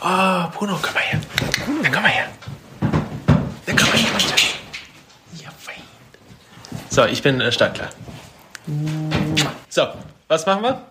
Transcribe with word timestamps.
Oh, 0.00 0.48
Bruno, 0.56 0.78
komm 0.80 0.94
mal 0.94 1.00
her. 1.02 1.20
Bruno, 1.64 1.82
komm 1.92 2.02
mal 2.02 2.08
her. 2.08 2.28
Dann 3.66 3.76
komm 3.76 3.88
mal 3.88 3.98
her. 3.98 4.10
Ja, 5.42 5.50
fein. 5.58 5.82
So, 6.88 7.04
ich 7.04 7.22
bin 7.22 7.40
äh, 7.40 7.50
startklar. 7.50 7.90
So, 9.68 9.88
was 10.28 10.46
machen 10.46 10.62
wir? 10.62 10.82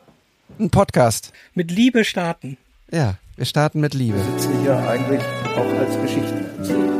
Ein 0.60 0.70
Podcast. 0.70 1.32
Mit 1.54 1.72
Liebe 1.72 2.04
starten. 2.04 2.58
Ja, 2.92 3.16
wir 3.36 3.46
starten 3.46 3.80
mit 3.80 3.94
Liebe. 3.94 4.18
Sie 4.38 4.66
ja 4.66 4.78
eigentlich 4.90 5.22
auch 5.56 5.80
als 5.80 5.96
Geschichten 6.02 6.46
erzählen. 6.58 6.98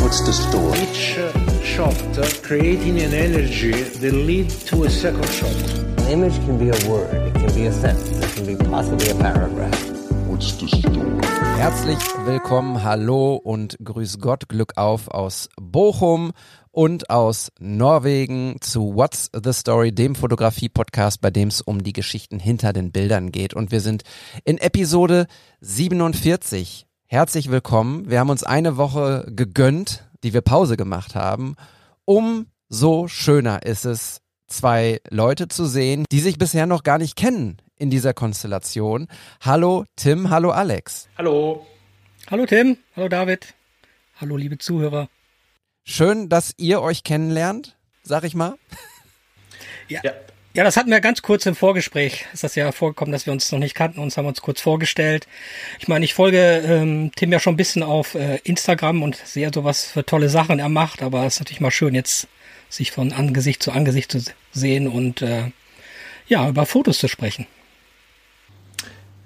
What's 0.00 0.24
the 0.24 0.32
story? 0.32 0.78
Each 0.78 1.18
uh, 1.18 1.64
shot 1.64 1.94
uh, 2.18 2.24
creating 2.42 3.02
an 3.02 3.12
energy 3.12 3.72
that 3.72 4.12
lead 4.12 4.48
to 4.66 4.84
a 4.84 4.90
second 4.90 5.26
shot. 5.28 5.54
An 5.98 6.08
image 6.08 6.34
can 6.46 6.56
be 6.58 6.70
a 6.70 6.88
word, 6.88 7.27
can 7.48 7.54
be 7.54 7.68
a 7.68 7.72
sentence, 7.72 8.18
it 8.18 8.34
can 8.34 8.46
be 8.46 8.56
possibly 8.64 9.10
a 9.10 9.14
paragraph. 9.14 9.90
What's 10.26 10.58
the 10.58 10.68
story? 10.68 11.20
Herzlich 11.56 11.98
willkommen, 12.24 12.82
hallo 12.82 13.36
und 13.36 13.78
grüß 13.82 14.18
Gott, 14.20 14.48
Glück 14.48 14.76
auf 14.76 15.08
aus 15.08 15.48
Bochum 15.60 16.32
und 16.70 17.10
aus 17.10 17.50
Norwegen 17.58 18.56
zu 18.60 18.94
What's 18.94 19.30
the 19.32 19.52
Story, 19.52 19.92
dem 19.92 20.14
Fotografie-Podcast, 20.14 21.20
bei 21.20 21.30
dem 21.30 21.48
es 21.48 21.60
um 21.60 21.82
die 21.82 21.92
Geschichten 21.92 22.38
hinter 22.38 22.72
den 22.72 22.92
Bildern 22.92 23.32
geht. 23.32 23.54
Und 23.54 23.72
wir 23.72 23.80
sind 23.80 24.02
in 24.44 24.58
Episode 24.58 25.26
47. 25.60 26.86
Herzlich 27.06 27.50
willkommen. 27.50 28.10
Wir 28.10 28.20
haben 28.20 28.30
uns 28.30 28.44
eine 28.44 28.76
Woche 28.76 29.26
gegönnt, 29.28 30.04
die 30.22 30.34
wir 30.34 30.42
Pause 30.42 30.76
gemacht 30.76 31.14
haben. 31.14 31.56
Umso 32.04 33.08
schöner 33.08 33.64
ist 33.64 33.84
es, 33.84 34.20
zwei 34.48 35.00
Leute 35.10 35.48
zu 35.48 35.66
sehen, 35.66 36.04
die 36.10 36.20
sich 36.20 36.38
bisher 36.38 36.66
noch 36.66 36.82
gar 36.82 36.98
nicht 36.98 37.16
kennen 37.16 37.58
in 37.78 37.90
dieser 37.90 38.14
Konstellation. 38.14 39.06
Hallo 39.40 39.84
Tim, 39.96 40.30
hallo 40.30 40.50
Alex. 40.50 41.08
Hallo. 41.16 41.66
Hallo 42.30 42.44
Tim, 42.46 42.78
hallo 42.96 43.08
David, 43.08 43.54
hallo 44.16 44.36
liebe 44.36 44.58
Zuhörer. 44.58 45.08
Schön, 45.84 46.28
dass 46.28 46.52
ihr 46.58 46.82
euch 46.82 47.04
kennenlernt, 47.04 47.76
sag 48.02 48.24
ich 48.24 48.34
mal. 48.34 48.56
Ja. 49.88 50.00
Ja. 50.04 50.12
Ja, 50.54 50.64
das 50.64 50.76
hatten 50.76 50.90
wir 50.90 51.00
ganz 51.00 51.22
kurz 51.22 51.46
im 51.46 51.54
Vorgespräch. 51.54 52.26
Ist 52.32 52.42
das 52.42 52.56
ja 52.56 52.72
vorgekommen, 52.72 53.12
dass 53.12 53.26
wir 53.26 53.32
uns 53.32 53.52
noch 53.52 53.60
nicht 53.60 53.76
kannten. 53.76 54.00
Uns 54.00 54.16
haben 54.16 54.26
uns 54.26 54.40
kurz 54.40 54.60
vorgestellt. 54.60 55.28
Ich 55.78 55.86
meine, 55.86 56.04
ich 56.04 56.14
folge 56.14 56.62
ähm, 56.66 57.12
Tim 57.14 57.30
ja 57.30 57.38
schon 57.38 57.54
ein 57.54 57.58
bisschen 57.58 57.84
auf 57.84 58.16
äh, 58.16 58.40
Instagram 58.42 59.02
und 59.02 59.14
sehe 59.14 59.50
so 59.54 59.62
was 59.62 59.84
für 59.84 60.04
tolle 60.04 60.28
Sachen 60.28 60.58
er 60.58 60.68
macht. 60.68 61.02
Aber 61.02 61.24
es 61.26 61.34
ist 61.34 61.40
natürlich 61.40 61.60
mal 61.60 61.70
schön, 61.70 61.94
jetzt 61.94 62.26
sich 62.68 62.92
von 62.92 63.12
Angesicht 63.12 63.62
zu 63.62 63.72
Angesicht 63.72 64.12
zu 64.12 64.22
sehen 64.52 64.88
und 64.88 65.22
äh, 65.22 65.50
ja 66.26 66.48
über 66.48 66.66
Fotos 66.66 66.98
zu 66.98 67.08
sprechen. 67.08 67.46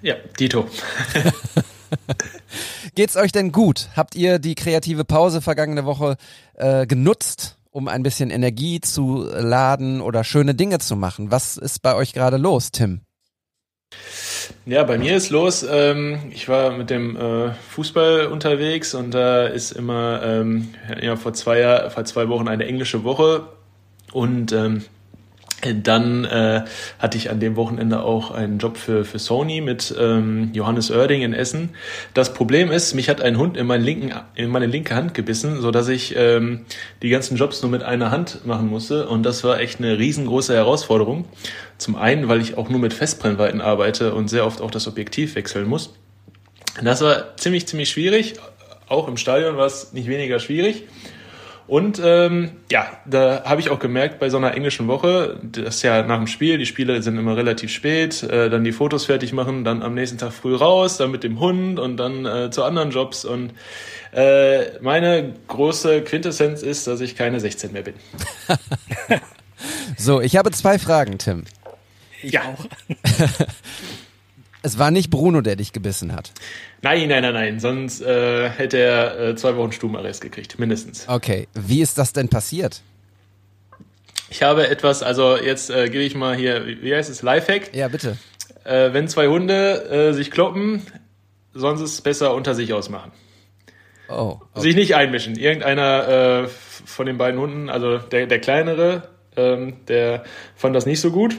Ja, 0.01 0.15
Dito. 0.39 0.67
Geht's 2.95 3.15
euch 3.15 3.31
denn 3.31 3.51
gut? 3.51 3.89
Habt 3.95 4.15
ihr 4.15 4.39
die 4.39 4.55
kreative 4.55 5.05
Pause 5.05 5.41
vergangene 5.41 5.85
Woche 5.85 6.17
äh, 6.55 6.85
genutzt, 6.85 7.57
um 7.71 7.87
ein 7.87 8.03
bisschen 8.03 8.29
Energie 8.29 8.81
zu 8.81 9.23
laden 9.23 10.01
oder 10.01 10.23
schöne 10.23 10.55
Dinge 10.55 10.79
zu 10.79 10.95
machen? 10.95 11.31
Was 11.31 11.57
ist 11.57 11.81
bei 11.81 11.95
euch 11.95 12.13
gerade 12.13 12.37
los, 12.37 12.71
Tim? 12.71 13.01
Ja, 14.65 14.83
bei 14.83 14.97
mir 14.97 15.15
ist 15.15 15.29
los. 15.29 15.65
Ähm, 15.69 16.31
ich 16.31 16.47
war 16.47 16.71
mit 16.71 16.89
dem 16.89 17.15
äh, 17.15 17.53
Fußball 17.71 18.27
unterwegs 18.27 18.93
und 18.93 19.11
da 19.11 19.45
ist 19.45 19.71
immer 19.71 20.21
ähm, 20.23 20.73
ja, 21.01 21.15
vor, 21.15 21.33
zwei 21.33 21.59
Jahr, 21.59 21.89
vor 21.89 22.05
zwei 22.05 22.29
Wochen 22.29 22.47
eine 22.47 22.65
englische 22.65 23.03
Woche 23.03 23.47
und 24.11 24.51
ähm, 24.53 24.83
dann 25.65 26.25
äh, 26.25 26.63
hatte 26.99 27.17
ich 27.17 27.29
an 27.29 27.39
dem 27.39 27.55
Wochenende 27.55 28.01
auch 28.01 28.31
einen 28.31 28.57
Job 28.57 28.77
für, 28.77 29.05
für 29.05 29.19
Sony 29.19 29.61
mit 29.61 29.93
ähm, 29.99 30.51
Johannes 30.53 30.91
Oerding 30.91 31.21
in 31.21 31.33
Essen. 31.33 31.69
Das 32.13 32.33
Problem 32.33 32.71
ist, 32.71 32.93
mich 32.93 33.09
hat 33.09 33.21
ein 33.21 33.37
Hund 33.37 33.57
in, 33.57 33.67
meinen 33.67 33.83
linken, 33.83 34.13
in 34.35 34.49
meine 34.49 34.65
linke 34.65 34.95
Hand 34.95 35.13
gebissen, 35.13 35.61
so 35.61 35.71
dass 35.71 35.87
ich 35.87 36.15
ähm, 36.17 36.65
die 37.01 37.09
ganzen 37.09 37.37
Jobs 37.37 37.61
nur 37.61 37.71
mit 37.71 37.83
einer 37.83 38.11
Hand 38.11 38.45
machen 38.45 38.69
musste. 38.69 39.07
Und 39.07 39.23
das 39.23 39.43
war 39.43 39.59
echt 39.59 39.79
eine 39.79 39.97
riesengroße 39.97 40.53
Herausforderung. 40.53 41.25
Zum 41.77 41.95
einen, 41.95 42.27
weil 42.27 42.41
ich 42.41 42.57
auch 42.57 42.69
nur 42.69 42.79
mit 42.79 42.93
Festbrennweiten 42.93 43.61
arbeite 43.61 44.13
und 44.13 44.29
sehr 44.29 44.45
oft 44.45 44.61
auch 44.61 44.71
das 44.71 44.87
Objektiv 44.87 45.35
wechseln 45.35 45.67
muss. 45.67 45.93
Das 46.81 47.01
war 47.01 47.37
ziemlich, 47.37 47.67
ziemlich 47.67 47.89
schwierig. 47.89 48.35
Auch 48.87 49.07
im 49.07 49.17
Stadion 49.17 49.57
war 49.57 49.65
es 49.65 49.93
nicht 49.93 50.07
weniger 50.07 50.39
schwierig. 50.39 50.83
Und 51.65 52.01
ähm, 52.03 52.51
ja, 52.71 52.87
da 53.05 53.43
habe 53.45 53.61
ich 53.61 53.69
auch 53.69 53.79
gemerkt 53.79 54.19
bei 54.19 54.29
so 54.29 54.37
einer 54.37 54.53
englischen 54.53 54.87
Woche, 54.87 55.39
das 55.43 55.75
ist 55.75 55.83
ja 55.83 56.03
nach 56.03 56.17
dem 56.17 56.27
Spiel, 56.27 56.57
die 56.57 56.65
Spiele 56.65 57.01
sind 57.01 57.17
immer 57.17 57.37
relativ 57.37 57.71
spät, 57.71 58.21
äh, 58.23 58.49
dann 58.49 58.63
die 58.63 58.73
Fotos 58.73 59.05
fertig 59.05 59.31
machen, 59.33 59.63
dann 59.63 59.81
am 59.81 59.93
nächsten 59.93 60.17
Tag 60.17 60.33
früh 60.33 60.55
raus, 60.55 60.97
dann 60.97 61.11
mit 61.11 61.23
dem 61.23 61.39
Hund 61.39 61.79
und 61.79 61.97
dann 61.97 62.25
äh, 62.25 62.51
zu 62.51 62.63
anderen 62.63 62.91
Jobs. 62.91 63.23
Und 63.23 63.53
äh, 64.11 64.79
meine 64.81 65.33
große 65.47 66.01
Quintessenz 66.01 66.61
ist, 66.63 66.87
dass 66.87 66.99
ich 66.99 67.15
keine 67.15 67.39
16 67.39 67.71
mehr 67.71 67.83
bin. 67.83 67.95
So, 69.97 70.19
ich 70.19 70.35
habe 70.35 70.51
zwei 70.51 70.77
Fragen, 70.77 71.17
Tim. 71.17 71.45
Ich 72.21 72.33
Ja. 72.33 72.41
auch. 72.41 72.65
Es 74.65 74.79
war 74.79 74.91
nicht 74.91 75.09
Bruno, 75.09 75.41
der 75.41 75.57
dich 75.57 75.73
gebissen 75.73 76.15
hat. 76.15 76.31
Nein, 76.81 77.09
nein, 77.09 77.21
nein, 77.21 77.33
nein, 77.33 77.59
sonst 77.59 78.01
äh, 78.01 78.49
hätte 78.49 78.77
er 78.77 79.19
äh, 79.19 79.35
zwei 79.35 79.57
Wochen 79.57 79.73
Stubenarrest 79.73 80.21
gekriegt, 80.21 80.57
mindestens. 80.57 81.07
Okay, 81.09 81.49
wie 81.53 81.81
ist 81.81 81.97
das 81.97 82.13
denn 82.13 82.29
passiert? 82.29 82.81
Ich 84.29 84.41
habe 84.41 84.69
etwas, 84.69 85.03
also 85.03 85.37
jetzt 85.37 85.69
äh, 85.69 85.89
gebe 85.89 86.03
ich 86.03 86.15
mal 86.15 86.35
hier, 86.35 86.65
wie 86.65 86.95
heißt 86.95 87.09
es, 87.09 87.21
Lifehack. 87.21 87.75
Ja, 87.75 87.89
bitte. 87.89 88.17
Äh, 88.63 88.93
wenn 88.93 89.09
zwei 89.09 89.27
Hunde 89.27 89.83
äh, 89.89 90.13
sich 90.13 90.31
kloppen, 90.31 90.81
sonst 91.53 91.81
ist 91.81 91.91
es 91.91 92.01
besser 92.01 92.33
unter 92.33 92.55
sich 92.55 92.71
ausmachen. 92.71 93.11
Oh, 94.07 94.39
okay. 94.53 94.61
Sich 94.61 94.75
nicht 94.75 94.95
einmischen. 94.95 95.37
Irgendeiner 95.37 96.43
äh, 96.43 96.47
von 96.47 97.05
den 97.05 97.17
beiden 97.17 97.37
Hunden, 97.37 97.69
also 97.69 97.97
der, 97.97 98.27
der 98.27 98.39
kleinere, 98.39 99.09
ähm, 99.35 99.85
der 99.89 100.23
fand 100.55 100.73
das 100.73 100.85
nicht 100.85 101.01
so 101.01 101.11
gut 101.11 101.35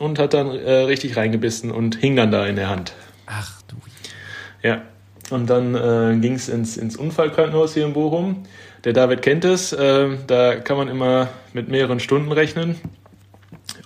und 0.00 0.18
hat 0.18 0.34
dann 0.34 0.50
äh, 0.50 0.70
richtig 0.70 1.16
reingebissen 1.16 1.70
und 1.70 1.96
hing 1.96 2.16
dann 2.16 2.30
da 2.30 2.46
in 2.46 2.56
der 2.56 2.68
Hand. 2.68 2.94
ach 3.26 3.62
du. 3.62 3.76
Ja. 4.62 4.82
Und 5.30 5.50
dann 5.50 5.74
äh, 5.74 6.18
ging 6.20 6.34
es 6.34 6.48
ins, 6.48 6.76
ins 6.76 6.96
Unfallkrankenhaus 6.96 7.74
hier 7.74 7.84
in 7.84 7.92
Bochum. 7.92 8.44
Der 8.84 8.94
David 8.94 9.22
kennt 9.22 9.44
es. 9.44 9.72
Äh, 9.72 10.16
da 10.26 10.56
kann 10.56 10.76
man 10.78 10.88
immer 10.88 11.28
mit 11.52 11.68
mehreren 11.68 12.00
Stunden 12.00 12.32
rechnen. 12.32 12.76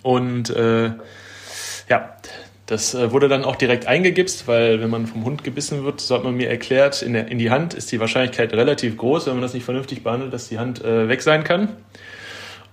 Und 0.02 0.50
äh, 0.50 0.92
ja, 1.88 2.16
das 2.66 2.94
äh, 2.94 3.10
wurde 3.10 3.28
dann 3.28 3.44
auch 3.44 3.56
direkt 3.56 3.86
eingegipst, 3.86 4.46
weil 4.46 4.80
wenn 4.80 4.90
man 4.90 5.06
vom 5.06 5.24
Hund 5.24 5.44
gebissen 5.44 5.84
wird, 5.84 6.00
so 6.00 6.14
hat 6.14 6.24
man 6.24 6.36
mir 6.36 6.48
erklärt, 6.48 7.02
in, 7.02 7.12
der, 7.12 7.28
in 7.28 7.38
die 7.38 7.50
Hand 7.50 7.74
ist 7.74 7.90
die 7.92 8.00
Wahrscheinlichkeit 8.00 8.52
relativ 8.52 8.96
groß, 8.96 9.26
wenn 9.26 9.34
man 9.34 9.42
das 9.42 9.54
nicht 9.54 9.64
vernünftig 9.64 10.02
behandelt, 10.04 10.32
dass 10.32 10.48
die 10.48 10.58
Hand 10.58 10.84
äh, 10.84 11.08
weg 11.08 11.22
sein 11.22 11.44
kann. 11.44 11.68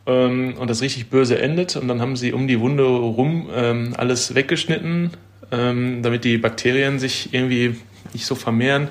Ähm, 0.09 0.55
und 0.57 0.69
das 0.69 0.81
richtig 0.81 1.09
böse 1.09 1.39
endet. 1.39 1.75
Und 1.75 1.87
dann 1.87 2.01
haben 2.01 2.15
sie 2.15 2.33
um 2.33 2.47
die 2.47 2.59
Wunde 2.59 2.83
rum 2.83 3.47
ähm, 3.55 3.93
alles 3.95 4.33
weggeschnitten, 4.33 5.11
ähm, 5.51 6.01
damit 6.01 6.23
die 6.23 6.39
Bakterien 6.39 6.97
sich 6.97 7.31
irgendwie 7.31 7.75
nicht 8.13 8.25
so 8.25 8.33
vermehren. 8.33 8.87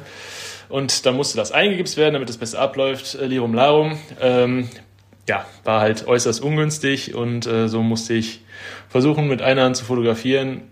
Und 0.68 1.06
dann 1.06 1.16
musste 1.16 1.36
das 1.36 1.50
eingegipst 1.50 1.96
werden, 1.96 2.14
damit 2.14 2.30
es 2.30 2.36
besser 2.36 2.60
abläuft, 2.60 3.16
äh, 3.16 3.26
Lirum 3.26 3.52
Larum. 3.52 3.98
Ähm, 4.20 4.68
ja, 5.28 5.44
war 5.64 5.80
halt 5.80 6.06
äußerst 6.06 6.40
ungünstig 6.40 7.14
und 7.14 7.46
äh, 7.46 7.68
so 7.68 7.82
musste 7.82 8.14
ich 8.14 8.42
versuchen, 8.88 9.28
mit 9.28 9.42
einer 9.42 9.64
Hand 9.64 9.76
zu 9.76 9.84
fotografieren. 9.84 10.62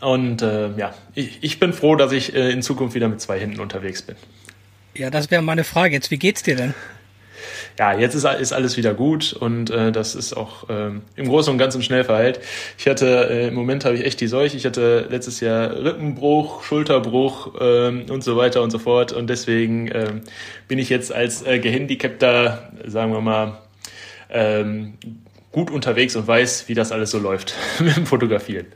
Und 0.00 0.42
äh, 0.42 0.76
ja, 0.76 0.94
ich, 1.14 1.38
ich 1.40 1.58
bin 1.58 1.72
froh, 1.72 1.96
dass 1.96 2.12
ich 2.12 2.34
äh, 2.34 2.50
in 2.50 2.62
Zukunft 2.62 2.94
wieder 2.94 3.08
mit 3.08 3.20
zwei 3.20 3.40
Händen 3.40 3.60
unterwegs 3.60 4.02
bin. 4.02 4.16
Ja, 4.94 5.10
das 5.10 5.30
wäre 5.30 5.42
meine 5.42 5.64
Frage. 5.64 5.94
Jetzt, 5.94 6.10
wie 6.10 6.18
geht's 6.18 6.42
dir 6.42 6.56
denn? 6.56 6.74
Ja, 7.78 7.98
jetzt 7.98 8.14
ist, 8.14 8.24
ist 8.24 8.52
alles 8.52 8.76
wieder 8.76 8.94
gut 8.94 9.32
und 9.32 9.70
äh, 9.70 9.92
das 9.92 10.14
ist 10.14 10.34
auch 10.34 10.64
ähm, 10.68 11.02
im 11.16 11.28
Großen 11.28 11.52
und 11.52 11.58
Ganzen 11.58 11.82
schnell 11.82 12.04
verheilt. 12.04 12.40
Ich 12.78 12.86
hatte, 12.86 13.28
äh, 13.30 13.48
im 13.48 13.54
Moment 13.54 13.84
habe 13.84 13.96
ich 13.96 14.04
echt 14.04 14.20
die 14.20 14.26
Seuche. 14.26 14.56
Ich 14.56 14.64
hatte 14.64 15.06
letztes 15.10 15.40
Jahr 15.40 15.70
Rippenbruch, 15.76 16.62
Schulterbruch 16.62 17.54
ähm, 17.60 18.06
und 18.10 18.24
so 18.24 18.36
weiter 18.36 18.62
und 18.62 18.70
so 18.70 18.78
fort 18.78 19.12
und 19.12 19.28
deswegen 19.28 19.88
ähm, 19.92 20.22
bin 20.68 20.78
ich 20.78 20.88
jetzt 20.88 21.12
als 21.12 21.46
äh, 21.46 21.58
Gehandicapter, 21.58 22.72
sagen 22.86 23.12
wir 23.12 23.20
mal, 23.20 23.58
ähm, 24.30 24.94
gut 25.52 25.70
unterwegs 25.70 26.16
und 26.16 26.26
weiß, 26.26 26.68
wie 26.68 26.74
das 26.74 26.92
alles 26.92 27.10
so 27.10 27.18
läuft 27.18 27.54
mit 27.80 27.96
dem 27.96 28.06
Fotografieren. 28.06 28.66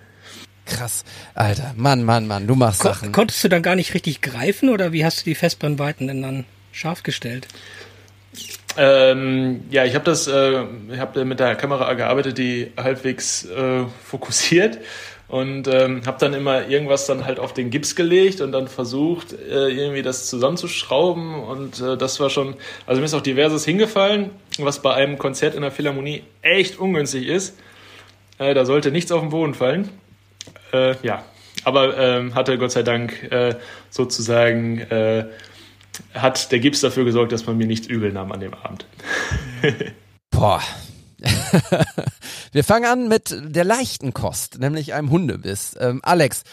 Krass. 0.66 1.04
Alter, 1.34 1.74
Mann, 1.76 2.04
Mann, 2.04 2.26
Mann, 2.26 2.46
du 2.46 2.54
machst 2.54 2.80
Ko 2.80 2.88
Sachen. 2.88 3.12
konntest 3.12 3.42
du 3.42 3.48
dann 3.48 3.62
gar 3.62 3.74
nicht 3.74 3.92
richtig 3.92 4.20
greifen 4.20 4.68
oder 4.68 4.92
wie 4.92 5.04
hast 5.04 5.20
du 5.20 5.24
die 5.24 5.34
Festbrennweiten 5.34 6.06
denn 6.06 6.22
dann 6.22 6.44
scharf 6.72 7.02
gestellt? 7.02 7.48
Ähm, 8.82 9.64
ja, 9.70 9.84
ich 9.84 9.94
habe 9.94 10.06
das, 10.06 10.26
äh, 10.26 10.64
ich 10.90 10.98
habe 10.98 11.26
mit 11.26 11.38
der 11.38 11.54
Kamera 11.54 11.92
gearbeitet, 11.92 12.38
die 12.38 12.72
halbwegs 12.78 13.44
äh, 13.44 13.84
fokussiert 14.02 14.78
und 15.28 15.68
ähm, 15.68 16.00
habe 16.06 16.16
dann 16.18 16.32
immer 16.32 16.66
irgendwas 16.66 17.04
dann 17.04 17.26
halt 17.26 17.38
auf 17.38 17.52
den 17.52 17.68
Gips 17.68 17.94
gelegt 17.94 18.40
und 18.40 18.52
dann 18.52 18.68
versucht 18.68 19.34
äh, 19.34 19.68
irgendwie 19.68 20.00
das 20.00 20.28
zusammenzuschrauben 20.28 21.34
und 21.34 21.78
äh, 21.82 21.98
das 21.98 22.20
war 22.20 22.30
schon, 22.30 22.54
also 22.86 23.00
mir 23.00 23.04
ist 23.04 23.12
auch 23.12 23.20
diverses 23.20 23.66
hingefallen, 23.66 24.30
was 24.58 24.80
bei 24.80 24.94
einem 24.94 25.18
Konzert 25.18 25.54
in 25.54 25.60
der 25.60 25.72
Philharmonie 25.72 26.22
echt 26.40 26.78
ungünstig 26.78 27.26
ist. 27.26 27.58
Äh, 28.38 28.54
da 28.54 28.64
sollte 28.64 28.90
nichts 28.90 29.12
auf 29.12 29.20
den 29.20 29.28
Boden 29.28 29.52
fallen. 29.52 29.90
Äh, 30.72 30.94
ja, 31.02 31.22
aber 31.64 31.98
ähm, 31.98 32.34
hatte 32.34 32.56
Gott 32.56 32.72
sei 32.72 32.82
Dank 32.82 33.30
äh, 33.30 33.56
sozusagen, 33.90 34.78
äh, 34.78 35.26
hat 36.14 36.50
der 36.52 36.60
Gips 36.60 36.80
dafür 36.80 37.04
gesorgt, 37.04 37.32
dass 37.32 37.46
man 37.46 37.56
mir 37.56 37.66
nichts 37.66 37.86
übel 37.86 38.12
nahm 38.12 38.32
an 38.32 38.40
dem 38.40 38.54
Abend. 38.54 38.86
Boah. 40.30 40.62
Wir 42.52 42.64
fangen 42.64 42.86
an 42.86 43.08
mit 43.08 43.36
der 43.38 43.64
leichten 43.64 44.14
Kost, 44.14 44.58
nämlich 44.58 44.94
einem 44.94 45.10
Hundebiss. 45.10 45.76
Ähm, 45.78 46.00
Alex, 46.02 46.44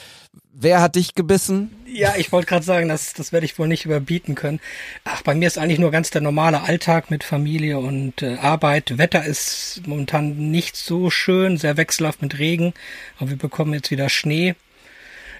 wer 0.54 0.82
hat 0.82 0.96
dich 0.96 1.16
gebissen? 1.16 1.72
Ja, 1.86 2.16
ich 2.18 2.32
wollte 2.32 2.48
gerade 2.48 2.66
sagen, 2.66 2.90
das, 2.90 3.14
das 3.14 3.32
werde 3.32 3.46
ich 3.46 3.58
wohl 3.58 3.68
nicht 3.68 3.86
überbieten 3.86 4.36
können. 4.36 4.60
Ach, 5.06 5.22
bei 5.22 5.34
mir 5.34 5.48
ist 5.48 5.58
eigentlich 5.58 5.80
nur 5.80 5.92
ganz 5.92 6.10
der 6.10 6.22
normale 6.22 6.62
Alltag 6.62 7.10
mit 7.10 7.24
Familie 7.24 7.80
und 7.80 8.22
äh, 8.22 8.36
Arbeit. 8.36 8.98
Wetter 8.98 9.24
ist 9.24 9.82
momentan 9.86 10.52
nicht 10.52 10.76
so 10.76 11.10
schön, 11.10 11.58
sehr 11.58 11.78
wechselhaft 11.78 12.22
mit 12.22 12.38
Regen, 12.38 12.74
aber 13.18 13.30
wir 13.32 13.38
bekommen 13.38 13.74
jetzt 13.74 13.92
wieder 13.92 14.10
Schnee. 14.10 14.56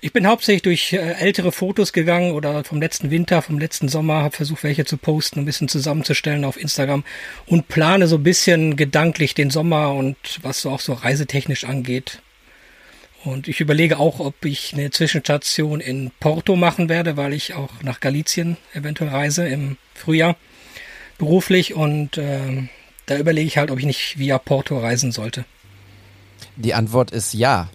Ich 0.02 0.14
bin 0.14 0.28
hauptsächlich 0.28 0.62
durch 0.62 0.94
äh, 0.94 0.98
ältere 0.98 1.52
Fotos 1.52 1.92
gegangen 1.94 2.32
oder 2.32 2.64
vom 2.64 2.80
letzten 2.80 3.10
Winter, 3.10 3.42
vom 3.42 3.58
letzten 3.58 3.90
Sommer, 3.90 4.22
habe 4.22 4.36
versucht, 4.36 4.64
welche 4.64 4.86
zu 4.86 4.98
posten, 4.98 5.40
ein 5.40 5.46
bisschen 5.46 5.70
zusammenzustellen 5.70 6.46
auf 6.46 6.60
Instagram 6.60 7.04
und 7.46 7.68
plane 7.68 8.08
so 8.08 8.18
ein 8.18 8.24
bisschen 8.24 8.76
gedanklich 8.76 9.34
den 9.34 9.50
Sommer 9.50 9.94
und 9.94 10.18
was 10.42 10.62
so 10.62 10.70
auch 10.70 10.80
so 10.80 10.94
reisetechnisch 10.94 11.64
angeht. 11.64 12.22
Und 13.24 13.48
ich 13.48 13.60
überlege 13.60 13.98
auch, 13.98 14.20
ob 14.20 14.46
ich 14.46 14.74
eine 14.74 14.92
Zwischenstation 14.92 15.80
in 15.80 16.12
Porto 16.20 16.56
machen 16.56 16.88
werde, 16.88 17.18
weil 17.18 17.34
ich 17.34 17.56
auch 17.56 17.82
nach 17.82 18.00
Galicien 18.00 18.58
eventuell 18.74 19.10
reise 19.10 19.48
im 19.48 19.78
Frühjahr 19.96 20.38
beruflich 21.18 21.74
und 21.74 22.18
äh, 22.18 22.68
da 23.08 23.18
überlege 23.18 23.48
ich 23.48 23.58
halt, 23.58 23.72
ob 23.72 23.80
ich 23.80 23.86
nicht 23.86 24.20
via 24.20 24.38
Porto 24.38 24.78
reisen 24.78 25.12
sollte. 25.12 25.46
Die 26.56 26.74
Antwort 26.74 27.12
ist 27.12 27.34
ja. 27.34 27.70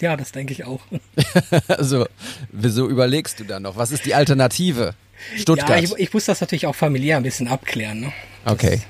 Ja, 0.00 0.16
das 0.16 0.32
denke 0.32 0.52
ich 0.52 0.64
auch. 0.64 0.80
also, 1.68 2.06
wieso 2.52 2.88
überlegst 2.88 3.40
du 3.40 3.44
da 3.44 3.60
noch? 3.60 3.76
Was 3.76 3.92
ist 3.92 4.04
die 4.04 4.14
Alternative? 4.14 4.94
Stuttgart. 5.36 5.70
Ja, 5.70 5.78
ich, 5.78 5.92
ich 5.96 6.12
muss 6.12 6.26
das 6.26 6.40
natürlich 6.40 6.66
auch 6.66 6.74
familiär 6.74 7.16
ein 7.16 7.22
bisschen 7.22 7.48
abklären. 7.48 8.00
Ne? 8.00 8.12
Okay. 8.44 8.82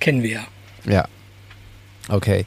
Kennen 0.00 0.22
wir 0.22 0.30
ja. 0.30 0.46
Ja. 0.84 1.08
Okay. 2.08 2.46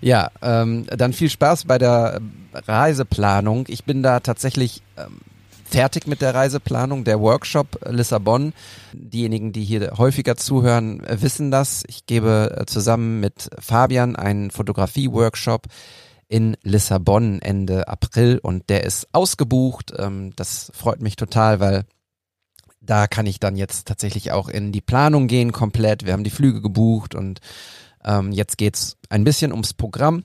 Ja, 0.00 0.30
ähm, 0.42 0.86
dann 0.86 1.12
viel 1.12 1.30
Spaß 1.30 1.64
bei 1.64 1.78
der 1.78 2.20
Reiseplanung. 2.52 3.64
Ich 3.68 3.84
bin 3.84 4.02
da 4.02 4.20
tatsächlich 4.20 4.82
ähm, 4.96 5.20
fertig 5.64 6.06
mit 6.06 6.20
der 6.20 6.34
Reiseplanung. 6.34 7.04
Der 7.04 7.20
Workshop 7.20 7.80
Lissabon, 7.88 8.52
diejenigen, 8.92 9.52
die 9.52 9.64
hier 9.64 9.94
häufiger 9.96 10.36
zuhören, 10.36 11.02
wissen 11.08 11.50
das. 11.50 11.84
Ich 11.88 12.06
gebe 12.06 12.56
äh, 12.60 12.66
zusammen 12.66 13.20
mit 13.20 13.50
Fabian 13.58 14.14
einen 14.16 14.50
Fotografie-Workshop 14.50 15.66
in 16.34 16.56
Lissabon 16.64 17.40
Ende 17.40 17.86
April 17.86 18.40
und 18.42 18.68
der 18.68 18.82
ist 18.82 19.06
ausgebucht. 19.12 19.92
Ähm, 19.96 20.32
das 20.34 20.72
freut 20.74 21.00
mich 21.00 21.14
total, 21.14 21.60
weil 21.60 21.84
da 22.80 23.06
kann 23.06 23.26
ich 23.26 23.38
dann 23.38 23.54
jetzt 23.54 23.86
tatsächlich 23.86 24.32
auch 24.32 24.48
in 24.48 24.72
die 24.72 24.80
Planung 24.80 25.28
gehen 25.28 25.52
komplett. 25.52 26.04
Wir 26.04 26.12
haben 26.12 26.24
die 26.24 26.30
Flüge 26.30 26.60
gebucht 26.60 27.14
und 27.14 27.40
ähm, 28.04 28.32
jetzt 28.32 28.58
geht's 28.58 28.96
ein 29.10 29.22
bisschen 29.22 29.52
ums 29.52 29.74
Programm. 29.74 30.24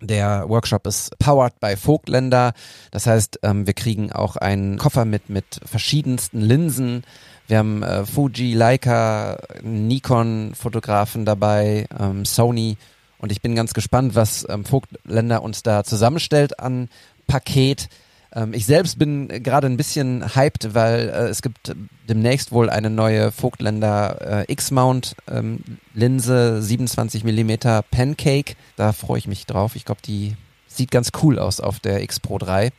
Der 0.00 0.48
Workshop 0.48 0.86
ist 0.86 1.18
powered 1.18 1.60
by 1.60 1.76
Vogtländer. 1.76 2.54
Das 2.90 3.06
heißt, 3.06 3.40
ähm, 3.42 3.66
wir 3.66 3.74
kriegen 3.74 4.10
auch 4.10 4.36
einen 4.36 4.78
Koffer 4.78 5.04
mit, 5.04 5.28
mit 5.28 5.60
verschiedensten 5.62 6.40
Linsen. 6.40 7.02
Wir 7.48 7.58
haben 7.58 7.82
äh, 7.82 8.06
Fuji, 8.06 8.54
Leica, 8.54 9.36
Nikon 9.62 10.52
Fotografen 10.54 11.26
dabei, 11.26 11.86
ähm, 12.00 12.24
Sony 12.24 12.78
und 13.18 13.32
ich 13.32 13.42
bin 13.42 13.54
ganz 13.54 13.74
gespannt, 13.74 14.14
was 14.14 14.46
ähm, 14.48 14.64
Vogtländer 14.64 15.42
uns 15.42 15.62
da 15.62 15.84
zusammenstellt 15.84 16.60
an 16.60 16.88
Paket. 17.26 17.88
Ähm, 18.32 18.54
ich 18.54 18.66
selbst 18.66 18.98
bin 18.98 19.28
gerade 19.28 19.66
ein 19.66 19.76
bisschen 19.76 20.34
hyped, 20.34 20.74
weil 20.74 21.08
äh, 21.08 21.28
es 21.28 21.42
gibt 21.42 21.74
demnächst 22.08 22.52
wohl 22.52 22.70
eine 22.70 22.90
neue 22.90 23.32
Vogtländer 23.32 24.46
äh, 24.48 24.52
X-Mount 24.52 25.16
ähm, 25.30 25.64
Linse 25.94 26.62
27 26.62 27.24
mm 27.24 27.82
Pancake. 27.90 28.54
Da 28.76 28.92
freue 28.92 29.18
ich 29.18 29.26
mich 29.26 29.46
drauf. 29.46 29.76
Ich 29.76 29.84
glaube, 29.84 30.02
die 30.04 30.36
sieht 30.66 30.90
ganz 30.90 31.10
cool 31.22 31.38
aus 31.38 31.60
auf 31.60 31.80
der 31.80 32.02
X 32.02 32.20
Pro 32.20 32.38
3. 32.38 32.70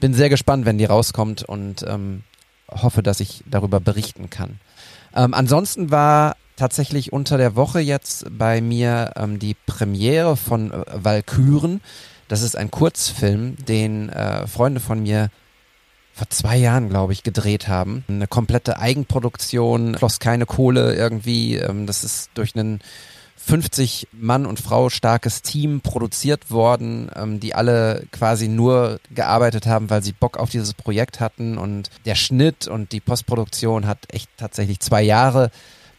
Bin 0.00 0.12
sehr 0.12 0.28
gespannt, 0.28 0.66
wenn 0.66 0.78
die 0.78 0.84
rauskommt 0.84 1.42
und 1.42 1.84
ähm, 1.88 2.22
hoffe, 2.70 3.02
dass 3.02 3.20
ich 3.20 3.42
darüber 3.46 3.80
berichten 3.80 4.28
kann. 4.28 4.58
Ähm, 5.14 5.32
ansonsten 5.32 5.90
war 5.90 6.36
tatsächlich 6.56 7.12
unter 7.12 7.38
der 7.38 7.54
Woche 7.56 7.80
jetzt 7.80 8.26
bei 8.30 8.60
mir 8.60 9.12
ähm, 9.16 9.38
die 9.38 9.54
Premiere 9.66 10.36
von 10.36 10.72
äh, 10.72 10.84
Valkyren. 10.92 11.80
Das 12.28 12.42
ist 12.42 12.56
ein 12.56 12.70
Kurzfilm, 12.70 13.56
den 13.56 14.08
äh, 14.08 14.46
Freunde 14.46 14.80
von 14.80 15.02
mir 15.02 15.30
vor 16.12 16.30
zwei 16.30 16.56
Jahren, 16.56 16.88
glaube 16.88 17.12
ich, 17.12 17.22
gedreht 17.22 17.68
haben. 17.68 18.02
Eine 18.08 18.26
komplette 18.26 18.78
Eigenproduktion, 18.78 19.96
floss 19.96 20.18
keine 20.18 20.46
Kohle 20.46 20.94
irgendwie. 20.94 21.56
Ähm, 21.56 21.86
das 21.86 22.04
ist 22.04 22.30
durch 22.34 22.56
einen 22.56 22.80
50 23.36 24.08
Mann 24.12 24.46
und 24.46 24.58
Frau 24.58 24.88
starkes 24.88 25.42
Team 25.42 25.80
produziert 25.82 26.50
worden, 26.50 27.10
ähm, 27.14 27.38
die 27.38 27.54
alle 27.54 28.06
quasi 28.10 28.48
nur 28.48 28.98
gearbeitet 29.14 29.66
haben, 29.66 29.90
weil 29.90 30.02
sie 30.02 30.12
Bock 30.12 30.38
auf 30.38 30.50
dieses 30.50 30.74
Projekt 30.74 31.20
hatten. 31.20 31.58
Und 31.58 31.90
der 32.06 32.14
Schnitt 32.14 32.66
und 32.66 32.92
die 32.92 33.00
Postproduktion 33.00 33.86
hat 33.86 33.98
echt 34.08 34.30
tatsächlich 34.36 34.80
zwei 34.80 35.02
Jahre 35.02 35.50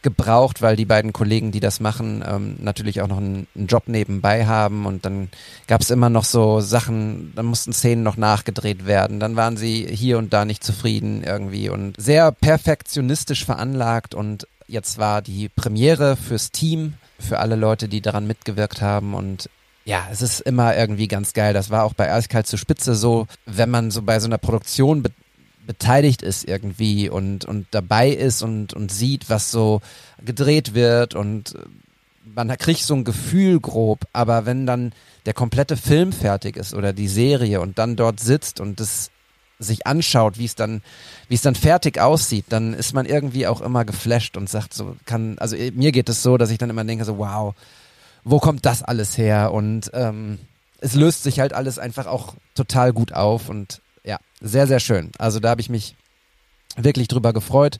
gebraucht, 0.08 0.62
weil 0.62 0.74
die 0.74 0.86
beiden 0.86 1.12
Kollegen, 1.12 1.52
die 1.52 1.60
das 1.60 1.80
machen, 1.80 2.24
ähm, 2.26 2.56
natürlich 2.60 3.02
auch 3.02 3.08
noch 3.08 3.18
einen, 3.18 3.46
einen, 3.54 3.66
Job 3.66 3.84
nebenbei 3.86 4.46
haben. 4.46 4.86
Und 4.86 5.04
dann 5.04 5.28
gab 5.66 5.82
es 5.82 5.90
immer 5.90 6.08
noch 6.08 6.24
so 6.24 6.60
Sachen, 6.60 7.32
dann 7.34 7.46
mussten 7.46 7.72
Szenen 7.72 8.02
noch 8.02 8.16
nachgedreht 8.16 8.86
werden, 8.86 9.20
dann 9.20 9.36
waren 9.36 9.56
sie 9.56 9.86
hier 9.86 10.18
und 10.18 10.32
da 10.32 10.44
nicht 10.44 10.64
zufrieden 10.64 11.22
irgendwie. 11.22 11.68
Und 11.68 11.94
sehr 11.98 12.32
perfektionistisch 12.32 13.44
veranlagt. 13.44 14.14
Und 14.14 14.46
jetzt 14.66 14.98
war 14.98 15.20
die 15.20 15.50
Premiere 15.50 16.16
fürs 16.16 16.50
Team, 16.50 16.94
für 17.18 17.38
alle 17.38 17.56
Leute, 17.56 17.88
die 17.88 18.00
daran 18.00 18.26
mitgewirkt 18.26 18.80
haben. 18.80 19.14
Und 19.14 19.50
ja, 19.84 20.06
es 20.10 20.22
ist 20.22 20.40
immer 20.40 20.76
irgendwie 20.76 21.08
ganz 21.08 21.34
geil. 21.34 21.52
Das 21.52 21.70
war 21.70 21.84
auch 21.84 21.94
bei 21.94 22.12
Eiskalt 22.12 22.46
zur 22.46 22.58
Spitze 22.58 22.94
so, 22.94 23.26
wenn 23.44 23.70
man 23.70 23.90
so 23.90 24.02
bei 24.02 24.20
so 24.20 24.26
einer 24.26 24.38
Produktion 24.38 25.02
beteiligt 25.68 26.22
ist 26.22 26.48
irgendwie 26.48 27.10
und, 27.10 27.44
und 27.44 27.66
dabei 27.72 28.08
ist 28.08 28.42
und, 28.42 28.72
und 28.72 28.90
sieht, 28.90 29.28
was 29.28 29.50
so 29.50 29.82
gedreht 30.24 30.72
wird 30.72 31.14
und 31.14 31.54
man 32.24 32.48
kriegt 32.56 32.80
so 32.80 32.94
ein 32.94 33.04
Gefühl 33.04 33.60
grob, 33.60 34.06
aber 34.14 34.46
wenn 34.46 34.64
dann 34.64 34.92
der 35.26 35.34
komplette 35.34 35.76
Film 35.76 36.12
fertig 36.12 36.56
ist 36.56 36.72
oder 36.72 36.94
die 36.94 37.06
Serie 37.06 37.60
und 37.60 37.78
dann 37.78 37.96
dort 37.96 38.18
sitzt 38.18 38.60
und 38.60 38.80
das 38.80 39.10
sich 39.58 39.86
anschaut, 39.86 40.38
wie 40.38 40.46
es 40.46 40.54
dann, 40.54 40.80
wie 41.28 41.34
es 41.34 41.42
dann 41.42 41.54
fertig 41.54 42.00
aussieht, 42.00 42.46
dann 42.48 42.72
ist 42.72 42.94
man 42.94 43.04
irgendwie 43.04 43.46
auch 43.46 43.60
immer 43.60 43.84
geflasht 43.84 44.38
und 44.38 44.48
sagt 44.48 44.72
so, 44.72 44.96
kann, 45.04 45.38
also 45.38 45.54
mir 45.74 45.92
geht 45.92 46.08
es 46.08 46.22
so, 46.22 46.38
dass 46.38 46.50
ich 46.50 46.56
dann 46.56 46.70
immer 46.70 46.84
denke 46.84 47.04
so, 47.04 47.18
wow, 47.18 47.54
wo 48.24 48.38
kommt 48.38 48.64
das 48.64 48.82
alles 48.82 49.18
her? 49.18 49.52
Und 49.52 49.90
ähm, 49.92 50.38
es 50.80 50.94
löst 50.94 51.24
sich 51.24 51.40
halt 51.40 51.52
alles 51.52 51.78
einfach 51.78 52.06
auch 52.06 52.36
total 52.54 52.94
gut 52.94 53.12
auf 53.12 53.50
und 53.50 53.82
sehr, 54.40 54.66
sehr 54.66 54.80
schön. 54.80 55.10
Also 55.18 55.40
da 55.40 55.50
habe 55.50 55.60
ich 55.60 55.68
mich 55.68 55.94
wirklich 56.76 57.08
drüber 57.08 57.32
gefreut. 57.32 57.78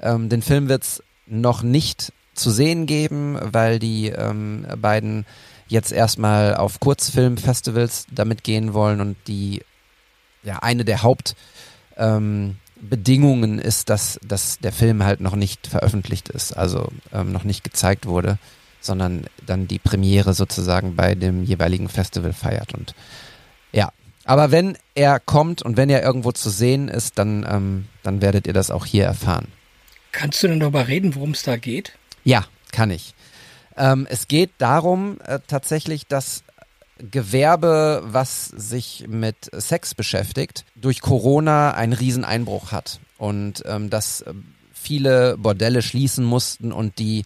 Ähm, 0.00 0.28
den 0.28 0.42
Film 0.42 0.68
wird 0.68 0.82
es 0.82 1.02
noch 1.26 1.62
nicht 1.62 2.12
zu 2.34 2.50
sehen 2.50 2.86
geben, 2.86 3.38
weil 3.40 3.78
die 3.78 4.08
ähm, 4.08 4.66
beiden 4.80 5.26
jetzt 5.68 5.92
erstmal 5.92 6.56
auf 6.56 6.80
Kurzfilmfestivals 6.80 8.06
damit 8.10 8.42
gehen 8.42 8.74
wollen 8.74 9.00
und 9.00 9.16
die 9.28 9.62
ja 10.42 10.58
eine 10.60 10.84
der 10.84 11.02
Hauptbedingungen 11.02 12.58
ähm, 13.58 13.58
ist, 13.58 13.88
dass, 13.88 14.18
dass 14.26 14.58
der 14.58 14.72
Film 14.72 15.04
halt 15.04 15.20
noch 15.20 15.36
nicht 15.36 15.66
veröffentlicht 15.66 16.28
ist, 16.30 16.52
also 16.52 16.88
ähm, 17.12 17.30
noch 17.30 17.44
nicht 17.44 17.62
gezeigt 17.62 18.06
wurde, 18.06 18.38
sondern 18.80 19.26
dann 19.46 19.68
die 19.68 19.78
Premiere 19.78 20.34
sozusagen 20.34 20.96
bei 20.96 21.14
dem 21.14 21.44
jeweiligen 21.44 21.88
Festival 21.88 22.32
feiert 22.32 22.74
und 22.74 22.94
aber 24.24 24.50
wenn 24.50 24.76
er 24.94 25.18
kommt 25.20 25.62
und 25.62 25.76
wenn 25.76 25.90
er 25.90 26.02
irgendwo 26.02 26.32
zu 26.32 26.50
sehen 26.50 26.88
ist, 26.88 27.18
dann, 27.18 27.46
ähm, 27.48 27.86
dann 28.02 28.20
werdet 28.20 28.46
ihr 28.46 28.52
das 28.52 28.70
auch 28.70 28.86
hier 28.86 29.04
erfahren. 29.04 29.48
Kannst 30.12 30.42
du 30.42 30.48
denn 30.48 30.60
darüber 30.60 30.88
reden, 30.88 31.14
worum 31.14 31.30
es 31.30 31.42
da 31.42 31.56
geht? 31.56 31.92
Ja, 32.24 32.44
kann 32.72 32.90
ich. 32.90 33.14
Ähm, 33.76 34.06
es 34.10 34.28
geht 34.28 34.50
darum 34.58 35.18
äh, 35.24 35.38
tatsächlich, 35.46 36.06
dass 36.06 36.42
Gewerbe, 36.98 38.02
was 38.04 38.46
sich 38.46 39.06
mit 39.08 39.50
Sex 39.52 39.94
beschäftigt, 39.94 40.64
durch 40.74 41.00
Corona 41.00 41.72
einen 41.72 41.94
Rieseneinbruch 41.94 42.72
hat 42.72 43.00
und 43.16 43.62
ähm, 43.66 43.88
dass 43.88 44.20
äh, 44.22 44.34
viele 44.72 45.36
Bordelle 45.38 45.82
schließen 45.82 46.24
mussten 46.24 46.72
und 46.72 46.98
die 46.98 47.24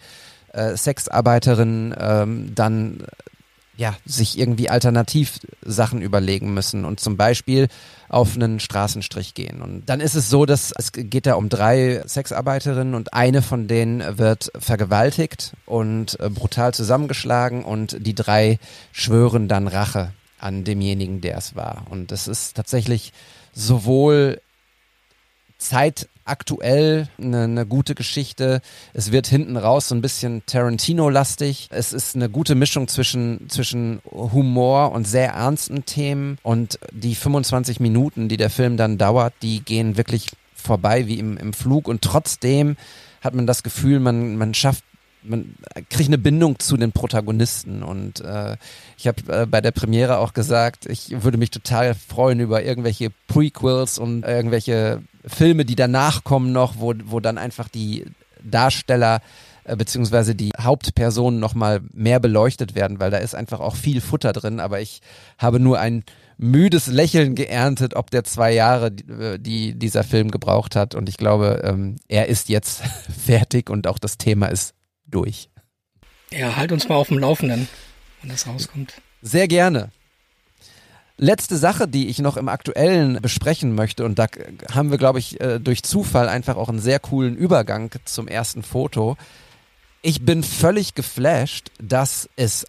äh, 0.52 0.76
Sexarbeiterinnen 0.76 1.94
ähm, 1.98 2.54
dann 2.54 3.04
ja, 3.76 3.96
sich 4.04 4.38
irgendwie 4.38 4.70
alternativ 4.70 5.40
Sachen 5.62 6.00
überlegen 6.00 6.54
müssen 6.54 6.84
und 6.84 7.00
zum 7.00 7.16
Beispiel 7.16 7.68
auf 8.08 8.36
einen 8.36 8.60
Straßenstrich 8.60 9.34
gehen. 9.34 9.62
Und 9.62 9.86
dann 9.86 10.00
ist 10.00 10.14
es 10.14 10.30
so, 10.30 10.46
dass 10.46 10.72
es 10.76 10.92
geht 10.92 11.26
da 11.26 11.34
um 11.34 11.48
drei 11.48 12.02
Sexarbeiterinnen 12.06 12.94
und 12.94 13.12
eine 13.12 13.42
von 13.42 13.66
denen 13.66 14.18
wird 14.18 14.52
vergewaltigt 14.56 15.54
und 15.66 16.18
äh, 16.20 16.30
brutal 16.30 16.72
zusammengeschlagen 16.72 17.64
und 17.64 17.96
die 18.06 18.14
drei 18.14 18.58
schwören 18.92 19.48
dann 19.48 19.66
Rache 19.66 20.12
an 20.38 20.62
demjenigen, 20.62 21.20
der 21.20 21.38
es 21.38 21.56
war. 21.56 21.86
Und 21.90 22.12
es 22.12 22.28
ist 22.28 22.54
tatsächlich 22.54 23.12
sowohl 23.52 24.40
zeitaktuell 26.24 27.08
eine, 27.18 27.42
eine 27.44 27.66
gute 27.66 27.94
Geschichte. 27.94 28.60
Es 28.92 29.12
wird 29.12 29.26
hinten 29.26 29.56
raus 29.56 29.88
so 29.88 29.94
ein 29.94 30.00
bisschen 30.00 30.42
Tarantino-lastig. 30.46 31.68
Es 31.70 31.92
ist 31.92 32.16
eine 32.16 32.28
gute 32.28 32.54
Mischung 32.54 32.88
zwischen, 32.88 33.48
zwischen 33.48 34.00
Humor 34.10 34.92
und 34.92 35.06
sehr 35.06 35.32
ernsten 35.32 35.84
Themen. 35.84 36.38
Und 36.42 36.78
die 36.92 37.14
25 37.14 37.80
Minuten, 37.80 38.28
die 38.28 38.36
der 38.36 38.50
Film 38.50 38.76
dann 38.76 38.98
dauert, 38.98 39.34
die 39.42 39.60
gehen 39.60 39.96
wirklich 39.96 40.30
vorbei 40.54 41.06
wie 41.06 41.18
im, 41.18 41.36
im 41.36 41.52
Flug. 41.52 41.88
Und 41.88 42.02
trotzdem 42.02 42.76
hat 43.20 43.34
man 43.34 43.46
das 43.46 43.62
Gefühl, 43.62 44.00
man, 44.00 44.36
man 44.36 44.54
schafft 44.54 44.84
man 45.26 45.54
kriegt 45.88 46.10
eine 46.10 46.18
Bindung 46.18 46.58
zu 46.58 46.76
den 46.76 46.92
Protagonisten 46.92 47.82
und 47.82 48.20
äh, 48.20 48.58
ich 48.98 49.06
habe 49.06 49.22
äh, 49.32 49.46
bei 49.46 49.62
der 49.62 49.70
Premiere 49.70 50.18
auch 50.18 50.34
gesagt, 50.34 50.84
ich 50.84 51.22
würde 51.22 51.38
mich 51.38 51.50
total 51.50 51.94
freuen 51.94 52.40
über 52.40 52.62
irgendwelche 52.62 53.10
Prequels 53.26 53.96
und 53.96 54.22
irgendwelche 54.22 55.00
Filme, 55.26 55.64
die 55.64 55.76
danach 55.76 56.24
kommen 56.24 56.52
noch, 56.52 56.74
wo, 56.78 56.94
wo 57.04 57.20
dann 57.20 57.38
einfach 57.38 57.68
die 57.68 58.04
Darsteller 58.42 59.20
äh, 59.64 59.76
beziehungsweise 59.76 60.34
die 60.34 60.50
Hauptpersonen 60.60 61.40
nochmal 61.40 61.80
mehr 61.92 62.20
beleuchtet 62.20 62.74
werden, 62.74 63.00
weil 63.00 63.10
da 63.10 63.18
ist 63.18 63.34
einfach 63.34 63.60
auch 63.60 63.76
viel 63.76 64.00
Futter 64.00 64.32
drin, 64.32 64.60
aber 64.60 64.80
ich 64.80 65.00
habe 65.38 65.58
nur 65.58 65.78
ein 65.80 66.04
müdes 66.36 66.86
Lächeln 66.88 67.34
geerntet, 67.34 67.94
ob 67.96 68.10
der 68.10 68.24
zwei 68.24 68.52
Jahre, 68.52 68.90
die, 68.90 69.10
äh, 69.10 69.38
die 69.38 69.78
dieser 69.78 70.04
Film 70.04 70.30
gebraucht 70.30 70.76
hat 70.76 70.94
und 70.94 71.08
ich 71.08 71.16
glaube, 71.16 71.62
ähm, 71.64 71.96
er 72.08 72.28
ist 72.28 72.50
jetzt 72.50 72.82
fertig 73.24 73.70
und 73.70 73.86
auch 73.86 73.98
das 73.98 74.18
Thema 74.18 74.46
ist 74.46 74.74
durch. 75.06 75.48
Ja, 76.30 76.56
halt 76.56 76.72
uns 76.72 76.88
mal 76.88 76.96
auf 76.96 77.08
dem 77.08 77.18
Laufenden, 77.18 77.68
wenn 78.20 78.30
das 78.30 78.46
rauskommt. 78.46 78.94
Sehr 79.22 79.48
gerne. 79.48 79.90
Letzte 81.16 81.56
Sache, 81.56 81.86
die 81.86 82.08
ich 82.08 82.18
noch 82.18 82.36
im 82.36 82.48
Aktuellen 82.48 83.20
besprechen 83.22 83.74
möchte, 83.74 84.04
und 84.04 84.18
da 84.18 84.26
haben 84.72 84.90
wir, 84.90 84.98
glaube 84.98 85.20
ich, 85.20 85.40
äh, 85.40 85.60
durch 85.60 85.84
Zufall 85.84 86.28
einfach 86.28 86.56
auch 86.56 86.68
einen 86.68 86.80
sehr 86.80 86.98
coolen 86.98 87.36
Übergang 87.36 87.90
zum 88.04 88.26
ersten 88.26 88.64
Foto. 88.64 89.16
Ich 90.02 90.24
bin 90.24 90.42
völlig 90.42 90.94
geflasht, 90.94 91.70
dass 91.78 92.28
es 92.34 92.66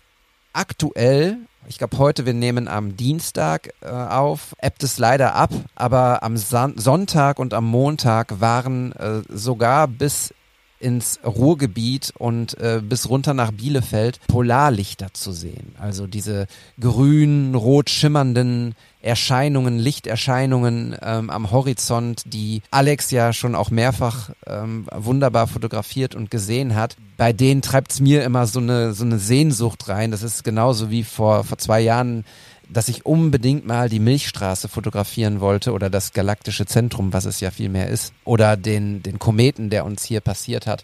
aktuell, 0.53 1.37
ich 1.67 1.79
glaube 1.79 1.97
heute, 1.97 2.27
wir 2.27 2.35
nehmen 2.35 2.67
am 2.67 2.95
Dienstag 2.95 3.73
äh, 3.81 3.87
auf, 3.87 4.55
ebbt 4.61 4.83
es 4.83 4.99
leider 4.99 5.33
ab, 5.33 5.51
aber 5.73 6.21
am 6.21 6.37
Son 6.37 6.77
Sonntag 6.77 7.39
und 7.39 7.55
am 7.55 7.65
Montag 7.65 8.39
waren 8.41 8.91
äh, 8.91 9.21
sogar 9.27 9.87
bis 9.87 10.35
ins 10.79 11.19
Ruhrgebiet 11.25 12.13
und 12.17 12.57
äh, 12.59 12.81
bis 12.83 13.09
runter 13.09 13.33
nach 13.33 13.51
Bielefeld 13.51 14.19
Polarlichter 14.27 15.13
zu 15.13 15.31
sehen. 15.31 15.75
Also 15.79 16.07
diese 16.07 16.47
grün, 16.79 17.55
rot 17.55 17.89
schimmernden 17.89 18.75
Erscheinungen, 19.01 19.77
Lichterscheinungen 19.77 20.95
ähm, 21.01 21.29
am 21.29 21.51
Horizont, 21.51 22.23
die 22.25 22.63
Alex 22.71 23.11
ja 23.11 23.33
schon 23.33 23.53
auch 23.53 23.69
mehrfach 23.69 24.31
ähm, 24.47 24.87
wunderbar 24.91 25.47
fotografiert 25.47 26.15
und 26.15 26.31
gesehen 26.31 26.75
hat. 26.75 26.97
Bei 27.15 27.31
denen 27.31 27.61
treibt's 27.61 27.99
mir 27.99 28.23
immer 28.23 28.47
so 28.47 28.59
eine, 28.59 28.93
so 28.93 29.05
eine 29.05 29.19
Sehnsucht 29.19 29.87
rein. 29.89 30.09
Das 30.09 30.23
ist 30.23 30.43
genauso 30.43 30.89
wie 30.89 31.03
vor, 31.03 31.43
vor 31.43 31.59
zwei 31.59 31.81
Jahren 31.81 32.25
dass 32.69 32.87
ich 32.87 33.05
unbedingt 33.05 33.65
mal 33.65 33.89
die 33.89 33.99
Milchstraße 33.99 34.67
fotografieren 34.67 35.39
wollte 35.39 35.71
oder 35.71 35.89
das 35.89 36.13
galaktische 36.13 36.65
Zentrum, 36.65 37.13
was 37.13 37.25
es 37.25 37.39
ja 37.39 37.51
viel 37.51 37.69
mehr 37.69 37.89
ist, 37.89 38.13
oder 38.23 38.57
den, 38.57 39.03
den 39.03 39.19
Kometen, 39.19 39.69
der 39.69 39.85
uns 39.85 40.03
hier 40.03 40.21
passiert 40.21 40.67
hat 40.67 40.83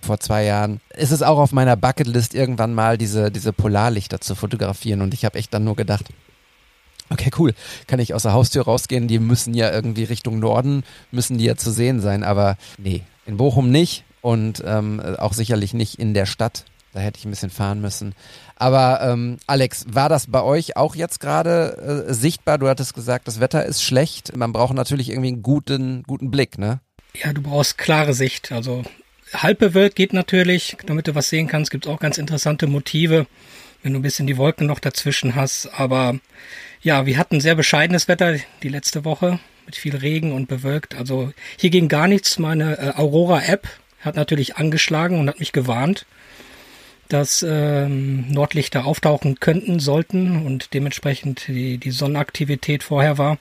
vor 0.00 0.18
zwei 0.18 0.44
Jahren. 0.44 0.80
Ist 0.96 1.10
es 1.10 1.22
auch 1.22 1.38
auf 1.38 1.52
meiner 1.52 1.76
Bucketlist 1.76 2.34
irgendwann 2.34 2.74
mal 2.74 2.98
diese, 2.98 3.30
diese 3.30 3.52
Polarlichter 3.52 4.20
zu 4.20 4.34
fotografieren 4.34 5.02
und 5.02 5.14
ich 5.14 5.24
habe 5.24 5.38
echt 5.38 5.52
dann 5.52 5.64
nur 5.64 5.76
gedacht, 5.76 6.06
okay, 7.10 7.30
cool, 7.38 7.54
kann 7.86 8.00
ich 8.00 8.14
aus 8.14 8.22
der 8.22 8.32
Haustür 8.32 8.64
rausgehen, 8.64 9.08
die 9.08 9.18
müssen 9.18 9.54
ja 9.54 9.70
irgendwie 9.70 10.04
Richtung 10.04 10.38
Norden, 10.38 10.84
müssen 11.10 11.38
die 11.38 11.44
ja 11.44 11.56
zu 11.56 11.70
sehen 11.70 12.00
sein, 12.00 12.24
aber 12.24 12.56
nee, 12.78 13.02
in 13.26 13.36
Bochum 13.36 13.70
nicht 13.70 14.04
und 14.22 14.62
ähm, 14.64 15.00
auch 15.18 15.32
sicherlich 15.32 15.74
nicht 15.74 15.98
in 15.98 16.14
der 16.14 16.26
Stadt. 16.26 16.64
Da 16.92 17.00
hätte 17.00 17.18
ich 17.18 17.24
ein 17.24 17.30
bisschen 17.30 17.50
fahren 17.50 17.80
müssen. 17.80 18.14
Aber 18.60 19.00
ähm, 19.00 19.38
Alex, 19.46 19.86
war 19.88 20.10
das 20.10 20.26
bei 20.26 20.42
euch 20.42 20.76
auch 20.76 20.94
jetzt 20.94 21.18
gerade 21.18 22.04
äh, 22.08 22.12
sichtbar? 22.12 22.58
Du 22.58 22.68
hattest 22.68 22.92
gesagt, 22.92 23.26
das 23.26 23.40
Wetter 23.40 23.64
ist 23.64 23.82
schlecht. 23.82 24.36
Man 24.36 24.52
braucht 24.52 24.74
natürlich 24.74 25.08
irgendwie 25.08 25.28
einen 25.28 25.42
guten, 25.42 26.02
guten 26.02 26.30
Blick, 26.30 26.58
ne? 26.58 26.80
Ja, 27.14 27.32
du 27.32 27.40
brauchst 27.40 27.78
klare 27.78 28.12
Sicht. 28.12 28.52
Also 28.52 28.82
halb 29.32 29.60
bewölkt 29.60 29.96
geht 29.96 30.12
natürlich, 30.12 30.76
damit 30.84 31.08
du 31.08 31.14
was 31.14 31.30
sehen 31.30 31.46
kannst. 31.48 31.70
Gibt 31.70 31.86
auch 31.86 31.98
ganz 31.98 32.18
interessante 32.18 32.66
Motive, 32.66 33.26
wenn 33.82 33.94
du 33.94 33.98
ein 33.98 34.02
bisschen 34.02 34.26
die 34.26 34.36
Wolken 34.36 34.66
noch 34.66 34.78
dazwischen 34.78 35.36
hast. 35.36 35.68
Aber 35.80 36.18
ja, 36.82 37.06
wir 37.06 37.16
hatten 37.16 37.40
sehr 37.40 37.54
bescheidenes 37.54 38.08
Wetter 38.08 38.36
die 38.62 38.68
letzte 38.68 39.06
Woche 39.06 39.40
mit 39.64 39.74
viel 39.74 39.96
Regen 39.96 40.32
und 40.32 40.48
bewölkt. 40.48 40.96
Also 40.96 41.32
hier 41.56 41.70
ging 41.70 41.88
gar 41.88 42.08
nichts. 42.08 42.38
Meine 42.38 42.78
äh, 42.78 42.92
Aurora-App 42.94 43.66
hat 44.00 44.16
natürlich 44.16 44.56
angeschlagen 44.56 45.18
und 45.18 45.30
hat 45.30 45.40
mich 45.40 45.52
gewarnt 45.52 46.04
dass 47.10 47.44
ähm, 47.46 48.30
Nordlichter 48.30 48.86
auftauchen 48.86 49.40
könnten, 49.40 49.80
sollten 49.80 50.46
und 50.46 50.72
dementsprechend 50.74 51.48
die, 51.48 51.78
die 51.78 51.90
Sonnenaktivität 51.90 52.82
vorher 52.82 53.18
war. 53.18 53.38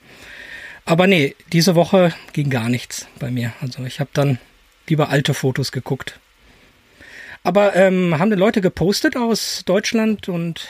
Aber 0.85 1.07
nee, 1.07 1.35
diese 1.53 1.75
Woche 1.75 2.13
ging 2.33 2.49
gar 2.49 2.67
nichts 2.67 3.07
bei 3.19 3.29
mir. 3.31 3.53
Also 3.61 3.83
ich 3.83 3.99
habe 3.99 4.09
dann 4.13 4.39
lieber 4.87 5.09
alte 5.09 5.33
Fotos 5.33 5.71
geguckt. 5.71 6.19
Aber 7.43 7.75
ähm, 7.75 8.17
haben 8.17 8.31
die 8.31 8.35
Leute 8.35 8.59
gepostet 8.59 9.15
aus 9.15 9.63
Deutschland 9.65 10.27
und 10.27 10.67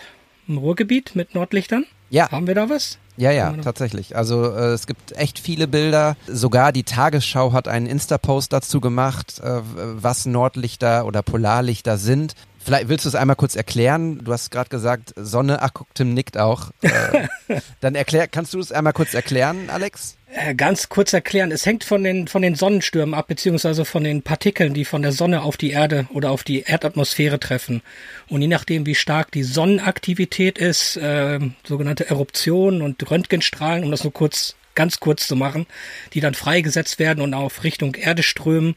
im 0.48 0.58
Ruhrgebiet 0.58 1.16
mit 1.16 1.36
Nordlichtern? 1.36 1.86
Ja. 2.10 2.30
Haben 2.32 2.48
wir 2.48 2.56
da 2.56 2.70
was? 2.70 2.98
Ja, 3.18 3.32
ja, 3.32 3.52
tatsächlich. 3.62 4.16
Also 4.16 4.46
äh, 4.46 4.72
es 4.72 4.88
gibt 4.88 5.12
echt 5.18 5.40
viele 5.40 5.68
Bilder. 5.68 6.16
Sogar 6.26 6.72
die 6.72 6.84
Tagesschau 6.84 7.52
hat 7.52 7.68
einen 7.68 7.86
Insta-Post 7.86 8.54
dazu 8.54 8.80
gemacht, 8.80 9.42
äh, 9.44 9.60
was 9.76 10.26
Nordlichter 10.26 11.06
oder 11.06 11.22
Polarlichter 11.22 11.98
sind. 11.98 12.34
Vielleicht 12.60 12.90
willst 12.90 13.06
du 13.06 13.10
es 13.10 13.16
einmal 13.16 13.36
kurz 13.36 13.56
erklären. 13.56 14.24
Du 14.24 14.34
hast 14.34 14.52
gerade 14.52 14.70
gesagt, 14.70 15.14
Sonne, 15.16 15.62
ach 15.62 15.72
guck, 15.74 15.94
Tim 15.96 16.14
nickt 16.14 16.38
auch. 16.38 16.72
Äh, 16.82 17.28
dann 17.80 17.96
erklär, 17.96 18.28
kannst 18.28 18.54
du 18.54 18.60
es 18.60 18.72
einmal 18.72 18.94
kurz 18.94 19.14
erklären, 19.14 19.70
Alex? 19.70 20.18
Äh, 20.32 20.54
ganz 20.54 20.90
kurz 20.90 21.14
erklären. 21.14 21.52
Es 21.52 21.66
hängt 21.66 21.84
von 21.84 22.04
den, 22.04 22.28
von 22.28 22.42
den 22.42 22.56
Sonnenstürmen 22.56 23.16
ab, 23.16 23.28
beziehungsweise 23.28 23.86
von 23.86 24.04
den 24.04 24.22
Partikeln, 24.22 24.74
die 24.74 24.86
von 24.86 25.02
der 25.02 25.12
Sonne 25.12 25.42
auf 25.42 25.58
die 25.58 25.72
Erde 25.72 26.08
oder 26.14 26.32
auf 26.32 26.44
die 26.44 26.62
Erdatmosphäre 26.62 27.40
treffen. 27.40 27.82
Und 28.28 28.42
je 28.42 28.48
nachdem, 28.48 28.86
wie 28.86 28.96
stark 28.96 29.32
die 29.32 29.44
Sonnenaktivität 29.44 30.58
ist, 30.60 30.98
äh, 30.98 31.40
sogenannte 31.64 32.10
Eruptionen 32.10 32.82
und 32.82 33.10
Röntgenstrahlen, 33.10 33.84
um 33.84 33.92
das 33.92 34.04
nur 34.04 34.14
kurz, 34.14 34.56
ganz 34.76 35.00
kurz 35.00 35.28
zu 35.28 35.36
machen, 35.36 35.66
die 36.14 36.20
dann 36.20 36.36
freigesetzt 36.36 37.00
werden 37.00 37.22
und 37.22 37.34
auf 37.34 37.64
Richtung 37.64 37.96
Erde 37.96 38.22
strömen, 38.22 38.76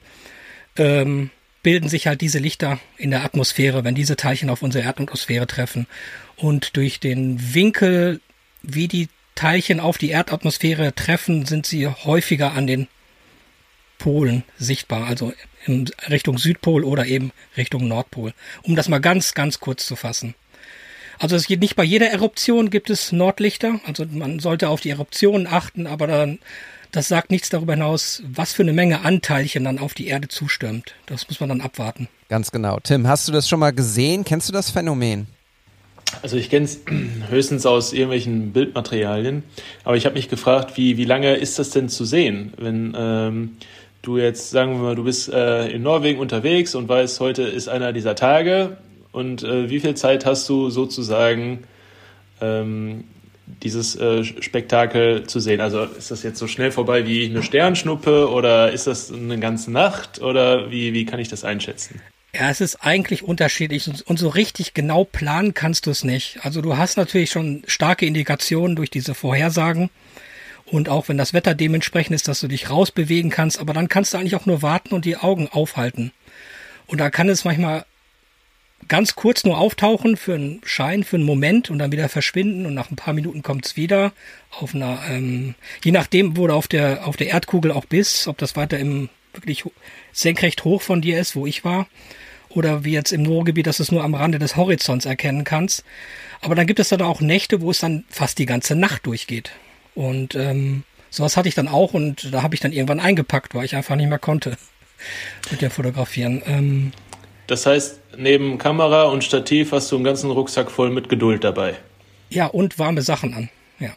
ähm, 0.76 1.30
bilden 1.62 1.88
sich 1.88 2.06
halt 2.06 2.20
diese 2.20 2.38
Lichter 2.38 2.78
in 2.96 3.10
der 3.10 3.24
Atmosphäre, 3.24 3.84
wenn 3.84 3.94
diese 3.94 4.16
Teilchen 4.16 4.50
auf 4.50 4.62
unsere 4.62 4.84
Erdatmosphäre 4.84 5.46
treffen. 5.46 5.86
Und 6.36 6.76
durch 6.76 7.00
den 7.00 7.54
Winkel, 7.54 8.20
wie 8.62 8.88
die 8.88 9.08
Teilchen 9.34 9.80
auf 9.80 9.98
die 9.98 10.10
Erdatmosphäre 10.10 10.94
treffen, 10.94 11.46
sind 11.46 11.66
sie 11.66 11.86
häufiger 11.86 12.52
an 12.52 12.66
den 12.66 12.88
Polen 13.98 14.42
sichtbar, 14.58 15.06
also 15.06 15.32
in 15.64 15.88
Richtung 16.10 16.38
Südpol 16.38 16.82
oder 16.82 17.06
eben 17.06 17.30
Richtung 17.56 17.86
Nordpol. 17.86 18.34
Um 18.62 18.74
das 18.74 18.88
mal 18.88 19.00
ganz, 19.00 19.34
ganz 19.34 19.60
kurz 19.60 19.86
zu 19.86 19.94
fassen. 19.94 20.34
Also 21.20 21.36
es 21.36 21.46
geht 21.46 21.60
nicht 21.60 21.76
bei 21.76 21.84
jeder 21.84 22.10
Eruption 22.10 22.70
gibt 22.70 22.90
es 22.90 23.12
Nordlichter, 23.12 23.80
also 23.86 24.04
man 24.06 24.40
sollte 24.40 24.68
auf 24.68 24.80
die 24.80 24.90
Eruptionen 24.90 25.46
achten, 25.46 25.86
aber 25.86 26.08
dann 26.08 26.40
das 26.92 27.08
sagt 27.08 27.30
nichts 27.30 27.48
darüber 27.48 27.72
hinaus, 27.72 28.22
was 28.26 28.52
für 28.52 28.62
eine 28.62 28.72
Menge 28.72 29.04
Anteilchen 29.04 29.64
dann 29.64 29.78
auf 29.78 29.94
die 29.94 30.06
Erde 30.06 30.28
zustürmt. 30.28 30.94
Das 31.06 31.26
muss 31.28 31.40
man 31.40 31.48
dann 31.48 31.60
abwarten. 31.62 32.08
Ganz 32.28 32.52
genau. 32.52 32.78
Tim, 32.82 33.06
hast 33.08 33.26
du 33.26 33.32
das 33.32 33.48
schon 33.48 33.60
mal 33.60 33.72
gesehen? 33.72 34.24
Kennst 34.24 34.48
du 34.48 34.52
das 34.52 34.70
Phänomen? 34.70 35.26
Also 36.20 36.36
ich 36.36 36.50
kenne 36.50 36.66
es 36.66 36.80
höchstens 37.30 37.64
aus 37.64 37.94
irgendwelchen 37.94 38.52
Bildmaterialien, 38.52 39.42
aber 39.84 39.96
ich 39.96 40.04
habe 40.04 40.16
mich 40.16 40.28
gefragt, 40.28 40.76
wie, 40.76 40.98
wie 40.98 41.04
lange 41.04 41.36
ist 41.36 41.58
das 41.58 41.70
denn 41.70 41.88
zu 41.88 42.04
sehen, 42.04 42.52
wenn 42.58 42.94
ähm, 42.96 43.56
du 44.02 44.18
jetzt, 44.18 44.50
sagen 44.50 44.72
wir 44.72 44.82
mal, 44.82 44.94
du 44.94 45.04
bist 45.04 45.32
äh, 45.32 45.68
in 45.68 45.82
Norwegen 45.82 46.20
unterwegs 46.20 46.74
und 46.74 46.88
weißt, 46.88 47.20
heute 47.20 47.42
ist 47.42 47.68
einer 47.68 47.94
dieser 47.94 48.14
Tage 48.14 48.76
und 49.12 49.42
äh, 49.42 49.70
wie 49.70 49.80
viel 49.80 49.94
Zeit 49.94 50.26
hast 50.26 50.46
du 50.50 50.68
sozusagen 50.68 51.64
ähm, 52.42 53.04
dieses 53.62 53.96
äh, 53.96 54.24
Spektakel 54.24 55.26
zu 55.26 55.40
sehen. 55.40 55.60
Also 55.60 55.84
ist 55.84 56.10
das 56.10 56.22
jetzt 56.22 56.38
so 56.38 56.46
schnell 56.46 56.70
vorbei 56.70 57.06
wie 57.06 57.24
eine 57.24 57.42
Sternschnuppe 57.42 58.30
oder 58.30 58.72
ist 58.72 58.86
das 58.86 59.12
eine 59.12 59.38
ganze 59.38 59.70
Nacht 59.70 60.20
oder 60.20 60.70
wie, 60.70 60.92
wie 60.92 61.04
kann 61.04 61.20
ich 61.20 61.28
das 61.28 61.44
einschätzen? 61.44 62.00
Ja, 62.34 62.48
es 62.48 62.62
ist 62.62 62.76
eigentlich 62.76 63.22
unterschiedlich 63.22 63.90
und 64.06 64.18
so 64.18 64.28
richtig 64.28 64.72
genau 64.72 65.04
planen 65.04 65.52
kannst 65.52 65.86
du 65.86 65.90
es 65.90 66.02
nicht. 66.02 66.38
Also 66.42 66.62
du 66.62 66.78
hast 66.78 66.96
natürlich 66.96 67.30
schon 67.30 67.62
starke 67.66 68.06
Indikationen 68.06 68.74
durch 68.74 68.90
diese 68.90 69.14
Vorhersagen 69.14 69.90
und 70.64 70.88
auch 70.88 71.08
wenn 71.08 71.18
das 71.18 71.34
Wetter 71.34 71.54
dementsprechend 71.54 72.14
ist, 72.14 72.28
dass 72.28 72.40
du 72.40 72.48
dich 72.48 72.70
rausbewegen 72.70 73.30
kannst, 73.30 73.60
aber 73.60 73.74
dann 73.74 73.88
kannst 73.88 74.14
du 74.14 74.18
eigentlich 74.18 74.34
auch 74.34 74.46
nur 74.46 74.62
warten 74.62 74.94
und 74.94 75.04
die 75.04 75.18
Augen 75.18 75.48
aufhalten. 75.48 76.12
Und 76.86 76.98
da 76.98 77.10
kann 77.10 77.28
es 77.28 77.44
manchmal 77.44 77.84
ganz 78.92 79.14
kurz 79.14 79.42
nur 79.44 79.56
auftauchen 79.56 80.18
für 80.18 80.34
einen 80.34 80.60
Schein, 80.64 81.02
für 81.02 81.16
einen 81.16 81.24
Moment 81.24 81.70
und 81.70 81.78
dann 81.78 81.92
wieder 81.92 82.10
verschwinden 82.10 82.66
und 82.66 82.74
nach 82.74 82.90
ein 82.90 82.96
paar 82.96 83.14
Minuten 83.14 83.40
kommt's 83.42 83.74
wieder 83.74 84.12
auf 84.50 84.74
einer, 84.74 85.00
ähm, 85.08 85.54
je 85.82 85.92
nachdem, 85.92 86.36
wo 86.36 86.46
du 86.46 86.52
auf 86.52 86.68
der, 86.68 87.06
auf 87.06 87.16
der 87.16 87.28
Erdkugel 87.28 87.72
auch 87.72 87.86
bist, 87.86 88.28
ob 88.28 88.36
das 88.36 88.54
weiter 88.54 88.78
im 88.78 89.08
wirklich 89.32 89.64
senkrecht 90.12 90.64
hoch 90.64 90.82
von 90.82 91.00
dir 91.00 91.18
ist, 91.18 91.34
wo 91.34 91.46
ich 91.46 91.64
war, 91.64 91.86
oder 92.50 92.84
wie 92.84 92.92
jetzt 92.92 93.12
im 93.12 93.24
Ruhrgebiet, 93.24 93.66
dass 93.66 93.78
du 93.78 93.84
es 93.84 93.92
nur 93.92 94.04
am 94.04 94.14
Rande 94.14 94.38
des 94.38 94.56
Horizonts 94.56 95.06
erkennen 95.06 95.44
kannst. 95.44 95.84
Aber 96.42 96.54
dann 96.54 96.66
gibt 96.66 96.78
es 96.78 96.90
dann 96.90 97.00
auch 97.00 97.22
Nächte, 97.22 97.62
wo 97.62 97.70
es 97.70 97.78
dann 97.78 98.04
fast 98.10 98.38
die 98.38 98.44
ganze 98.44 98.76
Nacht 98.76 99.06
durchgeht. 99.06 99.52
Und 99.94 100.34
ähm, 100.34 100.82
sowas 101.08 101.38
hatte 101.38 101.48
ich 101.48 101.54
dann 101.54 101.68
auch 101.68 101.94
und 101.94 102.30
da 102.30 102.42
habe 102.42 102.54
ich 102.54 102.60
dann 102.60 102.72
irgendwann 102.72 103.00
eingepackt, 103.00 103.54
weil 103.54 103.64
ich 103.64 103.74
einfach 103.74 103.96
nicht 103.96 104.10
mehr 104.10 104.18
konnte 104.18 104.58
mit 105.50 105.62
dem 105.62 105.70
Fotografieren. 105.70 106.42
Ähm, 106.44 106.92
Das 107.46 107.66
heißt, 107.66 108.00
neben 108.16 108.58
Kamera 108.58 109.04
und 109.04 109.24
Stativ 109.24 109.72
hast 109.72 109.90
du 109.90 109.96
einen 109.96 110.04
ganzen 110.04 110.30
Rucksack 110.30 110.70
voll 110.70 110.90
mit 110.90 111.08
Geduld 111.08 111.44
dabei. 111.44 111.76
Ja, 112.30 112.46
und 112.46 112.78
warme 112.78 113.02
Sachen 113.02 113.34
an. 113.34 113.48
Ja. 113.78 113.90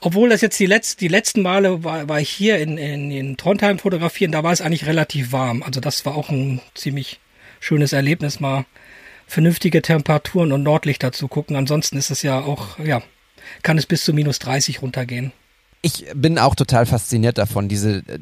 Obwohl 0.00 0.28
das 0.28 0.40
jetzt 0.40 0.58
die, 0.58 0.66
letz 0.66 0.96
die 0.96 1.08
letzten 1.08 1.42
Male 1.42 1.84
war, 1.84 2.08
war 2.08 2.20
ich 2.20 2.30
hier 2.30 2.58
in, 2.58 2.78
in, 2.78 3.10
in 3.10 3.36
Trondheim 3.36 3.78
fotografieren, 3.78 4.32
da 4.32 4.42
war 4.42 4.52
es 4.52 4.60
eigentlich 4.60 4.86
relativ 4.86 5.32
warm. 5.32 5.62
Also 5.62 5.80
das 5.80 6.04
war 6.06 6.14
auch 6.14 6.30
ein 6.30 6.60
ziemlich 6.74 7.20
schönes 7.60 7.92
Erlebnis, 7.92 8.40
mal 8.40 8.64
vernünftige 9.26 9.82
Temperaturen 9.82 10.52
und 10.52 10.62
Nordlichter 10.62 11.12
zu 11.12 11.28
gucken. 11.28 11.56
Ansonsten 11.56 11.96
ist 11.96 12.10
es 12.10 12.22
ja 12.22 12.40
auch, 12.40 12.78
ja, 12.78 13.02
kann 13.62 13.78
es 13.78 13.86
bis 13.86 14.04
zu 14.04 14.12
minus 14.12 14.38
30 14.40 14.82
runtergehen. 14.82 15.32
Ich 15.80 16.06
bin 16.14 16.38
auch 16.38 16.54
total 16.54 16.86
fasziniert 16.86 17.38
davon, 17.38 17.68
diese, 17.68 17.98
äh, 18.06 18.18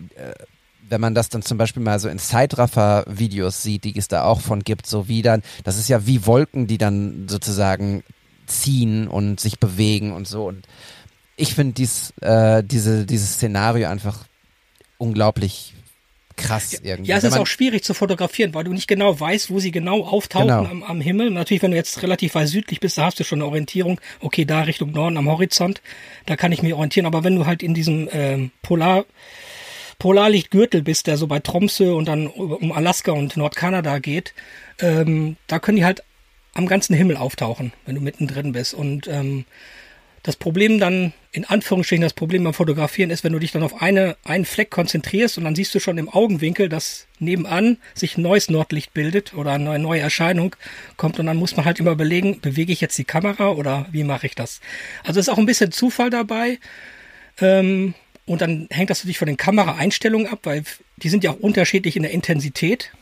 wenn 0.91 1.01
man 1.01 1.15
das 1.15 1.29
dann 1.29 1.43
zum 1.43 1.57
Beispiel 1.57 1.83
mal 1.83 1.99
so 1.99 2.09
in 2.09 2.19
Zeitraffer-Videos 2.19 3.63
sieht, 3.63 3.85
die 3.85 3.97
es 3.97 4.09
da 4.09 4.25
auch 4.25 4.41
von 4.41 4.61
gibt, 4.63 4.87
so 4.87 5.09
wie 5.09 5.23
dann, 5.23 5.43
das 5.65 5.79
ist 5.79 5.89
ja 5.89 6.07
wie 6.07 6.27
Wolken, 6.27 6.67
die 6.67 6.79
dann 6.79 7.27
sozusagen 7.29 8.03
ziehen 8.47 9.09
und 9.09 9.41
sich 9.41 9.59
bewegen 9.59 10.13
und 10.13 10.27
so. 10.27 10.47
Und 10.47 10.67
ich 11.37 11.55
finde 11.55 11.75
dies, 11.75 12.13
äh, 12.21 12.63
diese, 12.65 13.07
dieses 13.07 13.35
Szenario 13.35 13.89
einfach 13.89 14.27
unglaublich 14.99 15.75
krass 16.37 16.73
irgendwie. 16.83 17.11
Ja, 17.11 17.19
es 17.19 17.25
ist 17.25 17.37
auch 17.37 17.47
schwierig 17.47 17.85
zu 17.85 17.95
fotografieren, 17.95 18.55
weil 18.55 18.65
du 18.65 18.73
nicht 18.73 18.89
genau 18.89 19.19
weißt, 19.19 19.51
wo 19.51 19.59
sie 19.59 19.71
genau 19.71 20.05
auftauchen 20.05 20.49
Genau. 20.49 20.65
Am, 20.65 20.83
am 20.83 21.01
Himmel. 21.01 21.31
Natürlich, 21.31 21.63
wenn 21.63 21.71
du 21.71 21.77
jetzt 21.77 22.03
relativ 22.03 22.35
weit 22.35 22.49
südlich 22.49 22.81
bist, 22.81 22.99
da 22.99 23.05
hast 23.05 23.21
du 23.21 23.25
schon 23.25 23.41
eine 23.41 23.47
Orientierung. 23.47 24.01
Okay, 24.21 24.45
da 24.45 24.63
Richtung 24.63 24.91
Norden 24.93 25.17
am 25.17 25.29
Horizont, 25.29 25.83
da 26.27 26.37
kann 26.37 26.53
ich 26.53 26.63
mich 26.63 26.73
orientieren. 26.73 27.07
Aber 27.07 27.25
wenn 27.25 27.37
du 27.37 27.47
halt 27.47 27.63
in 27.63 27.75
diesem 27.75 28.09
ähm, 28.13 28.51
Polar 28.63 29.05
Polarlichtgürtel 30.01 30.83
bist, 30.83 31.07
der 31.07 31.17
so 31.17 31.29
bei 31.29 31.39
Tromsø 31.39 31.95
und 31.95 32.09
dann 32.09 32.27
um 32.27 32.73
Alaska 32.73 33.13
und 33.13 33.37
Nordkanada 33.37 34.01
geht, 34.01 34.35
ähm, 34.81 35.37
da 35.47 35.61
können 35.61 35.77
die 35.77 35.85
halt 35.85 36.03
am 36.55 36.67
ganzen 36.67 36.97
Himmel 36.97 37.17
auftauchen, 37.17 37.73
wenn 37.87 37.95
du 37.95 38.01
mittendrin 38.01 38.51
bist. 38.51 38.75
Und 38.75 39.07
ähm, 39.07 39.45
das 40.23 40.37
Problem 40.37 40.81
dann, 40.81 41.13
in 41.33 41.45
Anführungsstrichen, 41.45 42.03
das 42.03 42.15
Problem 42.15 42.45
beim 42.45 42.55
Fotografieren 42.55 43.11
ist, 43.11 43.25
wenn 43.25 43.33
du 43.33 43.39
dich 43.39 43.53
dann 43.53 43.63
auf 43.63 43.83
eine, 43.83 44.17
einen 44.25 44.47
Fleck 44.47 44.71
konzentrierst 44.71 45.39
und 45.39 45.45
dann 45.45 45.55
siehst 45.55 45.75
du 45.75 45.81
schon 45.81 45.99
im 45.99 46.09
Augenwinkel, 46.09 46.69
dass 46.69 47.07
nebenan 47.19 47.77
sich 47.95 48.17
ein 48.17 48.23
neues 48.23 48.51
Nordlicht 48.51 48.93
bildet 48.95 49.35
oder 49.35 49.53
eine 49.53 49.79
neue 49.79 50.01
Erscheinung 50.01 50.57
kommt 50.97 51.19
und 51.19 51.27
dann 51.27 51.37
muss 51.37 51.57
man 51.57 51.67
halt 51.67 51.79
immer 51.79 51.93
überlegen, 51.93 52.41
bewege 52.41 52.73
ich 52.73 52.81
jetzt 52.81 52.99
die 52.99 53.05
Kamera 53.05 53.51
oder 53.51 53.87
wie 53.93 54.05
mache 54.05 54.27
ich 54.27 54.35
das? 54.35 54.61
Also 55.05 55.21
ist 55.21 55.29
auch 55.29 55.39
ein 55.39 55.47
bisschen 55.47 55.73
Zufall 55.73 56.11
dabei. 56.11 56.59
Ähm, 57.39 57.95
und 58.31 58.43
dann 58.43 58.69
hängt 58.71 58.91
das 58.91 59.01
natürlich 59.01 59.19
von 59.19 59.27
den 59.27 59.37
Kameraeinstellungen 59.37 60.29
ab, 60.29 60.39
weil 60.45 60.63
die 60.99 61.09
sind 61.09 61.25
ja 61.25 61.33
auch 61.33 61.41
unterschiedlich 61.41 61.97
in 61.97 62.05
der 62.05 62.13
Intensität. 62.13 62.93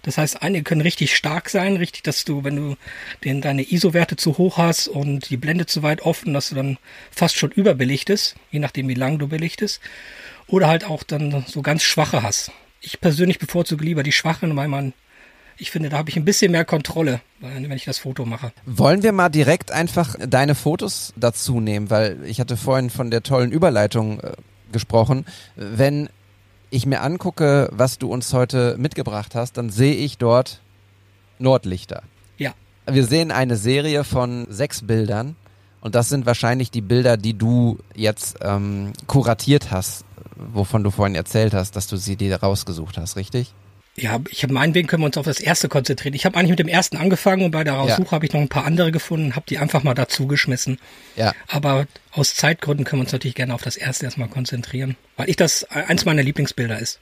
Das 0.00 0.16
heißt, 0.16 0.40
einige 0.40 0.64
können 0.64 0.80
richtig 0.80 1.14
stark 1.14 1.50
sein, 1.50 1.76
richtig, 1.76 2.02
dass 2.02 2.24
du, 2.24 2.44
wenn 2.44 2.56
du 2.56 2.76
den, 3.22 3.42
deine 3.42 3.70
ISO-Werte 3.70 4.16
zu 4.16 4.38
hoch 4.38 4.56
hast 4.56 4.88
und 4.88 5.28
die 5.28 5.36
Blende 5.36 5.66
zu 5.66 5.82
weit 5.82 6.00
offen, 6.00 6.32
dass 6.32 6.48
du 6.48 6.54
dann 6.54 6.78
fast 7.10 7.36
schon 7.36 7.50
überbelichtest, 7.50 8.36
je 8.50 8.58
nachdem 8.58 8.88
wie 8.88 8.94
lang 8.94 9.18
du 9.18 9.28
belichtest. 9.28 9.82
Oder 10.46 10.68
halt 10.68 10.84
auch 10.84 11.02
dann 11.02 11.44
so 11.46 11.60
ganz 11.60 11.82
schwache 11.82 12.22
hast. 12.22 12.50
Ich 12.80 13.02
persönlich 13.02 13.38
bevorzuge 13.38 13.84
lieber 13.84 14.02
die 14.02 14.12
schwachen, 14.12 14.56
weil 14.56 14.68
man, 14.68 14.94
ich 15.58 15.70
finde, 15.70 15.90
da 15.90 15.98
habe 15.98 16.08
ich 16.08 16.16
ein 16.16 16.24
bisschen 16.24 16.52
mehr 16.52 16.64
Kontrolle, 16.64 17.20
wenn 17.40 17.70
ich 17.72 17.84
das 17.84 17.98
Foto 17.98 18.24
mache. 18.24 18.50
Wollen 18.64 19.02
wir 19.02 19.12
mal 19.12 19.28
direkt 19.28 19.72
einfach 19.72 20.16
deine 20.18 20.54
Fotos 20.54 21.12
dazu 21.16 21.60
nehmen, 21.60 21.90
weil 21.90 22.24
ich 22.24 22.40
hatte 22.40 22.56
vorhin 22.56 22.88
von 22.88 23.10
der 23.10 23.22
tollen 23.22 23.52
Überleitung 23.52 24.20
äh, 24.20 24.32
gesprochen. 24.72 25.24
Wenn 25.56 26.08
ich 26.70 26.86
mir 26.86 27.02
angucke, 27.02 27.68
was 27.72 27.98
du 27.98 28.12
uns 28.12 28.32
heute 28.32 28.76
mitgebracht 28.78 29.34
hast, 29.34 29.56
dann 29.56 29.70
sehe 29.70 29.94
ich 29.94 30.18
dort 30.18 30.60
Nordlichter. 31.38 32.02
Ja. 32.38 32.52
Wir 32.86 33.04
sehen 33.04 33.30
eine 33.30 33.56
Serie 33.56 34.04
von 34.04 34.46
sechs 34.50 34.86
Bildern 34.86 35.36
und 35.80 35.94
das 35.94 36.08
sind 36.08 36.26
wahrscheinlich 36.26 36.70
die 36.70 36.80
Bilder, 36.80 37.16
die 37.16 37.34
du 37.34 37.78
jetzt 37.94 38.38
ähm, 38.42 38.92
kuratiert 39.06 39.70
hast, 39.70 40.04
wovon 40.36 40.84
du 40.84 40.90
vorhin 40.90 41.14
erzählt 41.14 41.54
hast, 41.54 41.76
dass 41.76 41.86
du 41.86 41.96
sie 41.96 42.16
dir 42.16 42.34
rausgesucht 42.36 42.98
hast, 42.98 43.16
richtig? 43.16 43.54
Ja, 44.00 44.18
ich 44.30 44.42
habe 44.42 44.54
meinetwegen 44.54 44.88
können 44.88 45.02
wir 45.02 45.06
uns 45.06 45.18
auf 45.18 45.26
das 45.26 45.40
erste 45.40 45.68
konzentrieren. 45.68 46.14
Ich 46.14 46.24
habe 46.24 46.36
eigentlich 46.36 46.50
mit 46.50 46.58
dem 46.58 46.68
ersten 46.68 46.96
angefangen 46.96 47.44
und 47.44 47.50
bei 47.50 47.64
der 47.64 47.74
Raussuche 47.74 48.02
Ja. 48.06 48.10
habe 48.12 48.24
ich 48.24 48.32
noch 48.32 48.40
ein 48.40 48.48
paar 48.48 48.64
andere 48.64 48.92
gefunden, 48.92 49.36
habe 49.36 49.44
die 49.48 49.58
einfach 49.58 49.82
mal 49.82 49.94
dazu 49.94 50.26
geschmissen. 50.26 50.78
Ja. 51.16 51.32
Aber 51.48 51.86
aus 52.12 52.34
Zeitgründen 52.34 52.84
können 52.86 53.00
wir 53.00 53.04
uns 53.04 53.12
natürlich 53.12 53.34
gerne 53.34 53.52
auf 53.54 53.62
das 53.62 53.76
erste 53.76 54.06
erstmal 54.06 54.28
konzentrieren, 54.28 54.96
weil 55.16 55.28
ich 55.28 55.36
das 55.36 55.64
eins 55.64 56.04
meiner 56.06 56.22
Lieblingsbilder 56.22 56.78
ist. 56.78 56.98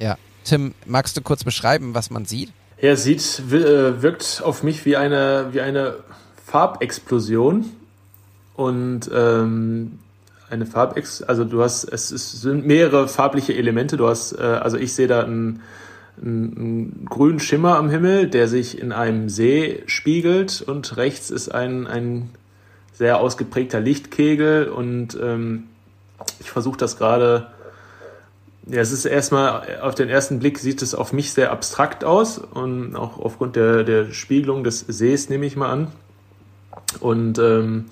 Ja. 0.00 0.18
Tim, 0.44 0.74
magst 0.86 1.16
du 1.16 1.20
kurz 1.20 1.44
beschreiben, 1.44 1.94
was 1.94 2.10
man 2.10 2.24
sieht? 2.24 2.50
Ja, 2.80 2.92
es 2.92 3.04
sieht, 3.04 3.20
äh, 3.52 4.02
wirkt 4.02 4.42
auf 4.44 4.62
mich 4.62 4.84
wie 4.86 4.96
eine, 4.96 5.50
wie 5.52 5.60
eine 5.60 5.96
Farbexplosion. 6.46 7.66
Und 8.54 9.10
ähm, 9.14 9.98
eine 10.50 10.66
Farbex, 10.66 11.22
also 11.22 11.44
du 11.44 11.62
hast, 11.62 11.84
es, 11.84 12.10
ist, 12.10 12.42
sind 12.42 12.66
mehrere 12.66 13.08
farbliche 13.08 13.54
Elemente. 13.54 13.96
Du 13.96 14.08
hast, 14.08 14.32
äh, 14.32 14.42
also 14.42 14.76
ich 14.76 14.92
sehe 14.92 15.06
da 15.06 15.22
einen, 15.22 15.62
einen 16.22 17.06
grünen 17.08 17.40
Schimmer 17.40 17.76
am 17.76 17.90
Himmel, 17.90 18.28
der 18.28 18.48
sich 18.48 18.78
in 18.78 18.92
einem 18.92 19.28
See 19.28 19.82
spiegelt 19.86 20.62
und 20.62 20.96
rechts 20.96 21.30
ist 21.30 21.48
ein, 21.48 21.86
ein 21.86 22.30
sehr 22.92 23.18
ausgeprägter 23.18 23.80
Lichtkegel 23.80 24.68
und 24.68 25.18
ähm, 25.20 25.64
ich 26.40 26.50
versuche 26.50 26.78
das 26.78 26.98
gerade 26.98 27.48
ja, 28.66 28.80
es 28.80 28.92
ist 28.92 29.04
erstmal, 29.04 29.80
auf 29.80 29.94
den 29.94 30.08
ersten 30.08 30.38
Blick 30.38 30.58
sieht 30.58 30.82
es 30.82 30.94
auf 30.94 31.12
mich 31.12 31.32
sehr 31.32 31.50
abstrakt 31.50 32.04
aus 32.04 32.38
und 32.38 32.94
auch 32.94 33.18
aufgrund 33.18 33.56
der, 33.56 33.82
der 33.84 34.12
Spiegelung 34.12 34.64
des 34.64 34.80
Sees 34.80 35.28
nehme 35.28 35.46
ich 35.46 35.56
mal 35.56 35.70
an. 35.70 35.88
Und 37.00 37.38
ähm, 37.38 37.86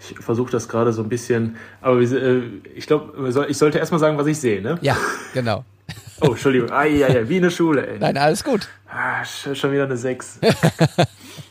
ich 0.00 0.18
versuche 0.18 0.50
das 0.50 0.68
gerade 0.68 0.92
so 0.92 1.02
ein 1.02 1.08
bisschen, 1.08 1.56
aber 1.80 2.00
äh, 2.00 2.42
ich 2.74 2.86
glaube, 2.86 3.46
ich 3.48 3.56
sollte 3.56 3.78
erstmal 3.78 4.00
sagen, 4.00 4.18
was 4.18 4.26
ich 4.26 4.38
sehe, 4.38 4.60
ne? 4.60 4.78
Ja, 4.80 4.96
genau. 5.34 5.64
Oh, 6.20 6.28
Entschuldigung, 6.30 6.70
ah, 6.70 6.84
ja, 6.84 7.08
ja, 7.08 7.28
wie 7.28 7.36
eine 7.36 7.50
Schule, 7.50 7.86
ey. 7.86 7.98
Nein, 7.98 8.16
alles 8.16 8.42
gut. 8.42 8.68
Ah, 8.90 9.22
sch- 9.22 9.54
schon 9.54 9.72
wieder 9.72 9.84
eine 9.84 9.96
6. 9.96 10.40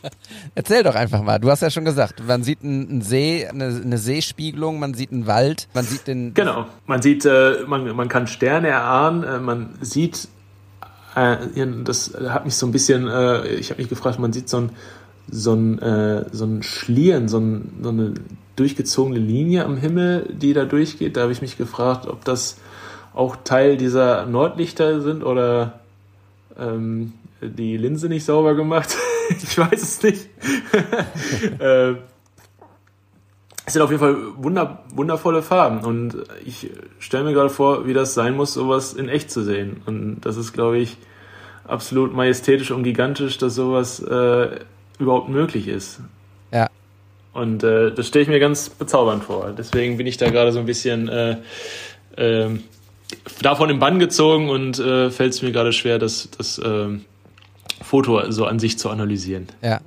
Erzähl 0.54 0.82
doch 0.82 0.94
einfach 0.94 1.22
mal. 1.22 1.38
Du 1.38 1.50
hast 1.50 1.62
ja 1.62 1.70
schon 1.70 1.84
gesagt, 1.84 2.22
man 2.26 2.42
sieht 2.42 2.62
einen 2.62 2.88
einen 2.90 3.02
See, 3.02 3.46
eine, 3.46 3.66
eine 3.66 3.98
Seespiegelung, 3.98 4.78
man 4.78 4.94
sieht 4.94 5.12
einen 5.12 5.26
Wald, 5.26 5.68
man 5.74 5.84
sieht 5.84 6.06
den. 6.06 6.34
Genau. 6.34 6.66
Man 6.86 7.00
sieht, 7.02 7.24
äh, 7.24 7.64
man, 7.66 7.94
man 7.96 8.08
kann 8.08 8.26
Sterne 8.26 8.68
erahnen, 8.68 9.22
äh, 9.24 9.38
man 9.38 9.70
sieht, 9.80 10.28
äh, 11.14 11.36
das 11.84 12.14
hat 12.28 12.44
mich 12.44 12.54
so 12.54 12.66
ein 12.66 12.72
bisschen, 12.72 13.08
äh, 13.08 13.46
ich 13.54 13.70
habe 13.70 13.80
mich 13.80 13.88
gefragt, 13.88 14.18
man 14.18 14.32
sieht 14.32 14.48
so 14.48 14.58
ein, 14.62 14.70
so 15.30 15.54
ein, 15.54 15.78
äh, 15.78 16.24
so 16.32 16.44
ein 16.44 16.62
Schlieren, 16.62 17.28
so, 17.28 17.38
ein, 17.38 17.78
so 17.82 17.88
eine 17.90 18.14
durchgezogene 18.56 19.18
Linie 19.18 19.64
am 19.64 19.76
Himmel, 19.76 20.26
die 20.32 20.52
da 20.52 20.64
durchgeht. 20.64 21.16
Da 21.16 21.22
habe 21.22 21.32
ich 21.32 21.40
mich 21.42 21.56
gefragt, 21.56 22.06
ob 22.06 22.24
das 22.24 22.56
auch 23.14 23.36
Teil 23.44 23.76
dieser 23.76 24.26
Nordlichter 24.26 25.00
sind 25.00 25.24
oder 25.24 25.80
ähm, 26.58 27.12
die 27.40 27.76
Linse 27.76 28.08
nicht 28.08 28.24
sauber 28.24 28.54
gemacht. 28.54 28.96
ich 29.30 29.58
weiß 29.58 29.82
es 29.82 30.02
nicht. 30.02 30.28
äh, 31.60 31.94
es 33.66 33.74
sind 33.74 33.82
auf 33.82 33.90
jeden 33.90 34.00
Fall 34.00 34.16
wunder, 34.36 34.82
wundervolle 34.94 35.42
Farben 35.42 35.80
und 35.80 36.16
ich 36.44 36.70
stelle 36.98 37.24
mir 37.24 37.34
gerade 37.34 37.50
vor, 37.50 37.86
wie 37.86 37.92
das 37.92 38.14
sein 38.14 38.34
muss, 38.34 38.54
sowas 38.54 38.94
in 38.94 39.10
echt 39.10 39.30
zu 39.30 39.42
sehen. 39.44 39.82
Und 39.84 40.20
das 40.22 40.38
ist, 40.38 40.54
glaube 40.54 40.78
ich, 40.78 40.96
absolut 41.66 42.14
majestätisch 42.14 42.70
und 42.70 42.82
gigantisch, 42.82 43.36
dass 43.36 43.54
sowas 43.54 44.00
äh, 44.00 44.60
überhaupt 44.98 45.28
möglich 45.28 45.68
ist. 45.68 46.00
Ja. 46.50 46.68
Und 47.34 47.62
äh, 47.62 47.92
das 47.92 48.08
stelle 48.08 48.22
ich 48.22 48.28
mir 48.28 48.40
ganz 48.40 48.70
bezaubernd 48.70 49.24
vor. 49.24 49.52
Deswegen 49.56 49.98
bin 49.98 50.06
ich 50.06 50.16
da 50.16 50.30
gerade 50.30 50.50
so 50.50 50.60
ein 50.60 50.66
bisschen 50.66 51.08
äh, 51.08 51.36
ähm, 52.16 52.64
davon 53.42 53.70
im 53.70 53.78
Bann 53.78 53.98
gezogen 53.98 54.50
und 54.50 54.78
äh, 54.78 55.10
fällt 55.10 55.34
es 55.34 55.42
mir 55.42 55.52
gerade 55.52 55.72
schwer, 55.72 55.98
das, 55.98 56.28
das 56.36 56.60
ähm, 56.64 57.04
Foto 57.82 58.30
so 58.30 58.44
an 58.46 58.58
sich 58.58 58.78
zu 58.78 58.90
analysieren. 58.90 59.48
Ja. 59.62 59.80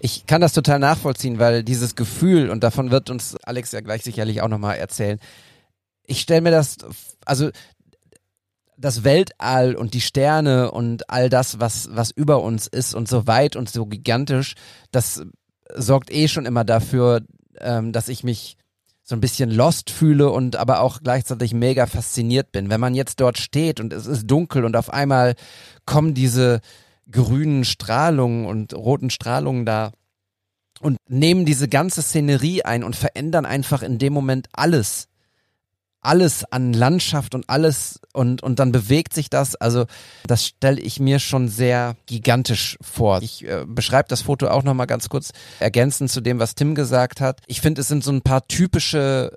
Ich 0.00 0.26
kann 0.26 0.40
das 0.40 0.52
total 0.52 0.78
nachvollziehen, 0.78 1.38
weil 1.38 1.64
dieses 1.64 1.96
Gefühl, 1.96 2.50
und 2.50 2.62
davon 2.62 2.90
wird 2.90 3.08
uns 3.08 3.36
Alex 3.42 3.72
ja 3.72 3.80
gleich 3.80 4.02
sicherlich 4.02 4.42
auch 4.42 4.48
nochmal 4.48 4.76
erzählen, 4.76 5.18
ich 6.06 6.20
stelle 6.20 6.42
mir 6.42 6.50
das, 6.50 6.76
also 7.24 7.50
das 8.76 9.04
Weltall 9.04 9.74
und 9.74 9.94
die 9.94 10.00
Sterne 10.00 10.70
und 10.70 11.08
all 11.08 11.30
das, 11.30 11.60
was, 11.60 11.88
was 11.92 12.10
über 12.10 12.42
uns 12.42 12.66
ist 12.66 12.94
und 12.94 13.08
so 13.08 13.26
weit 13.26 13.56
und 13.56 13.70
so 13.70 13.86
gigantisch, 13.86 14.54
das 14.92 15.22
sorgt 15.74 16.12
eh 16.12 16.28
schon 16.28 16.46
immer 16.46 16.64
dafür, 16.64 17.22
ähm, 17.58 17.92
dass 17.92 18.08
ich 18.08 18.22
mich 18.22 18.56
so 19.08 19.14
ein 19.14 19.20
bisschen 19.20 19.52
lost 19.52 19.90
fühle 19.90 20.30
und 20.30 20.56
aber 20.56 20.80
auch 20.80 21.00
gleichzeitig 21.00 21.54
mega 21.54 21.86
fasziniert 21.86 22.50
bin. 22.50 22.70
Wenn 22.70 22.80
man 22.80 22.96
jetzt 22.96 23.20
dort 23.20 23.38
steht 23.38 23.78
und 23.78 23.92
es 23.92 24.06
ist 24.06 24.26
dunkel 24.26 24.64
und 24.64 24.76
auf 24.76 24.92
einmal 24.92 25.36
kommen 25.86 26.12
diese 26.12 26.60
grünen 27.08 27.64
Strahlungen 27.64 28.46
und 28.46 28.74
roten 28.74 29.10
Strahlungen 29.10 29.64
da 29.64 29.92
und 30.80 30.96
nehmen 31.08 31.44
diese 31.44 31.68
ganze 31.68 32.02
Szenerie 32.02 32.62
ein 32.62 32.82
und 32.82 32.96
verändern 32.96 33.46
einfach 33.46 33.84
in 33.84 33.98
dem 33.98 34.12
Moment 34.12 34.48
alles 34.52 35.06
alles 36.06 36.44
an 36.44 36.72
Landschaft 36.72 37.34
und 37.34 37.48
alles 37.48 38.00
und, 38.12 38.42
und 38.42 38.58
dann 38.58 38.72
bewegt 38.72 39.12
sich 39.12 39.28
das. 39.28 39.56
Also 39.56 39.86
das 40.26 40.46
stelle 40.46 40.80
ich 40.80 41.00
mir 41.00 41.18
schon 41.18 41.48
sehr 41.48 41.96
gigantisch 42.06 42.78
vor. 42.80 43.20
Ich 43.22 43.44
äh, 43.44 43.64
beschreibe 43.66 44.08
das 44.08 44.22
Foto 44.22 44.48
auch 44.48 44.62
nochmal 44.62 44.86
ganz 44.86 45.08
kurz 45.08 45.32
ergänzend 45.60 46.10
zu 46.10 46.20
dem, 46.20 46.38
was 46.38 46.54
Tim 46.54 46.74
gesagt 46.74 47.20
hat. 47.20 47.40
Ich 47.46 47.60
finde, 47.60 47.80
es 47.80 47.88
sind 47.88 48.04
so 48.04 48.12
ein 48.12 48.22
paar 48.22 48.46
typische 48.48 49.36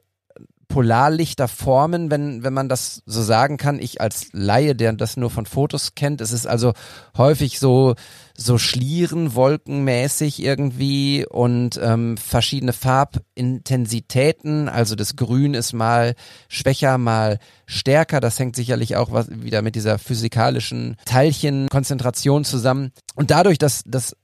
Polarlichterformen, 0.70 2.12
wenn, 2.12 2.44
wenn 2.44 2.54
man 2.54 2.70
das 2.70 3.02
so 3.06 3.24
sagen 3.24 3.58
kann. 3.58 3.80
Ich 3.80 4.00
als 4.02 4.28
Laie, 4.32 4.76
der 4.76 4.94
das 4.94 5.18
nur 5.18 5.32
von 5.32 5.48
Fotos 5.48 5.96
kennt, 5.96 6.22
es 6.22 6.32
ist 6.32 6.46
also 6.46 6.74
häufig 7.18 7.60
so, 7.60 7.96
so 8.38 8.60
Schlieren, 8.60 9.34
wolkenmäßig 9.34 10.42
irgendwie 10.42 11.26
und 11.28 11.80
ähm, 11.84 12.18
verschiedene 12.18 12.72
Farbintensitäten. 12.72 14.70
Also 14.70 14.96
das 14.96 15.16
Grün 15.16 15.56
ist 15.56 15.74
mal 15.74 16.14
schwächer, 16.48 17.00
mal 17.00 17.40
stärker. 17.66 18.20
Das 18.20 18.38
hängt 18.38 18.56
sicherlich 18.56 18.96
auch 18.96 19.12
was, 19.12 19.28
wieder 19.30 19.64
mit 19.64 19.76
dieser 19.76 19.98
physikalischen 19.98 20.98
Teilchenkonzentration 21.06 22.46
zusammen. 22.46 22.92
Und 23.16 23.32
dadurch, 23.32 23.58
dass, 23.58 23.82
dass 23.86 24.16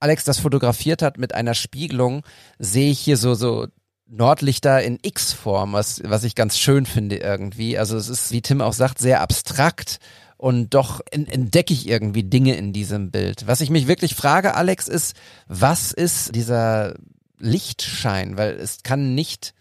Alex 0.00 0.24
das 0.24 0.38
fotografiert 0.38 1.02
hat 1.02 1.18
mit 1.18 1.34
einer 1.34 1.52
Spiegelung, 1.52 2.22
sehe 2.58 2.90
ich 2.90 3.00
hier 3.00 3.18
so, 3.18 3.34
so 3.34 3.66
Nordlichter 4.10 4.82
in 4.82 4.98
X-Form, 5.00 5.72
was, 5.72 6.02
was 6.04 6.24
ich 6.24 6.34
ganz 6.34 6.58
schön 6.58 6.84
finde 6.84 7.16
irgendwie. 7.16 7.78
Also 7.78 7.96
es 7.96 8.08
ist, 8.08 8.32
wie 8.32 8.42
Tim 8.42 8.60
auch 8.60 8.72
sagt, 8.72 8.98
sehr 8.98 9.20
abstrakt 9.20 9.98
und 10.36 10.74
doch 10.74 11.00
entdecke 11.10 11.72
ich 11.72 11.88
irgendwie 11.88 12.24
Dinge 12.24 12.56
in 12.56 12.72
diesem 12.72 13.10
Bild. 13.10 13.46
Was 13.46 13.60
ich 13.60 13.70
mich 13.70 13.86
wirklich 13.86 14.14
frage, 14.14 14.54
Alex, 14.54 14.88
ist, 14.88 15.14
was 15.46 15.92
ist 15.92 16.34
dieser 16.34 16.94
Lichtschein? 17.38 18.36
Weil 18.36 18.54
es 18.54 18.82
kann 18.82 19.14
nicht 19.14 19.54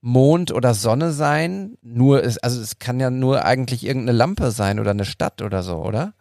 Mond 0.00 0.52
oder 0.52 0.74
Sonne 0.74 1.12
sein, 1.12 1.78
nur 1.82 2.22
es, 2.22 2.38
also 2.38 2.60
es 2.60 2.78
kann 2.78 3.00
ja 3.00 3.10
nur 3.10 3.44
eigentlich 3.44 3.84
irgendeine 3.84 4.16
Lampe 4.18 4.50
sein 4.50 4.78
oder 4.78 4.90
eine 4.90 5.04
Stadt 5.04 5.42
oder 5.42 5.62
so, 5.62 5.76
oder? 5.76 6.12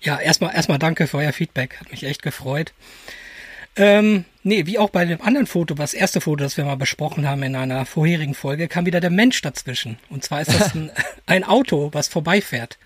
Ja, 0.00 0.18
erstmal 0.18 0.54
erstmal 0.54 0.78
danke 0.78 1.06
für 1.06 1.18
euer 1.18 1.32
Feedback, 1.32 1.78
hat 1.80 1.90
mich 1.90 2.04
echt 2.04 2.22
gefreut. 2.22 2.72
Ähm, 3.76 4.24
nee, 4.42 4.66
wie 4.66 4.78
auch 4.78 4.90
bei 4.90 5.04
dem 5.04 5.20
anderen 5.20 5.46
Foto, 5.46 5.74
das 5.74 5.94
erste 5.94 6.20
Foto, 6.20 6.44
das 6.44 6.56
wir 6.56 6.64
mal 6.64 6.76
besprochen 6.76 7.28
haben 7.28 7.42
in 7.42 7.56
einer 7.56 7.86
vorherigen 7.86 8.34
Folge, 8.34 8.68
kam 8.68 8.86
wieder 8.86 9.00
der 9.00 9.10
Mensch 9.10 9.40
dazwischen. 9.42 9.98
Und 10.10 10.24
zwar 10.24 10.42
ist 10.42 10.52
das 10.52 10.74
ein, 10.74 10.90
ein 11.26 11.44
Auto, 11.44 11.90
was 11.92 12.08
vorbeifährt. 12.08 12.78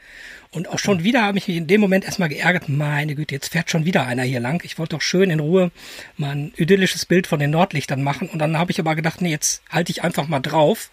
Und 0.50 0.68
auch 0.68 0.78
schon 0.78 1.04
wieder 1.04 1.22
habe 1.22 1.38
ich 1.38 1.48
mich 1.48 1.56
in 1.56 1.66
dem 1.66 1.80
Moment 1.80 2.04
erstmal 2.04 2.28
geärgert, 2.28 2.68
meine 2.68 3.14
Güte, 3.14 3.34
jetzt 3.34 3.52
fährt 3.52 3.70
schon 3.70 3.84
wieder 3.84 4.06
einer 4.06 4.22
hier 4.22 4.40
lang. 4.40 4.62
Ich 4.64 4.78
wollte 4.78 4.96
doch 4.96 5.02
schön 5.02 5.30
in 5.30 5.40
Ruhe 5.40 5.70
mal 6.16 6.30
ein 6.30 6.52
idyllisches 6.56 7.04
Bild 7.04 7.26
von 7.26 7.40
den 7.40 7.50
Nordlichtern 7.50 8.02
machen. 8.02 8.28
Und 8.28 8.38
dann 8.38 8.56
habe 8.56 8.70
ich 8.70 8.80
aber 8.80 8.94
gedacht, 8.94 9.20
nee, 9.20 9.30
jetzt 9.30 9.62
halte 9.70 9.90
ich 9.90 10.02
einfach 10.02 10.28
mal 10.28 10.40
drauf 10.40 10.90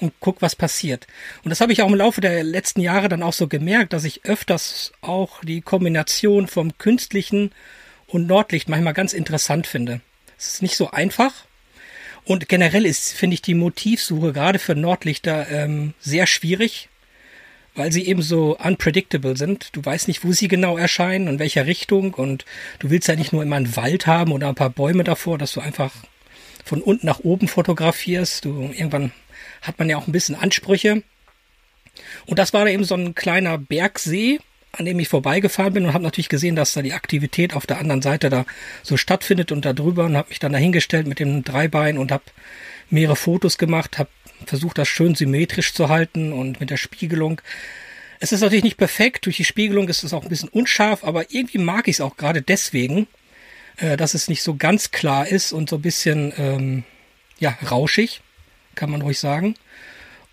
und 0.00 0.14
guck, 0.18 0.42
was 0.42 0.56
passiert. 0.56 1.06
Und 1.44 1.50
das 1.50 1.60
habe 1.60 1.72
ich 1.72 1.82
auch 1.82 1.88
im 1.88 1.94
Laufe 1.94 2.20
der 2.20 2.42
letzten 2.42 2.80
Jahre 2.80 3.08
dann 3.08 3.22
auch 3.22 3.34
so 3.34 3.48
gemerkt, 3.48 3.92
dass 3.92 4.04
ich 4.04 4.24
öfters 4.24 4.92
auch 5.02 5.44
die 5.44 5.60
Kombination 5.60 6.48
vom 6.48 6.76
künstlichen 6.78 7.52
und 8.10 8.26
Nordlicht 8.26 8.68
manchmal 8.68 8.94
ganz 8.94 9.12
interessant 9.12 9.66
finde. 9.66 10.00
Es 10.38 10.54
ist 10.54 10.62
nicht 10.62 10.76
so 10.76 10.90
einfach. 10.90 11.32
Und 12.24 12.48
generell 12.48 12.86
ist, 12.86 13.12
finde 13.12 13.34
ich, 13.34 13.42
die 13.42 13.54
Motivsuche 13.54 14.32
gerade 14.32 14.58
für 14.58 14.74
Nordlichter 14.74 15.48
ähm, 15.50 15.94
sehr 16.00 16.26
schwierig, 16.26 16.88
weil 17.74 17.92
sie 17.92 18.06
eben 18.06 18.22
so 18.22 18.56
unpredictable 18.58 19.36
sind. 19.36 19.74
Du 19.74 19.84
weißt 19.84 20.08
nicht, 20.08 20.24
wo 20.24 20.32
sie 20.32 20.48
genau 20.48 20.76
erscheinen 20.76 21.28
und 21.28 21.38
welcher 21.38 21.66
Richtung. 21.66 22.14
Und 22.14 22.44
du 22.78 22.90
willst 22.90 23.08
ja 23.08 23.16
nicht 23.16 23.32
nur 23.32 23.42
immer 23.42 23.56
einen 23.56 23.76
Wald 23.76 24.06
haben 24.06 24.32
oder 24.32 24.48
ein 24.48 24.54
paar 24.54 24.70
Bäume 24.70 25.04
davor, 25.04 25.38
dass 25.38 25.52
du 25.52 25.60
einfach 25.60 25.92
von 26.64 26.82
unten 26.82 27.06
nach 27.06 27.20
oben 27.20 27.48
fotografierst. 27.48 28.44
Du, 28.44 28.70
irgendwann 28.72 29.12
hat 29.62 29.78
man 29.78 29.88
ja 29.88 29.96
auch 29.96 30.06
ein 30.06 30.12
bisschen 30.12 30.34
Ansprüche. 30.34 31.02
Und 32.26 32.38
das 32.38 32.52
war 32.52 32.64
da 32.64 32.70
eben 32.70 32.84
so 32.84 32.94
ein 32.94 33.14
kleiner 33.14 33.58
Bergsee, 33.58 34.40
an 34.72 34.84
dem 34.84 34.98
ich 35.00 35.08
vorbeigefahren 35.08 35.72
bin 35.72 35.86
und 35.86 35.94
habe 35.94 36.04
natürlich 36.04 36.28
gesehen, 36.28 36.56
dass 36.56 36.72
da 36.72 36.82
die 36.82 36.92
Aktivität 36.92 37.54
auf 37.54 37.66
der 37.66 37.78
anderen 37.78 38.02
Seite 38.02 38.30
da 38.30 38.46
so 38.82 38.96
stattfindet 38.96 39.52
und 39.52 39.64
da 39.64 39.72
drüber 39.72 40.04
und 40.04 40.16
habe 40.16 40.28
mich 40.28 40.38
dann 40.38 40.52
dahingestellt 40.52 41.06
mit 41.06 41.18
dem 41.18 41.42
Dreibein 41.42 41.98
und 41.98 42.12
habe 42.12 42.24
mehrere 42.88 43.16
Fotos 43.16 43.58
gemacht, 43.58 43.98
habe 43.98 44.10
versucht, 44.46 44.78
das 44.78 44.88
schön 44.88 45.14
symmetrisch 45.14 45.74
zu 45.74 45.88
halten 45.88 46.32
und 46.32 46.60
mit 46.60 46.70
der 46.70 46.76
Spiegelung. 46.76 47.40
Es 48.20 48.32
ist 48.32 48.40
natürlich 48.40 48.64
nicht 48.64 48.76
perfekt, 48.76 49.26
durch 49.26 49.36
die 49.36 49.44
Spiegelung 49.44 49.88
ist 49.88 50.04
es 50.04 50.12
auch 50.12 50.22
ein 50.22 50.28
bisschen 50.28 50.48
unscharf, 50.48 51.04
aber 51.04 51.30
irgendwie 51.30 51.58
mag 51.58 51.88
ich 51.88 51.96
es 51.96 52.00
auch 52.00 52.16
gerade 52.16 52.42
deswegen, 52.42 53.06
äh, 53.76 53.96
dass 53.96 54.14
es 54.14 54.28
nicht 54.28 54.42
so 54.42 54.56
ganz 54.56 54.90
klar 54.90 55.26
ist 55.26 55.52
und 55.52 55.68
so 55.68 55.76
ein 55.76 55.82
bisschen 55.82 56.32
ähm, 56.36 56.84
ja 57.38 57.56
rauschig, 57.70 58.20
kann 58.74 58.90
man 58.90 59.02
ruhig 59.02 59.18
sagen. 59.18 59.54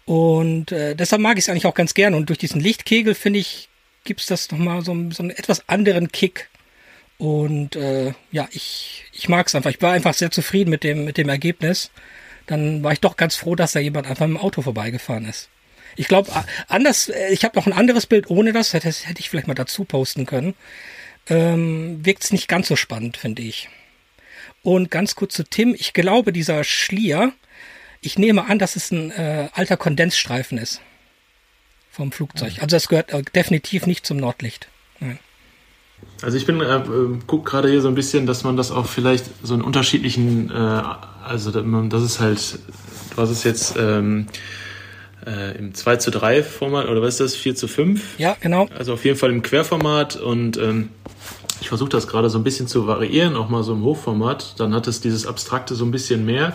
Und 0.05 0.71
äh, 0.71 0.95
deshalb 0.95 1.21
mag 1.21 1.37
ich 1.37 1.45
es 1.45 1.49
eigentlich 1.49 1.65
auch 1.65 1.73
ganz 1.73 1.93
gerne. 1.93 2.15
Und 2.15 2.29
durch 2.29 2.39
diesen 2.39 2.61
Lichtkegel 2.61 3.13
finde 3.13 3.39
ich, 3.39 3.69
gibt's 4.07 4.25
das 4.25 4.49
nochmal 4.49 4.83
so, 4.83 4.95
so 5.11 5.21
einen 5.21 5.29
etwas 5.29 5.69
anderen 5.69 6.11
Kick. 6.11 6.49
Und 7.19 7.75
äh, 7.75 8.13
ja, 8.31 8.47
ich, 8.51 9.05
ich 9.13 9.29
mag 9.29 9.47
es 9.47 9.53
einfach. 9.53 9.69
Ich 9.69 9.81
war 9.81 9.91
einfach 9.91 10.13
sehr 10.13 10.31
zufrieden 10.31 10.71
mit 10.71 10.83
dem, 10.83 11.05
mit 11.05 11.17
dem 11.17 11.29
Ergebnis. 11.29 11.91
Dann 12.47 12.83
war 12.83 12.93
ich 12.93 13.01
doch 13.01 13.17
ganz 13.17 13.35
froh, 13.35 13.55
dass 13.55 13.73
da 13.73 13.79
jemand 13.79 14.07
einfach 14.07 14.25
im 14.25 14.37
Auto 14.37 14.61
vorbeigefahren 14.61 15.25
ist. 15.25 15.49
Ich 15.95 16.07
glaube, 16.07 16.31
anders, 16.67 17.09
äh, 17.09 17.29
ich 17.31 17.43
habe 17.43 17.57
noch 17.57 17.67
ein 17.67 17.73
anderes 17.73 18.05
Bild 18.05 18.29
ohne 18.29 18.53
das, 18.53 18.73
hätte, 18.73 18.89
hätte 18.89 19.19
ich 19.19 19.29
vielleicht 19.29 19.47
mal 19.47 19.53
dazu 19.53 19.83
posten 19.83 20.25
können. 20.25 20.55
Ähm, 21.29 22.05
Wirkt 22.05 22.23
es 22.23 22.31
nicht 22.31 22.47
ganz 22.47 22.67
so 22.67 22.75
spannend, 22.75 23.17
finde 23.17 23.41
ich. 23.41 23.69
Und 24.63 24.89
ganz 24.89 25.15
kurz 25.15 25.33
zu 25.33 25.43
Tim, 25.43 25.75
ich 25.77 25.93
glaube, 25.93 26.31
dieser 26.31 26.63
Schlier, 26.63 27.33
ich 28.01 28.17
nehme 28.17 28.45
an, 28.45 28.59
dass 28.59 28.75
es 28.75 28.91
ein 28.91 29.11
äh, 29.11 29.49
alter 29.53 29.77
Kondensstreifen 29.77 30.57
ist 30.57 30.81
vom 31.97 32.11
Flugzeug. 32.11 32.53
Also 32.57 32.67
das 32.67 32.87
gehört 32.87 33.11
äh, 33.11 33.23
definitiv 33.35 33.85
nicht 33.87 34.05
zum 34.05 34.17
Nordlicht. 34.17 34.67
Nein. 34.99 35.19
Also 36.21 36.37
ich 36.37 36.45
bin, 36.45 36.61
äh, 36.61 36.81
guck 37.25 37.45
gerade 37.45 37.69
hier 37.69 37.81
so 37.81 37.87
ein 37.87 37.95
bisschen, 37.95 38.25
dass 38.25 38.43
man 38.43 38.55
das 38.55 38.71
auch 38.71 38.85
vielleicht 38.85 39.25
so 39.43 39.55
in 39.55 39.61
unterschiedlichen, 39.61 40.51
äh, 40.51 40.53
also 41.25 41.51
das 41.51 42.03
ist 42.03 42.19
halt, 42.19 42.59
du 43.15 43.21
hast 43.21 43.29
es 43.31 43.43
jetzt 43.43 43.75
ähm, 43.77 44.27
äh, 45.25 45.57
im 45.57 45.73
2 45.73 45.97
zu 45.97 46.11
3 46.11 46.43
Format, 46.43 46.87
oder 46.87 47.01
was 47.01 47.15
ist 47.15 47.19
das, 47.19 47.35
4 47.35 47.55
zu 47.55 47.67
5? 47.67 48.19
Ja, 48.19 48.37
genau. 48.39 48.69
Also 48.77 48.93
auf 48.93 49.03
jeden 49.05 49.17
Fall 49.17 49.31
im 49.31 49.41
Querformat 49.41 50.15
und 50.17 50.57
ähm, 50.57 50.89
ich 51.61 51.69
versuche 51.69 51.89
das 51.89 52.07
gerade 52.07 52.29
so 52.29 52.37
ein 52.37 52.43
bisschen 52.43 52.67
zu 52.67 52.87
variieren, 52.87 53.35
auch 53.35 53.49
mal 53.49 53.63
so 53.63 53.73
im 53.73 53.83
Hochformat. 53.83 54.59
Dann 54.59 54.73
hat 54.73 54.87
es 54.87 55.01
dieses 55.01 55.25
Abstrakte 55.25 55.75
so 55.75 55.85
ein 55.85 55.91
bisschen 55.91 56.25
mehr. 56.25 56.53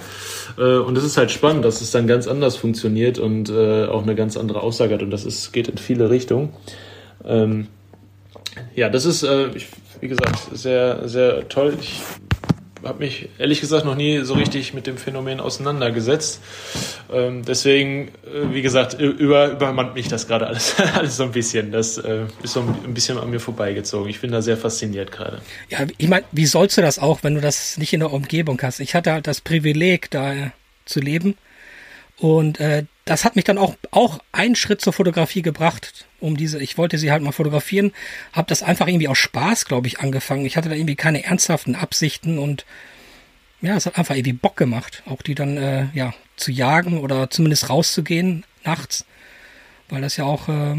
Äh, 0.59 0.79
und 0.79 0.97
es 0.97 1.05
ist 1.05 1.17
halt 1.17 1.31
spannend, 1.31 1.65
dass 1.65 1.81
es 1.81 1.91
dann 1.91 2.07
ganz 2.07 2.27
anders 2.27 2.57
funktioniert 2.57 3.19
und 3.19 3.51
äh, 3.51 3.87
auch 3.87 4.03
eine 4.03 4.15
ganz 4.15 4.37
andere 4.37 4.61
Aussage 4.61 4.95
hat. 4.95 5.03
Und 5.03 5.11
das 5.11 5.25
ist, 5.25 5.53
geht 5.53 5.69
in 5.69 5.79
viele 5.79 6.11
Richtungen. 6.11 6.51
Ähm, 7.25 7.69
ja, 8.75 8.89
das 8.89 9.05
ist, 9.05 9.23
äh, 9.23 9.49
wie 10.01 10.09
gesagt, 10.09 10.39
sehr, 10.53 11.09
sehr 11.09 11.49
toll. 11.49 11.77
Ich 11.81 12.01
habe 12.85 12.99
mich 13.01 13.29
ehrlich 13.39 13.61
gesagt 13.61 13.85
noch 13.85 13.95
nie 13.95 14.25
so 14.25 14.35
richtig 14.35 14.75
mit 14.75 14.87
dem 14.87 14.97
Phänomen 14.97 15.41
auseinandergesetzt. 15.41 16.41
Ähm, 17.13 17.45
deswegen, 17.45 18.09
äh, 18.09 18.53
wie 18.53 18.63
gesagt, 18.63 19.01
über, 19.01 19.51
übermannt 19.51 19.95
mich 19.95 20.09
das 20.09 20.27
gerade 20.27 20.47
alles, 20.47 20.77
alles 20.95 21.17
so 21.17 21.25
ein 21.25 21.33
bisschen. 21.33 21.73
Das 21.73 21.99
äh, 21.99 22.27
ist 22.43 22.55
so 22.55 22.61
ein 22.61 22.95
bisschen 22.95 23.19
an 23.19 23.31
mir 23.31 23.41
vorbeigezogen. 23.41 24.09
Ich 24.09 24.21
bin 24.21 24.33
da 24.33 24.43
sehr 24.43 24.57
fasziniert 24.57 25.13
gerade. 25.13 25.41
Ja, 25.69 25.81
ich 25.99 26.09
meine, 26.09 26.25
wie 26.33 26.47
sollst 26.47 26.77
du 26.77 26.83
das 26.83 26.99
auch, 26.99 27.23
wenn 27.23 27.35
du 27.35 27.41
das 27.41 27.79
nicht 27.79 27.93
in 27.93 28.01
der 28.01 28.13
Umgebung 28.13 28.61
hast? 28.63 28.81
Ich 28.81 28.95
hatte 28.95 29.13
halt 29.13 29.27
das 29.27 29.41
Privileg, 29.41 30.11
da 30.11 30.53
zu 30.85 31.01
leben. 31.01 31.37
Und 32.19 32.61
äh, 32.61 32.85
das 33.05 33.25
hat 33.25 33.37
mich 33.37 33.45
dann 33.45 33.59
auch 33.59 33.77
auch 33.91 34.21
einen 34.31 34.55
Schritt 34.55 34.81
zur 34.81 34.93
Fotografie 34.93 35.43
gebracht, 35.43 36.07
um 36.21 36.37
diese. 36.37 36.63
Ich 36.63 36.79
wollte 36.79 36.99
sie 36.99 37.11
halt 37.11 37.23
mal 37.23 37.33
fotografieren, 37.33 37.93
habe 38.33 38.49
das 38.49 38.63
einfach 38.63 38.87
irgendwie 38.87 39.09
aus 39.09 39.19
Spaß, 39.19 39.65
glaube 39.65 39.89
ich, 39.89 40.01
angefangen. 40.01 40.47
Ich 40.47 40.57
hatte 40.57 40.69
da 40.69 40.75
irgendwie 40.75 40.97
keine 40.97 41.25
ernsthaften 41.25 41.75
Absichten 41.75 42.39
und 42.39 42.65
ja, 43.61 43.77
es 43.77 43.87
hat 43.87 43.99
einfach 43.99 44.15
irgendwie 44.15 44.33
Bock 44.33 44.57
gemacht, 44.57 45.03
auch 45.07 45.23
die 45.23 45.35
dann 45.35 45.57
äh, 45.57 45.87
ja 45.95 46.15
zu 46.37 46.51
jagen 46.53 46.99
oder 46.99 47.31
zumindest 47.31 47.71
rauszugehen 47.71 48.45
nachts, 48.65 49.05
weil 49.89 50.01
das 50.03 50.17
ja 50.17 50.25
auch 50.25 50.49
äh, 50.49 50.77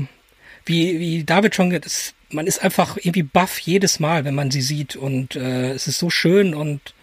wie 0.65 0.99
wie 0.99 1.23
David 1.23 1.55
schon 1.55 1.69
das, 1.69 2.13
man 2.29 2.47
ist 2.47 2.63
einfach 2.63 2.97
irgendwie 2.97 3.23
baff 3.23 3.59
jedes 3.59 3.99
Mal, 3.99 4.25
wenn 4.25 4.35
man 4.35 4.51
sie 4.51 4.61
sieht 4.61 4.95
und 4.95 5.35
äh, 5.35 5.71
es 5.71 5.87
ist 5.87 5.99
so 5.99 6.09
schön 6.09 6.53
und 6.53 6.93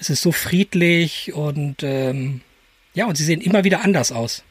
es 0.00 0.10
ist 0.10 0.22
so 0.22 0.32
friedlich 0.32 1.32
und 1.34 1.82
ähm, 1.82 2.40
ja, 2.94 3.06
und 3.06 3.16
sie 3.16 3.24
sehen 3.24 3.40
immer 3.40 3.64
wieder 3.64 3.84
anders 3.84 4.12
aus. 4.12 4.42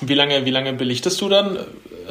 wie 0.00 0.14
lange, 0.14 0.44
wie 0.44 0.50
lange 0.50 0.72
belichtest 0.72 1.20
du 1.20 1.28
dann 1.28 1.58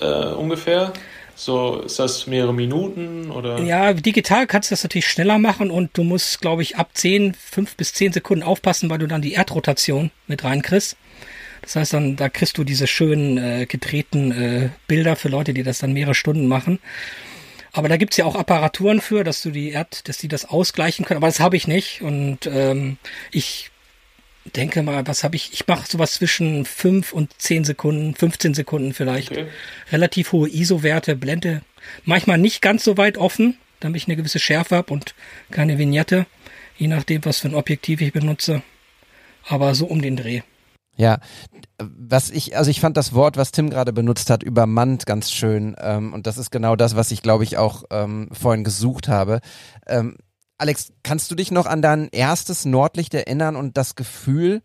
äh, 0.02 0.34
ungefähr? 0.34 0.93
So, 1.38 1.82
ist 1.82 2.00
das 2.00 2.28
mehrere 2.28 2.54
Minuten 2.54 3.30
oder? 3.30 3.60
Ja, 3.62 3.91
digital 3.91 4.48
kannst 4.48 4.71
du 4.71 4.74
das 4.74 4.84
natürlich 4.84 5.08
schneller 5.08 5.38
machen 5.38 5.69
und 5.69 5.98
du 5.98 6.04
musst, 6.04 6.39
glaube 6.39 6.62
ich, 6.62 6.78
ab 6.78 6.91
10, 6.93 7.34
5 7.34 7.76
bis 7.76 7.93
10 7.93 8.13
Sekunden 8.13 8.43
aufpassen, 8.43 8.89
weil 8.89 9.00
du 9.00 9.08
dann 9.08 9.21
die 9.21 9.34
Erdrotation 9.34 10.12
mit 10.28 10.45
reinkriegst. 10.45 10.95
Das 11.62 11.76
heißt 11.76 11.93
dann, 11.93 12.15
da 12.15 12.30
kriegst 12.30 12.58
du 12.58 12.63
diese 12.63 12.88
schönen 12.88 13.38
äh, 13.38 13.65
gedrehten 13.65 14.32
äh, 14.32 14.69
Bilder 14.88 15.17
für 15.17 15.28
Leute, 15.28 15.54
die 15.54 15.63
das 15.63 15.80
dann 15.80 15.91
mehrere 15.91 16.15
Stunden 16.15 16.48
machen. 16.48 16.80
Aber 17.74 17.89
da 17.89 17.98
gibt's 17.98 18.15
ja 18.15 18.24
auch 18.24 18.36
Apparaturen 18.36 19.02
für, 19.02 19.26
dass 19.26 19.41
du 19.41 19.52
die 19.52 19.71
Erd, 19.71 20.08
dass 20.08 20.17
die 20.17 20.30
das 20.30 20.45
ausgleichen 20.45 21.04
können. 21.04 21.17
Aber 21.17 21.28
das 21.28 21.41
habe 21.41 21.58
ich 21.58 21.67
nicht. 21.67 22.02
Und 22.02 22.48
ähm, 22.48 22.98
ich 23.32 23.71
denke 24.53 24.84
mal, 24.84 25.08
was 25.08 25.23
habe 25.23 25.36
ich? 25.36 25.53
Ich 25.53 25.67
mache 25.67 25.89
sowas 25.89 26.13
zwischen 26.13 26.65
5 26.65 27.13
und 27.13 27.31
10 27.38 27.63
Sekunden, 27.63 28.15
15 28.15 28.53
Sekunden 28.53 28.93
vielleicht. 28.93 29.31
Okay. 29.31 29.47
Relativ 29.91 30.31
hohe 30.31 30.49
ISO-Werte, 30.49 31.15
Blende 31.15 31.62
manchmal 32.03 32.38
nicht 32.38 32.62
ganz 32.62 32.84
so 32.84 32.97
weit 32.97 33.17
offen, 33.17 33.58
damit 33.79 34.01
ich 34.01 34.08
eine 34.08 34.15
gewisse 34.15 34.39
Schärfe 34.39 34.75
habe 34.75 34.93
und 34.93 35.15
keine 35.51 35.77
Vignette, 35.77 36.25
je 36.77 36.88
nachdem, 36.88 37.25
was 37.25 37.39
für 37.39 37.49
ein 37.49 37.55
Objektiv 37.55 38.01
ich 38.01 38.13
benutze. 38.13 38.62
Aber 39.47 39.75
so 39.75 39.86
um 39.86 40.01
den 40.01 40.15
Dreh. 40.15 40.41
Ja, 40.97 41.19
was 41.77 42.31
ich, 42.31 42.58
also 42.58 42.71
ich 42.71 42.79
fand 42.79 42.95
das 42.95 43.13
Wort, 43.13 43.36
was 43.36 43.51
Tim 43.51 43.69
gerade 43.69 43.91
benutzt 43.91 44.29
hat, 44.29 44.43
übermannt 44.43 45.05
ganz 45.05 45.29
schön. 45.29 45.75
Ähm, 45.79 46.13
und 46.13 46.25
das 46.25 46.38
ist 46.38 46.51
genau 46.51 46.75
das, 46.75 46.95
was 46.95 47.12
ich, 47.12 47.21
glaube 47.21 47.43
ich, 47.43 47.58
auch 47.58 47.84
ähm, 47.91 48.29
vorhin 48.31 48.63
gesucht 48.63 49.10
habe. 49.10 49.41
Ähm, 49.86 50.17
Alex, 50.58 50.94
kannst 51.04 51.32
du 51.32 51.36
dich 51.36 51.52
noch 51.52 51.65
an 51.65 51.82
dein 51.82 52.10
erstes 52.10 52.65
Nordlicht 52.65 53.13
erinnern 53.13 53.56
und 53.56 53.78
das 53.78 53.96
Gefühl, 53.96 54.62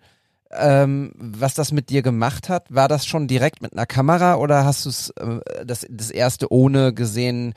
ähm, 0.52 1.12
was 1.16 1.54
das 1.54 1.72
mit 1.72 1.90
dir 1.90 2.02
gemacht 2.02 2.48
hat? 2.48 2.66
War 2.72 2.88
das 2.88 3.06
schon 3.06 3.28
direkt 3.28 3.62
mit 3.62 3.72
einer 3.72 3.86
Kamera 3.86 4.36
oder 4.36 4.64
hast 4.64 4.84
du 4.84 4.88
es 4.88 5.10
äh, 5.10 5.64
das, 5.64 5.86
das 5.88 6.10
erste 6.10 6.52
ohne 6.52 6.92
gesehen, 6.92 7.54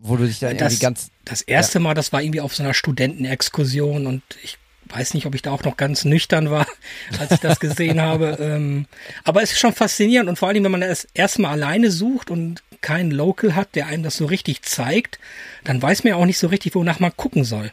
wo 0.00 0.16
du 0.16 0.26
dich 0.26 0.38
da 0.38 0.52
das, 0.52 0.72
irgendwie 0.72 0.82
ganz. 0.82 1.10
Das 1.24 1.42
erste 1.42 1.78
ja. 1.78 1.82
Mal, 1.82 1.94
das 1.94 2.12
war 2.12 2.22
irgendwie 2.22 2.40
auf 2.40 2.54
so 2.54 2.62
einer 2.62 2.74
Studentenexkursion 2.74 4.06
und 4.06 4.22
ich 4.42 4.58
weiß 4.90 5.14
nicht, 5.14 5.26
ob 5.26 5.34
ich 5.34 5.42
da 5.42 5.50
auch 5.50 5.64
noch 5.64 5.76
ganz 5.76 6.04
nüchtern 6.04 6.50
war, 6.50 6.66
als 7.18 7.32
ich 7.32 7.40
das 7.40 7.60
gesehen 7.60 8.00
habe. 8.00 8.38
Ähm, 8.40 8.86
aber 9.24 9.42
es 9.42 9.52
ist 9.52 9.58
schon 9.58 9.72
faszinierend 9.74 10.28
und 10.28 10.36
vor 10.36 10.48
allem, 10.48 10.64
wenn 10.64 10.72
man 10.72 10.80
das 10.82 11.06
erstmal 11.14 11.52
alleine 11.52 11.90
sucht 11.90 12.30
und 12.30 12.62
keinen 12.80 13.10
Local 13.10 13.54
hat, 13.54 13.74
der 13.74 13.86
einem 13.86 14.02
das 14.02 14.16
so 14.16 14.26
richtig 14.26 14.62
zeigt, 14.62 15.18
dann 15.64 15.80
weiß 15.80 16.04
man 16.04 16.10
ja 16.10 16.16
auch 16.16 16.26
nicht 16.26 16.38
so 16.38 16.48
richtig, 16.48 16.74
wonach 16.74 17.00
man 17.00 17.16
gucken 17.16 17.44
soll. 17.44 17.72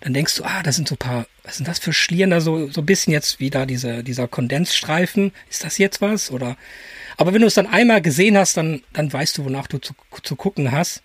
Dann 0.00 0.14
denkst 0.14 0.36
du, 0.36 0.44
ah, 0.44 0.62
das 0.64 0.76
sind 0.76 0.88
so 0.88 0.96
paar, 0.96 1.26
was 1.44 1.58
sind 1.58 1.68
das 1.68 1.78
für 1.78 1.92
Schlieren 1.92 2.30
da 2.30 2.40
so, 2.40 2.68
so 2.68 2.80
ein 2.80 2.86
bisschen 2.86 3.12
jetzt 3.12 3.38
wieder 3.38 3.66
diese, 3.66 4.02
dieser 4.02 4.26
Kondensstreifen. 4.26 5.32
Ist 5.48 5.62
das 5.62 5.78
jetzt 5.78 6.00
was? 6.00 6.32
Oder, 6.32 6.56
aber 7.16 7.32
wenn 7.32 7.40
du 7.40 7.46
es 7.46 7.54
dann 7.54 7.68
einmal 7.68 8.02
gesehen 8.02 8.36
hast, 8.36 8.56
dann, 8.56 8.82
dann 8.92 9.12
weißt 9.12 9.38
du, 9.38 9.44
wonach 9.44 9.68
du 9.68 9.78
zu, 9.78 9.94
zu 10.22 10.34
gucken 10.34 10.72
hast. 10.72 11.02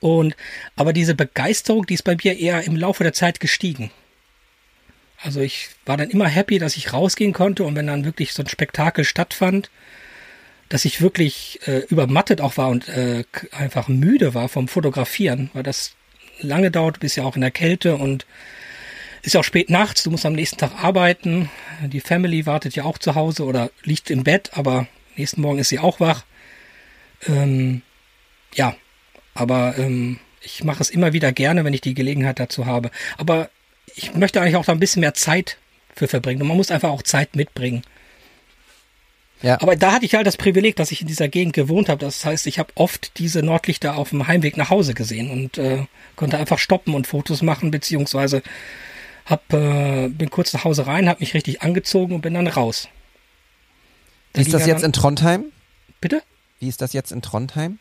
Und, 0.00 0.34
aber 0.76 0.94
diese 0.94 1.14
Begeisterung, 1.14 1.84
die 1.84 1.94
ist 1.94 2.04
bei 2.04 2.16
mir 2.22 2.38
eher 2.38 2.64
im 2.64 2.76
Laufe 2.76 3.02
der 3.02 3.12
Zeit 3.12 3.38
gestiegen. 3.38 3.90
Also 5.20 5.40
ich 5.40 5.68
war 5.84 5.96
dann 5.96 6.10
immer 6.10 6.28
happy, 6.28 6.58
dass 6.58 6.76
ich 6.76 6.92
rausgehen 6.92 7.32
konnte 7.32 7.64
und 7.64 7.76
wenn 7.76 7.86
dann 7.86 8.04
wirklich 8.04 8.32
so 8.32 8.42
ein 8.42 8.48
Spektakel 8.48 9.04
stattfand, 9.04 9.70
dass 10.68 10.84
ich 10.84 11.00
wirklich 11.00 11.60
äh, 11.66 11.80
übermattet 11.88 12.40
auch 12.40 12.56
war 12.56 12.68
und 12.68 12.88
äh, 12.88 13.24
einfach 13.52 13.88
müde 13.88 14.34
war 14.34 14.48
vom 14.48 14.68
Fotografieren, 14.68 15.50
weil 15.52 15.62
das 15.62 15.94
lange 16.40 16.70
dauert, 16.70 17.00
bis 17.00 17.16
ja 17.16 17.24
auch 17.24 17.36
in 17.36 17.42
der 17.42 17.50
Kälte 17.50 17.96
und 17.96 18.26
ist 19.22 19.34
ja 19.34 19.40
auch 19.40 19.44
spät 19.44 19.70
nachts, 19.70 20.02
du 20.02 20.10
musst 20.10 20.26
am 20.26 20.34
nächsten 20.34 20.58
Tag 20.58 20.72
arbeiten, 20.82 21.48
die 21.82 22.00
Family 22.00 22.44
wartet 22.44 22.76
ja 22.76 22.84
auch 22.84 22.98
zu 22.98 23.14
Hause 23.14 23.44
oder 23.44 23.70
liegt 23.82 24.10
im 24.10 24.24
Bett, 24.24 24.50
aber 24.54 24.86
nächsten 25.16 25.40
Morgen 25.40 25.58
ist 25.58 25.68
sie 25.68 25.78
auch 25.78 26.00
wach. 26.00 26.24
Ähm, 27.26 27.82
ja, 28.54 28.76
aber 29.34 29.78
ähm, 29.78 30.18
ich 30.42 30.62
mache 30.62 30.82
es 30.82 30.90
immer 30.90 31.12
wieder 31.12 31.32
gerne, 31.32 31.64
wenn 31.64 31.72
ich 31.72 31.80
die 31.80 31.94
Gelegenheit 31.94 32.38
dazu 32.38 32.66
habe. 32.66 32.90
Aber 33.16 33.50
ich 33.94 34.14
möchte 34.14 34.40
eigentlich 34.40 34.56
auch 34.56 34.64
da 34.64 34.72
ein 34.72 34.80
bisschen 34.80 35.00
mehr 35.00 35.14
Zeit 35.14 35.56
für 35.94 36.08
verbringen. 36.08 36.42
Und 36.42 36.48
man 36.48 36.56
muss 36.56 36.70
einfach 36.70 36.90
auch 36.90 37.02
Zeit 37.02 37.36
mitbringen. 37.36 37.82
Ja. 39.42 39.60
Aber 39.60 39.76
da 39.76 39.92
hatte 39.92 40.06
ich 40.06 40.14
halt 40.14 40.26
das 40.26 40.36
Privileg, 40.36 40.76
dass 40.76 40.90
ich 40.90 41.02
in 41.02 41.06
dieser 41.06 41.28
Gegend 41.28 41.54
gewohnt 41.54 41.88
habe. 41.88 42.00
Das 42.04 42.24
heißt, 42.24 42.46
ich 42.46 42.58
habe 42.58 42.72
oft 42.76 43.18
diese 43.18 43.42
Nordlichter 43.42 43.96
auf 43.96 44.10
dem 44.10 44.26
Heimweg 44.26 44.56
nach 44.56 44.70
Hause 44.70 44.94
gesehen 44.94 45.30
und 45.30 45.58
äh, 45.58 45.84
konnte 46.16 46.38
einfach 46.38 46.58
stoppen 46.58 46.94
und 46.94 47.06
Fotos 47.06 47.42
machen, 47.42 47.70
beziehungsweise 47.70 48.42
hab, 49.26 49.52
äh, 49.52 50.08
bin 50.08 50.30
kurz 50.30 50.52
nach 50.52 50.64
Hause 50.64 50.86
rein, 50.86 51.08
habe 51.08 51.20
mich 51.20 51.34
richtig 51.34 51.62
angezogen 51.62 52.14
und 52.14 52.22
bin 52.22 52.34
dann 52.34 52.46
raus. 52.46 52.88
Wie 54.32 54.40
ist 54.40 54.54
das 54.54 54.66
jetzt 54.66 54.82
in 54.82 54.92
Trondheim? 54.92 55.44
Bitte? 56.00 56.22
Wie 56.58 56.68
ist 56.68 56.80
das 56.80 56.92
jetzt 56.92 57.12
in 57.12 57.22
Trondheim? 57.22 57.78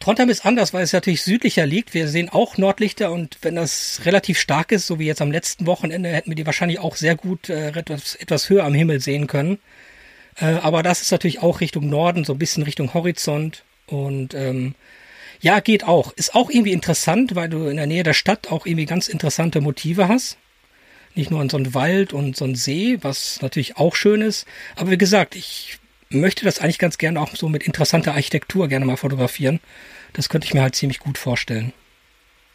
Trondheim 0.00 0.28
ist 0.28 0.46
anders, 0.46 0.72
weil 0.72 0.84
es 0.84 0.92
natürlich 0.92 1.22
südlicher 1.22 1.66
liegt. 1.66 1.92
Wir 1.92 2.08
sehen 2.08 2.28
auch 2.28 2.56
Nordlichter 2.56 3.10
und 3.10 3.38
wenn 3.42 3.56
das 3.56 4.02
relativ 4.04 4.38
stark 4.38 4.70
ist, 4.70 4.86
so 4.86 4.98
wie 4.98 5.06
jetzt 5.06 5.20
am 5.20 5.32
letzten 5.32 5.66
Wochenende, 5.66 6.08
hätten 6.10 6.30
wir 6.30 6.36
die 6.36 6.46
wahrscheinlich 6.46 6.78
auch 6.78 6.96
sehr 6.96 7.16
gut 7.16 7.48
äh, 7.48 7.70
etwas, 7.70 8.14
etwas 8.14 8.48
höher 8.48 8.64
am 8.64 8.74
Himmel 8.74 9.00
sehen 9.00 9.26
können. 9.26 9.58
Äh, 10.40 10.54
aber 10.62 10.82
das 10.82 11.02
ist 11.02 11.10
natürlich 11.10 11.40
auch 11.42 11.60
Richtung 11.60 11.88
Norden, 11.88 12.24
so 12.24 12.32
ein 12.32 12.38
bisschen 12.38 12.62
Richtung 12.62 12.94
Horizont. 12.94 13.64
Und 13.86 14.34
ähm, 14.34 14.74
ja, 15.40 15.60
geht 15.60 15.84
auch. 15.84 16.12
Ist 16.12 16.34
auch 16.34 16.50
irgendwie 16.50 16.72
interessant, 16.72 17.34
weil 17.34 17.48
du 17.48 17.68
in 17.68 17.76
der 17.76 17.86
Nähe 17.86 18.02
der 18.02 18.14
Stadt 18.14 18.50
auch 18.50 18.66
irgendwie 18.66 18.86
ganz 18.86 19.08
interessante 19.08 19.60
Motive 19.60 20.08
hast. 20.08 20.36
Nicht 21.14 21.30
nur 21.30 21.40
an 21.40 21.48
so 21.48 21.56
einem 21.56 21.74
Wald 21.74 22.12
und 22.12 22.36
so 22.36 22.44
einem 22.44 22.54
See, 22.54 22.98
was 23.02 23.40
natürlich 23.42 23.76
auch 23.76 23.94
schön 23.94 24.20
ist. 24.20 24.46
Aber 24.76 24.90
wie 24.90 24.98
gesagt, 24.98 25.34
ich 25.34 25.78
möchte 26.10 26.44
das 26.44 26.60
eigentlich 26.60 26.78
ganz 26.78 26.98
gerne 26.98 27.20
auch 27.20 27.34
so 27.34 27.48
mit 27.48 27.64
interessanter 27.64 28.14
Architektur 28.14 28.68
gerne 28.68 28.84
mal 28.84 28.96
fotografieren. 28.96 29.60
Das 30.12 30.28
könnte 30.28 30.46
ich 30.46 30.54
mir 30.54 30.62
halt 30.62 30.74
ziemlich 30.74 31.00
gut 31.00 31.18
vorstellen. 31.18 31.72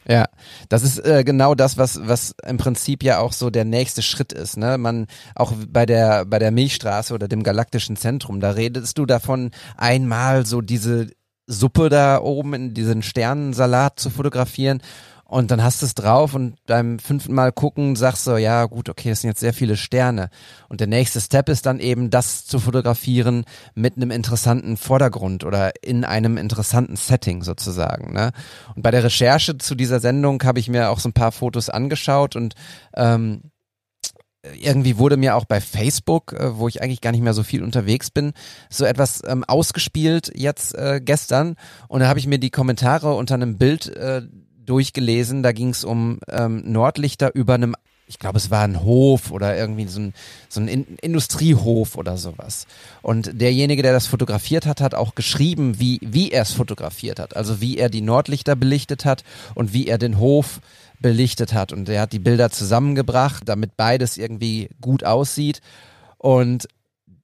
Ja, 0.08 0.26
das 0.70 0.84
ist 0.84 1.00
äh, 1.00 1.24
genau 1.24 1.56
das, 1.56 1.78
was 1.78 2.00
was 2.04 2.36
im 2.46 2.58
Prinzip 2.58 3.04
ja 3.04 3.20
auch 3.20 3.32
so 3.32 3.50
der 3.50 3.66
nächste 3.66 4.02
Schritt 4.02 4.34
ist. 4.34 4.58
Ne, 4.58 4.78
man 4.78 5.08
auch 5.36 5.54
bei 5.70 5.86
der 5.86 6.26
bei 6.26 6.40
der 6.40 6.52
Milchstraße 6.52 7.14
oder 7.14 7.28
dem 7.28 7.44
Galaktischen 7.44 7.96
Zentrum, 7.96 8.40
da 8.40 8.52
redest 8.52 8.98
du 8.98 9.06
davon 9.06 9.52
einmal 9.78 10.46
so 10.46 10.62
diese 10.62 11.08
Suppe 11.48 11.90
da 11.90 12.22
oben 12.22 12.54
in 12.54 12.74
diesen 12.74 13.02
Sternensalat 13.02 14.00
zu 14.00 14.10
fotografieren 14.10 14.82
und 15.34 15.50
dann 15.50 15.64
hast 15.64 15.82
du 15.82 15.88
es 15.88 15.96
drauf 15.96 16.36
und 16.36 16.64
beim 16.68 17.00
fünften 17.00 17.34
Mal 17.34 17.52
gucken 17.52 17.96
sagst 17.96 18.28
du, 18.28 18.38
ja 18.38 18.66
gut, 18.66 18.88
okay, 18.88 19.10
es 19.10 19.22
sind 19.22 19.32
jetzt 19.32 19.40
sehr 19.40 19.56
viele 19.56 19.78
Sterne. 19.78 20.30
Und 20.70 20.80
der 20.80 20.86
nächste 20.86 21.20
Step 21.20 21.50
ist 21.50 21.66
dann 21.66 21.80
eben 21.80 22.12
das 22.12 22.46
zu 22.46 22.60
fotografieren 22.60 23.44
mit 23.74 23.96
einem 23.96 24.12
interessanten 24.12 24.78
Vordergrund 24.78 25.44
oder 25.44 25.72
in 25.82 26.06
einem 26.06 26.38
interessanten 26.38 26.98
Setting 26.98 27.42
sozusagen. 27.42 28.14
Ne? 28.14 28.30
Und 28.76 28.84
bei 28.84 28.92
der 28.92 29.04
Recherche 29.04 29.58
zu 29.58 29.74
dieser 29.74 30.00
Sendung 30.00 30.44
habe 30.44 30.60
ich 30.60 30.70
mir 30.70 30.92
auch 30.92 31.00
so 31.00 31.10
ein 31.10 31.14
paar 31.14 31.32
Fotos 31.32 31.72
angeschaut 31.72 32.36
und 32.36 32.54
ähm, 32.96 33.42
irgendwie 34.62 35.00
wurde 35.00 35.18
mir 35.18 35.36
auch 35.36 35.46
bei 35.46 35.62
Facebook, 35.62 36.34
äh, 36.34 36.60
wo 36.60 36.68
ich 36.68 36.84
eigentlich 36.84 37.02
gar 37.02 37.12
nicht 37.12 37.24
mehr 37.24 37.34
so 37.34 37.42
viel 37.42 37.64
unterwegs 37.64 38.12
bin, 38.12 38.34
so 38.70 38.86
etwas 38.86 39.24
ähm, 39.26 39.44
ausgespielt 39.46 40.32
jetzt 40.36 40.76
äh, 40.76 41.02
gestern. 41.04 41.56
Und 41.88 42.02
da 42.02 42.08
habe 42.08 42.20
ich 42.20 42.28
mir 42.28 42.38
die 42.38 42.52
Kommentare 42.52 43.16
unter 43.16 43.34
einem 43.34 43.58
Bild 43.58 43.88
äh, 43.88 44.22
durchgelesen. 44.66 45.44
Da 45.44 45.52
ging 45.52 45.70
es 45.70 45.84
um 45.84 46.20
ähm, 46.30 46.64
Nordlichter 46.72 47.34
über 47.36 47.56
einem, 47.56 47.76
ich 48.08 48.20
glaube, 48.20 48.38
es 48.38 48.52
war 48.52 48.64
ein 48.64 48.84
Hof 48.84 49.32
oder 49.32 49.58
irgendwie 49.58 49.88
so 49.88 50.00
ein, 50.00 50.14
so 50.50 50.60
ein 50.60 50.68
In 50.68 50.98
Industriehof 51.02 51.98
oder 51.98 52.18
sowas. 52.18 52.68
Und 53.02 53.40
derjenige, 53.40 53.82
der 53.82 53.94
das 53.94 54.08
fotografiert 54.08 54.66
hat, 54.66 54.82
hat 54.82 54.96
auch 54.96 55.16
geschrieben, 55.16 55.80
wie, 55.80 56.00
wie 56.02 56.32
er 56.32 56.44
es 56.44 56.52
fotografiert 56.52 57.20
hat. 57.20 57.36
Also 57.36 57.62
wie 57.62 57.78
er 57.78 57.90
die 57.90 58.02
Nordlichter 58.02 58.56
belichtet 58.56 59.06
hat 59.06 59.24
und 59.56 59.74
wie 59.74 59.88
er 59.88 59.98
den 59.98 60.20
Hof 60.20 60.62
belichtet 61.00 61.54
hat. 61.54 61.72
Und 61.72 61.90
er 61.90 62.02
hat 62.02 62.14
die 62.14 62.20
Bilder 62.20 62.50
zusammengebracht, 62.50 63.44
damit 63.46 63.78
beides 63.78 64.18
irgendwie 64.18 64.70
gut 64.82 65.04
aussieht. 65.04 65.62
Und 66.18 66.68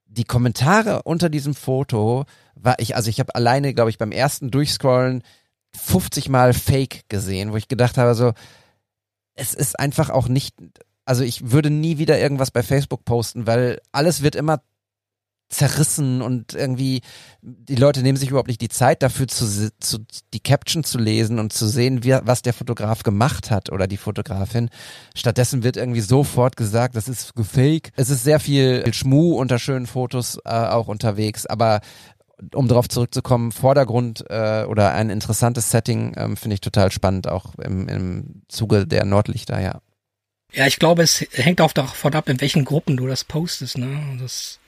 die 0.06 0.26
Kommentare 0.26 1.04
unter 1.04 1.30
diesem 1.30 1.56
Foto 1.56 2.26
war 2.56 2.76
ich, 2.80 2.96
also 2.96 3.10
ich 3.10 3.20
habe 3.20 3.36
alleine, 3.36 3.74
glaube 3.74 3.90
ich, 3.90 3.98
beim 3.98 4.12
ersten 4.12 4.52
Durchscrollen 4.52 5.24
50 5.76 6.30
Mal 6.30 6.54
Fake 6.54 7.04
gesehen, 7.10 7.52
wo 7.52 7.58
ich 7.58 7.68
gedacht 7.68 7.98
habe, 7.98 8.16
so, 8.16 8.34
es 9.36 9.54
ist 9.54 9.80
einfach 9.80 10.10
auch 10.10 10.28
nicht, 10.28 10.56
also 11.06 11.24
ich 11.24 11.52
würde 11.52 11.70
nie 11.70 11.98
wieder 11.98 12.20
irgendwas 12.20 12.52
bei 12.52 12.64
Facebook 12.64 13.06
posten, 13.06 13.48
weil 13.48 13.80
alles 13.92 14.22
wird 14.22 14.36
immer 14.36 14.62
zerrissen 15.50 16.22
und 16.22 16.54
irgendwie 16.54 17.02
die 17.42 17.76
Leute 17.76 18.04
nehmen 18.04 18.18
sich 18.18 18.30
überhaupt 18.30 18.50
nicht 18.50 18.62
die 18.62 18.70
Zeit 18.70 19.02
dafür 19.02 19.28
zu, 19.28 19.72
zu 19.80 20.06
die 20.34 20.40
Caption 20.40 20.84
zu 20.84 21.00
lesen 21.00 21.40
und 21.40 21.52
zu 21.54 21.68
sehen, 21.68 22.04
wie, 22.04 22.16
was 22.22 22.44
der 22.44 22.54
Fotograf 22.54 23.02
gemacht 23.02 23.50
hat 23.50 23.72
oder 23.72 23.88
die 23.88 23.98
Fotografin. 23.98 24.70
Stattdessen 25.16 25.64
wird 25.64 25.76
irgendwie 25.76 26.02
sofort 26.02 26.56
gesagt, 26.56 26.96
das 26.96 27.08
ist 27.08 27.34
gefake. 27.34 27.90
Es 27.96 28.12
ist 28.12 28.24
sehr 28.24 28.40
viel 28.40 28.94
Schmu 28.94 29.34
unter 29.34 29.58
schönen 29.58 29.88
Fotos 29.88 30.38
äh, 30.46 30.50
auch 30.50 30.88
unterwegs, 30.88 31.48
aber 31.48 31.82
um 32.54 32.68
darauf 32.68 32.88
zurückzukommen, 32.88 33.52
Vordergrund 33.52 34.26
äh, 34.30 34.64
oder 34.64 34.94
ein 34.94 35.10
interessantes 35.10 35.72
Setting 35.72 36.14
ähm, 36.18 36.38
finde 36.38 36.56
ich 36.56 36.62
total 36.62 36.92
spannend, 36.92 37.28
auch 37.28 37.56
im, 37.56 37.88
im 37.88 38.42
Zuge 38.48 38.88
der 38.88 39.06
Nordlichter, 39.06 39.60
ja. 39.60 39.82
Ja, 40.52 40.66
ich 40.66 40.80
glaube, 40.80 41.04
es 41.04 41.22
hängt 41.34 41.62
auch 41.62 41.74
davon 41.74 42.16
ab, 42.16 42.28
in 42.28 42.42
welchen 42.42 42.66
Gruppen 42.66 42.98
du 42.98 43.06
das 43.06 43.24
postest. 43.24 43.78
Ne? 43.78 44.18
Das 44.20 44.60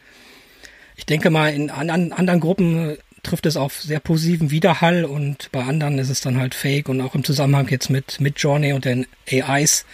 Ich 0.96 1.06
denke 1.06 1.32
mal, 1.32 1.52
in 1.54 1.72
an, 1.72 1.90
an 1.90 2.12
anderen 2.12 2.40
Gruppen 2.40 2.98
trifft 3.24 3.46
es 3.46 3.58
auf 3.58 3.82
sehr 3.82 4.00
positiven 4.00 4.52
Widerhall 4.52 5.06
und 5.06 5.52
bei 5.52 5.64
anderen 5.64 5.98
ist 6.00 6.10
es 6.10 6.22
dann 6.22 6.38
halt 6.38 6.56
fake 6.56 6.90
und 6.90 7.02
auch 7.02 7.16
im 7.16 7.24
Zusammenhang 7.24 7.68
jetzt 7.70 7.90
mit, 7.90 8.20
mit 8.20 8.40
Journey 8.40 8.74
und 8.74 8.86
den 8.86 9.08
AIs 9.30 9.86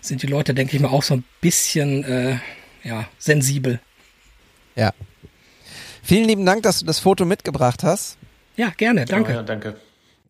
sind 0.00 0.22
die 0.22 0.26
Leute, 0.26 0.54
denke 0.54 0.76
ich 0.76 0.82
mal, 0.82 0.88
auch 0.88 1.02
so 1.02 1.14
ein 1.14 1.24
bisschen 1.40 2.04
äh, 2.04 2.38
ja, 2.84 3.08
sensibel. 3.18 3.80
Ja. 4.76 4.92
Vielen 6.06 6.26
lieben 6.26 6.46
Dank, 6.46 6.62
dass 6.62 6.78
du 6.78 6.86
das 6.86 7.00
Foto 7.00 7.24
mitgebracht 7.24 7.82
hast. 7.82 8.16
Ja, 8.54 8.70
gerne, 8.70 9.06
danke. 9.06 9.32
Oh, 9.32 9.34
ja, 9.34 9.42
danke. 9.42 9.74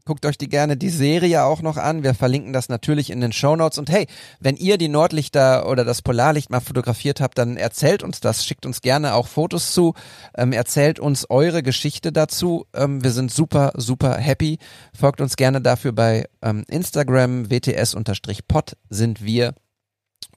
Guckt 0.06 0.24
euch 0.24 0.38
die 0.38 0.48
gerne 0.48 0.78
die 0.78 0.88
Serie 0.88 1.44
auch 1.44 1.60
noch 1.60 1.76
an. 1.76 2.02
Wir 2.02 2.14
verlinken 2.14 2.54
das 2.54 2.70
natürlich 2.70 3.10
in 3.10 3.20
den 3.20 3.32
Show 3.32 3.56
Notes. 3.56 3.76
Und 3.76 3.90
hey, 3.90 4.06
wenn 4.40 4.56
ihr 4.56 4.78
die 4.78 4.88
Nordlichter 4.88 5.68
oder 5.68 5.84
das 5.84 6.00
Polarlicht 6.00 6.48
mal 6.48 6.60
fotografiert 6.60 7.20
habt, 7.20 7.36
dann 7.36 7.58
erzählt 7.58 8.02
uns 8.02 8.20
das. 8.20 8.46
Schickt 8.46 8.64
uns 8.64 8.80
gerne 8.80 9.12
auch 9.12 9.26
Fotos 9.26 9.72
zu. 9.72 9.92
Ähm, 10.34 10.52
erzählt 10.52 10.98
uns 10.98 11.28
eure 11.28 11.62
Geschichte 11.62 12.10
dazu. 12.10 12.64
Ähm, 12.72 13.04
wir 13.04 13.10
sind 13.10 13.30
super, 13.30 13.72
super 13.74 14.16
happy. 14.16 14.58
Folgt 14.98 15.20
uns 15.20 15.36
gerne 15.36 15.60
dafür 15.60 15.92
bei 15.92 16.24
ähm, 16.40 16.64
Instagram. 16.68 17.50
WTS-Pod 17.50 18.78
sind 18.88 19.22
wir. 19.22 19.52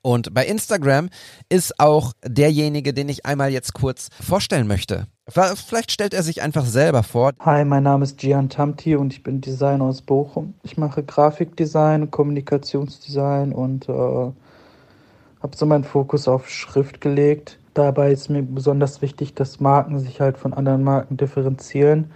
Und 0.01 0.33
bei 0.33 0.45
Instagram 0.45 1.09
ist 1.49 1.79
auch 1.79 2.11
derjenige, 2.25 2.93
den 2.93 3.07
ich 3.07 3.25
einmal 3.25 3.51
jetzt 3.51 3.73
kurz 3.73 4.09
vorstellen 4.21 4.67
möchte. 4.67 5.07
Vielleicht 5.29 5.91
stellt 5.91 6.13
er 6.13 6.23
sich 6.23 6.41
einfach 6.41 6.65
selber 6.65 7.03
vor. 7.03 7.31
Hi, 7.39 7.63
mein 7.63 7.83
Name 7.83 8.03
ist 8.03 8.17
Gian 8.17 8.49
Tamti 8.49 8.95
und 8.95 9.13
ich 9.13 9.23
bin 9.23 9.41
Designer 9.41 9.85
aus 9.85 10.01
Bochum. 10.01 10.55
Ich 10.63 10.77
mache 10.77 11.03
Grafikdesign, 11.03 12.09
Kommunikationsdesign 12.09 13.53
und 13.53 13.87
äh, 13.87 13.93
habe 13.93 15.55
so 15.55 15.65
meinen 15.65 15.83
Fokus 15.83 16.27
auf 16.27 16.49
Schrift 16.49 16.99
gelegt. 17.01 17.59
Dabei 17.73 18.11
ist 18.11 18.29
mir 18.29 18.41
besonders 18.41 19.01
wichtig, 19.01 19.35
dass 19.35 19.59
Marken 19.59 19.99
sich 19.99 20.19
halt 20.19 20.37
von 20.37 20.53
anderen 20.53 20.83
Marken 20.83 21.17
differenzieren. 21.17 22.11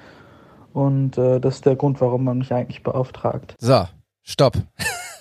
Und 0.73 1.17
äh, 1.17 1.39
das 1.39 1.55
ist 1.55 1.65
der 1.65 1.75
Grund, 1.75 2.01
warum 2.01 2.23
man 2.23 2.39
mich 2.39 2.51
eigentlich 2.51 2.81
beauftragt. 2.81 3.55
So, 3.59 3.85
stopp. 4.23 4.57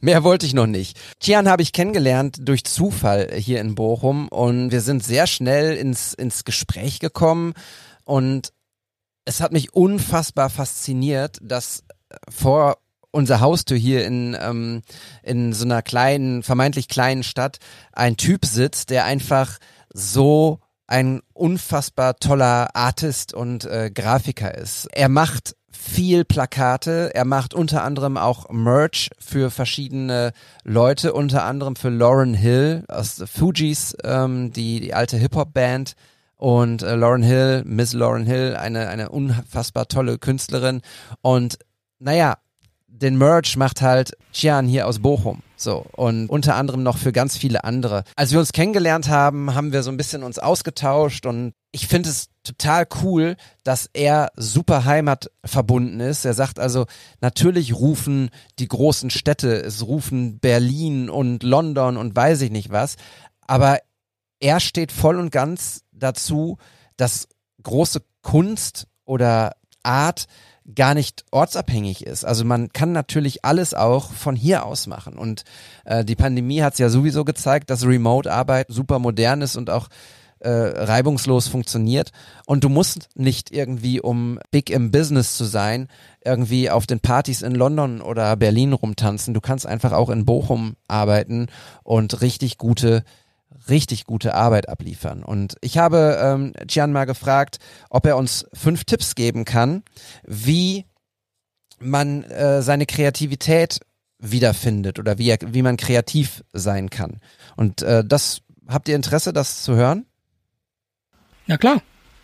Mehr 0.00 0.24
wollte 0.24 0.46
ich 0.46 0.54
noch 0.54 0.66
nicht. 0.66 0.98
Tian 1.18 1.48
habe 1.48 1.62
ich 1.62 1.72
kennengelernt 1.72 2.36
durch 2.40 2.64
Zufall 2.64 3.30
hier 3.34 3.60
in 3.60 3.74
Bochum 3.74 4.28
und 4.28 4.70
wir 4.70 4.80
sind 4.80 5.04
sehr 5.04 5.26
schnell 5.26 5.76
ins, 5.76 6.14
ins 6.14 6.44
Gespräch 6.44 7.00
gekommen 7.00 7.54
und 8.04 8.52
es 9.24 9.40
hat 9.40 9.52
mich 9.52 9.74
unfassbar 9.74 10.50
fasziniert, 10.50 11.38
dass 11.42 11.84
vor 12.28 12.78
unser 13.12 13.40
Haustür 13.40 13.76
hier 13.76 14.06
in, 14.06 14.36
ähm, 14.40 14.82
in 15.22 15.52
so 15.52 15.64
einer 15.64 15.82
kleinen, 15.82 16.42
vermeintlich 16.42 16.88
kleinen 16.88 17.22
Stadt 17.22 17.58
ein 17.92 18.16
Typ 18.16 18.44
sitzt, 18.44 18.90
der 18.90 19.04
einfach 19.04 19.58
so 19.92 20.60
ein 20.86 21.20
unfassbar 21.32 22.16
toller 22.16 22.74
Artist 22.74 23.32
und 23.32 23.64
äh, 23.64 23.90
Grafiker 23.92 24.54
ist. 24.54 24.88
Er 24.92 25.08
macht 25.08 25.56
viel 25.80 26.24
Plakate. 26.24 27.14
Er 27.14 27.24
macht 27.24 27.54
unter 27.54 27.82
anderem 27.82 28.16
auch 28.16 28.50
Merch 28.50 29.10
für 29.18 29.50
verschiedene 29.50 30.32
Leute, 30.62 31.12
unter 31.14 31.44
anderem 31.44 31.74
für 31.74 31.88
Lauren 31.88 32.34
Hill 32.34 32.84
aus 32.88 33.22
Fugees, 33.26 33.96
ähm, 34.04 34.52
die, 34.52 34.80
die 34.80 34.94
alte 34.94 35.16
Hip-Hop-Band. 35.16 35.94
Und 36.36 36.82
äh, 36.82 36.94
Lauren 36.94 37.22
Hill, 37.22 37.62
Miss 37.66 37.92
Lauren 37.92 38.24
Hill, 38.24 38.56
eine, 38.56 38.88
eine 38.88 39.10
unfassbar 39.10 39.88
tolle 39.88 40.18
Künstlerin. 40.18 40.80
Und 41.22 41.58
naja, 41.98 42.36
den 42.90 43.16
Merch 43.16 43.56
macht 43.56 43.80
halt 43.80 44.12
Chian 44.32 44.66
hier 44.66 44.86
aus 44.86 44.98
Bochum. 44.98 45.42
So. 45.56 45.86
Und 45.96 46.28
unter 46.28 46.56
anderem 46.56 46.82
noch 46.82 46.98
für 46.98 47.12
ganz 47.12 47.36
viele 47.36 47.64
andere. 47.64 48.04
Als 48.16 48.32
wir 48.32 48.38
uns 48.38 48.52
kennengelernt 48.52 49.08
haben, 49.08 49.54
haben 49.54 49.72
wir 49.72 49.82
so 49.82 49.90
ein 49.90 49.96
bisschen 49.96 50.22
uns 50.22 50.38
ausgetauscht 50.38 51.26
und 51.26 51.52
ich 51.72 51.86
finde 51.86 52.08
es 52.08 52.28
total 52.42 52.86
cool, 53.02 53.36
dass 53.62 53.88
er 53.92 54.32
super 54.36 54.84
heimatverbunden 54.84 56.00
ist. 56.00 56.24
Er 56.24 56.34
sagt 56.34 56.58
also, 56.58 56.86
natürlich 57.20 57.74
rufen 57.74 58.30
die 58.58 58.68
großen 58.68 59.10
Städte, 59.10 59.54
es 59.54 59.86
rufen 59.86 60.40
Berlin 60.40 61.08
und 61.10 61.42
London 61.42 61.96
und 61.96 62.16
weiß 62.16 62.40
ich 62.40 62.50
nicht 62.50 62.70
was, 62.70 62.96
aber 63.46 63.78
er 64.40 64.58
steht 64.58 64.90
voll 64.90 65.18
und 65.18 65.30
ganz 65.30 65.82
dazu, 65.92 66.58
dass 66.96 67.28
große 67.62 68.02
Kunst 68.22 68.86
oder 69.04 69.52
Art 69.82 70.26
gar 70.74 70.94
nicht 70.94 71.24
ortsabhängig 71.30 72.06
ist. 72.06 72.24
Also 72.24 72.44
man 72.44 72.72
kann 72.72 72.92
natürlich 72.92 73.44
alles 73.44 73.74
auch 73.74 74.12
von 74.12 74.36
hier 74.36 74.66
aus 74.66 74.86
machen. 74.86 75.18
Und 75.18 75.44
äh, 75.84 76.04
die 76.04 76.16
Pandemie 76.16 76.62
hat 76.62 76.74
es 76.74 76.78
ja 76.78 76.88
sowieso 76.88 77.24
gezeigt, 77.24 77.70
dass 77.70 77.86
Remote-Arbeit 77.86 78.66
super 78.68 78.98
modern 78.98 79.42
ist 79.42 79.56
und 79.56 79.70
auch 79.70 79.88
äh, 80.40 80.50
reibungslos 80.50 81.48
funktioniert. 81.48 82.12
Und 82.46 82.64
du 82.64 82.68
musst 82.68 83.08
nicht 83.14 83.52
irgendwie, 83.52 84.00
um 84.00 84.40
big 84.50 84.70
im 84.70 84.90
Business 84.90 85.36
zu 85.36 85.44
sein, 85.44 85.88
irgendwie 86.24 86.70
auf 86.70 86.86
den 86.86 87.00
Partys 87.00 87.42
in 87.42 87.54
London 87.54 88.00
oder 88.00 88.36
Berlin 88.36 88.72
rumtanzen. 88.72 89.34
Du 89.34 89.40
kannst 89.40 89.66
einfach 89.66 89.92
auch 89.92 90.10
in 90.10 90.24
Bochum 90.24 90.76
arbeiten 90.88 91.48
und 91.82 92.22
richtig 92.22 92.58
gute 92.58 93.04
richtig 93.68 94.04
gute 94.04 94.34
Arbeit 94.34 94.68
abliefern. 94.68 95.22
Und 95.22 95.56
ich 95.60 95.78
habe 95.78 96.18
ähm, 96.22 96.52
Gian 96.66 96.92
mal 96.92 97.04
gefragt, 97.04 97.58
ob 97.88 98.06
er 98.06 98.16
uns 98.16 98.46
fünf 98.52 98.84
Tipps 98.84 99.14
geben 99.14 99.44
kann, 99.44 99.82
wie 100.26 100.86
man 101.78 102.24
äh, 102.24 102.62
seine 102.62 102.86
Kreativität 102.86 103.80
wiederfindet 104.18 104.98
oder 104.98 105.18
wie, 105.18 105.30
er, 105.30 105.38
wie 105.46 105.62
man 105.62 105.76
kreativ 105.76 106.44
sein 106.52 106.90
kann. 106.90 107.20
Und 107.56 107.82
äh, 107.82 108.04
das 108.04 108.42
habt 108.68 108.88
ihr 108.88 108.96
Interesse, 108.96 109.32
das 109.32 109.62
zu 109.62 109.74
hören? 109.74 110.06
Na 111.46 111.56
klar. 111.56 111.82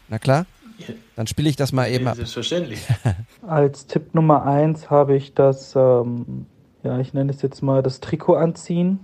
Na 0.09 0.19
klar. 0.19 0.47
Dann 1.17 1.27
spiele 1.27 1.49
ich 1.49 1.57
das 1.57 1.73
mal 1.73 1.91
eben 1.91 2.07
ab. 2.07 2.17
Selbstverständlich. 2.17 2.81
Als 3.47 3.87
Tipp 3.87 4.15
Nummer 4.15 4.45
eins 4.45 4.91
habe 4.91 5.17
ich 5.17 5.33
das, 5.33 5.75
ähm, 5.75 6.47
ja, 6.83 6.99
ich 7.01 7.15
nenne 7.15 7.33
es 7.33 7.41
jetzt 7.41 7.63
mal 7.63 7.83
das 7.83 8.01
Trikot 8.01 8.35
anziehen. 8.35 9.01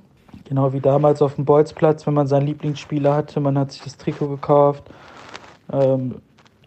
Genau 0.53 0.75
wie 0.75 0.81
damals 0.81 1.23
auf 1.23 1.37
dem 1.37 1.47
Bolzplatz, 1.47 2.07
wenn 2.07 2.13
man 2.13 2.27
seinen 2.27 2.47
Lieblingsspieler 2.47 3.15
hatte, 3.15 3.41
man 3.41 3.57
hat 3.57 3.73
sich 3.73 3.81
das 3.81 3.97
Trikot 3.97 4.29
gekauft, 4.29 4.83
ähm, 5.73 6.17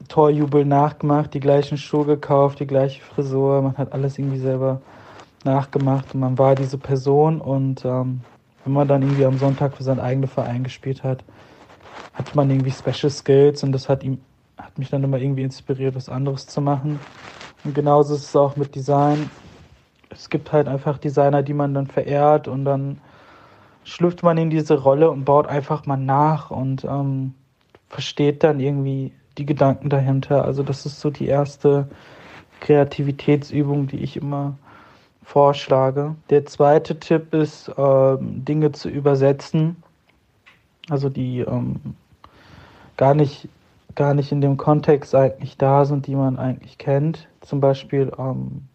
Torjubel 0.08 0.66
nachgemacht, 0.66 1.36
die 1.36 1.40
gleichen 1.40 1.78
Schuhe 1.78 2.04
gekauft, 2.06 2.60
die 2.60 2.66
gleiche 2.66 3.04
Frisur, 3.04 3.62
man 3.62 3.78
hat 3.78 3.94
alles 3.94 4.18
irgendwie 4.18 4.40
selber 4.40 4.82
nachgemacht 5.44 6.16
und 6.16 6.22
man 6.22 6.36
war 6.40 6.56
diese 6.56 6.80
Person 6.80 7.40
und 7.40 7.86
ähm, 7.86 8.22
wenn 8.64 8.74
man 8.74 8.88
dann 8.88 9.04
irgendwie 9.04 9.26
am 9.26 9.38
Sonntag 9.38 9.78
für 9.78 9.84
seinen 9.84 10.00
eigenen 10.00 10.30
Verein 10.30 10.64
gespielt 10.64 11.04
hat, 11.04 11.24
hat 12.16 12.34
man 12.34 12.50
irgendwie 12.50 12.72
Special 12.72 13.12
Skills 13.12 13.62
und 13.62 13.72
das 13.72 13.88
hat 13.88 14.04
ihm 14.04 14.18
hat 14.58 14.80
mich 14.80 14.90
dann 14.90 15.04
immer 15.04 15.20
irgendwie 15.20 15.44
inspiriert, 15.44 15.94
was 15.94 16.10
anderes 16.10 16.48
zu 16.48 16.60
machen. 16.60 17.00
Und 17.64 17.76
genauso 17.76 18.16
ist 18.16 18.24
es 18.24 18.36
auch 18.36 18.56
mit 18.56 18.74
Design. 18.74 19.30
Es 20.10 20.28
gibt 20.28 20.52
halt 20.52 20.68
einfach 20.68 20.98
Designer, 20.98 21.44
die 21.44 21.54
man 21.54 21.76
dann 21.76 21.86
verehrt 21.86 22.48
und 22.48 22.66
dann 22.66 23.00
schlüpft 23.86 24.24
man 24.24 24.38
in 24.38 24.50
diese 24.50 24.78
Rolle 24.82 25.10
und 25.10 25.24
baut 25.24 25.48
einfach 25.48 25.86
mal 25.86 25.96
nach 25.96 26.52
und 26.52 26.84
ähm, 26.84 27.34
versteht 27.88 28.44
dann 28.44 28.60
irgendwie 28.60 29.14
die 29.38 29.46
Gedanken 29.46 29.90
dahinter. 29.90 30.44
Also 30.44 30.64
das 30.64 30.86
ist 30.86 31.00
so 31.00 31.10
die 31.10 31.28
erste 31.28 31.88
Kreativitätsübung, 32.60 33.88
die 33.88 34.00
ich 34.00 34.18
immer 34.18 34.58
vorschlage. 35.24 36.16
Der 36.30 36.46
zweite 36.46 37.00
Tipp 37.00 37.34
ist, 37.34 37.72
ähm, 37.78 38.44
Dinge 38.44 38.72
zu 38.72 38.90
übersetzen, 38.90 39.78
also 40.90 41.10
die 41.10 41.40
ähm, 41.40 41.96
gar 42.98 43.14
nicht 43.14 43.48
gar 43.94 44.14
nicht 44.14 44.32
in 44.32 44.42
dem 44.42 44.58
Kontext 44.58 45.16
eigentlich 45.16 45.58
da 45.58 45.86
sind, 45.86 46.08
die 46.08 46.16
man 46.16 46.38
eigentlich 46.38 46.78
kennt. 46.78 47.30
Zum 47.40 47.62
Beispiel 47.62 48.12
ähm, 48.18 48.68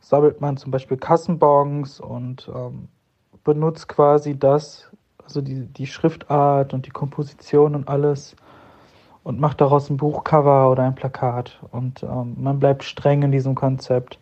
sammelt 0.00 0.40
man 0.40 0.56
zum 0.56 0.72
Beispiel 0.72 0.96
Kassenbons 0.96 2.00
und 2.00 2.50
ähm, 2.52 2.88
benutzt 3.48 3.88
quasi 3.88 4.38
das, 4.38 4.90
also 5.24 5.40
die, 5.40 5.64
die 5.64 5.86
Schriftart 5.86 6.74
und 6.74 6.84
die 6.84 6.90
Komposition 6.90 7.74
und 7.74 7.88
alles 7.88 8.36
und 9.22 9.40
macht 9.40 9.62
daraus 9.62 9.88
ein 9.88 9.96
Buchcover 9.96 10.70
oder 10.70 10.82
ein 10.82 10.94
Plakat. 10.94 11.58
Und 11.70 12.02
ähm, 12.02 12.36
man 12.38 12.60
bleibt 12.60 12.84
streng 12.84 13.22
in 13.22 13.32
diesem 13.32 13.54
Konzept. 13.54 14.18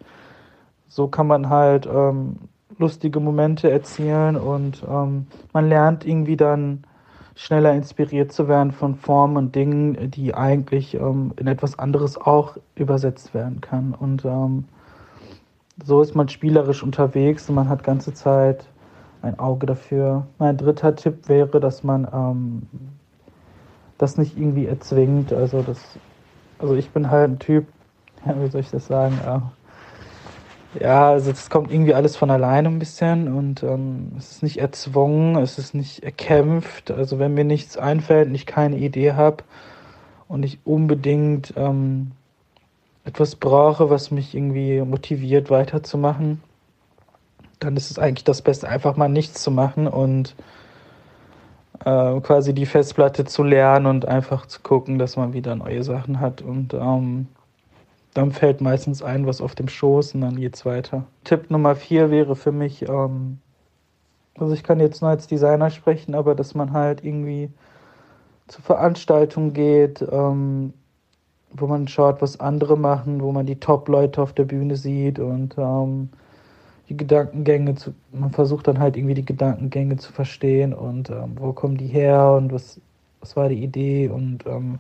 So 0.87 1.09
kann 1.09 1.27
man 1.27 1.49
halt 1.49 1.87
ähm, 1.87 2.37
lustige 2.79 3.19
Momente 3.19 3.69
erzielen 3.69 4.37
und 4.37 4.85
ähm, 4.89 5.27
man 5.53 5.69
lernt 5.69 6.07
irgendwie 6.07 6.37
dann 6.37 6.85
schneller 7.35 7.75
inspiriert 7.75 8.31
zu 8.31 8.47
werden 8.47 8.71
von 8.71 8.95
Formen 8.95 9.37
und 9.39 9.57
Dingen, 9.57 10.09
die 10.13 10.37
eigentlich 10.37 10.95
ähm, 10.95 11.33
in 11.37 11.49
etwas 11.49 11.81
anderes 11.81 12.17
auch 12.17 12.59
übersetzt 12.77 13.35
werden 13.35 13.61
kann. 13.61 13.93
Und 13.93 14.25
ähm, 14.25 14.67
so 15.85 16.01
ist 16.01 16.15
man 16.15 16.29
spielerisch 16.29 16.85
unterwegs 16.85 17.49
und 17.49 17.57
man 17.57 17.69
hat 17.69 17.83
ganze 17.83 18.15
Zeit 18.15 18.69
ein 19.23 19.39
Auge 19.39 19.67
dafür. 19.67 20.27
Mein 20.39 20.57
dritter 20.57 20.95
Tipp 20.95 21.29
wäre, 21.29 21.61
dass 21.61 21.83
man 21.83 22.07
ähm, 22.13 22.63
das 23.99 24.19
nicht 24.19 24.37
irgendwie 24.37 24.67
erzwingt. 24.67 25.33
Also 25.33 25.63
das, 25.63 25.81
also 26.59 26.75
ich 26.75 26.91
bin 26.91 27.11
halt 27.11 27.31
ein 27.31 27.39
Typ, 27.39 27.67
ja, 28.27 28.35
wie 28.41 28.49
soll 28.49 28.61
ich 28.61 28.71
das 28.71 28.87
sagen? 28.87 29.19
Äh, 29.25 29.41
ja, 30.81 31.11
also 31.11 31.31
das 31.31 31.49
kommt 31.49 31.73
irgendwie 31.73 31.95
alles 31.95 32.17
von 32.17 32.31
alleine 32.31 32.69
ein 32.69 32.79
bisschen 32.79 33.35
und 33.35 33.63
ähm, 33.63 34.13
es 34.19 34.33
ist 34.33 34.43
nicht 34.43 34.59
erzwungen, 34.59 35.37
es 35.37 35.59
ist 35.59 35.75
nicht 35.75 36.03
erkämpft. 36.03 36.91
Also 36.91 37.19
wenn 37.19 37.35
mir 37.35 37.45
nichts 37.45 37.79
einfällt 37.79 38.29
und 38.29 38.35
ich 38.35 38.47
keine 38.47 38.77
Idee 38.77 39.13
habe 39.13 39.45
und 40.29 40.45
ich 40.45 40.59
unbedingt 40.65 41.55
ähm, 41.57 42.13
etwas 43.05 43.37
brauche, 43.37 43.89
was 43.89 44.11
mich 44.11 44.35
irgendwie 44.35 44.83
motiviert 44.83 45.49
weiterzumachen, 45.49 46.43
dann 47.67 47.77
ist 47.77 47.91
es 47.91 47.99
eigentlich 47.99 48.23
das 48.23 48.43
Beste, 48.43 48.69
einfach 48.69 48.97
mal 48.97 49.09
nichts 49.09 49.43
zu 49.43 49.51
machen 49.51 49.89
und 49.89 50.37
äh, 51.85 52.21
quasi 52.21 52.55
die 52.55 52.65
Festplatte 52.65 53.25
zu 53.25 53.43
lernen 53.43 53.87
und 53.87 54.07
einfach 54.07 54.47
zu 54.47 54.61
gucken, 54.61 55.01
dass 55.01 55.17
man 55.17 55.33
wieder 55.33 55.57
neue 55.57 55.83
Sachen 55.83 56.21
hat. 56.21 56.43
Und 56.43 56.75
ähm, 56.75 57.27
dann 58.15 58.31
fällt 58.31 58.61
meistens 58.61 59.03
ein, 59.03 59.27
was 59.27 59.41
auf 59.41 59.57
dem 59.57 59.69
Schoß 59.69 60.15
und 60.15 60.21
dann 60.21 60.37
geht's 60.37 60.65
weiter. 60.65 61.07
Tipp 61.25 61.51
Nummer 61.51 61.75
vier 61.75 62.13
wäre 62.13 62.37
für 62.37 62.53
mich, 62.53 62.89
ähm, 62.89 63.39
also 64.39 64.55
ich 64.55 64.63
kann 64.63 64.79
jetzt 64.79 65.03
nur 65.03 65.11
als 65.11 65.27
Designer 65.27 65.71
sprechen, 65.71 66.15
aber 66.15 66.37
dass 66.37 66.55
man 66.55 66.73
halt 66.73 67.05
irgendwie 67.05 67.51
zur 68.47 68.63
Veranstaltung 68.63 69.55
geht, 69.55 70.07
ähm, 70.09 70.73
wo 71.51 71.67
man 71.67 71.89
schaut, 71.89 72.23
was 72.23 72.39
andere 72.39 72.79
machen, 72.79 73.21
wo 73.23 73.33
man 73.33 73.45
die 73.45 73.59
Top-Leute 73.59 74.23
auf 74.23 74.33
der 74.33 74.45
Bühne 74.45 74.77
sieht 74.77 75.19
und 75.19 75.57
ähm, 75.59 76.11
die 76.89 76.97
Gedankengänge 76.97 77.75
zu, 77.75 77.95
man 78.13 78.31
versucht 78.31 78.69
dann 78.69 78.79
halt 78.79 78.97
irgendwie 78.97 79.15
die 79.15 79.25
Gedankengänge 79.25 79.97
zu 79.97 80.13
verstehen 80.13 80.73
und 80.73 81.11
ähm, 81.11 81.33
wo 81.37 81.53
kommen 81.53 81.77
die 81.77 81.87
her 81.87 82.33
und 82.33 82.53
was, 82.53 82.81
was 83.21 83.37
war 83.37 83.49
die 83.49 83.63
Idee 83.63 84.09
und 84.09 84.47
ähm, 84.47 84.79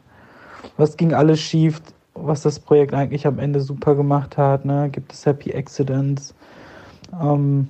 was 0.76 0.96
ging 0.96 1.12
alles 1.12 1.40
schief, 1.40 1.82
was 2.14 2.42
das 2.42 2.60
Projekt 2.60 2.94
eigentlich 2.94 3.26
am 3.26 3.38
Ende 3.38 3.60
super 3.60 3.94
gemacht 3.94 4.36
hat, 4.36 4.64
ne? 4.64 4.88
Gibt 4.90 5.12
es 5.12 5.26
Happy 5.26 5.52
Accidents? 5.52 6.34
Ähm, 7.20 7.68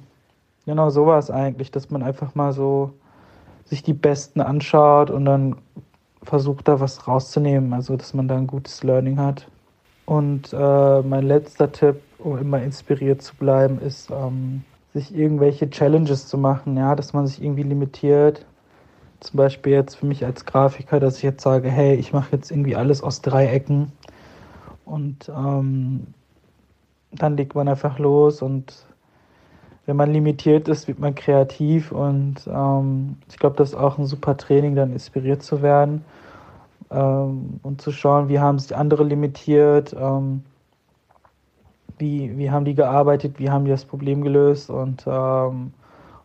genau 0.67 0.91
so 0.91 1.07
war 1.07 1.19
es 1.19 1.31
eigentlich, 1.31 1.71
dass 1.71 1.91
man 1.91 2.03
einfach 2.03 2.35
mal 2.35 2.53
so 2.53 2.93
sich 3.65 3.83
die 3.83 3.95
Besten 3.95 4.41
anschaut 4.41 5.11
und 5.11 5.25
dann 5.25 5.57
versucht 6.23 6.69
da 6.69 6.81
was 6.81 7.09
rauszunehmen, 7.09 7.73
also 7.73 7.97
dass 7.97 8.15
man 8.15 8.29
da 8.29 8.37
ein 8.37 8.47
gutes 8.47 8.83
Learning 8.83 9.19
hat. 9.19 9.49
Und 10.07 10.53
äh, 10.53 11.03
mein 11.03 11.27
letzter 11.27 11.73
Tipp, 11.73 11.97
um 12.19 12.39
immer 12.39 12.63
inspiriert 12.63 13.23
zu 13.23 13.35
bleiben, 13.35 13.81
ist, 13.81 14.11
ähm, 14.11 14.63
sich 14.95 15.15
irgendwelche 15.15 15.69
Challenges 15.69 16.29
zu 16.29 16.39
machen, 16.39 16.77
ja, 16.77 16.95
dass 16.95 17.13
man 17.13 17.27
sich 17.27 17.43
irgendwie 17.43 17.65
limitiert. 17.65 18.47
Zum 19.19 19.37
Beispiel 19.37 19.73
jetzt 19.73 19.97
für 19.97 20.07
mich 20.07 20.25
als 20.25 20.47
Grafiker, 20.47 21.01
dass 21.01 21.17
ich 21.17 21.23
jetzt 21.25 21.43
sage, 21.43 21.69
hey, 21.69 21.97
ich 21.97 22.13
mache 22.13 22.37
jetzt 22.37 22.51
irgendwie 22.51 22.77
alles 22.77 23.03
aus 23.03 23.21
Dreiecken 23.21 23.93
und 24.85 25.29
ähm, 25.29 26.07
dann 27.11 27.37
legt 27.37 27.55
man 27.55 27.69
einfach 27.69 27.99
los 27.99 28.43
und 28.43 28.87
wenn 29.87 29.97
man 29.97 30.13
limitiert 30.13 30.69
ist, 30.69 30.89
wird 30.89 30.99
man 30.99 31.15
kreativ. 31.15 31.93
Und 31.93 32.47
ähm, 32.47 33.17
ich 33.29 33.37
glaube, 33.39 33.57
das 33.57 33.71
ist 33.71 33.75
auch 33.77 33.99
ein 33.99 34.07
super 34.07 34.37
Training, 34.37 34.75
dann 34.75 34.93
inspiriert 34.93 35.43
zu 35.43 35.63
werden 35.63 36.05
ähm, 36.97 37.61
und 37.63 37.81
zu 37.81 37.93
schauen, 37.93 38.29
wie 38.29 38.41
haben 38.41 38.59
sich 38.59 38.75
andere 38.75 39.05
limitiert, 39.05 39.95
ähm, 39.99 40.43
wie, 41.99 42.37
wie 42.37 42.51
haben 42.51 42.65
die 42.65 42.75
gearbeitet, 42.75 43.39
wie 43.39 43.51
haben 43.51 43.65
die 43.65 43.71
das 43.71 43.85
Problem 43.85 44.23
gelöst 44.23 44.71
und, 44.71 45.05
ähm, 45.07 45.73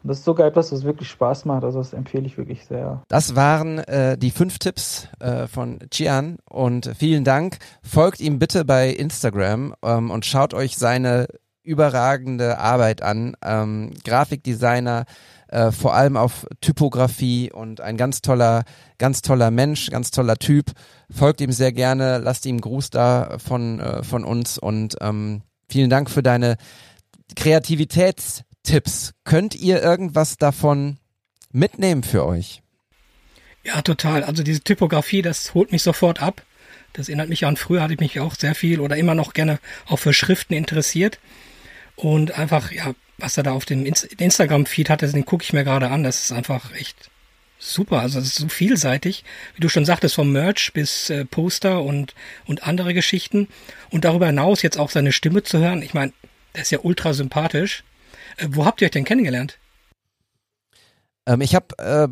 und 0.03 0.07
das 0.07 0.19
ist 0.19 0.25
sogar 0.25 0.47
etwas, 0.47 0.71
was 0.71 0.83
wirklich 0.83 1.09
Spaß 1.09 1.45
macht, 1.45 1.63
also 1.63 1.77
das 1.77 1.93
empfehle 1.93 2.25
ich 2.25 2.37
wirklich 2.37 2.65
sehr. 2.65 3.03
Das 3.07 3.35
waren 3.35 3.79
äh, 3.79 4.17
die 4.17 4.31
fünf 4.31 4.57
Tipps 4.57 5.07
äh, 5.19 5.47
von 5.47 5.79
Chian 5.91 6.37
und 6.49 6.91
vielen 6.97 7.23
Dank. 7.23 7.57
Folgt 7.83 8.19
ihm 8.19 8.39
bitte 8.39 8.65
bei 8.65 8.89
Instagram 8.89 9.75
ähm, 9.83 10.09
und 10.09 10.25
schaut 10.25 10.53
euch 10.53 10.77
seine 10.77 11.27
überragende 11.63 12.57
Arbeit 12.57 13.03
an. 13.03 13.35
Ähm, 13.43 13.91
Grafikdesigner, 14.03 15.05
äh, 15.51 15.71
vor 15.71 15.93
allem 15.93 16.17
auf 16.17 16.47
Typografie 16.61 17.51
und 17.51 17.81
ein 17.81 17.97
ganz 17.97 18.21
toller, 18.21 18.63
ganz 18.97 19.21
toller 19.21 19.51
Mensch, 19.51 19.89
ganz 19.89 20.11
toller 20.11 20.37
Typ. 20.37 20.71
Folgt 21.09 21.41
ihm 21.41 21.51
sehr 21.51 21.71
gerne, 21.73 22.17
lasst 22.17 22.45
ihm 22.45 22.59
Gruß 22.59 22.89
da 22.89 23.37
von, 23.37 23.79
äh, 23.79 24.03
von 24.03 24.23
uns 24.23 24.57
und 24.57 24.95
ähm, 25.01 25.41
vielen 25.69 25.89
Dank 25.89 26.09
für 26.09 26.23
deine 26.23 26.57
Kreativitätstipps. 27.35 29.11
Könnt 29.23 29.55
ihr 29.55 29.81
irgendwas 29.81 30.37
davon 30.37 30.97
mitnehmen 31.51 32.03
für 32.03 32.25
euch? 32.25 32.61
Ja, 33.63 33.81
total. 33.81 34.23
Also 34.23 34.43
diese 34.43 34.61
Typografie, 34.61 35.21
das 35.21 35.53
holt 35.53 35.71
mich 35.71 35.83
sofort 35.83 36.21
ab. 36.21 36.41
Das 36.93 37.07
erinnert 37.09 37.29
mich 37.29 37.45
an 37.45 37.57
früher, 37.57 37.81
hatte 37.81 37.93
ich 37.93 37.99
mich 37.99 38.19
auch 38.19 38.35
sehr 38.35 38.55
viel 38.55 38.79
oder 38.79 38.97
immer 38.97 39.15
noch 39.15 39.33
gerne 39.33 39.59
auch 39.87 39.99
für 39.99 40.13
Schriften 40.13 40.53
interessiert. 40.53 41.19
Und 41.95 42.37
einfach, 42.37 42.71
ja, 42.71 42.93
was 43.21 43.37
er 43.37 43.43
da 43.43 43.51
auf 43.51 43.65
dem 43.65 43.85
Instagram-Feed 43.85 44.89
hat, 44.89 45.01
den 45.01 45.25
gucke 45.25 45.43
ich 45.43 45.53
mir 45.53 45.63
gerade 45.63 45.89
an. 45.89 46.03
Das 46.03 46.23
ist 46.23 46.31
einfach 46.31 46.73
echt 46.73 47.09
super. 47.59 47.99
Also 47.99 48.19
es 48.19 48.27
ist 48.27 48.35
so 48.35 48.49
vielseitig, 48.49 49.23
wie 49.55 49.61
du 49.61 49.69
schon 49.69 49.85
sagtest, 49.85 50.15
vom 50.15 50.31
Merch 50.31 50.73
bis 50.73 51.09
äh, 51.09 51.25
Poster 51.25 51.81
und, 51.81 52.15
und 52.45 52.67
andere 52.67 52.93
Geschichten. 52.93 53.47
Und 53.89 54.05
darüber 54.05 54.27
hinaus 54.27 54.61
jetzt 54.61 54.77
auch 54.77 54.89
seine 54.89 55.11
Stimme 55.11 55.43
zu 55.43 55.59
hören. 55.59 55.81
Ich 55.81 55.93
meine, 55.93 56.13
der 56.55 56.63
ist 56.63 56.71
ja 56.71 56.79
ultra 56.81 57.13
sympathisch. 57.13 57.83
Äh, 58.37 58.47
wo 58.49 58.65
habt 58.65 58.81
ihr 58.81 58.85
euch 58.85 58.91
denn 58.91 59.05
kennengelernt? 59.05 59.57
Ähm, 61.27 61.41
ich 61.41 61.55
habe 61.55 61.77
äh, 61.77 62.07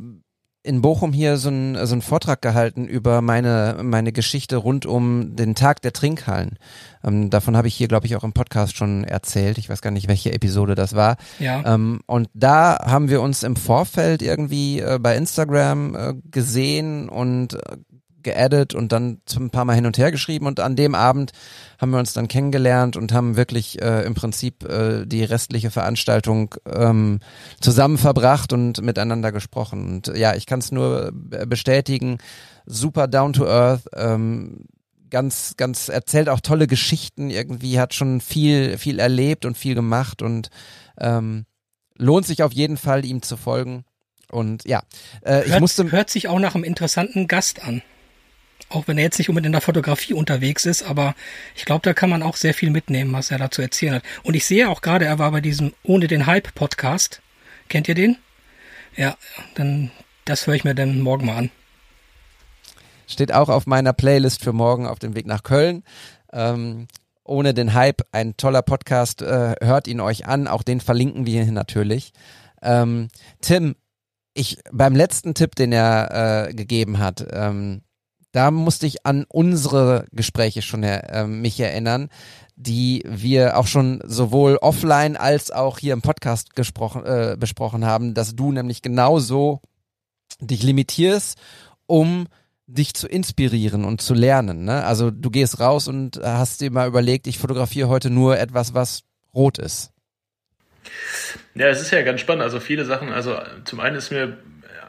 in 0.61 0.81
Bochum 0.81 1.13
hier 1.13 1.37
so 1.37 1.49
einen 1.49 1.85
so 1.85 1.93
einen 1.93 2.01
Vortrag 2.01 2.41
gehalten 2.41 2.85
über 2.85 3.21
meine 3.21 3.77
meine 3.81 4.11
Geschichte 4.11 4.57
rund 4.57 4.85
um 4.85 5.35
den 5.35 5.55
Tag 5.55 5.81
der 5.81 5.93
Trinkhallen. 5.93 6.57
Ähm, 7.03 7.29
davon 7.29 7.55
habe 7.55 7.69
ich 7.69 7.75
hier, 7.75 7.87
glaube 7.87 8.07
ich, 8.07 8.15
auch 8.15 8.25
im 8.25 8.33
Podcast 8.33 8.75
schon 8.75 9.05
erzählt. 9.05 9.57
Ich 9.57 9.69
weiß 9.69 9.81
gar 9.81 9.91
nicht, 9.91 10.09
welche 10.09 10.33
Episode 10.33 10.75
das 10.75 10.95
war. 10.95 11.15
Ja. 11.39 11.75
Ähm, 11.75 12.01
und 12.07 12.29
da 12.33 12.77
haben 12.85 13.09
wir 13.09 13.21
uns 13.21 13.43
im 13.43 13.55
Vorfeld 13.55 14.21
irgendwie 14.21 14.79
äh, 14.79 14.99
bei 15.01 15.15
Instagram 15.15 15.95
äh, 15.95 16.13
gesehen 16.29 17.07
und 17.07 17.53
äh, 17.53 17.77
geaddet 18.23 18.73
und 18.73 18.91
dann 18.91 19.21
ein 19.35 19.49
paar 19.49 19.65
Mal 19.65 19.75
hin 19.75 19.85
und 19.85 19.97
her 19.97 20.11
geschrieben 20.11 20.45
und 20.47 20.59
an 20.59 20.75
dem 20.75 20.95
Abend 20.95 21.31
haben 21.79 21.91
wir 21.91 21.99
uns 21.99 22.13
dann 22.13 22.27
kennengelernt 22.27 22.97
und 22.97 23.13
haben 23.13 23.35
wirklich 23.35 23.81
äh, 23.81 24.03
im 24.03 24.13
Prinzip 24.13 24.63
äh, 24.63 25.05
die 25.05 25.23
restliche 25.23 25.71
Veranstaltung 25.71 26.55
ähm, 26.65 27.19
zusammen 27.61 27.97
verbracht 27.97 28.53
und 28.53 28.81
miteinander 28.81 29.31
gesprochen. 29.31 29.85
Und 29.85 30.17
ja, 30.17 30.35
ich 30.35 30.45
kann 30.45 30.59
es 30.59 30.71
nur 30.71 31.11
bestätigen, 31.13 32.17
super 32.65 33.07
down 33.07 33.33
to 33.33 33.45
earth, 33.45 33.83
ähm, 33.95 34.65
ganz, 35.09 35.55
ganz, 35.57 35.89
erzählt 35.89 36.29
auch 36.29 36.39
tolle 36.39 36.67
Geschichten 36.67 37.29
irgendwie, 37.29 37.79
hat 37.79 37.93
schon 37.93 38.21
viel, 38.21 38.77
viel 38.77 38.99
erlebt 38.99 39.45
und 39.45 39.57
viel 39.57 39.75
gemacht 39.75 40.21
und 40.21 40.49
ähm, 40.99 41.45
lohnt 41.97 42.25
sich 42.25 42.43
auf 42.43 42.53
jeden 42.53 42.77
Fall, 42.77 43.05
ihm 43.05 43.21
zu 43.21 43.37
folgen. 43.37 43.85
Und 44.31 44.65
ja, 44.65 44.83
äh, 45.25 45.43
ich 45.43 45.51
hört, 45.51 45.61
musste. 45.61 45.91
Hört 45.91 46.09
sich 46.09 46.27
auch 46.27 46.39
nach 46.39 46.55
einem 46.55 46.63
interessanten 46.63 47.27
Gast 47.27 47.63
an. 47.63 47.81
Auch 48.69 48.87
wenn 48.87 48.97
er 48.97 49.03
jetzt 49.03 49.17
nicht 49.17 49.29
unbedingt 49.29 49.47
in 49.47 49.51
der 49.53 49.61
Fotografie 49.61 50.13
unterwegs 50.13 50.65
ist, 50.65 50.83
aber 50.83 51.15
ich 51.55 51.65
glaube, 51.65 51.81
da 51.83 51.93
kann 51.93 52.09
man 52.09 52.21
auch 52.21 52.35
sehr 52.35 52.53
viel 52.53 52.69
mitnehmen, 52.69 53.11
was 53.13 53.31
er 53.31 53.39
da 53.39 53.49
zu 53.49 53.61
erzählen 53.61 53.95
hat. 53.95 54.03
Und 54.23 54.35
ich 54.35 54.45
sehe 54.45 54.69
auch 54.69 54.81
gerade, 54.81 55.05
er 55.05 55.17
war 55.17 55.31
bei 55.31 55.41
diesem 55.41 55.73
Ohne 55.83 56.07
den 56.07 56.27
Hype 56.27 56.53
Podcast. 56.53 57.21
Kennt 57.67 57.87
ihr 57.87 57.95
den? 57.95 58.17
Ja, 58.95 59.17
dann, 59.55 59.91
das 60.25 60.45
höre 60.45 60.55
ich 60.55 60.63
mir 60.63 60.75
dann 60.75 61.01
morgen 61.01 61.25
mal 61.25 61.37
an. 61.37 61.51
Steht 63.07 63.33
auch 63.33 63.49
auf 63.49 63.65
meiner 63.65 63.93
Playlist 63.93 64.43
für 64.43 64.53
morgen 64.53 64.85
auf 64.85 64.99
dem 64.99 65.15
Weg 65.15 65.25
nach 65.25 65.41
Köln. 65.41 65.83
Ähm, 66.31 66.87
ohne 67.23 67.53
den 67.53 67.73
Hype, 67.73 68.01
ein 68.11 68.37
toller 68.37 68.61
Podcast, 68.61 69.21
äh, 69.21 69.55
hört 69.61 69.87
ihn 69.87 69.99
euch 69.99 70.27
an, 70.27 70.47
auch 70.47 70.63
den 70.63 70.81
verlinken 70.81 71.25
wir 71.25 71.43
hier 71.43 71.51
natürlich. 71.51 72.11
Ähm, 72.61 73.07
Tim, 73.41 73.75
ich 74.33 74.57
beim 74.71 74.95
letzten 74.95 75.33
Tipp, 75.33 75.55
den 75.55 75.71
er 75.71 76.49
äh, 76.49 76.53
gegeben 76.53 76.99
hat, 76.99 77.25
ähm, 77.31 77.81
da 78.31 78.51
musste 78.51 78.85
ich 78.85 79.05
an 79.05 79.25
unsere 79.27 80.05
Gespräche 80.11 80.61
schon 80.61 80.83
äh, 80.83 81.25
mich 81.25 81.59
erinnern, 81.59 82.09
die 82.55 83.03
wir 83.05 83.57
auch 83.57 83.67
schon 83.67 84.01
sowohl 84.05 84.57
offline 84.57 85.15
als 85.15 85.51
auch 85.51 85.79
hier 85.79 85.93
im 85.93 86.01
Podcast 86.01 86.55
gesprochen, 86.55 87.05
äh, 87.05 87.37
besprochen 87.39 87.85
haben, 87.85 88.13
dass 88.13 88.35
du 88.35 88.51
nämlich 88.51 88.81
genauso 88.81 89.61
dich 90.39 90.61
limitierst, 90.63 91.39
um 91.85 92.27
dich 92.67 92.93
zu 92.93 93.07
inspirieren 93.07 93.83
und 93.83 94.01
zu 94.01 94.13
lernen. 94.13 94.65
Ne? 94.65 94.83
Also 94.83 95.09
du 95.09 95.31
gehst 95.31 95.59
raus 95.59 95.87
und 95.87 96.19
hast 96.23 96.61
dir 96.61 96.69
mal 96.69 96.87
überlegt, 96.87 97.25
ich 97.25 97.39
fotografiere 97.39 97.89
heute 97.89 98.11
nur 98.11 98.37
etwas, 98.37 98.75
was 98.75 99.01
rot 99.33 99.57
ist. 99.57 99.91
Ja, 101.55 101.67
es 101.67 101.81
ist 101.81 101.91
ja 101.91 102.03
ganz 102.03 102.21
spannend. 102.21 102.43
Also 102.43 102.59
viele 102.59 102.85
Sachen, 102.85 103.09
also 103.09 103.37
zum 103.65 103.79
einen 103.79 103.95
ist 103.95 104.11
mir 104.11 104.37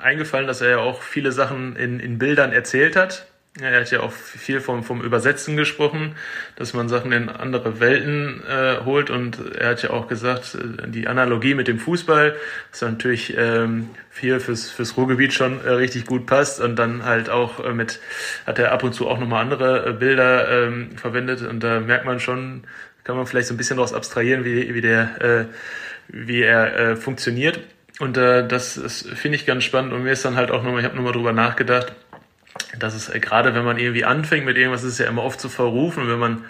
eingefallen, 0.01 0.47
dass 0.47 0.61
er 0.61 0.71
ja 0.71 0.79
auch 0.79 1.03
viele 1.03 1.33
Sachen 1.33 1.77
in, 1.77 2.01
in 2.01 2.19
Bildern 2.19 2.53
erzählt 2.53 2.97
hat. 2.97 3.27
Ja, 3.61 3.69
er 3.69 3.81
hat 3.81 3.91
ja 3.91 4.01
auch 4.01 4.13
viel 4.13 4.61
vom, 4.61 4.83
vom 4.83 5.03
Übersetzen 5.03 5.55
gesprochen, 5.55 6.15
dass 6.57 6.73
man 6.73 6.89
Sachen 6.89 7.13
in 7.13 7.29
andere 7.29 7.79
Welten 7.79 8.43
äh, 8.49 8.85
holt. 8.85 9.11
Und 9.11 9.55
er 9.55 9.71
hat 9.71 9.83
ja 9.83 9.91
auch 9.91 10.09
gesagt, 10.09 10.55
äh, 10.55 10.89
die 10.89 11.09
Analogie 11.09 11.55
mit 11.55 11.69
dem 11.69 11.79
Fußball, 11.79 12.37
dass 12.71 12.81
natürlich 12.81 13.37
ähm, 13.37 13.91
viel 14.09 14.41
fürs, 14.41 14.71
fürs 14.71 14.97
Ruhrgebiet 14.97 15.35
schon 15.35 15.63
äh, 15.63 15.71
richtig 15.71 16.07
gut 16.07 16.25
passt. 16.27 16.61
Und 16.61 16.77
dann 16.77 17.05
halt 17.05 17.29
auch 17.29 17.63
äh, 17.63 17.75
mit, 17.75 18.01
hat 18.47 18.59
er 18.59 18.73
ab 18.73 18.83
und 18.83 18.95
zu 18.95 19.09
auch 19.09 19.19
nochmal 19.19 19.43
andere 19.43 19.91
äh, 19.91 19.93
Bilder 19.93 20.67
ähm, 20.67 20.97
verwendet. 20.97 21.43
Und 21.43 21.63
da 21.63 21.81
merkt 21.81 22.07
man 22.07 22.19
schon, 22.19 22.63
kann 23.05 23.17
man 23.17 23.27
vielleicht 23.27 23.49
so 23.49 23.55
ein 23.55 23.59
bisschen 23.59 23.77
daraus 23.77 23.93
abstrahieren, 23.93 24.45
wie, 24.45 24.75
wie 24.75 24.81
der, 24.81 25.21
äh, 25.21 25.45
wie 26.09 26.41
er 26.41 26.77
äh, 26.79 26.97
funktioniert. 26.97 27.61
Und 27.99 28.17
äh, 28.17 28.49
das, 28.49 28.81
das 28.83 29.03
finde 29.03 29.37
ich 29.37 29.45
ganz 29.45 29.65
spannend. 29.65 29.93
Und 29.93 30.05
mir 30.05 30.13
ist 30.13 30.25
dann 30.25 30.37
halt 30.37 30.51
auch 30.51 30.63
nochmal, 30.63 30.81
ich 30.81 30.87
habe 30.87 30.97
nochmal 30.97 31.13
drüber 31.13 31.35
nachgedacht, 31.35 31.95
dass 32.79 32.95
es 32.95 33.09
äh, 33.09 33.21
gerade 33.21 33.55
wenn 33.55 33.65
man 33.65 33.79
irgendwie 33.79 34.05
anfängt 34.05 34.45
mit 34.45 34.57
irgendwas, 34.57 34.83
ist 34.83 34.95
es 34.95 34.99
ja 34.99 35.07
immer 35.07 35.25
oft 35.25 35.41
zu 35.41 35.49
verrufen, 35.49 36.09
wenn 36.09 36.19
man 36.19 36.45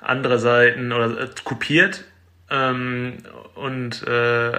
andere 0.00 0.38
Seiten 0.38 0.92
oder 0.92 1.20
äh, 1.20 1.28
kopiert 1.44 2.04
ähm, 2.50 3.18
und 3.54 4.06
äh, 4.06 4.52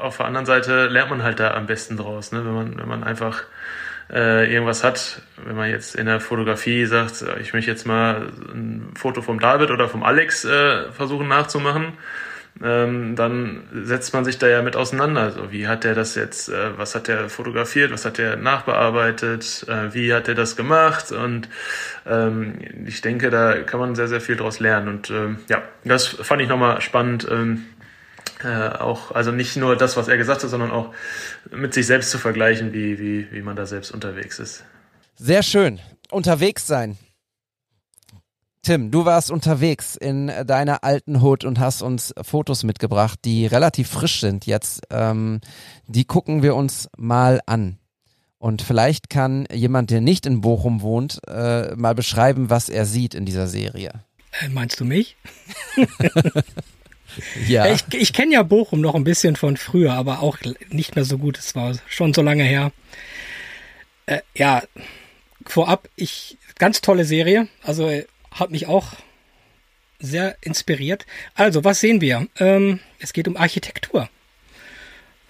auf 0.00 0.16
der 0.16 0.26
anderen 0.26 0.46
Seite 0.46 0.86
lernt 0.86 1.10
man 1.10 1.22
halt 1.22 1.40
da 1.40 1.54
am 1.54 1.66
besten 1.66 1.96
draus, 1.96 2.32
ne? 2.32 2.44
wenn 2.44 2.54
man 2.54 2.78
wenn 2.78 2.88
man 2.88 3.04
einfach 3.04 3.44
äh, 4.10 4.52
irgendwas 4.52 4.84
hat, 4.84 5.22
wenn 5.44 5.56
man 5.56 5.70
jetzt 5.70 5.94
in 5.94 6.06
der 6.06 6.20
Fotografie 6.20 6.84
sagt, 6.86 7.24
ich 7.40 7.52
möchte 7.52 7.70
jetzt 7.70 7.86
mal 7.86 8.28
ein 8.52 8.92
Foto 8.94 9.22
vom 9.22 9.40
David 9.40 9.70
oder 9.70 9.88
vom 9.88 10.02
Alex 10.02 10.44
äh, 10.44 10.90
versuchen 10.92 11.28
nachzumachen, 11.28 11.94
ähm, 12.62 13.16
dann 13.16 13.64
setzt 13.84 14.14
man 14.14 14.24
sich 14.24 14.38
da 14.38 14.46
ja 14.46 14.62
mit 14.62 14.76
auseinander. 14.76 15.22
Also 15.22 15.50
wie 15.50 15.66
hat 15.66 15.84
der 15.84 15.94
das 15.94 16.14
jetzt, 16.14 16.48
äh, 16.48 16.78
was 16.78 16.94
hat 16.94 17.08
der 17.08 17.28
fotografiert, 17.28 17.92
was 17.92 18.04
hat 18.04 18.18
der 18.18 18.36
nachbearbeitet, 18.36 19.66
äh, 19.68 19.92
wie 19.92 20.12
hat 20.14 20.28
er 20.28 20.34
das 20.34 20.56
gemacht 20.56 21.12
und 21.12 21.48
ähm, 22.06 22.54
ich 22.86 23.00
denke, 23.00 23.30
da 23.30 23.62
kann 23.62 23.80
man 23.80 23.94
sehr, 23.94 24.08
sehr 24.08 24.20
viel 24.20 24.36
draus 24.36 24.60
lernen 24.60 24.88
und 24.88 25.10
ähm, 25.10 25.38
ja, 25.48 25.62
das 25.84 26.06
fand 26.06 26.42
ich 26.42 26.48
nochmal 26.48 26.80
spannend. 26.80 27.26
Ähm, 27.30 27.66
äh, 28.42 28.68
auch, 28.78 29.12
also 29.12 29.30
nicht 29.30 29.56
nur 29.56 29.76
das, 29.76 29.96
was 29.96 30.08
er 30.08 30.16
gesagt 30.16 30.42
hat, 30.42 30.50
sondern 30.50 30.70
auch 30.70 30.92
mit 31.50 31.72
sich 31.72 31.86
selbst 31.86 32.10
zu 32.10 32.18
vergleichen, 32.18 32.72
wie, 32.72 32.98
wie, 32.98 33.26
wie 33.30 33.42
man 33.42 33.56
da 33.56 33.64
selbst 33.64 33.90
unterwegs 33.90 34.38
ist. 34.38 34.64
Sehr 35.16 35.42
schön. 35.42 35.80
Unterwegs 36.10 36.66
sein. 36.66 36.98
Tim, 38.64 38.90
du 38.90 39.04
warst 39.04 39.30
unterwegs 39.30 39.94
in 39.94 40.32
deiner 40.46 40.84
alten 40.84 41.20
Hut 41.20 41.44
und 41.44 41.60
hast 41.60 41.82
uns 41.82 42.14
Fotos 42.22 42.64
mitgebracht, 42.64 43.18
die 43.26 43.44
relativ 43.44 43.90
frisch 43.90 44.20
sind 44.20 44.46
jetzt. 44.46 44.80
Ähm, 44.88 45.42
die 45.86 46.06
gucken 46.06 46.42
wir 46.42 46.54
uns 46.54 46.88
mal 46.96 47.42
an. 47.44 47.76
Und 48.38 48.62
vielleicht 48.62 49.10
kann 49.10 49.46
jemand, 49.52 49.90
der 49.90 50.00
nicht 50.00 50.24
in 50.24 50.40
Bochum 50.40 50.80
wohnt, 50.80 51.20
äh, 51.28 51.76
mal 51.76 51.94
beschreiben, 51.94 52.48
was 52.48 52.70
er 52.70 52.86
sieht 52.86 53.14
in 53.14 53.26
dieser 53.26 53.48
Serie. 53.48 54.02
Äh, 54.40 54.48
meinst 54.48 54.80
du 54.80 54.86
mich? 54.86 55.18
ja. 57.46 57.66
Ich, 57.66 57.84
ich 57.92 58.14
kenne 58.14 58.32
ja 58.32 58.42
Bochum 58.42 58.80
noch 58.80 58.94
ein 58.94 59.04
bisschen 59.04 59.36
von 59.36 59.58
früher, 59.58 59.92
aber 59.92 60.20
auch 60.20 60.38
nicht 60.70 60.96
mehr 60.96 61.04
so 61.04 61.18
gut. 61.18 61.38
Es 61.38 61.54
war 61.54 61.74
schon 61.86 62.14
so 62.14 62.22
lange 62.22 62.44
her. 62.44 62.72
Äh, 64.06 64.20
ja, 64.34 64.62
vorab, 65.44 65.86
ich 65.96 66.38
ganz 66.58 66.80
tolle 66.80 67.04
Serie. 67.04 67.48
Also 67.62 67.90
hat 68.34 68.50
mich 68.50 68.66
auch 68.66 68.92
sehr 69.98 70.36
inspiriert. 70.42 71.06
Also, 71.34 71.64
was 71.64 71.80
sehen 71.80 72.00
wir? 72.00 72.26
Ähm, 72.38 72.80
es 72.98 73.12
geht 73.12 73.28
um 73.28 73.36
Architektur, 73.36 74.08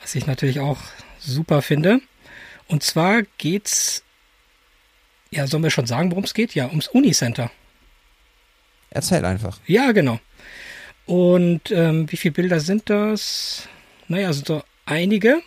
was 0.00 0.14
ich 0.14 0.26
natürlich 0.26 0.60
auch 0.60 0.78
super 1.18 1.62
finde. 1.62 2.00
Und 2.66 2.82
zwar 2.82 3.22
geht's, 3.38 4.02
ja, 5.30 5.46
sollen 5.46 5.62
wir 5.62 5.70
schon 5.70 5.86
sagen, 5.86 6.10
worum 6.10 6.24
es 6.24 6.34
geht? 6.34 6.54
Ja, 6.54 6.68
ums 6.68 6.88
Unicenter. 6.88 7.50
Erzähl 8.90 9.24
einfach. 9.24 9.60
Ja, 9.66 9.92
genau. 9.92 10.18
Und 11.06 11.70
ähm, 11.70 12.10
wie 12.10 12.16
viele 12.16 12.32
Bilder 12.32 12.60
sind 12.60 12.88
das? 12.88 13.68
Naja, 14.08 14.32
sind 14.32 14.46
so 14.46 14.62
einige. 14.86 15.42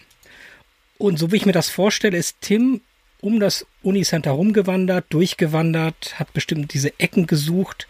Und 0.97 1.17
so 1.17 1.31
wie 1.31 1.37
ich 1.37 1.45
mir 1.45 1.53
das 1.53 1.69
vorstelle, 1.69 2.17
ist 2.17 2.37
Tim 2.41 2.81
um 3.21 3.39
das 3.39 3.65
Unicenter 3.81 4.31
rumgewandert, 4.31 5.05
durchgewandert, 5.09 6.19
hat 6.19 6.33
bestimmt 6.33 6.73
diese 6.73 6.99
Ecken 6.99 7.27
gesucht, 7.27 7.87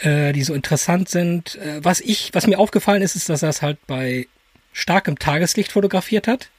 äh, 0.00 0.32
die 0.32 0.42
so 0.42 0.54
interessant 0.54 1.08
sind. 1.08 1.56
Äh, 1.56 1.82
was 1.82 2.00
ich, 2.00 2.30
was 2.32 2.46
mir 2.46 2.58
aufgefallen 2.58 3.02
ist, 3.02 3.16
ist, 3.16 3.28
dass 3.28 3.42
er 3.42 3.48
es 3.48 3.62
halt 3.62 3.78
bei 3.86 4.26
starkem 4.72 5.18
Tageslicht 5.18 5.72
fotografiert 5.72 6.28
hat. 6.28 6.50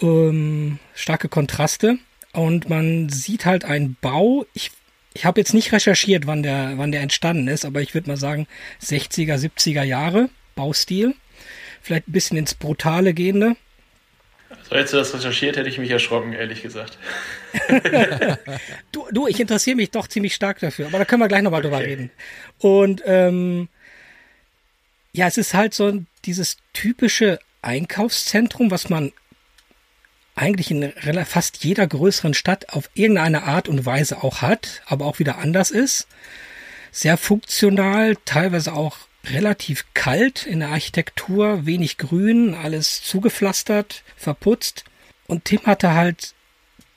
Ähm, 0.00 0.78
starke 0.94 1.28
Kontraste. 1.28 1.98
Und 2.32 2.68
man 2.68 3.08
sieht 3.08 3.46
halt 3.46 3.64
einen 3.64 3.96
Bau. 4.00 4.46
Ich, 4.52 4.70
ich 5.14 5.24
habe 5.24 5.40
jetzt 5.40 5.54
nicht 5.54 5.72
recherchiert, 5.72 6.26
wann 6.26 6.42
der, 6.42 6.74
wann 6.76 6.92
der 6.92 7.00
entstanden 7.00 7.48
ist, 7.48 7.64
aber 7.64 7.80
ich 7.80 7.94
würde 7.94 8.10
mal 8.10 8.16
sagen 8.16 8.46
60er, 8.82 9.36
70er 9.36 9.82
Jahre 9.82 10.28
Baustil. 10.54 11.14
Vielleicht 11.82 12.08
ein 12.08 12.12
bisschen 12.12 12.36
ins 12.36 12.54
Brutale 12.54 13.14
gehende. 13.14 13.56
So, 14.68 14.76
hättest 14.76 14.92
du 14.92 14.98
das 14.98 15.14
recherchiert, 15.14 15.56
hätte 15.56 15.68
ich 15.68 15.78
mich 15.78 15.90
erschrocken, 15.90 16.32
ehrlich 16.34 16.62
gesagt. 16.62 16.98
du, 18.92 19.06
du, 19.10 19.26
ich 19.26 19.40
interessiere 19.40 19.76
mich 19.76 19.90
doch 19.90 20.08
ziemlich 20.08 20.34
stark 20.34 20.58
dafür, 20.60 20.86
aber 20.88 20.98
da 20.98 21.04
können 21.06 21.22
wir 21.22 21.28
gleich 21.28 21.42
nochmal 21.42 21.60
okay. 21.60 21.70
drüber 21.70 21.84
reden. 21.84 22.10
Und 22.58 23.02
ähm, 23.06 23.68
ja, 25.12 25.26
es 25.26 25.38
ist 25.38 25.54
halt 25.54 25.72
so 25.72 26.04
dieses 26.26 26.58
typische 26.74 27.38
Einkaufszentrum, 27.62 28.70
was 28.70 28.90
man 28.90 29.12
eigentlich 30.34 30.70
in 30.70 30.92
fast 31.24 31.64
jeder 31.64 31.86
größeren 31.86 32.34
Stadt 32.34 32.68
auf 32.68 32.90
irgendeine 32.94 33.44
Art 33.44 33.68
und 33.68 33.86
Weise 33.86 34.22
auch 34.22 34.42
hat, 34.42 34.82
aber 34.86 35.06
auch 35.06 35.18
wieder 35.18 35.38
anders 35.38 35.70
ist. 35.70 36.06
Sehr 36.92 37.16
funktional, 37.16 38.16
teilweise 38.24 38.74
auch 38.74 39.07
relativ 39.30 39.84
kalt 39.94 40.46
in 40.46 40.60
der 40.60 40.70
Architektur, 40.70 41.66
wenig 41.66 41.98
Grün, 41.98 42.54
alles 42.54 43.02
zugepflastert, 43.02 44.02
verputzt. 44.16 44.84
Und 45.26 45.44
Tim 45.44 45.60
hatte 45.64 45.94
halt 45.94 46.34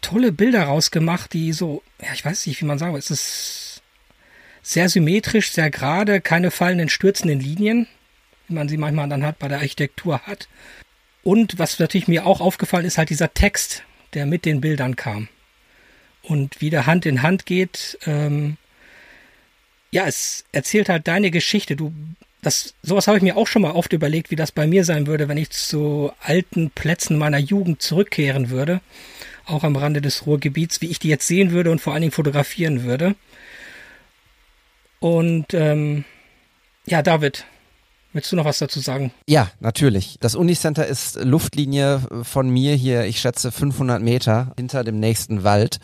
tolle 0.02 0.32
Bilder 0.32 0.64
rausgemacht, 0.64 1.34
die 1.34 1.54
so, 1.54 1.84
ja, 2.02 2.14
ich 2.14 2.26
weiß 2.26 2.48
nicht, 2.48 2.62
wie 2.62 2.66
man 2.66 2.80
sagen 2.80 2.94
will, 2.94 3.00
es 3.00 3.12
ist 3.12 3.82
sehr 4.64 4.90
symmetrisch, 4.90 5.52
sehr 5.52 5.70
gerade, 5.70 6.22
keine 6.22 6.52
fallenden, 6.52 6.90
stürzenden 6.90 7.40
Linien, 7.40 7.88
wie 8.48 8.54
man 8.54 8.70
sie 8.70 8.78
manchmal 8.78 9.10
dann 9.10 9.24
halt 9.24 9.40
bei 9.40 9.48
der 9.48 9.60
Architektur 9.60 10.20
hat. 10.22 10.48
Und 11.24 11.60
was 11.60 11.80
natürlich 11.80 12.08
mir 12.08 12.26
auch 12.26 12.42
aufgefallen 12.42 12.86
ist, 12.86 12.98
halt 12.98 13.10
dieser 13.10 13.34
Text, 13.34 13.84
der 14.14 14.26
mit 14.26 14.46
den 14.46 14.62
Bildern 14.62 14.96
kam. 14.96 15.28
Und 16.24 16.62
wie 16.62 16.70
der 16.70 16.86
Hand 16.86 17.06
in 17.06 17.22
Hand 17.22 17.46
geht, 17.46 17.98
ähm, 18.06 18.58
ja, 19.92 20.08
es 20.08 20.46
erzählt 20.52 20.90
halt 20.90 21.08
deine 21.08 21.32
Geschichte. 21.32 21.76
Du, 21.76 21.94
das, 22.42 22.74
sowas 22.82 23.08
habe 23.08 23.18
ich 23.18 23.24
mir 23.24 23.38
auch 23.38 23.48
schon 23.48 23.62
mal 23.62 23.72
oft 23.72 23.94
überlegt, 23.94 24.32
wie 24.32 24.36
das 24.36 24.52
bei 24.52 24.66
mir 24.66 24.84
sein 24.86 25.08
würde, 25.08 25.28
wenn 25.28 25.38
ich 25.38 25.50
zu 25.52 26.12
alten 26.22 26.72
Plätzen 26.72 27.18
meiner 27.18 27.38
Jugend 27.38 27.82
zurückkehren 27.82 28.50
würde. 28.50 28.82
Auch 29.46 29.64
am 29.64 29.76
Rande 29.76 30.02
des 30.02 30.26
Ruhrgebiets, 30.26 30.82
wie 30.82 30.88
ich 30.88 31.00
die 31.00 31.10
jetzt 31.10 31.28
sehen 31.28 31.52
würde 31.52 31.72
und 31.72 31.82
vor 31.82 31.94
allen 31.94 32.02
Dingen 32.02 32.14
fotografieren 32.14 32.84
würde. 32.84 33.16
Und 35.00 35.54
ähm, 35.54 36.06
ja, 36.86 37.02
David, 37.02 37.46
Willst 38.14 38.30
du 38.30 38.36
noch 38.36 38.44
was 38.44 38.60
dazu 38.60 38.82
sagen? 38.82 39.14
Ja, 39.26 39.50
natürlich. 39.62 40.18
Das 40.20 40.36
Unicenter 40.36 40.86
ist 40.86 41.24
Luftlinie 41.24 42.02
von 42.24 42.50
mir 42.50 42.76
hier, 42.76 43.06
ich 43.06 43.22
schätze 43.22 43.54
500 43.54 44.02
Meter 44.02 44.52
hinter 44.58 44.84
dem 44.84 45.00
nächsten 45.00 45.46
Wald 45.46 45.80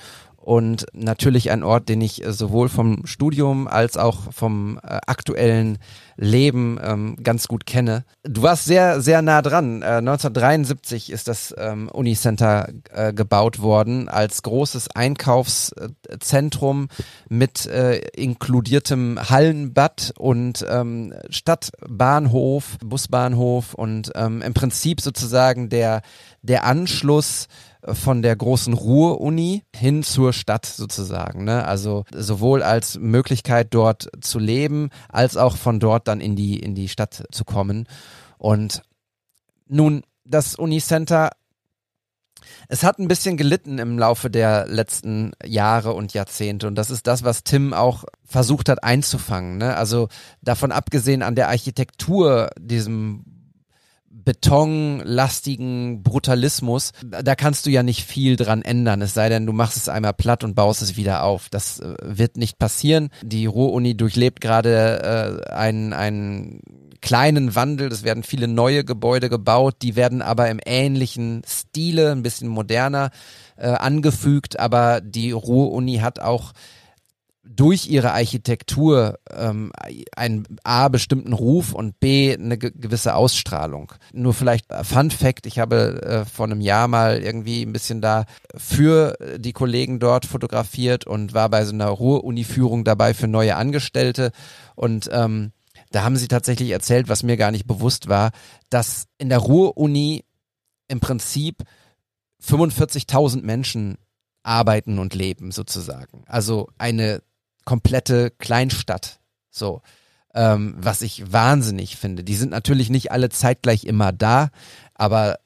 und 0.47 0.85
natürlich 0.93 1.51
ein 1.51 1.61
Ort, 1.61 1.89
den 1.89 1.99
ich 1.99 2.23
äh, 2.23 2.31
sowohl 2.31 2.69
vom 2.69 3.05
Studium 3.05 3.67
als 3.67 3.97
auch 3.97 4.31
vom 4.31 4.79
äh, 4.81 4.99
aktuellen 5.05 5.77
Leben 6.15 6.79
ähm, 6.81 7.17
ganz 7.21 7.49
gut 7.49 7.65
kenne. 7.65 8.05
Du 8.23 8.43
warst 8.43 8.63
sehr, 8.63 9.01
sehr 9.01 9.21
nah 9.21 9.41
dran. 9.41 9.81
Äh, 9.81 9.97
1973 9.97 11.11
ist 11.11 11.27
das 11.27 11.53
ähm, 11.57 11.89
Unicenter 11.89 12.69
äh, 12.93 13.11
gebaut 13.11 13.59
worden 13.59 14.07
als 14.07 14.41
großes 14.41 14.89
Einkaufszentrum 14.95 16.87
mit 17.27 17.65
äh, 17.65 17.97
inkludiertem 18.15 19.19
Hallenbad 19.29 20.13
und 20.17 20.65
ähm, 20.69 21.13
Stadtbahnhof, 21.29 22.77
Busbahnhof 22.85 23.73
und 23.73 24.13
ähm, 24.15 24.41
im 24.41 24.53
Prinzip 24.53 25.01
sozusagen 25.01 25.67
der, 25.67 26.03
der 26.41 26.63
Anschluss 26.63 27.49
von 27.93 28.21
der 28.21 28.35
großen 28.35 28.73
Ruhr-Uni 28.73 29.63
hin 29.75 30.03
zur 30.03 30.33
Stadt 30.33 30.65
sozusagen. 30.65 31.43
Ne? 31.43 31.65
Also 31.65 32.03
sowohl 32.13 32.63
als 32.63 32.97
Möglichkeit 32.97 33.73
dort 33.73 34.09
zu 34.21 34.39
leben, 34.39 34.89
als 35.09 35.37
auch 35.37 35.57
von 35.57 35.79
dort 35.79 36.07
dann 36.07 36.21
in 36.21 36.35
die, 36.35 36.59
in 36.59 36.75
die 36.75 36.89
Stadt 36.89 37.23
zu 37.31 37.45
kommen. 37.45 37.87
Und 38.37 38.81
nun, 39.67 40.03
das 40.23 40.55
Unicenter 40.55 41.31
es 42.69 42.83
hat 42.83 42.99
ein 42.99 43.07
bisschen 43.07 43.37
gelitten 43.37 43.79
im 43.79 43.97
Laufe 43.97 44.29
der 44.29 44.67
letzten 44.67 45.31
Jahre 45.43 45.93
und 45.93 46.13
Jahrzehnte 46.13 46.67
und 46.67 46.75
das 46.75 46.89
ist 46.89 47.07
das, 47.07 47.23
was 47.23 47.43
Tim 47.43 47.73
auch 47.73 48.03
versucht 48.25 48.69
hat 48.69 48.83
einzufangen. 48.83 49.57
Ne? 49.57 49.75
Also 49.75 50.09
davon 50.41 50.71
abgesehen 50.71 51.23
an 51.23 51.35
der 51.35 51.47
Architektur, 51.47 52.49
diesem 52.59 53.36
betonlastigen 54.27 56.03
Brutalismus, 56.03 56.91
da 57.01 57.33
kannst 57.33 57.65
du 57.65 57.69
ja 57.69 57.81
nicht 57.81 58.03
viel 58.03 58.35
dran 58.35 58.61
ändern, 58.61 59.01
es 59.01 59.13
sei 59.13 59.29
denn, 59.29 59.45
du 59.45 59.53
machst 59.53 59.77
es 59.77 59.87
einmal 59.87 60.11
platt 60.11 60.43
und 60.43 60.53
baust 60.53 60.81
es 60.81 60.97
wieder 60.97 61.23
auf. 61.23 61.47
Das 61.47 61.79
äh, 61.79 61.95
wird 62.01 62.35
nicht 62.35 62.59
passieren. 62.59 63.09
Die 63.23 63.45
Ruhr-Uni 63.45 63.95
durchlebt 63.95 64.41
gerade 64.41 65.45
äh, 65.47 65.53
einen, 65.53 65.93
einen 65.93 66.59
kleinen 66.99 67.55
Wandel. 67.55 67.89
Es 67.89 68.03
werden 68.03 68.23
viele 68.23 68.49
neue 68.49 68.83
Gebäude 68.83 69.29
gebaut, 69.29 69.75
die 69.81 69.95
werden 69.95 70.21
aber 70.21 70.49
im 70.49 70.59
ähnlichen 70.65 71.43
Stile, 71.47 72.11
ein 72.11 72.21
bisschen 72.21 72.49
moderner 72.49 73.11
äh, 73.55 73.69
angefügt, 73.69 74.59
aber 74.59 74.99
die 74.99 75.31
Ruhr-Uni 75.31 75.99
hat 75.99 76.19
auch 76.19 76.51
durch 77.49 77.87
ihre 77.87 78.13
Architektur 78.13 79.19
ähm, 79.31 79.71
einen 80.15 80.45
A 80.63 80.87
bestimmten 80.87 81.33
Ruf 81.33 81.73
und 81.73 81.99
B 81.99 82.33
eine 82.33 82.57
gewisse 82.57 83.15
Ausstrahlung. 83.15 83.93
Nur 84.13 84.33
vielleicht 84.33 84.71
äh, 84.71 84.83
Fun 84.83 85.11
Fact, 85.11 85.45
ich 85.45 85.59
habe 85.59 86.01
äh, 86.01 86.25
vor 86.25 86.45
einem 86.45 86.61
Jahr 86.61 86.87
mal 86.87 87.21
irgendwie 87.21 87.63
ein 87.63 87.73
bisschen 87.73 88.01
da 88.01 88.25
für 88.55 89.17
die 89.37 89.53
Kollegen 89.53 89.99
dort 89.99 90.25
fotografiert 90.25 91.05
und 91.05 91.33
war 91.33 91.49
bei 91.49 91.65
so 91.65 91.73
einer 91.73 91.87
Ruhr-Uni-Führung 91.87 92.83
dabei 92.83 93.13
für 93.13 93.27
neue 93.27 93.55
Angestellte 93.55 94.31
und 94.75 95.09
ähm, 95.11 95.51
da 95.91 96.03
haben 96.03 96.17
sie 96.17 96.27
tatsächlich 96.27 96.71
erzählt, 96.71 97.07
was 97.07 97.23
mir 97.23 97.37
gar 97.37 97.51
nicht 97.51 97.65
bewusst 97.65 98.09
war, 98.09 98.31
dass 98.69 99.07
in 99.17 99.29
der 99.29 99.39
Ruhr-Uni 99.39 100.25
im 100.87 100.99
Prinzip 100.99 101.63
45.000 102.43 103.43
Menschen 103.43 103.97
arbeiten 104.43 104.99
und 104.99 105.13
leben 105.13 105.51
sozusagen. 105.51 106.23
Also 106.25 106.69
eine 106.77 107.21
komplette 107.67 108.31
Kleinstadt. 108.31 109.19
So. 109.51 109.81
Ähm, 110.33 110.75
was 110.77 111.01
ich 111.01 111.31
wahnsinnig 111.31 111.97
finde. 111.97 112.23
Die 112.23 112.35
sind 112.35 112.51
natürlich 112.51 112.89
nicht 112.89 113.11
alle 113.11 113.29
zeitgleich 113.29 113.83
immer 113.83 114.11
da, 114.11 114.49
aber 114.95 115.39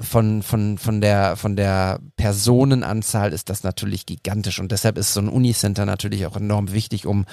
von, 0.00 0.42
von, 0.42 0.78
von, 0.78 1.00
der, 1.00 1.36
von 1.36 1.56
der 1.56 2.00
Personenanzahl 2.16 3.32
ist 3.32 3.50
das 3.50 3.62
natürlich 3.62 4.06
gigantisch 4.06 4.58
und 4.58 4.72
deshalb 4.72 4.98
ist 4.98 5.14
so 5.14 5.20
ein 5.20 5.28
Unicenter 5.28 5.86
natürlich 5.86 6.26
auch 6.26 6.36
enorm 6.36 6.72
wichtig, 6.72 7.06
um 7.06 7.24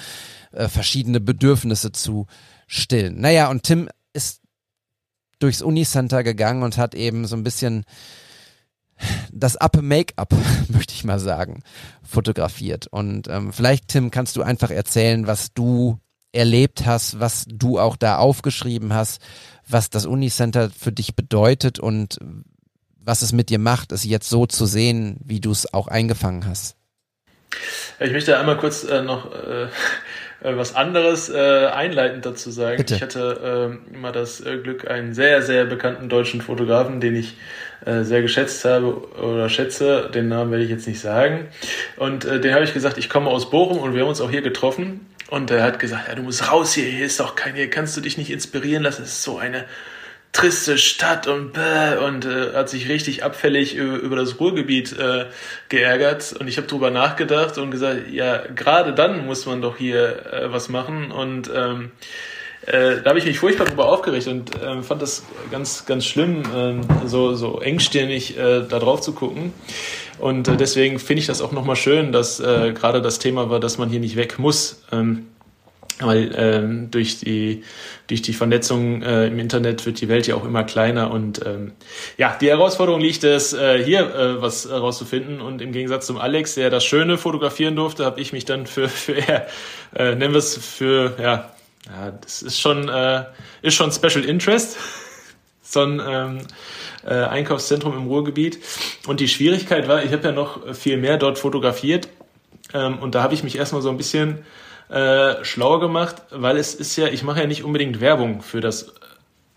äh, 0.52 0.68
verschiedene 0.68 1.20
Bedürfnisse 1.20 1.92
zu 1.92 2.26
stillen. 2.66 3.20
Naja, 3.20 3.48
und 3.48 3.62
Tim 3.62 3.88
ist 4.12 4.40
durchs 5.38 5.62
Unicenter 5.62 6.22
gegangen 6.22 6.62
und 6.62 6.78
hat 6.78 6.94
eben 6.94 7.26
so 7.26 7.36
ein 7.36 7.44
bisschen 7.44 7.84
das 9.32 9.56
Up 9.56 9.80
Make-up, 9.80 10.34
möchte 10.68 10.94
ich 10.94 11.04
mal 11.04 11.18
sagen, 11.18 11.62
fotografiert. 12.02 12.86
Und 12.86 13.28
ähm, 13.28 13.52
vielleicht, 13.52 13.88
Tim, 13.88 14.10
kannst 14.10 14.36
du 14.36 14.42
einfach 14.42 14.70
erzählen, 14.70 15.26
was 15.26 15.52
du 15.52 15.98
erlebt 16.32 16.84
hast, 16.84 17.20
was 17.20 17.44
du 17.48 17.78
auch 17.78 17.96
da 17.96 18.18
aufgeschrieben 18.18 18.92
hast, 18.92 19.20
was 19.68 19.90
das 19.90 20.04
Unicenter 20.04 20.70
für 20.70 20.92
dich 20.92 21.14
bedeutet 21.14 21.78
und 21.78 22.18
was 22.98 23.22
es 23.22 23.32
mit 23.32 23.50
dir 23.50 23.58
macht, 23.58 23.92
es 23.92 24.04
jetzt 24.04 24.28
so 24.28 24.46
zu 24.46 24.66
sehen, 24.66 25.18
wie 25.24 25.40
du 25.40 25.50
es 25.50 25.72
auch 25.72 25.88
eingefangen 25.88 26.46
hast. 26.46 26.76
Ich 28.00 28.10
möchte 28.10 28.38
einmal 28.38 28.58
kurz 28.58 28.82
äh, 28.84 29.02
noch 29.02 29.32
äh, 29.32 29.68
was 30.44 30.74
anderes 30.74 31.30
äh, 31.30 31.66
einleitend 31.66 32.26
dazu 32.26 32.50
sagen. 32.50 32.76
Bitte. 32.76 32.96
Ich 32.96 33.02
hatte 33.02 33.78
äh, 33.92 33.94
immer 33.94 34.12
das 34.12 34.40
äh, 34.40 34.58
Glück, 34.58 34.90
einen 34.90 35.14
sehr, 35.14 35.42
sehr 35.42 35.64
bekannten 35.64 36.08
deutschen 36.08 36.42
Fotografen, 36.42 37.00
den 37.00 37.16
ich 37.16 37.34
äh, 37.86 38.02
sehr 38.02 38.22
geschätzt 38.22 38.64
habe 38.64 39.08
oder 39.18 39.48
schätze, 39.48 40.10
den 40.12 40.28
Namen 40.28 40.50
werde 40.50 40.64
ich 40.64 40.70
jetzt 40.70 40.86
nicht 40.86 41.00
sagen. 41.00 41.48
Und 41.96 42.24
äh, 42.24 42.40
den 42.40 42.54
habe 42.54 42.64
ich 42.64 42.74
gesagt, 42.74 42.98
ich 42.98 43.08
komme 43.08 43.30
aus 43.30 43.50
Bochum 43.50 43.78
und 43.78 43.94
wir 43.94 44.02
haben 44.02 44.08
uns 44.08 44.20
auch 44.20 44.30
hier 44.30 44.42
getroffen. 44.42 45.06
Und 45.30 45.50
er 45.50 45.62
hat 45.62 45.78
gesagt, 45.78 46.08
ja, 46.08 46.14
du 46.14 46.22
musst 46.22 46.52
raus 46.52 46.74
hier, 46.74 46.84
hier 46.84 47.06
ist 47.06 47.18
doch 47.18 47.34
kein, 47.34 47.54
hier 47.54 47.70
kannst 47.70 47.96
du 47.96 48.02
dich 48.02 48.18
nicht 48.18 48.30
inspirieren 48.30 48.82
lassen, 48.82 49.02
es 49.02 49.12
ist 49.12 49.22
so 49.22 49.38
eine 49.38 49.64
triste 50.34 50.76
Stadt 50.76 51.26
und 51.26 51.52
bäh, 51.54 51.96
und 52.04 52.26
äh, 52.26 52.52
hat 52.52 52.68
sich 52.68 52.88
richtig 52.88 53.24
abfällig 53.24 53.74
über, 53.74 53.96
über 53.96 54.16
das 54.16 54.38
Ruhrgebiet 54.38 54.92
äh, 54.92 55.26
geärgert 55.70 56.34
und 56.38 56.48
ich 56.48 56.58
habe 56.58 56.66
drüber 56.66 56.90
nachgedacht 56.90 57.56
und 57.56 57.70
gesagt, 57.70 58.10
ja, 58.10 58.42
gerade 58.54 58.92
dann 58.92 59.24
muss 59.26 59.46
man 59.46 59.62
doch 59.62 59.78
hier 59.78 60.32
äh, 60.32 60.52
was 60.52 60.68
machen 60.68 61.12
und 61.12 61.50
ähm, 61.54 61.92
äh, 62.66 63.02
da 63.02 63.10
habe 63.10 63.18
ich 63.18 63.26
mich 63.26 63.38
furchtbar 63.38 63.66
drüber 63.66 63.88
aufgeregt 63.88 64.26
und 64.26 64.60
äh, 64.60 64.82
fand 64.82 65.02
das 65.02 65.24
ganz, 65.50 65.86
ganz 65.86 66.04
schlimm, 66.04 66.42
äh, 66.54 67.06
so, 67.06 67.34
so 67.34 67.60
engstirnig 67.60 68.36
äh, 68.36 68.62
da 68.68 68.78
drauf 68.78 69.02
zu 69.02 69.12
gucken. 69.12 69.52
Und 70.18 70.48
äh, 70.48 70.56
deswegen 70.56 70.98
finde 70.98 71.20
ich 71.20 71.26
das 71.26 71.42
auch 71.42 71.52
nochmal 71.52 71.76
schön, 71.76 72.10
dass 72.10 72.40
äh, 72.40 72.72
gerade 72.72 73.02
das 73.02 73.18
Thema 73.18 73.50
war, 73.50 73.60
dass 73.60 73.78
man 73.78 73.90
hier 73.90 74.00
nicht 74.00 74.16
weg 74.16 74.38
muss. 74.38 74.82
Ähm, 74.92 75.26
weil 76.00 76.32
ähm, 76.36 76.90
durch 76.90 77.18
die 77.18 77.62
durch 78.08 78.20
die 78.20 78.32
Vernetzung 78.32 79.02
äh, 79.02 79.28
im 79.28 79.38
Internet 79.38 79.86
wird 79.86 80.00
die 80.00 80.08
Welt 80.08 80.26
ja 80.26 80.34
auch 80.34 80.44
immer 80.44 80.64
kleiner 80.64 81.10
und 81.10 81.44
ähm, 81.46 81.72
ja 82.18 82.36
die 82.40 82.48
Herausforderung 82.48 83.00
liegt 83.00 83.22
es 83.22 83.52
äh, 83.52 83.82
hier 83.82 84.00
äh, 84.14 84.42
was 84.42 84.68
herauszufinden 84.68 85.40
und 85.40 85.62
im 85.62 85.72
Gegensatz 85.72 86.06
zum 86.06 86.18
Alex 86.18 86.56
der 86.56 86.70
das 86.70 86.84
Schöne 86.84 87.16
fotografieren 87.16 87.76
durfte 87.76 88.04
habe 88.04 88.20
ich 88.20 88.32
mich 88.32 88.44
dann 88.44 88.66
für 88.66 88.88
für 88.88 89.16
äh, 89.94 90.14
nennen 90.16 90.32
wir 90.32 90.38
es 90.38 90.56
für 90.56 91.14
ja 91.20 91.54
ja, 91.86 92.12
das 92.12 92.42
ist 92.42 92.60
schon, 92.60 92.88
äh, 92.88 93.24
ist 93.62 93.74
schon 93.74 93.92
Special 93.92 94.24
Interest. 94.24 94.76
so 95.62 95.80
ein 95.80 96.00
ähm, 96.06 96.38
äh, 97.04 97.14
Einkaufszentrum 97.14 97.96
im 97.96 98.06
Ruhrgebiet. 98.06 98.58
Und 99.06 99.20
die 99.20 99.28
Schwierigkeit 99.28 99.88
war, 99.88 100.02
ich 100.02 100.12
habe 100.12 100.24
ja 100.24 100.32
noch 100.32 100.74
viel 100.74 100.96
mehr 100.96 101.18
dort 101.18 101.38
fotografiert. 101.38 102.08
Ähm, 102.72 102.98
und 102.98 103.14
da 103.14 103.22
habe 103.22 103.34
ich 103.34 103.42
mich 103.42 103.58
erstmal 103.58 103.82
so 103.82 103.90
ein 103.90 103.96
bisschen 103.96 104.44
äh, 104.94 105.44
schlauer 105.44 105.80
gemacht, 105.80 106.22
weil 106.30 106.56
es 106.56 106.72
ist 106.72 106.94
ja, 106.94 107.08
ich 107.08 107.24
mache 107.24 107.40
ja 107.40 107.46
nicht 107.48 107.64
unbedingt 107.64 108.00
Werbung 108.00 108.42
für 108.42 108.60
das 108.60 108.94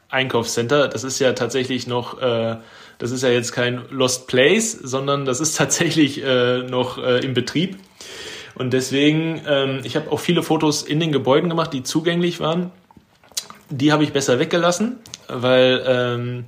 Einkaufscenter. 0.09 0.87
Das 0.87 1.03
ist 1.03 1.19
ja 1.19 1.33
tatsächlich 1.33 1.85
noch, 1.85 2.19
äh, 2.19 2.57
das 2.97 3.11
ist 3.11 3.21
ja 3.21 3.29
jetzt 3.29 3.51
kein 3.51 3.83
Lost 3.91 4.27
Place, 4.27 4.71
sondern 4.71 5.25
das 5.25 5.39
ist 5.39 5.55
tatsächlich 5.57 6.23
äh, 6.23 6.63
noch 6.63 6.97
äh, 6.97 7.19
im 7.19 7.35
Betrieb. 7.35 7.77
Und 8.55 8.73
deswegen, 8.73 9.43
ähm, 9.47 9.81
ich 9.83 9.95
habe 9.95 10.11
auch 10.11 10.19
viele 10.19 10.41
Fotos 10.41 10.81
in 10.81 10.99
den 10.99 11.11
Gebäuden 11.11 11.49
gemacht, 11.49 11.71
die 11.71 11.83
zugänglich 11.83 12.39
waren. 12.39 12.71
Die 13.69 13.91
habe 13.91 14.03
ich 14.03 14.13
besser 14.13 14.39
weggelassen, 14.39 14.97
weil 15.27 15.83
ähm, 15.85 16.45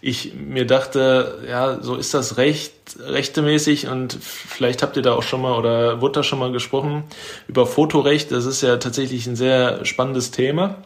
ich 0.00 0.34
mir 0.34 0.66
dachte, 0.66 1.44
ja, 1.48 1.82
so 1.82 1.96
ist 1.96 2.14
das 2.14 2.36
recht, 2.36 2.72
rechtemäßig 3.00 3.88
und 3.88 4.16
vielleicht 4.20 4.82
habt 4.82 4.96
ihr 4.96 5.02
da 5.02 5.14
auch 5.14 5.22
schon 5.22 5.42
mal 5.42 5.58
oder 5.58 6.00
wurde 6.00 6.20
da 6.20 6.22
schon 6.22 6.38
mal 6.38 6.52
gesprochen 6.52 7.04
über 7.48 7.66
Fotorecht. 7.66 8.30
Das 8.32 8.46
ist 8.46 8.62
ja 8.62 8.76
tatsächlich 8.76 9.26
ein 9.26 9.36
sehr 9.36 9.84
spannendes 9.84 10.30
Thema. 10.30 10.76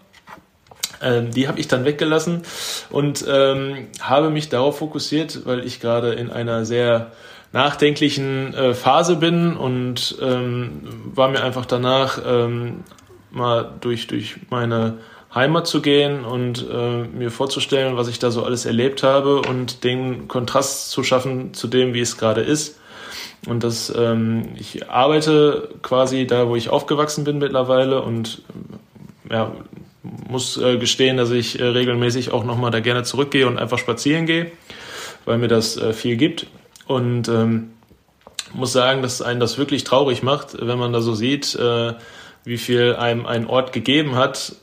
Ähm, 1.03 1.31
die 1.31 1.49
habe 1.49 1.59
ich 1.59 1.69
dann 1.69 1.85
weggelassen 1.85 2.43
und 2.91 3.25
ähm, 3.29 3.89
habe 4.01 4.31
mich 4.31 4.49
darauf 4.49 4.79
fokussiert, 4.79 5.47
weil 5.47 5.65
ich 5.65 5.81
gerade 5.81 6.13
in 6.13 6.31
einer 6.31 6.65
sehr 6.65 7.13
nachdenklichen 7.53 8.55
äh, 8.55 8.75
Phase 8.75 9.17
bin 9.17 9.57
und 9.57 10.17
ähm, 10.21 10.83
war 11.15 11.29
mir 11.29 11.43
einfach 11.43 11.67
danach 11.67 12.21
ähm, 12.25 12.85
mal 13.31 13.73
durch, 13.81 14.07
durch 14.07 14.37
meine 14.51 14.99
Heimat 15.35 15.67
zu 15.67 15.81
gehen 15.81 16.25
und 16.25 16.67
äh, 16.69 17.05
mir 17.05 17.31
vorzustellen, 17.31 17.97
was 17.97 18.09
ich 18.09 18.19
da 18.19 18.31
so 18.31 18.43
alles 18.43 18.67
erlebt 18.67 19.03
habe 19.03 19.41
und 19.43 19.85
den 19.85 20.27
Kontrast 20.27 20.91
zu 20.91 21.05
schaffen 21.05 21.55
zu 21.55 21.69
dem, 21.69 21.95
wie 21.95 22.01
es 22.01 22.19
gerade 22.19 22.41
ist. 22.41 22.81
Und 23.47 23.63
das, 23.63 23.93
ähm, 23.97 24.51
ich 24.57 24.91
arbeite 24.91 25.71
quasi 25.83 26.27
da, 26.27 26.49
wo 26.49 26.57
ich 26.57 26.69
aufgewachsen 26.69 27.25
bin 27.25 27.39
mittlerweile 27.39 28.03
und 28.03 28.43
ja, 29.31 29.53
muss 30.03 30.57
äh, 30.57 30.79
gestehen, 30.79 31.17
dass 31.17 31.31
ich 31.31 31.61
äh, 31.61 31.65
regelmäßig 31.65 32.33
auch 32.33 32.45
nochmal 32.45 32.73
da 32.73 32.81
gerne 32.81 33.05
zurückgehe 33.05 33.47
und 33.47 33.59
einfach 33.59 33.79
spazieren 33.79 34.27
gehe, 34.27 34.51
weil 35.25 35.39
mir 35.39 35.49
das 35.49 35.77
äh, 35.77 35.93
viel 35.93 36.17
gibt. 36.17 36.49
Und 36.87 37.29
ähm, 37.29 37.71
muss 38.53 38.73
sagen, 38.73 39.01
dass 39.01 39.23
einen 39.23 39.39
das 39.39 39.59
wirklich 39.59 39.85
traurig 39.85 40.25
macht, 40.25 40.57
wenn 40.61 40.79
man 40.79 40.93
da 40.93 41.01
so 41.01 41.15
sieht, 41.15 41.55
äh, 41.55 41.95
wie 42.45 42.59
viel 42.59 42.97
einem 42.97 43.27
ein 43.27 43.47
Ort 43.47 43.73
gegeben 43.73 44.17
hat 44.17 44.57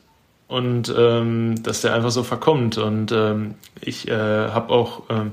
und 0.47 0.93
ähm, 0.97 1.61
dass 1.61 1.81
der 1.81 1.93
einfach 1.93 2.11
so 2.11 2.23
verkommt. 2.23 2.77
Und 2.77 3.11
ähm, 3.11 3.55
ich 3.81 4.07
äh, 4.07 4.13
habe 4.13 4.71
auch 4.71 5.03
ähm, 5.09 5.31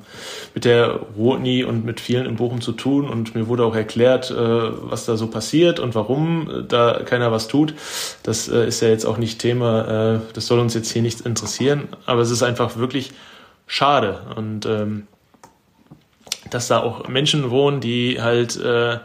mit 0.54 0.64
der 0.64 1.00
Rotni 1.16 1.62
und 1.62 1.84
mit 1.84 2.00
vielen 2.00 2.26
in 2.26 2.36
Bochum 2.36 2.60
zu 2.60 2.72
tun 2.72 3.08
und 3.08 3.34
mir 3.34 3.46
wurde 3.46 3.64
auch 3.64 3.76
erklärt, 3.76 4.30
äh, 4.30 4.34
was 4.36 5.06
da 5.06 5.16
so 5.16 5.28
passiert 5.28 5.78
und 5.78 5.94
warum 5.94 6.64
da 6.68 7.00
keiner 7.04 7.30
was 7.30 7.46
tut. 7.46 7.74
Das 8.24 8.48
äh, 8.48 8.66
ist 8.66 8.80
ja 8.80 8.88
jetzt 8.88 9.04
auch 9.04 9.18
nicht 9.18 9.38
Thema, 9.38 10.16
äh, 10.16 10.20
das 10.32 10.48
soll 10.48 10.58
uns 10.58 10.74
jetzt 10.74 10.90
hier 10.90 11.02
nicht 11.02 11.20
interessieren, 11.20 11.88
aber 12.06 12.22
es 12.22 12.30
ist 12.30 12.42
einfach 12.42 12.76
wirklich 12.76 13.12
schade. 13.66 14.20
Und 14.36 14.66
ähm, 14.66 15.06
dass 16.50 16.66
da 16.66 16.80
auch 16.80 17.06
Menschen 17.08 17.50
wohnen, 17.50 17.80
die 17.80 18.20
halt, 18.20 18.56
äh, 18.56 18.94
ja, 18.94 19.00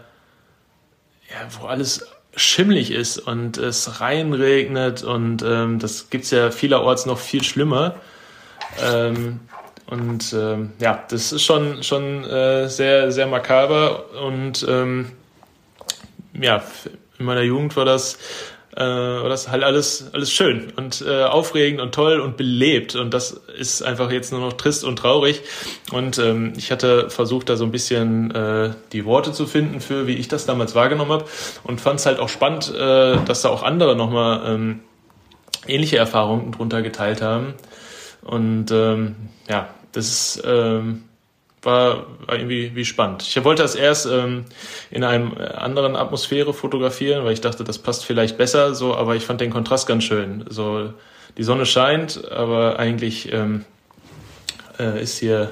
wo 1.59 1.67
alles 1.67 2.07
schimmlig 2.39 2.91
ist 2.91 3.19
und 3.19 3.57
es 3.57 4.01
reinregnet 4.01 5.03
und 5.03 5.43
ähm, 5.43 5.79
das 5.79 6.09
gibt's 6.09 6.31
ja 6.31 6.51
vielerorts 6.51 7.05
noch 7.05 7.19
viel 7.19 7.43
schlimmer. 7.43 7.95
Ähm, 8.81 9.39
und 9.87 10.33
ähm, 10.33 10.71
ja, 10.79 11.03
das 11.09 11.31
ist 11.31 11.43
schon, 11.43 11.83
schon 11.83 12.23
äh, 12.23 12.69
sehr, 12.69 13.11
sehr 13.11 13.25
makaber 13.27 14.05
und 14.23 14.65
ähm, 14.69 15.11
ja, 16.33 16.63
in 17.17 17.25
meiner 17.25 17.41
Jugend 17.41 17.75
war 17.75 17.85
das 17.85 18.17
äh, 18.75 19.29
das 19.29 19.49
halt 19.49 19.63
alles, 19.63 20.09
alles 20.13 20.31
schön 20.31 20.71
und 20.75 21.03
äh, 21.07 21.23
aufregend 21.23 21.81
und 21.81 21.93
toll 21.93 22.19
und 22.19 22.37
belebt. 22.37 22.95
Und 22.95 23.13
das 23.13 23.31
ist 23.57 23.81
einfach 23.81 24.11
jetzt 24.11 24.31
nur 24.31 24.41
noch 24.41 24.53
trist 24.53 24.83
und 24.83 24.97
traurig. 24.97 25.41
Und 25.91 26.19
ähm, 26.19 26.53
ich 26.57 26.71
hatte 26.71 27.09
versucht, 27.09 27.49
da 27.49 27.55
so 27.55 27.65
ein 27.65 27.71
bisschen 27.71 28.31
äh, 28.31 28.71
die 28.91 29.05
Worte 29.05 29.31
zu 29.31 29.47
finden 29.47 29.81
für, 29.81 30.07
wie 30.07 30.13
ich 30.13 30.27
das 30.27 30.45
damals 30.45 30.75
wahrgenommen 30.75 31.11
habe. 31.11 31.25
Und 31.63 31.81
fand 31.81 31.99
es 31.99 32.05
halt 32.05 32.19
auch 32.19 32.29
spannend, 32.29 32.73
äh, 32.73 33.17
dass 33.25 33.41
da 33.41 33.49
auch 33.49 33.63
andere 33.63 33.95
nochmal 33.95 34.41
ähm, 34.45 34.79
ähnliche 35.67 35.97
Erfahrungen 35.97 36.51
drunter 36.51 36.81
geteilt 36.81 37.21
haben. 37.21 37.53
Und 38.21 38.71
ähm, 38.71 39.15
ja, 39.47 39.69
das 39.91 40.07
ist 40.07 40.43
ähm, 40.45 41.03
war, 41.61 42.05
irgendwie 42.27 42.75
wie 42.75 42.85
spannend. 42.85 43.23
Ich 43.23 43.43
wollte 43.43 43.61
das 43.61 43.75
erst 43.75 44.05
ähm, 44.05 44.45
in 44.91 45.03
einem 45.03 45.33
anderen 45.37 45.95
Atmosphäre 45.95 46.53
fotografieren, 46.53 47.25
weil 47.25 47.33
ich 47.33 47.41
dachte, 47.41 47.63
das 47.63 47.79
passt 47.79 48.05
vielleicht 48.05 48.37
besser, 48.37 48.75
so, 48.75 48.95
aber 48.95 49.15
ich 49.15 49.23
fand 49.23 49.41
den 49.41 49.51
Kontrast 49.51 49.87
ganz 49.87 50.03
schön. 50.03 50.45
So, 50.49 50.93
die 51.37 51.43
Sonne 51.43 51.65
scheint, 51.65 52.29
aber 52.31 52.79
eigentlich 52.79 53.31
ähm, 53.33 53.65
äh, 54.79 55.01
ist 55.01 55.19
hier 55.19 55.51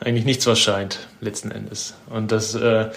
eigentlich 0.00 0.24
nichts, 0.24 0.46
was 0.46 0.58
scheint, 0.58 1.06
letzten 1.20 1.50
Endes. 1.50 1.94
Und 2.10 2.32
das, 2.32 2.54
äh, 2.54 2.90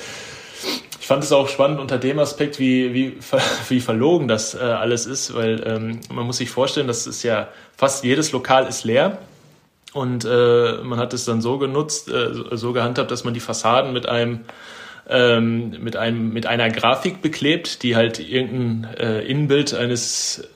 ich 0.99 1.07
fand 1.07 1.23
es 1.23 1.31
auch 1.31 1.47
spannend 1.47 1.79
unter 1.79 1.97
dem 1.97 2.19
Aspekt, 2.19 2.59
wie, 2.59 2.93
wie, 2.93 3.17
wie 3.69 3.79
verlogen 3.79 4.27
das 4.27 4.55
äh, 4.55 4.59
alles 4.59 5.05
ist, 5.05 5.35
weil 5.35 5.63
ähm, 5.65 6.01
man 6.09 6.25
muss 6.25 6.37
sich 6.37 6.49
vorstellen, 6.49 6.87
das 6.87 7.05
ist 7.05 7.21
ja 7.23 7.49
fast 7.77 8.03
jedes 8.03 8.31
Lokal 8.31 8.67
ist 8.67 8.83
leer 8.83 9.19
und 9.93 10.25
äh, 10.25 10.77
man 10.83 10.99
hat 10.99 11.13
es 11.13 11.25
dann 11.25 11.41
so 11.41 11.57
genutzt, 11.57 12.09
äh, 12.09 12.29
so 12.51 12.73
gehandhabt, 12.73 13.11
dass 13.11 13.23
man 13.23 13.33
die 13.33 13.39
Fassaden 13.39 13.93
mit 13.93 14.07
einem 14.07 14.41
ähm, 15.09 15.83
mit 15.83 15.97
einem 15.97 16.31
mit 16.31 16.45
einer 16.45 16.69
Grafik 16.69 17.21
beklebt, 17.21 17.83
die 17.83 17.95
halt 17.95 18.19
irgendein 18.19 18.93
äh, 18.95 19.21
Innenbild 19.21 19.73
eines 19.73 20.47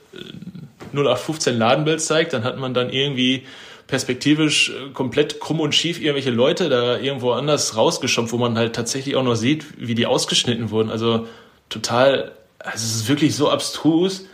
0815 0.93 1.57
Ladenbilds 1.57 2.05
zeigt. 2.05 2.33
Dann 2.33 2.43
hat 2.43 2.57
man 2.57 2.73
dann 2.73 2.89
irgendwie 2.89 3.43
perspektivisch 3.87 4.69
äh, 4.69 4.91
komplett 4.93 5.39
krumm 5.39 5.59
und 5.59 5.75
schief 5.75 5.99
irgendwelche 5.99 6.31
Leute 6.31 6.69
da 6.69 6.97
irgendwo 6.97 7.31
anders 7.31 7.75
rausgeschoben, 7.75 8.31
wo 8.31 8.37
man 8.37 8.57
halt 8.57 8.75
tatsächlich 8.75 9.15
auch 9.15 9.23
noch 9.23 9.35
sieht, 9.35 9.65
wie 9.77 9.95
die 9.95 10.05
ausgeschnitten 10.05 10.71
wurden. 10.71 10.89
Also 10.89 11.27
total, 11.69 12.31
also 12.59 12.77
es 12.77 12.95
ist 12.95 13.09
wirklich 13.09 13.35
so 13.35 13.49
abstrus. 13.49 14.25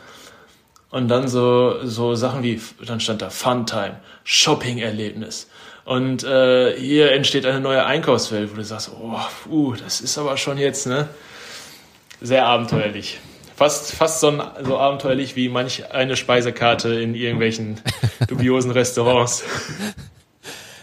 Und 0.92 1.08
dann 1.08 1.28
so, 1.30 1.86
so 1.86 2.16
Sachen 2.16 2.44
wie, 2.44 2.62
dann 2.86 3.00
stand 3.00 3.22
da 3.22 3.30
Funtime, 3.30 4.00
Shopping-Erlebnis. 4.26 5.48
Und 5.86 6.24
äh, 6.24 6.78
hier 6.78 7.14
entsteht 7.14 7.46
eine 7.46 7.60
neue 7.60 7.86
Einkaufswelt, 7.86 8.52
wo 8.52 8.56
du 8.56 8.64
sagst, 8.64 8.92
oh, 8.94 9.18
uh, 9.50 9.76
das 9.76 10.02
ist 10.02 10.18
aber 10.18 10.38
schon 10.38 10.58
jetzt, 10.58 10.88
ne? 10.88 11.08
Sehr 12.22 12.46
abenteuerlich. 12.46 13.20
Fast, 13.56 13.94
fast 13.94 14.20
so, 14.20 14.28
ein, 14.28 14.42
so 14.64 14.78
abenteuerlich 14.78 15.36
wie 15.36 15.50
manch 15.50 15.92
eine 15.92 16.16
Speisekarte 16.18 16.94
in 16.94 17.16
irgendwelchen 17.16 17.80
dubiosen 18.28 18.72
Restaurants. 18.72 19.44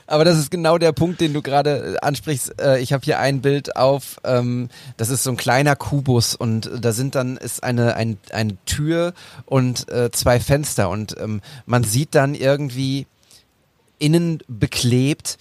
Aber 0.08 0.24
das 0.24 0.38
ist 0.38 0.50
genau 0.50 0.78
der 0.78 0.92
Punkt, 0.92 1.20
den 1.20 1.34
du 1.34 1.42
gerade 1.42 1.94
äh, 1.94 2.06
ansprichst. 2.06 2.60
Äh, 2.60 2.80
ich 2.80 2.94
habe 2.94 3.04
hier 3.04 3.20
ein 3.20 3.42
Bild 3.42 3.76
auf, 3.76 4.18
ähm, 4.24 4.70
das 4.96 5.10
ist 5.10 5.22
so 5.22 5.30
ein 5.30 5.36
kleiner 5.36 5.76
Kubus 5.76 6.34
und 6.34 6.70
da 6.80 6.92
sind 6.92 7.14
dann 7.14 7.36
ist 7.36 7.62
eine 7.62 7.94
ein, 7.94 8.16
eine 8.32 8.56
Tür 8.64 9.12
und 9.44 9.90
äh, 9.90 10.10
zwei 10.10 10.40
Fenster 10.40 10.88
und 10.88 11.14
ähm, 11.20 11.42
man 11.66 11.84
sieht 11.84 12.14
dann 12.14 12.34
irgendwie 12.34 13.06
innen 13.98 14.38
beklebt 14.48 15.38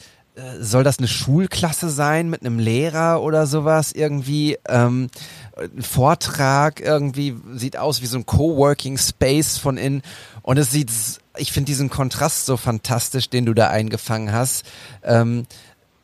soll 0.59 0.83
das 0.83 0.99
eine 0.99 1.07
Schulklasse 1.07 1.89
sein 1.89 2.29
mit 2.29 2.41
einem 2.41 2.59
Lehrer 2.59 3.23
oder 3.23 3.47
sowas 3.47 3.91
irgendwie 3.91 4.57
ähm, 4.69 5.09
Vortrag 5.79 6.79
irgendwie 6.79 7.35
sieht 7.55 7.77
aus 7.77 8.03
wie 8.03 8.05
so 8.05 8.19
ein 8.19 8.25
Coworking 8.27 8.99
Space 8.99 9.57
von 9.57 9.77
innen 9.77 10.03
und 10.43 10.57
es 10.59 10.69
sieht 10.69 10.91
ich 11.37 11.51
finde 11.51 11.67
diesen 11.67 11.89
Kontrast 11.89 12.45
so 12.45 12.57
fantastisch, 12.57 13.29
den 13.29 13.45
du 13.45 13.53
da 13.53 13.69
eingefangen 13.69 14.31
hast. 14.31 14.65
Ähm, 15.03 15.45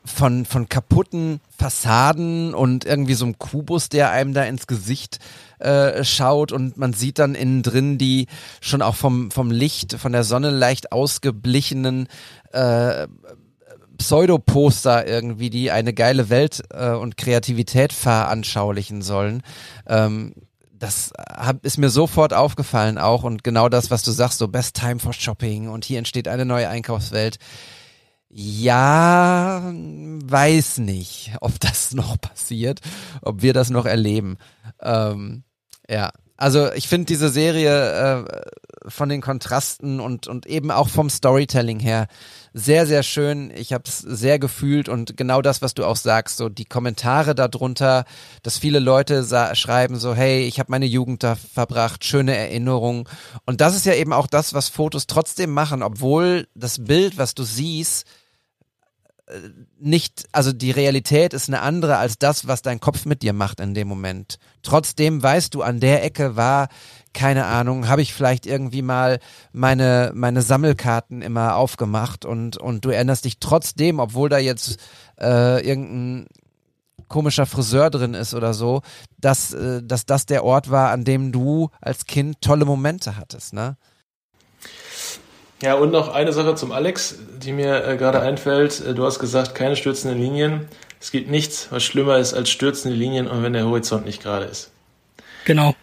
von, 0.05 0.45
von 0.45 0.67
kaputten 0.67 1.39
Fassaden 1.57 2.53
und 2.53 2.85
irgendwie 2.85 3.13
so 3.13 3.23
einem 3.25 3.37
Kubus, 3.37 3.87
der 3.87 4.11
einem 4.11 4.33
da 4.33 4.43
ins 4.43 4.67
Gesicht 4.67 5.19
äh, 5.59 6.03
schaut 6.03 6.51
und 6.51 6.77
man 6.77 6.91
sieht 6.93 7.19
dann 7.19 7.35
innen 7.35 7.63
drin 7.63 7.97
die 7.97 8.27
schon 8.59 8.81
auch 8.81 8.95
vom, 8.95 9.31
vom 9.31 9.49
Licht, 9.49 9.93
von 9.93 10.11
der 10.11 10.25
Sonne 10.25 10.49
leicht 10.49 10.91
ausgeblichenen 10.91 12.07
äh, 12.51 13.07
Pseudoposter 13.97 15.07
irgendwie, 15.07 15.49
die 15.49 15.71
eine 15.71 15.93
geile 15.93 16.29
Welt 16.29 16.63
äh, 16.71 16.89
und 16.89 17.15
Kreativität 17.15 17.93
veranschaulichen 17.93 19.01
sollen. 19.01 19.43
Ähm, 19.87 20.33
das 20.83 21.11
hab, 21.17 21.65
ist 21.65 21.77
mir 21.77 21.89
sofort 21.89 22.33
aufgefallen 22.33 22.97
auch 22.97 23.23
und 23.23 23.43
genau 23.43 23.69
das, 23.69 23.89
was 23.89 24.03
du 24.03 24.11
sagst, 24.11 24.37
so 24.37 24.49
Best 24.49 24.75
Time 24.75 24.99
for 24.99 25.13
Shopping 25.13 25.69
und 25.69 25.85
hier 25.85 25.97
entsteht 25.97 26.27
eine 26.27 26.45
neue 26.45 26.67
Einkaufswelt. 26.67 27.37
Ja, 28.27 29.61
weiß 29.63 30.79
nicht, 30.79 31.35
ob 31.39 31.57
das 31.59 31.93
noch 31.93 32.19
passiert, 32.19 32.81
ob 33.21 33.41
wir 33.41 33.53
das 33.53 33.69
noch 33.69 33.85
erleben. 33.85 34.37
Ähm, 34.81 35.43
ja, 35.89 36.11
also 36.37 36.71
ich 36.73 36.87
finde 36.87 37.05
diese 37.05 37.29
Serie 37.29 38.25
äh, 38.25 38.89
von 38.89 39.09
den 39.09 39.21
Kontrasten 39.21 39.99
und, 39.99 40.27
und 40.27 40.45
eben 40.45 40.71
auch 40.71 40.89
vom 40.89 41.09
Storytelling 41.09 41.79
her 41.79 42.07
sehr, 42.53 42.85
sehr 42.85 43.03
schön. 43.03 43.51
Ich 43.55 43.73
habe 43.73 43.83
es 43.87 43.99
sehr 43.99 44.39
gefühlt 44.39 44.89
und 44.89 45.17
genau 45.17 45.41
das, 45.41 45.61
was 45.61 45.73
du 45.73 45.85
auch 45.85 45.95
sagst, 45.95 46.37
so 46.37 46.49
die 46.49 46.65
Kommentare 46.65 47.33
darunter, 47.33 48.05
dass 48.43 48.57
viele 48.57 48.79
Leute 48.79 49.23
schreiben 49.55 49.97
so, 49.97 50.13
hey, 50.13 50.45
ich 50.45 50.59
habe 50.59 50.71
meine 50.71 50.85
Jugend 50.85 51.23
da 51.23 51.35
verbracht, 51.35 52.03
schöne 52.05 52.35
Erinnerungen. 52.35 53.05
Und 53.45 53.61
das 53.61 53.75
ist 53.75 53.85
ja 53.85 53.93
eben 53.93 54.13
auch 54.13 54.27
das, 54.27 54.53
was 54.53 54.69
Fotos 54.69 55.07
trotzdem 55.07 55.51
machen, 55.51 55.81
obwohl 55.81 56.47
das 56.53 56.83
Bild, 56.83 57.17
was 57.17 57.35
du 57.35 57.43
siehst, 57.43 58.05
nicht, 59.79 60.25
also 60.31 60.51
die 60.51 60.71
Realität 60.71 61.33
ist 61.33 61.47
eine 61.47 61.61
andere 61.61 61.97
als 61.97 62.17
das, 62.17 62.47
was 62.47 62.61
dein 62.61 62.79
Kopf 62.79 63.05
mit 63.05 63.21
dir 63.21 63.33
macht 63.33 63.59
in 63.59 63.73
dem 63.73 63.87
Moment. 63.87 64.37
Trotzdem 64.63 65.23
weißt 65.23 65.53
du, 65.53 65.61
an 65.61 65.79
der 65.79 66.03
Ecke 66.03 66.35
war 66.35 66.67
keine 67.13 67.45
Ahnung, 67.45 67.87
habe 67.87 68.01
ich 68.01 68.13
vielleicht 68.13 68.45
irgendwie 68.45 68.81
mal 68.81 69.19
meine, 69.51 70.11
meine 70.15 70.41
Sammelkarten 70.41 71.21
immer 71.21 71.55
aufgemacht 71.55 72.25
und, 72.25 72.57
und 72.57 72.85
du 72.85 72.89
erinnerst 72.89 73.25
dich 73.25 73.39
trotzdem, 73.39 73.99
obwohl 73.99 74.29
da 74.29 74.39
jetzt 74.39 74.77
äh, 75.21 75.65
irgendein 75.65 76.27
komischer 77.07 77.45
Friseur 77.45 77.91
drin 77.91 78.15
ist 78.15 78.33
oder 78.33 78.53
so, 78.53 78.81
dass, 79.19 79.53
äh, 79.53 79.83
dass 79.83 80.05
das 80.05 80.25
der 80.25 80.43
Ort 80.43 80.71
war, 80.71 80.89
an 80.89 81.03
dem 81.03 81.31
du 81.31 81.69
als 81.81 82.05
Kind 82.07 82.41
tolle 82.41 82.65
Momente 82.65 83.15
hattest, 83.15 83.53
ne? 83.53 83.77
Ja, 85.63 85.75
und 85.75 85.91
noch 85.91 86.13
eine 86.13 86.33
Sache 86.33 86.55
zum 86.55 86.73
Alex, 86.73 87.19
die 87.37 87.53
mir 87.53 87.87
äh, 87.87 87.95
gerade 87.95 88.19
einfällt. 88.19 88.83
Äh, 88.85 88.93
du 88.93 89.05
hast 89.05 89.19
gesagt, 89.19 89.55
keine 89.55 89.77
stürzenden 89.77 90.19
Linien. 90.19 90.67
Es 90.99 91.11
gibt 91.11 91.29
nichts, 91.31 91.67
was 91.69 91.83
schlimmer 91.83 92.17
ist 92.17 92.33
als 92.33 92.49
stürzende 92.49 92.97
Linien 92.97 93.27
und 93.27 93.43
wenn 93.43 93.53
der 93.53 93.65
Horizont 93.65 94.05
nicht 94.05 94.21
gerade 94.21 94.43
ist. 94.43 94.71
Genau. 95.45 95.73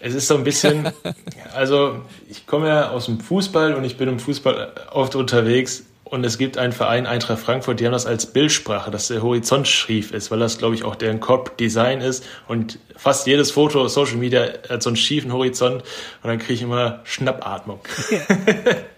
Es 0.00 0.14
ist 0.14 0.28
so 0.28 0.34
ein 0.34 0.44
bisschen, 0.44 0.92
also 1.54 2.02
ich 2.28 2.46
komme 2.46 2.68
ja 2.68 2.90
aus 2.90 3.06
dem 3.06 3.20
Fußball 3.20 3.74
und 3.74 3.84
ich 3.84 3.96
bin 3.96 4.08
im 4.10 4.18
Fußball 4.18 4.72
oft 4.90 5.14
unterwegs 5.14 5.84
und 6.04 6.24
es 6.24 6.36
gibt 6.36 6.58
einen 6.58 6.72
Verein, 6.74 7.06
Eintracht 7.06 7.38
Frankfurt, 7.38 7.80
die 7.80 7.86
haben 7.86 7.92
das 7.92 8.04
als 8.04 8.26
Bildsprache, 8.26 8.90
dass 8.90 9.08
der 9.08 9.22
Horizont 9.22 9.66
schrief 9.66 10.12
ist, 10.12 10.30
weil 10.30 10.40
das, 10.40 10.58
glaube 10.58 10.74
ich, 10.74 10.84
auch 10.84 10.94
deren 10.94 11.20
Corp-Design 11.20 12.02
ist 12.02 12.22
und 12.48 12.78
fast 12.96 13.26
jedes 13.26 13.50
Foto 13.50 13.82
auf 13.82 13.88
Social 13.88 14.16
Media 14.16 14.48
hat 14.68 14.82
so 14.82 14.90
einen 14.90 14.96
schiefen 14.96 15.32
Horizont 15.32 15.82
und 16.22 16.28
dann 16.28 16.38
kriege 16.38 16.52
ich 16.52 16.62
immer 16.62 17.00
Schnappatmung. 17.04 17.80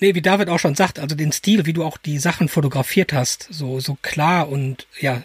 Nee, 0.00 0.14
wie 0.14 0.22
David 0.22 0.48
auch 0.48 0.58
schon 0.58 0.76
sagt, 0.76 0.98
also 0.98 1.16
den 1.16 1.32
Stil, 1.32 1.66
wie 1.66 1.72
du 1.72 1.84
auch 1.84 1.96
die 1.96 2.18
Sachen 2.18 2.48
fotografiert 2.48 3.12
hast, 3.12 3.48
so, 3.50 3.80
so 3.80 3.98
klar 4.00 4.48
und 4.48 4.86
ja, 5.00 5.24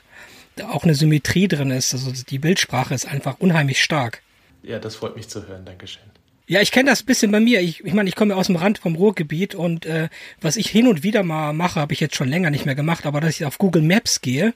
auch 0.67 0.83
eine 0.83 0.95
Symmetrie 0.95 1.47
drin 1.47 1.71
ist. 1.71 1.93
Also 1.93 2.11
die 2.11 2.39
Bildsprache 2.39 2.93
ist 2.93 3.07
einfach 3.07 3.39
unheimlich 3.39 3.81
stark. 3.83 4.21
Ja, 4.63 4.79
das 4.79 4.95
freut 4.95 5.15
mich 5.15 5.27
zu 5.27 5.47
hören. 5.47 5.65
Dankeschön. 5.65 6.03
Ja, 6.45 6.61
ich 6.61 6.71
kenne 6.71 6.89
das 6.89 7.03
bisschen 7.03 7.31
bei 7.31 7.39
mir. 7.39 7.61
Ich, 7.61 7.85
ich 7.85 7.93
meine, 7.93 8.09
ich 8.09 8.15
komme 8.15 8.33
ja 8.33 8.39
aus 8.39 8.47
dem 8.47 8.57
Rand 8.57 8.79
vom 8.79 8.95
Ruhrgebiet 8.95 9.55
und 9.55 9.85
äh, 9.85 10.09
was 10.41 10.57
ich 10.57 10.69
hin 10.69 10.87
und 10.87 11.03
wieder 11.03 11.23
mal 11.23 11.53
mache, 11.53 11.79
habe 11.79 11.93
ich 11.93 11.99
jetzt 11.99 12.15
schon 12.15 12.27
länger 12.27 12.49
nicht 12.49 12.65
mehr 12.65 12.75
gemacht, 12.75 13.05
aber 13.05 13.21
dass 13.21 13.39
ich 13.39 13.45
auf 13.45 13.57
Google 13.57 13.81
Maps 13.81 14.21
gehe 14.21 14.53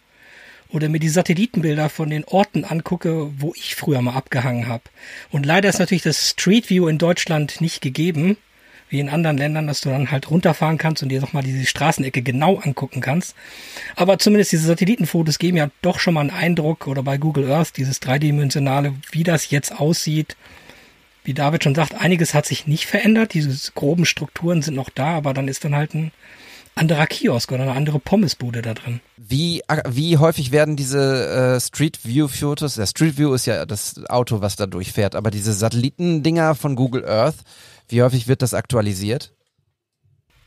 oder 0.70 0.90
mir 0.90 1.00
die 1.00 1.10
Satellitenbilder 1.10 1.90
von 1.90 2.10
den 2.10 2.26
Orten 2.26 2.66
angucke, 2.66 3.32
wo 3.40 3.54
ich 3.56 3.76
früher 3.76 4.02
mal 4.02 4.16
abgehangen 4.16 4.68
habe. 4.68 4.84
Und 5.32 5.46
leider 5.46 5.70
ist 5.70 5.80
natürlich 5.80 6.04
das 6.04 6.30
Street 6.32 6.70
View 6.70 6.88
in 6.88 6.98
Deutschland 6.98 7.62
nicht 7.62 7.82
gegeben, 7.82 8.36
wie 8.90 9.00
in 9.00 9.10
anderen 9.10 9.38
Ländern, 9.38 9.68
dass 9.68 9.82
du 9.82 9.90
dann 9.90 10.12
halt 10.12 10.30
runterfahren 10.30 10.78
kannst 10.78 11.04
und 11.04 11.10
dir 11.10 11.22
nochmal 11.22 11.44
diese 11.44 11.66
Straßenecke 11.66 12.22
genau 12.22 12.58
angucken 12.58 13.02
kannst. 13.02 13.36
Aber 13.96 14.20
zumindest 14.20 14.52
diese 14.52 14.68
Satellitenfotos 14.68 15.40
geben 15.40 15.58
ja 15.58 15.70
doch 15.82 16.00
schon 16.00 16.14
mal 16.14 16.22
einen 16.22 16.30
Eindruck 16.30 16.88
oder 16.88 17.04
bei 17.04 17.18
Google 17.18 17.52
Earth 17.52 17.78
dieses 17.78 18.00
dreidimensionale, 18.00 18.94
wie 19.12 19.24
das 19.24 19.50
jetzt 19.50 19.78
aussieht. 19.80 20.38
Wie 21.24 21.34
David 21.34 21.64
schon 21.64 21.76
sagt, 21.76 21.96
einiges 21.96 22.34
hat 22.34 22.46
sich 22.46 22.68
nicht 22.68 22.86
verändert. 22.86 23.34
Diese 23.34 23.72
groben 23.74 24.06
Strukturen 24.06 24.62
sind 24.62 24.76
noch 24.76 24.90
da, 24.90 25.18
aber 25.18 25.34
dann 25.34 25.50
ist 25.50 25.66
dann 25.66 25.76
halt 25.76 25.94
ein 25.94 26.12
anderer 26.78 27.08
Kiosk 27.08 27.52
oder 27.52 27.64
eine 27.64 27.74
andere 27.74 28.00
Pommesbude 28.00 28.62
da 28.62 28.74
drin. 28.74 29.02
Wie, 29.18 29.62
wie 29.90 30.18
häufig 30.18 30.52
werden 30.52 30.76
diese 30.76 31.56
äh, 31.58 31.60
Street 31.60 32.00
View 32.06 32.28
Fotos, 32.28 32.76
der 32.76 32.86
Street 32.86 33.18
View 33.18 33.34
ist 33.34 33.46
ja 33.46 33.66
das 33.66 34.06
Auto, 34.08 34.42
was 34.42 34.56
da 34.56 34.68
durchfährt, 34.68 35.16
aber 35.16 35.32
diese 35.32 35.54
Satellitendinger 35.54 36.56
von 36.56 36.76
Google 36.76 37.06
Earth, 37.06 37.38
wie 37.90 38.02
häufig 38.02 38.28
wird 38.28 38.42
das 38.42 38.54
aktualisiert? 38.54 39.34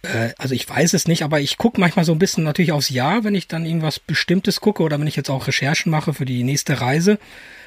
Äh, 0.03 0.31
also 0.39 0.55
ich 0.55 0.69
weiß 0.69 0.95
es 0.95 1.07
nicht, 1.07 1.23
aber 1.23 1.41
ich 1.41 1.59
gucke 1.59 1.81
manchmal 1.81 2.05
so 2.05 2.13
ein 2.13 2.19
bisschen 2.19 2.45
natürlich 2.45 2.73
aufs 2.73 2.91
Jahr, 2.91 3.25
wenn 3.25 3.35
ich 3.35 3.49
dann 3.49 3.67
irgendwas 3.67 3.99
Bestimmtes 3.99 4.61
gucke 4.61 4.83
oder 4.83 4.99
wenn 4.99 5.07
ich 5.07 5.17
jetzt 5.17 5.31
auch 5.31 5.47
Recherchen 5.47 5.91
mache 5.91 6.15
für 6.15 6.25
die 6.25 6.43
nächste 6.43 6.81
Reise, 6.81 7.19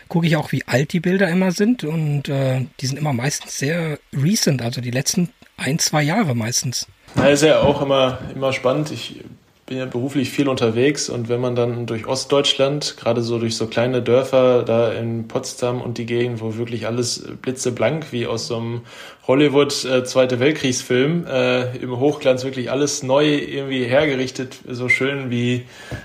gucke 0.07 0.27
ich 0.27 0.35
auch, 0.35 0.51
wie 0.51 0.67
alt 0.67 0.93
die 0.93 0.99
Bilder 0.99 1.29
immer 1.29 1.51
sind 1.51 1.83
und 1.83 2.29
äh, 2.29 2.65
die 2.79 2.87
sind 2.87 2.97
immer 2.97 3.13
meistens 3.13 3.57
sehr 3.57 3.99
recent, 4.13 4.61
also 4.61 4.81
die 4.81 4.91
letzten 4.91 5.29
ein, 5.57 5.79
zwei 5.79 6.03
Jahre 6.03 6.35
meistens. 6.35 6.87
Ja, 7.15 7.27
ist 7.27 7.43
ja 7.43 7.59
auch 7.59 7.81
immer, 7.81 8.19
immer 8.33 8.53
spannend. 8.53 8.91
Ich 8.91 9.23
bin 9.65 9.77
ja 9.77 9.85
beruflich 9.85 10.29
viel 10.29 10.49
unterwegs 10.49 11.09
und 11.09 11.29
wenn 11.29 11.39
man 11.39 11.55
dann 11.55 11.85
durch 11.85 12.05
Ostdeutschland, 12.05 12.97
gerade 12.97 13.21
so 13.21 13.39
durch 13.39 13.55
so 13.55 13.67
kleine 13.67 14.01
Dörfer 14.01 14.63
da 14.63 14.91
in 14.91 15.29
Potsdam 15.29 15.81
und 15.81 15.97
die 15.97 16.05
Gegend, 16.05 16.41
wo 16.41 16.57
wirklich 16.57 16.85
alles 16.85 17.23
blitzeblank 17.41 18.11
wie 18.11 18.27
aus 18.27 18.47
so 18.47 18.57
einem 18.57 18.81
Hollywood 19.25 19.85
äh, 19.85 20.03
Zweite 20.03 20.41
Weltkriegsfilm, 20.41 21.25
äh, 21.27 21.77
im 21.77 21.97
Hochglanz 21.97 22.43
wirklich 22.43 22.71
alles 22.71 23.03
neu 23.03 23.35
irgendwie 23.35 23.85
hergerichtet, 23.85 24.57
so 24.67 24.89
schön 24.89 25.29
wie 25.29 25.63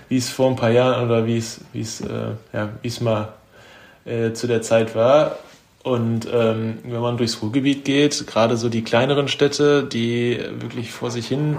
wie 0.09 0.19
es 0.19 0.31
vor 0.31 0.51
ein 0.51 0.57
paar 0.57 0.71
Jahren 0.71 1.05
oder 1.05 1.27
wie 1.27 1.39
es 1.39 1.61
wie 1.73 1.81
es 1.81 2.01
äh, 2.01 2.35
ja 2.53 2.69
wie 2.83 2.89
es 2.89 3.01
mal 3.01 3.33
äh, 4.05 4.33
zu 4.35 4.47
der 4.47 4.63
Zeit 4.63 4.95
war. 4.95 5.37
Und 5.83 6.29
ähm, 6.33 6.79
wenn 6.85 7.01
man 7.01 7.17
durchs 7.17 7.43
Ruhrgebiet 7.43 7.85
geht, 7.85 8.27
gerade 8.27 8.57
so 8.57 8.69
die 8.69 8.85
kleineren 8.85 9.27
Städte, 9.27 9.85
die 9.85 10.39
wirklich 10.61 10.93
vor 10.93 11.11
sich 11.11 11.27
hin 11.27 11.57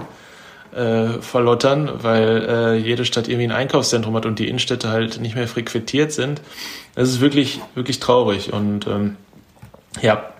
äh, 0.74 1.20
verlottern, 1.20 1.90
weil 2.02 2.46
äh, 2.48 2.76
jede 2.76 3.04
Stadt 3.04 3.28
irgendwie 3.28 3.48
ein 3.48 3.52
Einkaufszentrum 3.52 4.14
hat 4.14 4.26
und 4.26 4.38
die 4.38 4.48
Innenstädte 4.48 4.88
halt 4.88 5.20
nicht 5.20 5.34
mehr 5.34 5.48
frequentiert 5.48 6.12
sind. 6.12 6.40
Das 6.94 7.08
ist 7.08 7.20
wirklich, 7.20 7.60
wirklich 7.74 8.00
traurig. 8.00 8.52
Und 8.52 8.86
ähm, 8.86 9.16
ja, 10.02 10.30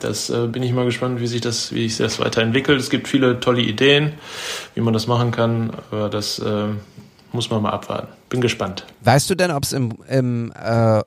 das 0.00 0.30
äh, 0.30 0.46
bin 0.46 0.62
ich 0.62 0.72
mal 0.72 0.84
gespannt, 0.84 1.20
wie 1.20 1.26
sich 1.26 1.40
das, 1.40 1.72
wie 1.72 1.88
sich 1.88 1.98
das 1.98 2.20
weiterentwickelt. 2.20 2.80
Es 2.80 2.90
gibt 2.90 3.08
viele 3.08 3.40
tolle 3.40 3.62
Ideen, 3.62 4.14
wie 4.74 4.80
man 4.80 4.92
das 4.92 5.06
machen 5.06 5.30
kann, 5.30 5.70
aber 5.90 6.08
das 6.08 6.38
äh, 6.38 6.66
muss 7.32 7.50
man 7.50 7.62
mal 7.62 7.70
abwarten. 7.70 8.08
Bin 8.28 8.40
gespannt. 8.40 8.86
Weißt 9.02 9.28
du 9.30 9.34
denn, 9.34 9.50
ob 9.50 9.64
es 9.64 9.72
im, 9.72 9.92
im 10.08 10.52
äh, 10.52 11.02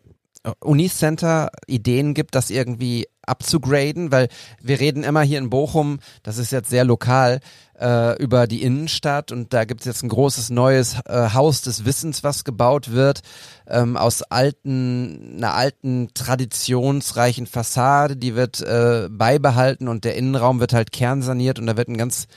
Unicenter 0.59 1.49
Ideen 1.67 2.13
gibt, 2.13 2.35
das 2.35 2.49
irgendwie 2.49 3.07
abzugraden? 3.25 4.11
Weil 4.11 4.27
wir 4.61 4.79
reden 4.79 5.03
immer 5.03 5.21
hier 5.21 5.37
in 5.37 5.49
Bochum, 5.49 5.99
das 6.23 6.37
ist 6.37 6.51
jetzt 6.51 6.69
sehr 6.69 6.83
lokal, 6.83 7.39
äh, 7.81 8.21
über 8.21 8.47
die 8.47 8.61
Innenstadt 8.61 9.31
und 9.31 9.53
da 9.53 9.65
gibt 9.65 9.81
es 9.81 9.85
jetzt 9.85 10.03
ein 10.03 10.09
großes 10.09 10.49
neues 10.49 10.99
äh, 11.05 11.29
Haus 11.33 11.61
des 11.61 11.85
Wissens, 11.85 12.23
was 12.23 12.43
gebaut 12.43 12.91
wird 12.91 13.21
ähm, 13.67 13.97
aus 13.97 14.21
alten, 14.21 15.35
einer 15.37 15.53
alten 15.53 16.09
traditionsreichen 16.13 17.47
Fassade, 17.47 18.15
die 18.15 18.35
wird 18.35 18.61
äh, 18.61 19.09
beibehalten 19.09 19.87
und 19.87 20.03
der 20.05 20.15
Innenraum 20.15 20.59
wird 20.59 20.73
halt 20.73 20.91
kernsaniert 20.91 21.59
und 21.59 21.67
da 21.67 21.77
wird 21.77 21.87
ein 21.87 21.97
ganz 21.97 22.27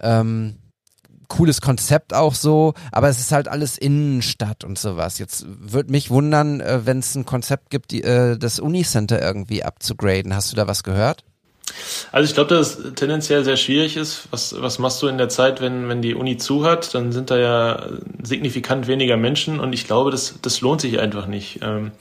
ähm, 0.00 0.56
cooles 1.28 1.60
Konzept 1.60 2.12
auch 2.12 2.34
so, 2.34 2.74
aber 2.92 3.08
es 3.08 3.20
ist 3.20 3.32
halt 3.32 3.48
alles 3.48 3.78
Innenstadt 3.78 4.64
und 4.64 4.78
sowas. 4.78 5.18
Jetzt 5.18 5.46
würde 5.48 5.92
mich 5.92 6.10
wundern, 6.10 6.60
äh, 6.60 6.84
wenn 6.84 6.98
es 6.98 7.14
ein 7.14 7.24
Konzept 7.24 7.70
gibt, 7.70 7.92
die, 7.92 8.02
äh, 8.02 8.36
das 8.36 8.58
Unicenter 8.58 9.22
irgendwie 9.22 9.62
abzugraden. 9.62 10.34
Hast 10.34 10.52
du 10.52 10.56
da 10.56 10.66
was 10.66 10.82
gehört? 10.82 11.24
Also 12.12 12.28
ich 12.28 12.34
glaube, 12.34 12.54
dass 12.54 12.78
es 12.78 12.94
tendenziell 12.94 13.44
sehr 13.44 13.56
schwierig 13.56 13.96
ist. 13.96 14.28
Was, 14.30 14.60
was 14.60 14.78
machst 14.78 15.00
du 15.02 15.06
in 15.06 15.18
der 15.18 15.28
Zeit, 15.28 15.60
wenn, 15.60 15.88
wenn 15.88 16.02
die 16.02 16.14
Uni 16.14 16.36
zu 16.36 16.64
hat? 16.64 16.94
Dann 16.94 17.12
sind 17.12 17.30
da 17.30 17.38
ja 17.38 17.86
signifikant 18.22 18.86
weniger 18.86 19.16
Menschen 19.16 19.60
und 19.60 19.72
ich 19.72 19.86
glaube, 19.86 20.10
das, 20.10 20.34
das 20.42 20.60
lohnt 20.60 20.80
sich 20.80 20.98
einfach 20.98 21.26
nicht. 21.26 21.60
Ähm, 21.62 21.92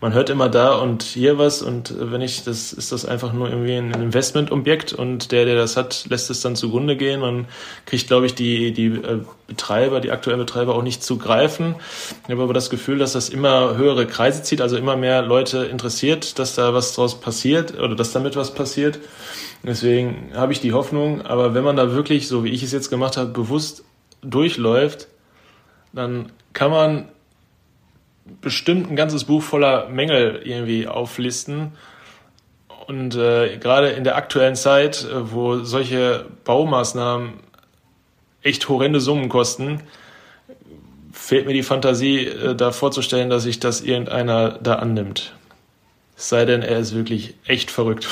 man 0.00 0.12
hört 0.12 0.30
immer 0.30 0.48
da 0.48 0.74
und 0.76 1.02
hier 1.02 1.38
was 1.38 1.62
und 1.62 1.94
wenn 1.98 2.20
ich, 2.20 2.44
das 2.44 2.72
ist 2.72 2.92
das 2.92 3.04
einfach 3.04 3.32
nur 3.32 3.50
irgendwie 3.50 3.76
ein 3.76 3.92
Investmentobjekt 3.92 4.92
und 4.92 5.32
der, 5.32 5.44
der 5.44 5.56
das 5.56 5.76
hat, 5.76 6.06
lässt 6.08 6.30
es 6.30 6.40
dann 6.40 6.56
zugrunde 6.56 6.96
gehen. 6.96 7.20
Man 7.20 7.46
kriegt, 7.86 8.06
glaube 8.06 8.26
ich, 8.26 8.34
die, 8.34 8.72
die 8.72 8.86
äh, 8.86 9.20
Betreiber, 9.48 10.00
die 10.00 10.10
aktuellen 10.10 10.38
Betreiber 10.38 10.74
auch 10.74 10.82
nicht 10.82 11.02
zu 11.02 11.16
greifen. 11.16 11.74
Ich 12.24 12.30
habe 12.30 12.42
aber 12.42 12.52
das 12.52 12.68
Gefühl, 12.68 12.98
dass 12.98 13.12
das 13.14 13.30
immer 13.30 13.76
höhere 13.76 14.06
Kreise 14.06 14.42
zieht, 14.42 14.60
also 14.60 14.76
immer 14.76 14.96
mehr 14.96 15.22
Leute 15.22 15.64
interessiert, 15.64 16.38
dass 16.38 16.54
da 16.54 16.74
was 16.74 16.94
draus 16.94 17.18
passiert 17.20 17.78
oder 17.78 17.96
dass 17.96 18.12
damit 18.12 18.36
was 18.36 18.54
passiert. 18.54 18.98
Deswegen 19.62 20.30
habe 20.34 20.52
ich 20.52 20.60
die 20.60 20.72
Hoffnung, 20.72 21.22
aber 21.22 21.54
wenn 21.54 21.64
man 21.64 21.76
da 21.76 21.92
wirklich, 21.92 22.28
so 22.28 22.44
wie 22.44 22.50
ich 22.50 22.62
es 22.62 22.72
jetzt 22.72 22.90
gemacht 22.90 23.16
habe, 23.16 23.30
bewusst 23.30 23.84
durchläuft, 24.22 25.08
dann 25.92 26.32
kann 26.52 26.70
man 26.70 27.08
bestimmt 28.40 28.90
ein 28.90 28.96
ganzes 28.96 29.24
Buch 29.24 29.42
voller 29.42 29.88
Mängel 29.88 30.42
irgendwie 30.44 30.86
auflisten. 30.86 31.72
Und 32.86 33.14
äh, 33.16 33.58
gerade 33.58 33.90
in 33.90 34.04
der 34.04 34.16
aktuellen 34.16 34.56
Zeit, 34.56 35.04
äh, 35.04 35.32
wo 35.32 35.58
solche 35.58 36.26
Baumaßnahmen 36.44 37.34
echt 38.42 38.68
horrende 38.68 39.00
Summen 39.00 39.28
kosten, 39.28 39.82
fehlt 41.12 41.46
mir 41.46 41.52
die 41.52 41.62
Fantasie, 41.62 42.26
äh, 42.26 42.54
da 42.54 42.72
vorzustellen, 42.72 43.28
dass 43.28 43.42
sich 43.42 43.60
das 43.60 43.82
irgendeiner 43.82 44.52
da 44.52 44.76
annimmt. 44.76 45.34
Es 46.16 46.30
sei 46.30 46.44
denn, 46.44 46.62
er 46.62 46.78
ist 46.78 46.94
wirklich 46.94 47.34
echt 47.46 47.70
verrückt. 47.70 48.08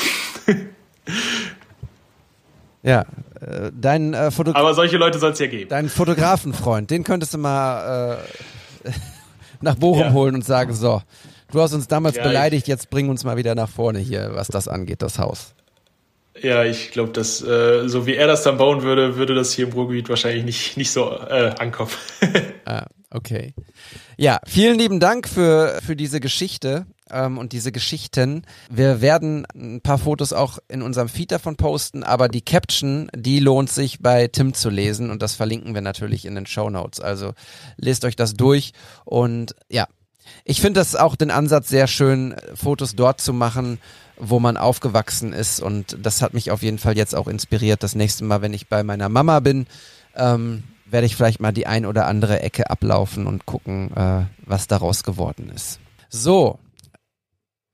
Ja, 2.83 3.05
äh, 3.41 3.73
dein 3.75 4.15
äh, 4.15 4.31
Fotograf. 4.31 4.61
Aber 4.61 4.75
solche 4.75 4.97
Leute 4.97 5.19
soll 5.19 5.33
es 5.33 5.39
ja 5.41 5.49
geben. 5.49 5.69
Dein 5.69 5.89
Fotografenfreund, 5.89 6.89
den 6.91 7.03
könntest 7.03 7.35
du 7.35 7.39
mal 7.39 8.19
äh, 8.85 8.91
nach 9.61 9.75
Bochum 9.75 10.01
ja. 10.03 10.13
holen 10.13 10.37
und 10.37 10.45
sagen, 10.45 10.73
so, 10.73 11.03
du 11.51 11.61
hast 11.61 11.73
uns 11.73 11.89
damals 11.89 12.17
ja, 12.17 12.23
beleidigt, 12.23 12.69
jetzt 12.69 12.89
bring 12.91 13.09
uns 13.09 13.25
mal 13.25 13.37
wieder 13.37 13.57
nach 13.57 13.69
vorne 13.69 13.99
hier, 13.99 14.31
was 14.35 14.47
das 14.49 14.69
angeht, 14.69 15.03
das 15.03 15.19
Haus. 15.19 15.55
Ja, 16.41 16.65
ich 16.65 16.93
glaube, 16.93 17.13
dass 17.13 17.43
äh, 17.43 17.89
so 17.89 18.07
wie 18.07 18.15
er 18.15 18.27
das 18.29 18.43
dann 18.45 18.59
bauen 18.59 18.83
würde, 18.83 19.17
würde 19.17 19.35
das 19.35 19.53
hier 19.53 19.67
im 19.67 19.73
Ruhrgebiet 19.73 20.09
wahrscheinlich 20.09 20.45
nicht, 20.45 20.77
nicht 20.77 20.91
so 20.93 21.11
äh, 21.11 21.55
ankommen. 21.59 21.91
ah, 22.67 22.87
okay. 23.11 23.55
Ja, 24.17 24.39
vielen 24.47 24.79
lieben 24.79 25.01
Dank 25.01 25.29
für, 25.29 25.81
für 25.85 25.97
diese 25.97 26.21
Geschichte 26.21 26.87
ähm, 27.11 27.39
und 27.39 27.53
diese 27.53 27.73
Geschichten. 27.73 28.43
Wir 28.71 29.01
werden 29.01 29.47
ein 29.55 29.81
paar 29.81 29.99
Fotos 29.99 30.33
auch 30.33 30.59
in 30.69 30.83
unserem 30.83 31.09
Feed 31.09 31.33
davon 31.33 31.57
posten, 31.57 32.03
aber 32.03 32.29
die 32.29 32.43
Caption, 32.43 33.09
die 33.15 33.41
lohnt 33.41 33.71
sich 33.71 34.01
bei 34.01 34.29
Tim 34.29 34.55
zu 34.55 34.71
lesen 34.71 35.11
und 35.11 35.23
das 35.23 35.35
verlinken 35.35 35.75
wir 35.75 35.83
natürlich 35.83 36.25
in 36.25 36.35
den 36.35 36.47
Show 36.47 36.71
Notes. 36.71 37.01
Also 37.01 37.33
lest 37.77 38.05
euch 38.05 38.17
das 38.17 38.35
durch 38.35 38.73
und 39.05 39.55
ja, 39.69 39.87
ich 40.45 40.61
finde 40.61 40.81
das 40.81 40.97
auch 40.97 41.17
den 41.17 41.31
Ansatz 41.31 41.69
sehr 41.69 41.87
schön, 41.87 42.35
Fotos 42.55 42.97
dort 42.97 43.21
zu 43.21 43.33
machen, 43.33 43.79
wo 44.19 44.41
man 44.41 44.57
aufgewachsen 44.57 45.33
ist 45.33 45.61
und 45.61 45.97
das 46.01 46.23
hat 46.23 46.35
mich 46.35 46.51
auf 46.51 46.63
jeden 46.63 46.79
Fall 46.79 46.97
jetzt 46.97 47.15
auch 47.15 47.29
inspiriert. 47.29 47.83
Das 47.83 47.95
nächste 47.95 48.25
Mal, 48.25 48.43
wenn 48.43 48.55
ich 48.55 48.69
bei 48.69 48.83
meiner 48.83 49.09
Mama 49.09 49.41
bin, 49.41 49.67
ähm, 50.17 50.65
werde 50.87 51.07
ich 51.07 51.17
vielleicht 51.17 51.41
mal 51.41 51.53
die 51.53 51.67
ein 51.67 51.85
oder 51.85 52.07
andere 52.07 52.41
Ecke 52.41 52.71
ablaufen 52.71 53.27
und 53.27 53.45
gucken, 53.45 53.95
äh, 53.95 54.25
was 54.45 54.67
daraus 54.67 55.03
geworden 55.03 55.51
ist. 55.55 55.81
So, 56.09 56.59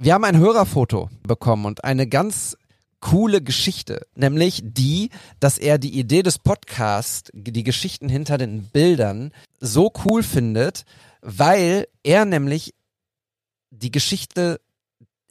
wir 0.03 0.14
haben 0.14 0.24
ein 0.24 0.38
Hörerfoto 0.38 1.11
bekommen 1.22 1.64
und 1.64 1.84
eine 1.84 2.09
ganz 2.09 2.57
coole 2.98 3.40
Geschichte, 3.40 4.05
nämlich 4.16 4.61
die, 4.64 5.11
dass 5.38 5.59
er 5.59 5.78
die 5.78 5.96
Idee 5.96 6.24
des 6.24 6.40
Podcasts, 6.40 7.30
die 7.32 7.62
Geschichten 7.62 8.09
hinter 8.09 8.36
den 8.36 8.64
Bildern 8.64 9.32
so 9.61 9.92
cool 10.05 10.24
findet, 10.24 10.86
weil 11.20 11.86
er 12.03 12.24
nämlich 12.24 12.74
die 13.70 13.92
Geschichte 13.92 14.61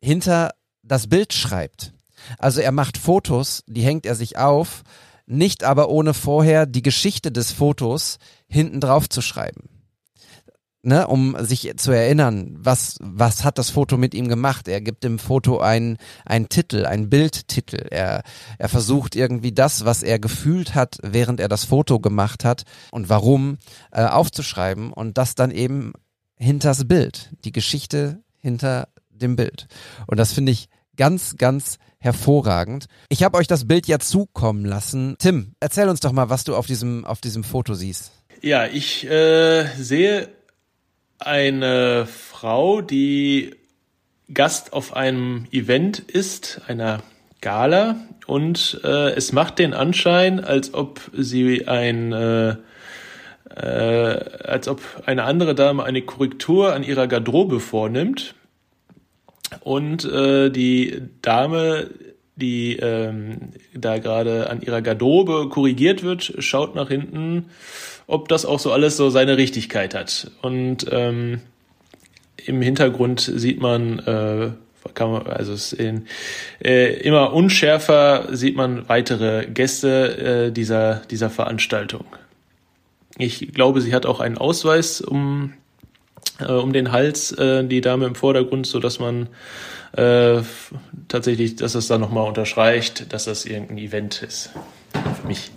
hinter 0.02 0.52
das 0.84 1.08
Bild 1.08 1.34
schreibt. 1.34 1.92
Also 2.38 2.62
er 2.62 2.72
macht 2.72 2.98
Fotos, 2.98 3.66
die 3.68 3.82
hängt 3.82 4.06
er 4.06 4.16
sich 4.16 4.38
auf, 4.38 4.84
nicht 5.26 5.66
aber 5.66 5.90
ohne 5.90 6.14
vorher 6.14 6.66
die 6.66 6.82
Geschichte 6.82 7.30
des 7.34 7.52
Fotos 7.52 8.20
hinten 8.48 8.80
drauf 8.80 9.10
zu 9.10 9.22
schreiben 9.22 9.81
ne, 10.84 11.08
um 11.08 11.36
sich 11.40 11.72
zu 11.78 11.92
erinnern, 11.92 12.56
was, 12.58 12.98
was 13.02 13.44
hat 13.44 13.58
das 13.58 13.70
Foto 13.70 13.98
mit 13.98 14.14
ihm 14.14 14.28
gemacht. 14.28 14.68
Er 14.68 14.82
gibt 14.82 15.04
dem 15.04 15.20
Foto 15.20 15.60
einen, 15.60 15.98
einen 16.26 16.50
Titel, 16.50 16.86
einen 16.86 17.10
Bildtitel. 17.10 17.88
Er, 17.92 18.24
er 18.58 18.70
versucht 18.70 19.16
irgendwie 19.16 19.52
das, 19.52 19.86
was 19.86 20.04
er 20.04 20.20
gefühlt 20.20 20.76
hat, 20.76 20.98
während 21.04 21.40
er 21.40 21.50
das 21.50 21.66
Foto 21.66 22.00
gemacht 22.00 22.44
hat 22.44 22.64
und 22.92 23.10
warum, 23.10 23.58
äh, 23.92 24.04
aufzuschreiben 24.04 24.92
und 24.92 25.18
das 25.18 25.36
dann 25.36 25.52
eben 25.52 25.94
hinters 26.36 26.88
Bild, 26.88 27.32
die 27.46 27.52
Geschichte 27.52 28.24
hinter 28.40 28.88
dem 29.10 29.36
Bild. 29.36 29.68
Und 30.08 30.18
das 30.18 30.34
finde 30.34 30.52
ich 30.52 30.68
ganz, 30.98 31.38
ganz 31.38 31.78
hervorragend. 32.00 32.88
Ich 33.10 33.24
habe 33.24 33.38
euch 33.38 33.48
das 33.48 33.68
Bild 33.68 33.88
ja 33.88 34.00
zukommen 34.00 34.66
lassen. 34.66 35.16
Tim, 35.20 35.54
erzähl 35.60 35.88
uns 35.88 36.00
doch 36.00 36.12
mal, 36.12 36.30
was 36.30 36.44
du 36.44 36.56
auf 36.56 36.66
diesem, 36.66 37.06
auf 37.06 37.22
diesem 37.22 37.44
Foto 37.44 37.76
siehst. 37.76 38.12
Ja, 38.42 38.66
ich 38.66 39.08
äh, 39.08 39.68
sehe 39.78 40.30
eine 41.26 42.06
Frau, 42.06 42.82
die 42.82 43.56
Gast 44.34 44.74
auf 44.74 44.96
einem 44.96 45.46
Event 45.52 46.00
ist, 46.00 46.62
einer 46.68 47.02
Gala, 47.42 47.98
und 48.28 48.80
äh, 48.84 49.12
es 49.12 49.34
macht 49.34 49.60
den 49.60 49.74
Anschein, 49.74 50.40
als 50.40 50.74
ob 50.74 51.02
sie 51.14 51.68
ein 51.68 52.14
äh, 52.14 52.56
äh, 53.56 53.66
als 54.44 54.68
ob 54.68 54.82
eine 55.06 55.24
andere 55.24 55.56
Dame 55.56 55.84
eine 55.84 56.02
Korrektur 56.02 56.74
an 56.74 56.84
ihrer 56.84 57.08
Garderobe 57.08 57.60
vornimmt. 57.60 58.36
Und 59.60 60.06
äh, 60.06 60.50
die 60.50 61.02
Dame, 61.22 61.90
die 62.36 62.78
ähm, 62.78 63.52
da 63.74 63.98
gerade 63.98 64.50
an 64.50 64.62
ihrer 64.62 64.82
Garderobe 64.82 65.50
korrigiert 65.50 66.04
wird, 66.04 66.34
schaut 66.40 66.76
nach 66.76 66.88
hinten 66.88 67.50
ob 68.12 68.28
das 68.28 68.46
auch 68.46 68.60
so 68.60 68.72
alles 68.74 68.98
so 68.98 69.10
seine 69.10 69.38
Richtigkeit 69.38 69.96
hat. 69.96 70.30
Und 70.42 70.86
ähm, 70.92 71.40
im 72.46 72.62
Hintergrund 72.62 73.22
sieht 73.22 73.62
man, 73.62 74.00
äh, 74.00 74.50
kann 74.94 75.12
man 75.12 75.28
also 75.28 75.54
es 75.54 75.72
in, 75.72 76.08
äh, 76.64 76.94
immer 77.02 77.34
unschärfer 77.34 78.28
sieht 78.32 78.58
man 78.58 78.90
weitere 78.90 79.46
Gäste 79.48 80.48
äh, 80.48 80.52
dieser 80.52 81.02
dieser 81.10 81.30
Veranstaltung. 81.30 82.06
Ich 83.18 83.54
glaube, 83.54 83.82
sie 83.82 83.94
hat 83.94 84.06
auch 84.06 84.20
einen 84.20 84.38
Ausweis 84.38 85.00
um, 85.00 85.54
äh, 86.40 86.52
um 86.52 86.74
den 86.74 86.92
Hals, 86.92 87.32
äh, 87.34 87.64
die 87.64 87.80
Dame 87.80 88.08
im 88.08 88.16
Vordergrund, 88.16 88.68
so 88.68 88.80
dass 88.80 89.00
man 89.00 89.30
äh, 89.94 90.42
tatsächlich, 91.08 91.56
dass 91.56 91.76
es 91.76 91.88
da 91.88 91.98
nochmal 91.98 92.28
unterstreicht, 92.28 93.14
dass 93.14 93.26
das 93.26 93.46
irgendein 93.46 93.78
Event 93.78 94.24
ist. 94.24 94.50
Für 95.22 95.28
mich. 95.28 95.52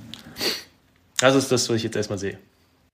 Das 1.24 1.34
ist 1.36 1.50
das, 1.50 1.70
was 1.70 1.76
ich 1.76 1.84
jetzt 1.84 1.96
erstmal 1.96 2.18
sehe. 2.18 2.36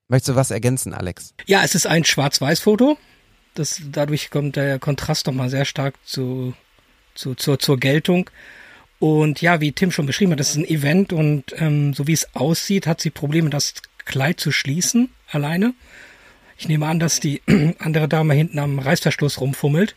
Möchtest 0.06 0.28
du 0.28 0.36
was 0.36 0.52
ergänzen, 0.52 0.94
Alex? 0.94 1.34
Ja, 1.46 1.64
es 1.64 1.74
ist 1.74 1.88
ein 1.88 2.04
Schwarz-Weiß-Foto. 2.04 2.96
Das, 3.54 3.82
dadurch 3.90 4.30
kommt 4.30 4.54
der 4.54 4.78
Kontrast 4.78 5.26
nochmal 5.26 5.50
sehr 5.50 5.64
stark 5.64 5.96
zu, 6.04 6.54
zu, 7.16 7.34
zur, 7.34 7.58
zur 7.58 7.76
Geltung. 7.76 8.30
Und 9.00 9.42
ja, 9.42 9.60
wie 9.60 9.72
Tim 9.72 9.90
schon 9.90 10.06
beschrieben 10.06 10.30
hat, 10.30 10.38
das 10.38 10.50
ist 10.50 10.58
ein 10.58 10.68
Event 10.68 11.12
und 11.12 11.56
ähm, 11.56 11.92
so 11.92 12.06
wie 12.06 12.12
es 12.12 12.32
aussieht, 12.36 12.86
hat 12.86 13.00
sie 13.00 13.10
Probleme, 13.10 13.50
das 13.50 13.74
Kleid 14.04 14.38
zu 14.38 14.52
schließen, 14.52 15.10
alleine. 15.28 15.74
Ich 16.56 16.68
nehme 16.68 16.86
an, 16.86 17.00
dass 17.00 17.18
die 17.18 17.42
andere 17.80 18.06
Dame 18.06 18.34
hinten 18.34 18.60
am 18.60 18.78
Reißverschluss 18.78 19.40
rumfummelt, 19.40 19.96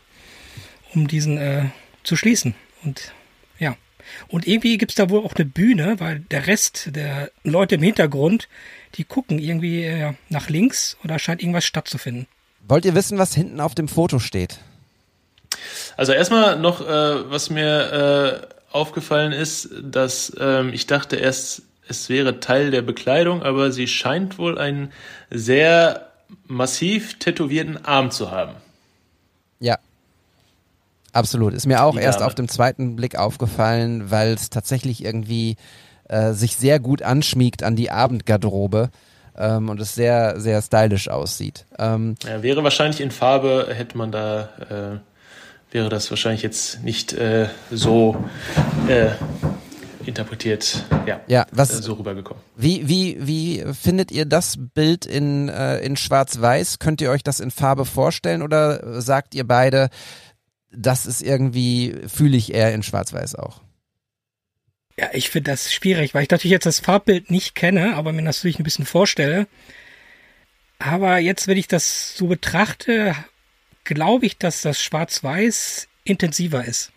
um 0.92 1.06
diesen 1.06 1.38
äh, 1.38 1.66
zu 2.02 2.16
schließen. 2.16 2.56
Und. 2.82 3.12
Und 4.28 4.46
irgendwie 4.46 4.78
gibt's 4.78 4.94
da 4.94 5.10
wohl 5.10 5.24
auch 5.24 5.34
eine 5.34 5.44
Bühne, 5.44 5.96
weil 5.98 6.20
der 6.30 6.46
Rest 6.46 6.90
der 6.94 7.30
Leute 7.42 7.76
im 7.76 7.82
Hintergrund, 7.82 8.48
die 8.94 9.04
gucken 9.04 9.38
irgendwie 9.38 9.84
äh, 9.84 10.12
nach 10.28 10.48
links 10.48 10.96
oder 11.04 11.18
scheint 11.18 11.42
irgendwas 11.42 11.64
stattzufinden. 11.64 12.26
Wollt 12.66 12.84
ihr 12.84 12.94
wissen, 12.94 13.18
was 13.18 13.34
hinten 13.34 13.60
auf 13.60 13.74
dem 13.74 13.88
Foto 13.88 14.18
steht? 14.18 14.58
Also 15.96 16.12
erstmal 16.12 16.58
noch, 16.58 16.80
äh, 16.80 17.30
was 17.30 17.50
mir 17.50 18.48
äh, 18.50 18.74
aufgefallen 18.74 19.32
ist, 19.32 19.70
dass 19.82 20.32
ähm, 20.38 20.72
ich 20.72 20.86
dachte 20.86 21.16
erst, 21.16 21.62
es 21.86 22.08
wäre 22.08 22.40
Teil 22.40 22.70
der 22.70 22.82
Bekleidung, 22.82 23.42
aber 23.42 23.70
sie 23.70 23.86
scheint 23.86 24.38
wohl 24.38 24.58
einen 24.58 24.92
sehr 25.30 26.08
massiv 26.46 27.18
tätowierten 27.18 27.84
Arm 27.84 28.10
zu 28.10 28.30
haben. 28.30 28.54
Ja. 29.60 29.78
Absolut. 31.14 31.54
Ist 31.54 31.66
mir 31.66 31.82
auch 31.82 31.94
Die 31.96 32.00
erst 32.02 32.18
Dame. 32.20 32.26
auf 32.26 32.34
dem 32.34 32.48
zweiten 32.48 32.96
Blick 32.96 33.16
aufgefallen, 33.16 34.10
weil 34.10 34.34
es 34.34 34.50
tatsächlich 34.50 35.02
irgendwie 35.04 35.56
äh, 36.08 36.32
sich 36.32 36.56
sehr 36.56 36.80
gut 36.80 37.00
anschmiegt 37.02 37.62
an 37.62 37.76
die 37.76 37.90
Abendgarderobe 37.90 38.90
ähm, 39.38 39.68
und 39.70 39.80
es 39.80 39.94
sehr, 39.94 40.38
sehr 40.40 40.60
stylisch 40.60 41.08
aussieht. 41.08 41.64
Ähm, 41.78 42.16
Ja, 42.26 42.42
wäre 42.42 42.62
wahrscheinlich 42.62 43.00
in 43.00 43.10
Farbe, 43.10 43.68
hätte 43.72 43.96
man 43.96 44.12
da, 44.12 44.50
äh, 44.68 45.72
wäre 45.74 45.88
das 45.88 46.10
wahrscheinlich 46.10 46.42
jetzt 46.42 46.82
nicht 46.82 47.12
äh, 47.14 47.48
so 47.70 48.16
äh, 48.88 49.10
interpretiert, 50.06 50.84
ja, 51.06 51.20
Ja, 51.26 51.46
was- 51.52 51.78
äh, 51.78 51.82
so 51.82 51.94
rübergekommen. 51.94 52.42
Wie, 52.56 52.88
wie, 52.88 53.16
wie 53.26 53.64
findet 53.72 54.12
ihr 54.12 54.26
das 54.26 54.56
Bild 54.74 55.06
in, 55.06 55.48
äh, 55.48 55.78
in 55.78 55.96
Schwarz-Weiß? 55.96 56.78
Könnt 56.78 57.00
ihr 57.00 57.10
euch 57.10 57.22
das 57.22 57.40
in 57.40 57.50
Farbe 57.50 57.84
vorstellen 57.86 58.42
oder 58.42 59.00
sagt 59.00 59.34
ihr 59.34 59.46
beide, 59.46 59.88
das 60.76 61.06
ist 61.06 61.22
irgendwie, 61.22 61.96
fühle 62.06 62.36
ich 62.36 62.54
eher 62.54 62.74
in 62.74 62.82
Schwarz-Weiß 62.82 63.36
auch? 63.36 63.60
Ja, 64.96 65.08
ich 65.12 65.30
finde 65.30 65.50
das 65.50 65.72
schwierig, 65.72 66.14
weil 66.14 66.22
ich 66.22 66.30
natürlich 66.30 66.52
jetzt 66.52 66.66
das 66.66 66.80
Farbbild 66.80 67.30
nicht 67.30 67.54
kenne, 67.54 67.96
aber 67.96 68.12
mir 68.12 68.22
das 68.22 68.38
natürlich 68.38 68.58
ein 68.58 68.64
bisschen 68.64 68.86
vorstelle. 68.86 69.48
Aber 70.78 71.18
jetzt, 71.18 71.48
wenn 71.48 71.58
ich 71.58 71.66
das 71.66 72.16
so 72.16 72.26
betrachte, 72.26 73.16
glaube 73.84 74.26
ich, 74.26 74.38
dass 74.38 74.62
das 74.62 74.80
Schwarz-Weiß 74.80 75.88
intensiver 76.04 76.64
ist. 76.64 76.92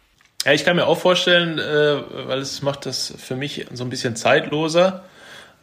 Ja, 0.45 0.53
ich 0.53 0.63
kann 0.63 0.75
mir 0.75 0.85
auch 0.85 0.99
vorstellen, 0.99 1.57
äh, 1.57 2.27
weil 2.27 2.39
es 2.39 2.61
macht 2.61 2.85
das 2.85 3.13
für 3.17 3.35
mich 3.35 3.65
so 3.73 3.83
ein 3.83 3.89
bisschen 3.89 4.15
zeitloser. 4.15 5.05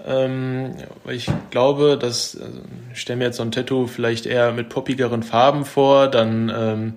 Ähm, 0.02 0.74
ich 1.08 1.28
glaube, 1.50 1.96
dass 1.98 2.36
also 2.40 2.60
ich 2.92 3.00
stelle 3.00 3.18
mir 3.18 3.24
jetzt 3.26 3.36
so 3.36 3.42
ein 3.42 3.52
Tattoo 3.52 3.86
vielleicht 3.86 4.26
eher 4.26 4.52
mit 4.52 4.68
poppigeren 4.68 5.22
Farben 5.22 5.64
vor, 5.64 6.08
dann 6.08 6.52
ähm, 6.54 6.94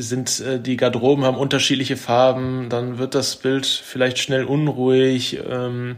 sind 0.00 0.40
äh, 0.40 0.60
die 0.60 0.76
Garderoben 0.76 1.24
haben 1.24 1.36
unterschiedliche 1.36 1.96
Farben, 1.96 2.68
dann 2.70 2.98
wird 2.98 3.14
das 3.14 3.36
Bild 3.36 3.66
vielleicht 3.66 4.18
schnell 4.18 4.44
unruhig 4.44 5.38
ähm, 5.48 5.96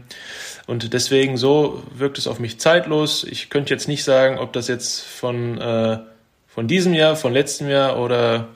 und 0.67 0.93
deswegen 0.93 1.37
so 1.37 1.83
wirkt 1.95 2.17
es 2.17 2.27
auf 2.27 2.39
mich 2.39 2.59
zeitlos. 2.59 3.23
Ich 3.23 3.49
könnte 3.49 3.73
jetzt 3.73 3.87
nicht 3.87 4.03
sagen, 4.03 4.39
ob 4.39 4.51
das 4.53 4.67
jetzt 4.67 5.01
von 5.01 5.57
äh, 5.59 5.99
von 6.47 6.67
diesem 6.67 6.95
Jahr, 6.95 7.15
von 7.15 7.33
letztem 7.33 7.69
Jahr 7.69 7.99
oder 7.99 8.47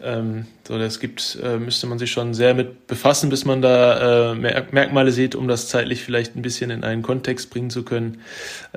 ähm, 0.00 0.46
so, 0.66 0.78
das 0.78 0.98
gibt, 0.98 1.38
äh, 1.42 1.58
müsste 1.58 1.86
man 1.86 1.98
sich 1.98 2.10
schon 2.10 2.34
sehr 2.34 2.54
mit 2.54 2.86
befassen, 2.86 3.30
bis 3.30 3.44
man 3.44 3.62
da 3.62 4.32
äh, 4.32 4.34
Mer 4.34 4.66
Merkmale 4.70 5.12
sieht, 5.12 5.34
um 5.34 5.48
das 5.48 5.68
zeitlich 5.68 6.02
vielleicht 6.02 6.36
ein 6.36 6.42
bisschen 6.42 6.70
in 6.70 6.84
einen 6.84 7.02
Kontext 7.02 7.50
bringen 7.50 7.70
zu 7.70 7.84
können. 7.84 8.20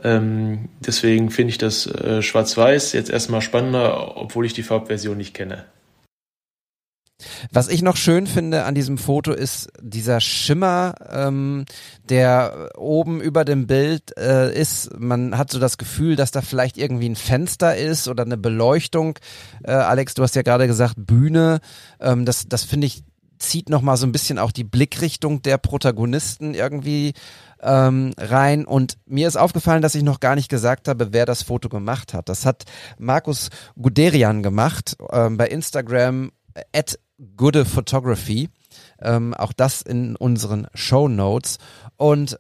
Ähm, 0.04 0.70
deswegen 0.80 1.32
finde 1.32 1.52
ich 1.52 1.58
das 1.58 1.88
äh, 1.88 2.22
Schwarz-Weiß 2.22 2.94
jetzt 2.94 3.10
erstmal 3.10 3.42
spannender, 3.42 4.18
obwohl 4.18 4.46
ich 4.46 4.54
die 4.54 4.64
Farbversion 4.64 5.18
nicht 5.18 5.34
kenne. 5.34 5.66
Was 7.52 7.68
ich 7.68 7.82
noch 7.82 7.98
schön 7.98 8.28
finde 8.28 8.66
an 8.66 8.76
diesem 8.76 8.98
Foto 8.98 9.32
ist 9.32 9.70
dieser 9.82 10.22
Schimmer, 10.22 10.94
ähm, 11.10 11.66
der 12.08 12.70
oben 12.78 13.22
über 13.22 13.44
dem 13.44 13.66
Bild 13.66 14.16
äh, 14.18 14.54
ist. 14.54 14.98
Man 15.00 15.38
hat 15.38 15.52
so 15.52 15.60
das 15.60 15.78
Gefühl, 15.78 16.16
dass 16.16 16.32
da 16.32 16.42
vielleicht 16.42 16.78
irgendwie 16.78 17.10
ein 17.10 17.16
Fenster 17.16 17.76
ist 17.76 18.08
oder 18.08 18.24
eine 18.24 18.38
Beleuchtung. 18.38 19.18
Äh, 19.64 19.72
Alex, 19.72 20.14
du 20.14 20.24
hast 20.24 20.36
ja 20.36 20.44
gerade 20.44 20.68
gesagt 20.68 20.96
Bühne. 20.98 21.60
Ähm, 22.00 22.26
das 22.26 22.48
das 22.48 22.64
finde 22.64 22.88
ich 22.88 23.04
zieht 23.40 23.70
noch 23.70 23.82
mal 23.82 23.98
so 23.98 24.08
ein 24.08 24.12
bisschen 24.12 24.40
auch 24.40 24.52
die 24.52 24.64
Blickrichtung 24.64 25.42
der 25.42 25.58
Protagonisten 25.58 26.54
irgendwie 26.54 27.14
ähm, 27.62 28.14
rein. 28.18 28.66
Und 28.66 28.98
mir 29.06 29.28
ist 29.28 29.38
aufgefallen, 29.38 29.82
dass 29.82 29.96
ich 29.96 30.04
noch 30.04 30.20
gar 30.20 30.36
nicht 30.36 30.50
gesagt 30.50 30.88
habe, 30.88 31.14
wer 31.14 31.26
das 31.26 31.44
Foto 31.44 31.70
gemacht 31.70 32.14
hat. 32.14 32.30
Das 32.30 32.46
hat 32.46 32.64
Markus 32.98 33.50
Guderian 33.76 34.44
gemacht 34.44 34.98
ähm, 35.12 35.38
bei 35.38 35.48
Instagram 35.48 36.32
at 36.74 36.98
Goode 37.36 37.66
Photography. 37.66 38.50
Ähm, 39.02 39.34
auch 39.34 39.54
das 39.54 39.82
in 39.82 40.16
unseren 40.16 40.68
Show 40.74 41.08
Notes. 41.08 41.58
Und 41.98 42.40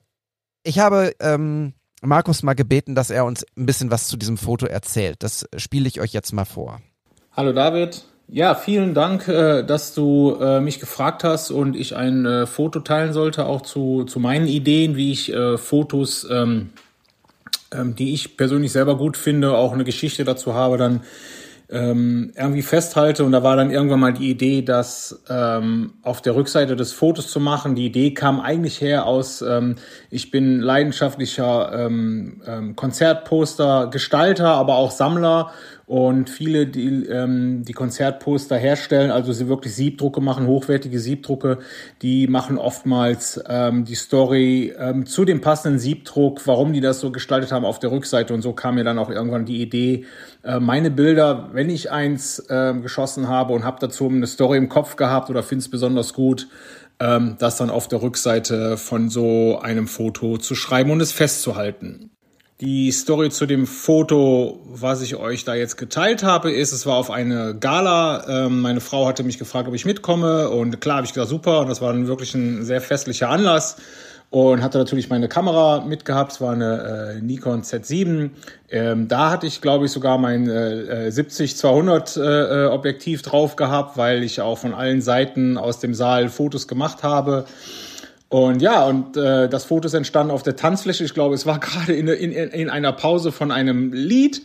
ich 0.63 0.79
habe 0.79 1.13
ähm, 1.19 1.73
Markus 2.01 2.43
mal 2.43 2.53
gebeten, 2.53 2.95
dass 2.95 3.09
er 3.09 3.25
uns 3.25 3.45
ein 3.57 3.65
bisschen 3.65 3.91
was 3.91 4.07
zu 4.07 4.17
diesem 4.17 4.37
Foto 4.37 4.65
erzählt. 4.65 5.23
Das 5.23 5.47
spiele 5.57 5.87
ich 5.87 5.99
euch 5.99 6.13
jetzt 6.13 6.31
mal 6.31 6.45
vor. 6.45 6.81
Hallo 7.31 7.53
David. 7.53 8.03
Ja, 8.29 8.55
vielen 8.55 8.93
Dank, 8.93 9.27
äh, 9.29 9.63
dass 9.63 9.93
du 9.93 10.37
äh, 10.41 10.59
mich 10.59 10.79
gefragt 10.81 11.23
hast 11.23 11.49
und 11.49 11.77
ich 11.77 11.95
ein 11.95 12.25
äh, 12.25 12.45
Foto 12.45 12.81
teilen 12.81 13.13
sollte, 13.13 13.45
auch 13.45 13.61
zu, 13.61 14.03
zu 14.03 14.19
meinen 14.19 14.47
Ideen, 14.47 14.97
wie 14.97 15.13
ich 15.13 15.33
Fotos, 15.55 16.27
ähm, 16.29 16.71
ähm, 17.71 17.95
die 17.95 18.13
ich 18.13 18.35
persönlich 18.35 18.71
selber 18.71 18.97
gut 18.97 19.15
finde, 19.15 19.55
auch 19.55 19.71
eine 19.71 19.85
Geschichte 19.85 20.25
dazu 20.25 20.53
habe, 20.53 20.77
dann 20.77 21.01
ähm, 21.69 22.31
irgendwie 22.35 22.61
festhalte. 22.61 23.23
Und 23.25 23.31
da 23.31 23.43
war 23.43 23.55
dann 23.55 23.71
irgendwann 23.71 23.99
mal 23.99 24.13
die 24.13 24.29
Idee, 24.29 24.61
das 24.61 25.23
ähm, 25.29 25.93
auf 26.01 26.21
der 26.21 26.35
Rückseite 26.35 26.75
des 26.75 26.93
Fotos 26.93 27.29
zu 27.29 27.39
machen. 27.39 27.75
Die 27.75 27.85
Idee 27.85 28.13
kam 28.13 28.39
eigentlich 28.39 28.79
her 28.81 29.05
aus, 29.05 29.41
ähm, 29.41 29.75
ich 30.09 30.31
bin 30.31 30.59
leidenschaftlicher 30.59 31.71
ähm, 31.73 32.41
ähm, 32.45 32.75
Konzertposter, 32.75 33.87
Gestalter, 33.91 34.49
aber 34.49 34.75
auch 34.75 34.91
Sammler. 34.91 35.51
Und 35.87 36.29
viele, 36.29 36.67
die 36.67 37.05
ähm, 37.05 37.63
die 37.63 37.71
Konzertposter 37.71 38.57
herstellen, 38.57 39.09
also 39.09 39.31
sie 39.31 39.47
wirklich 39.47 39.73
Siebdrucke 39.73 40.19
machen, 40.19 40.45
hochwertige 40.45 40.99
Siebdrucke, 40.99 41.59
die 42.01 42.27
machen 42.27 42.57
oftmals 42.57 43.41
ähm, 43.47 43.85
die 43.85 43.95
Story 43.95 44.75
ähm, 44.77 45.05
zu 45.05 45.23
dem 45.23 45.39
passenden 45.39 45.79
Siebdruck, 45.79 46.45
warum 46.45 46.73
die 46.73 46.81
das 46.81 46.99
so 46.99 47.09
gestaltet 47.09 47.53
haben 47.53 47.63
auf 47.63 47.79
der 47.79 47.91
Rückseite. 47.91 48.33
Und 48.33 48.41
so 48.41 48.51
kam 48.51 48.75
mir 48.75 48.83
dann 48.83 48.99
auch 48.99 49.09
irgendwann 49.09 49.45
die 49.45 49.61
Idee, 49.61 50.03
äh, 50.43 50.59
meine 50.59 50.91
Bilder, 50.91 51.51
wenn 51.53 51.69
ich 51.69 51.89
eins 51.89 52.45
ähm, 52.49 52.81
geschossen 52.81 53.29
habe 53.29 53.53
und 53.53 53.63
habe 53.63 53.77
dazu 53.79 54.09
eine 54.09 54.27
Story 54.27 54.57
im 54.57 54.67
Kopf 54.67 54.97
gehabt 54.97 55.29
oder 55.29 55.41
finde 55.41 55.61
es 55.61 55.69
besonders 55.69 56.13
gut, 56.13 56.49
ähm, 56.99 57.37
das 57.39 57.55
dann 57.55 57.69
auf 57.69 57.87
der 57.87 58.01
Rückseite 58.01 58.75
von 58.75 59.09
so 59.09 59.59
einem 59.61 59.87
Foto 59.87 60.37
zu 60.37 60.53
schreiben 60.53 60.91
und 60.91 60.99
es 60.99 61.13
festzuhalten. 61.13 62.11
Die 62.59 62.91
Story 62.91 63.29
zu 63.29 63.45
dem 63.45 63.67
Foto, 63.67 64.59
was 64.65 65.03
ich 65.03 65.15
euch 65.15 65.45
da 65.45 65.53
jetzt 65.53 65.77
geteilt 65.77 66.23
habe, 66.23 66.51
ist, 66.51 66.71
es 66.71 66.87
war 66.87 66.95
auf 66.95 67.11
eine 67.11 67.55
Gala. 67.55 68.25
Ähm, 68.27 68.61
meine 68.61 68.81
Frau 68.81 69.07
hatte 69.07 69.21
mich 69.21 69.37
gefragt, 69.37 69.67
ob 69.67 69.75
ich 69.75 69.85
mitkomme. 69.85 70.49
Und 70.49 70.81
klar 70.81 70.97
habe 70.97 71.05
ich 71.05 71.13
gesagt, 71.13 71.29
super. 71.29 71.59
Und 71.59 71.69
das 71.69 71.81
war 71.81 71.95
wirklich 72.07 72.33
ein 72.33 72.65
sehr 72.65 72.81
festlicher 72.81 73.29
Anlass. 73.29 73.75
Und 74.31 74.63
hatte 74.63 74.79
natürlich 74.79 75.07
meine 75.07 75.29
Kamera 75.29 75.85
mitgehabt. 75.85 76.31
Es 76.31 76.41
war 76.41 76.53
eine 76.53 77.17
äh, 77.19 77.21
Nikon 77.21 77.61
Z7. 77.61 78.31
Ähm, 78.71 79.07
da 79.07 79.29
hatte 79.29 79.45
ich, 79.45 79.61
glaube 79.61 79.85
ich, 79.85 79.91
sogar 79.91 80.17
mein 80.17 80.49
äh, 80.49 81.11
70-200 81.13 82.19
äh, 82.19 82.65
Objektiv 82.69 83.21
drauf 83.21 83.55
gehabt, 83.55 83.97
weil 83.97 84.23
ich 84.23 84.41
auch 84.41 84.57
von 84.57 84.73
allen 84.73 85.01
Seiten 85.01 85.59
aus 85.59 85.79
dem 85.79 85.93
Saal 85.93 86.27
Fotos 86.29 86.67
gemacht 86.67 87.03
habe. 87.03 87.45
Und 88.29 88.61
ja, 88.61 88.83
und 88.83 89.15
äh, 89.15 89.47
das 89.47 89.65
Foto 89.65 89.87
ist 89.87 89.93
entstanden 89.93 90.31
auf 90.31 90.43
der 90.43 90.55
Tanzfläche. 90.55 91.03
Ich 91.03 91.13
glaube, 91.13 91.35
es 91.35 91.45
war 91.45 91.59
gerade 91.61 91.93
in, 91.93 92.07
in, 92.07 92.31
in 92.31 92.69
einer 92.69 92.91
Pause 92.91 93.31
von 93.31 93.51
einem 93.51 93.93
Lied. 93.93 94.41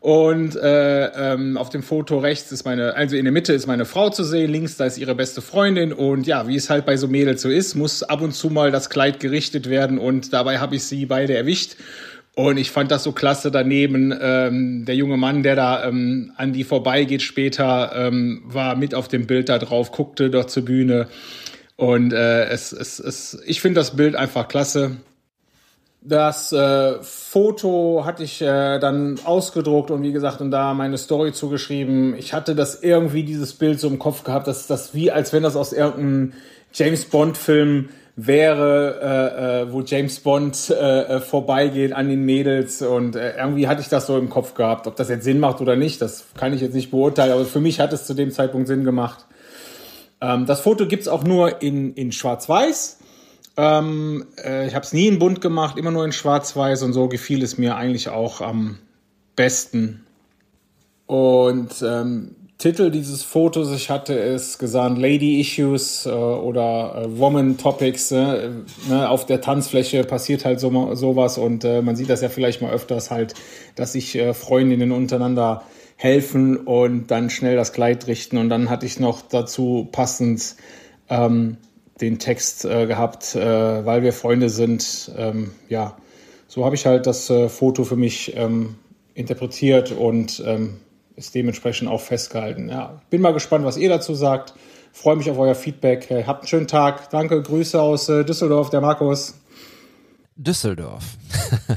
Und 0.00 0.54
äh, 0.56 1.06
ähm, 1.32 1.56
auf 1.56 1.70
dem 1.70 1.82
Foto 1.82 2.18
rechts 2.18 2.52
ist 2.52 2.66
meine, 2.66 2.94
also 2.94 3.16
in 3.16 3.24
der 3.24 3.32
Mitte 3.32 3.54
ist 3.54 3.66
meine 3.66 3.86
Frau 3.86 4.10
zu 4.10 4.22
sehen, 4.22 4.50
links 4.50 4.76
da 4.76 4.84
ist 4.84 4.98
ihre 4.98 5.14
beste 5.14 5.40
Freundin. 5.40 5.94
Und 5.94 6.26
ja, 6.26 6.46
wie 6.46 6.56
es 6.56 6.68
halt 6.68 6.84
bei 6.84 6.98
so 6.98 7.08
Mädels 7.08 7.40
so 7.40 7.48
ist, 7.48 7.74
muss 7.74 8.02
ab 8.02 8.20
und 8.20 8.32
zu 8.32 8.50
mal 8.50 8.70
das 8.70 8.90
Kleid 8.90 9.18
gerichtet 9.18 9.70
werden. 9.70 9.98
Und 9.98 10.34
dabei 10.34 10.58
habe 10.58 10.76
ich 10.76 10.84
sie 10.84 11.06
beide 11.06 11.34
erwischt. 11.34 11.76
Und 12.34 12.58
ich 12.58 12.70
fand 12.70 12.90
das 12.90 13.04
so 13.04 13.12
klasse 13.12 13.50
daneben. 13.50 14.14
Ähm, 14.20 14.84
der 14.84 14.96
junge 14.96 15.16
Mann, 15.16 15.42
der 15.42 15.56
da 15.56 15.88
ähm, 15.88 16.32
an 16.36 16.52
die 16.52 16.64
vorbeigeht 16.64 17.22
später, 17.22 17.92
ähm, 17.94 18.42
war 18.44 18.76
mit 18.76 18.94
auf 18.94 19.08
dem 19.08 19.26
Bild 19.26 19.48
da 19.48 19.58
drauf, 19.58 19.90
guckte 19.90 20.28
dort 20.28 20.50
zur 20.50 20.66
Bühne. 20.66 21.06
Und 21.76 22.12
äh, 22.12 22.46
es, 22.46 22.72
es, 22.72 23.00
es, 23.00 23.42
ich 23.46 23.60
finde 23.60 23.80
das 23.80 23.96
Bild 23.96 24.14
einfach 24.14 24.48
klasse. 24.48 24.96
Das 26.06 26.52
äh, 26.52 27.02
Foto 27.02 28.02
hatte 28.04 28.24
ich 28.24 28.42
äh, 28.42 28.78
dann 28.78 29.18
ausgedruckt 29.24 29.90
und 29.90 30.02
wie 30.02 30.12
gesagt 30.12 30.42
und 30.42 30.50
da 30.50 30.74
meine 30.74 30.98
Story 30.98 31.32
zugeschrieben. 31.32 32.14
Ich 32.18 32.34
hatte 32.34 32.54
das 32.54 32.82
irgendwie 32.82 33.24
dieses 33.24 33.54
Bild 33.54 33.80
so 33.80 33.88
im 33.88 33.98
Kopf 33.98 34.22
gehabt, 34.22 34.46
dass 34.46 34.66
das 34.66 34.94
wie 34.94 35.10
als 35.10 35.32
wenn 35.32 35.42
das 35.42 35.56
aus 35.56 35.72
irgendeinem 35.72 36.34
James 36.74 37.06
Bond 37.06 37.38
Film 37.38 37.88
wäre, 38.16 39.00
äh, 39.02 39.62
äh, 39.62 39.72
wo 39.72 39.80
James 39.80 40.20
Bond 40.20 40.70
äh, 40.70 40.74
äh, 40.74 41.20
vorbeigeht 41.20 41.94
an 41.94 42.08
den 42.08 42.22
Mädels 42.24 42.82
und 42.82 43.16
äh, 43.16 43.36
irgendwie 43.36 43.66
hatte 43.66 43.80
ich 43.80 43.88
das 43.88 44.06
so 44.06 44.18
im 44.18 44.28
Kopf 44.28 44.54
gehabt. 44.54 44.86
Ob 44.86 44.96
das 44.96 45.08
jetzt 45.08 45.24
Sinn 45.24 45.40
macht 45.40 45.62
oder 45.62 45.74
nicht, 45.74 46.02
das 46.02 46.26
kann 46.36 46.52
ich 46.52 46.60
jetzt 46.60 46.74
nicht 46.74 46.90
beurteilen, 46.90 47.32
aber 47.32 47.46
für 47.46 47.60
mich 47.60 47.80
hat 47.80 47.92
es 47.94 48.06
zu 48.06 48.12
dem 48.12 48.30
Zeitpunkt 48.30 48.68
Sinn 48.68 48.84
gemacht. 48.84 49.24
Ähm, 50.20 50.46
das 50.46 50.60
Foto 50.60 50.86
gibt's 50.86 51.08
auch 51.08 51.24
nur 51.24 51.62
in, 51.62 51.94
in 51.94 52.12
Schwarz-Weiß. 52.12 52.98
Ähm, 53.56 54.26
äh, 54.42 54.66
ich 54.66 54.74
habe 54.74 54.84
es 54.84 54.92
nie 54.92 55.06
in 55.06 55.18
bunt 55.18 55.40
gemacht, 55.40 55.78
immer 55.78 55.90
nur 55.90 56.04
in 56.04 56.12
Schwarz-Weiß 56.12 56.82
und 56.82 56.92
so 56.92 57.08
gefiel 57.08 57.42
es 57.42 57.58
mir 57.58 57.76
eigentlich 57.76 58.08
auch 58.08 58.40
am 58.40 58.78
besten. 59.36 60.04
Und 61.06 61.82
ähm, 61.86 62.34
Titel 62.58 62.90
dieses 62.90 63.22
Fotos, 63.22 63.72
ich 63.72 63.90
hatte 63.90 64.18
es 64.18 64.58
gesagt, 64.58 64.96
Lady 64.96 65.40
Issues 65.40 66.06
äh, 66.06 66.10
oder 66.10 67.02
äh, 67.04 67.18
Woman 67.18 67.58
Topics. 67.58 68.10
Äh, 68.10 68.50
ne, 68.88 69.08
auf 69.08 69.26
der 69.26 69.40
Tanzfläche 69.40 70.04
passiert 70.04 70.44
halt 70.44 70.60
so, 70.60 70.94
sowas 70.94 71.36
und 71.36 71.64
äh, 71.64 71.82
man 71.82 71.96
sieht 71.96 72.08
das 72.08 72.22
ja 72.22 72.28
vielleicht 72.28 72.62
mal 72.62 72.72
öfters 72.72 73.10
halt, 73.10 73.34
dass 73.74 73.92
sich 73.92 74.14
äh, 74.16 74.32
Freundinnen 74.34 74.92
untereinander 74.92 75.62
helfen 75.96 76.56
und 76.56 77.08
dann 77.10 77.30
schnell 77.30 77.56
das 77.56 77.72
Kleid 77.72 78.06
richten. 78.06 78.36
Und 78.36 78.48
dann 78.48 78.70
hatte 78.70 78.86
ich 78.86 78.98
noch 78.98 79.22
dazu 79.22 79.88
passend 79.90 80.56
ähm, 81.08 81.56
den 82.00 82.18
Text 82.18 82.64
äh, 82.64 82.86
gehabt, 82.86 83.34
äh, 83.34 83.84
weil 83.86 84.02
wir 84.02 84.12
Freunde 84.12 84.50
sind. 84.50 85.12
Ähm, 85.16 85.52
ja, 85.68 85.96
so 86.48 86.64
habe 86.64 86.74
ich 86.74 86.86
halt 86.86 87.06
das 87.06 87.30
äh, 87.30 87.48
Foto 87.48 87.84
für 87.84 87.96
mich 87.96 88.36
ähm, 88.36 88.76
interpretiert 89.14 89.92
und 89.92 90.42
ähm, 90.44 90.80
ist 91.16 91.34
dementsprechend 91.34 91.88
auch 91.88 92.00
festgehalten. 92.00 92.68
Ja, 92.68 93.00
bin 93.10 93.20
mal 93.20 93.32
gespannt, 93.32 93.64
was 93.64 93.76
ihr 93.76 93.88
dazu 93.88 94.14
sagt. 94.14 94.54
Freue 94.92 95.16
mich 95.16 95.30
auf 95.30 95.38
euer 95.38 95.54
Feedback. 95.54 96.08
Habt 96.26 96.42
einen 96.42 96.48
schönen 96.48 96.68
Tag. 96.68 97.10
Danke, 97.10 97.42
Grüße 97.42 97.80
aus 97.80 98.08
äh, 98.08 98.24
Düsseldorf, 98.24 98.70
der 98.70 98.80
Markus. 98.80 99.34
Düsseldorf. 100.36 101.16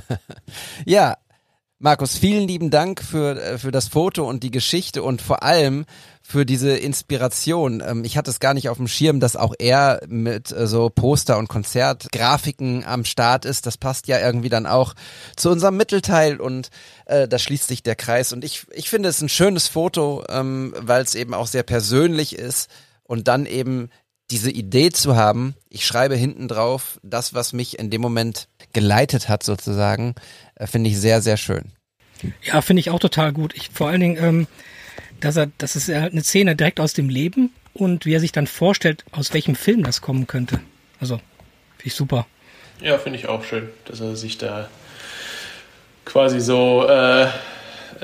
ja, 0.86 1.18
Markus, 1.80 2.18
vielen 2.18 2.48
lieben 2.48 2.72
Dank 2.72 3.04
für, 3.04 3.40
äh, 3.40 3.58
für 3.60 3.70
das 3.70 3.88
Foto 3.88 4.28
und 4.28 4.42
die 4.42 4.50
Geschichte 4.50 5.04
und 5.04 5.22
vor 5.22 5.44
allem 5.44 5.86
für 6.24 6.44
diese 6.44 6.76
Inspiration. 6.76 7.84
Ähm, 7.86 8.04
ich 8.04 8.18
hatte 8.18 8.32
es 8.32 8.40
gar 8.40 8.56
nicht 8.56 8.70
auf 8.70 8.78
dem 8.78 8.88
Schirm, 8.88 9.20
dass 9.20 9.36
auch 9.36 9.54
er 9.60 10.02
mit 10.08 10.52
äh, 10.52 10.66
so 10.66 10.90
Poster 10.90 11.38
und 11.38 11.50
Konzertgrafiken 11.50 12.84
am 12.84 13.06
Start 13.06 13.46
ist. 13.46 13.68
Das 13.68 13.78
passt 13.78 14.08
ja 14.08 14.20
irgendwie 14.20 14.50
dann 14.50 14.66
auch 14.66 14.96
zu 15.36 15.52
unserem 15.52 15.78
Mittelteil 15.78 16.42
und 16.42 16.72
äh, 17.06 17.28
da 17.28 17.38
schließt 17.38 17.68
sich 17.68 17.84
der 17.84 17.96
Kreis. 17.96 18.34
Und 18.34 18.44
ich, 18.44 18.66
ich 18.74 18.90
finde 18.90 19.10
es 19.10 19.22
ein 19.22 19.30
schönes 19.30 19.68
Foto, 19.68 20.24
ähm, 20.30 20.74
weil 20.80 21.04
es 21.04 21.14
eben 21.14 21.36
auch 21.36 21.48
sehr 21.48 21.64
persönlich 21.64 22.36
ist 22.36 22.72
und 23.04 23.28
dann 23.28 23.46
eben 23.46 23.90
diese 24.32 24.52
Idee 24.52 24.90
zu 24.90 25.16
haben, 25.16 25.56
ich 25.70 25.86
schreibe 25.86 26.16
hinten 26.16 26.48
drauf 26.48 27.00
das, 27.02 27.34
was 27.34 27.54
mich 27.54 27.80
in 27.80 27.90
dem 27.90 28.02
Moment 28.02 28.50
geleitet 28.74 29.30
hat 29.30 29.44
sozusagen, 29.44 30.16
finde 30.66 30.90
ich 30.90 31.00
sehr, 31.00 31.22
sehr 31.22 31.38
schön. 31.38 31.72
Ja, 32.42 32.62
finde 32.62 32.80
ich 32.80 32.90
auch 32.90 33.00
total 33.00 33.32
gut. 33.34 33.54
Ich 33.56 33.70
vor 33.70 33.90
allen 33.90 34.02
Dingen, 34.02 34.18
ähm, 34.24 34.48
dass 35.20 35.36
er, 35.36 35.52
das 35.58 35.76
ist 35.76 35.90
halt 35.90 36.14
eine 36.14 36.24
Szene 36.24 36.56
direkt 36.56 36.80
aus 36.80 36.94
dem 36.94 37.10
Leben 37.10 37.52
und 37.74 38.06
wie 38.06 38.14
er 38.14 38.20
sich 38.20 38.32
dann 38.32 38.48
vorstellt, 38.48 39.06
aus 39.12 39.34
welchem 39.34 39.56
Film 39.56 39.84
das 39.84 40.02
kommen 40.02 40.28
könnte. 40.28 40.60
Also, 41.00 41.18
finde 41.18 41.86
ich 41.86 41.96
super. 41.96 42.26
Ja, 42.82 42.98
finde 42.98 43.20
ich 43.20 43.28
auch 43.28 43.44
schön, 43.44 43.70
dass 43.86 44.00
er 44.00 44.16
sich 44.16 44.38
da 44.38 44.68
quasi 46.06 46.40
so 46.40 46.88
äh, 46.88 47.28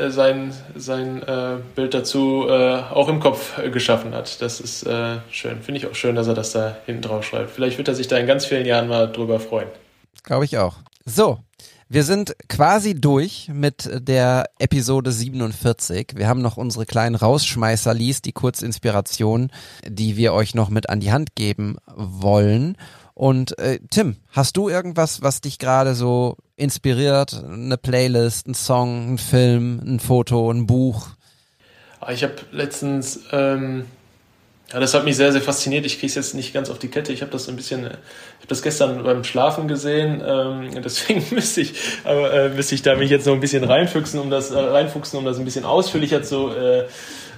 sein, 0.10 0.54
sein 0.76 1.22
äh, 1.24 1.58
Bild 1.76 1.94
dazu 1.94 2.48
äh, 2.50 2.76
auch 2.92 3.08
im 3.08 3.20
Kopf 3.20 3.62
geschaffen 3.72 4.14
hat. 4.14 4.42
Das 4.42 4.60
ist 4.60 4.84
äh, 4.84 5.18
schön. 5.30 5.62
Finde 5.62 5.80
ich 5.80 5.88
auch 5.88 5.96
schön, 5.96 6.16
dass 6.16 6.28
er 6.28 6.34
das 6.34 6.52
da 6.52 6.78
hinten 6.86 7.04
drauf 7.04 7.26
schreibt. 7.26 7.52
Vielleicht 7.52 7.78
wird 7.78 7.88
er 7.88 7.96
sich 7.96 8.08
da 8.08 8.18
in 8.18 8.28
ganz 8.28 8.46
vielen 8.46 8.66
Jahren 8.66 8.88
mal 8.88 9.12
drüber 9.12 9.40
freuen. 9.40 9.68
Glaube 10.24 10.46
ich 10.46 10.58
auch. 10.58 10.78
So, 11.06 11.40
wir 11.94 12.04
sind 12.04 12.36
quasi 12.50 12.96
durch 12.96 13.52
mit 13.54 13.88
der 13.94 14.50
Episode 14.58 15.12
47. 15.12 16.14
Wir 16.16 16.28
haben 16.28 16.42
noch 16.42 16.58
unsere 16.58 16.88
kleinen 16.88 17.14
Rausschmeißer 17.14 17.94
liest, 17.94 18.26
die 18.26 18.32
Kurzinspiration, 18.32 19.52
die 19.88 20.18
wir 20.18 20.34
euch 20.34 20.56
noch 20.56 20.72
mit 20.72 20.90
an 20.90 21.02
die 21.02 21.12
Hand 21.12 21.36
geben 21.36 21.78
wollen. 21.96 22.78
Und 23.14 23.60
äh, 23.60 23.78
Tim, 23.92 24.16
hast 24.32 24.58
du 24.58 24.70
irgendwas, 24.70 25.22
was 25.22 25.42
dich 25.42 25.60
gerade 25.60 25.94
so 25.94 26.36
inspiriert? 26.56 27.44
Eine 27.44 27.78
Playlist, 27.78 28.48
ein 28.48 28.56
Song, 28.56 29.14
ein 29.14 29.18
Film, 29.20 29.80
ein 29.86 30.00
Foto, 30.00 30.50
ein 30.50 30.66
Buch? 30.66 31.10
Ah, 32.00 32.12
ich 32.12 32.24
habe 32.24 32.38
letztens 32.52 33.20
ähm, 33.32 33.86
ja, 34.74 34.80
das 34.80 34.96
hat 34.96 35.06
mich 35.06 35.16
sehr, 35.16 35.32
sehr 35.32 35.42
fasziniert. 35.42 35.86
Ich 35.86 36.00
kriege 36.00 36.08
es 36.08 36.16
jetzt 36.16 36.34
nicht 36.34 36.52
ganz 36.52 36.72
auf 36.72 36.80
die 36.80 36.88
Kette. 36.88 37.14
Ich 37.14 37.22
habe 37.22 37.32
das 37.32 37.48
ein 37.48 37.56
bisschen, 37.56 37.82
ich 37.82 37.86
habe 37.86 38.48
das 38.48 38.64
gestern 38.64 39.04
beim 39.04 39.24
Schlafen 39.24 39.68
gesehen. 39.68 40.22
Ähm, 40.26 40.70
deswegen 40.84 41.24
müsste 41.30 41.62
ich, 41.62 41.76
äh, 42.06 42.50
müsste 42.50 42.74
ich 42.74 42.82
da 42.82 42.96
mich 42.96 43.12
jetzt 43.12 43.28
noch 43.28 43.34
ein 43.34 43.40
bisschen 43.40 43.64
reinfuchsen, 43.64 44.20
um 44.20 44.32
das 44.32 44.50
äh, 44.50 44.58
reinfuchsen, 44.58 45.20
um 45.20 45.26
das 45.26 45.38
ein 45.38 45.46
bisschen 45.46 45.64
ausführlicher 45.64 46.24
zu 46.24 46.50
äh, 46.50 46.86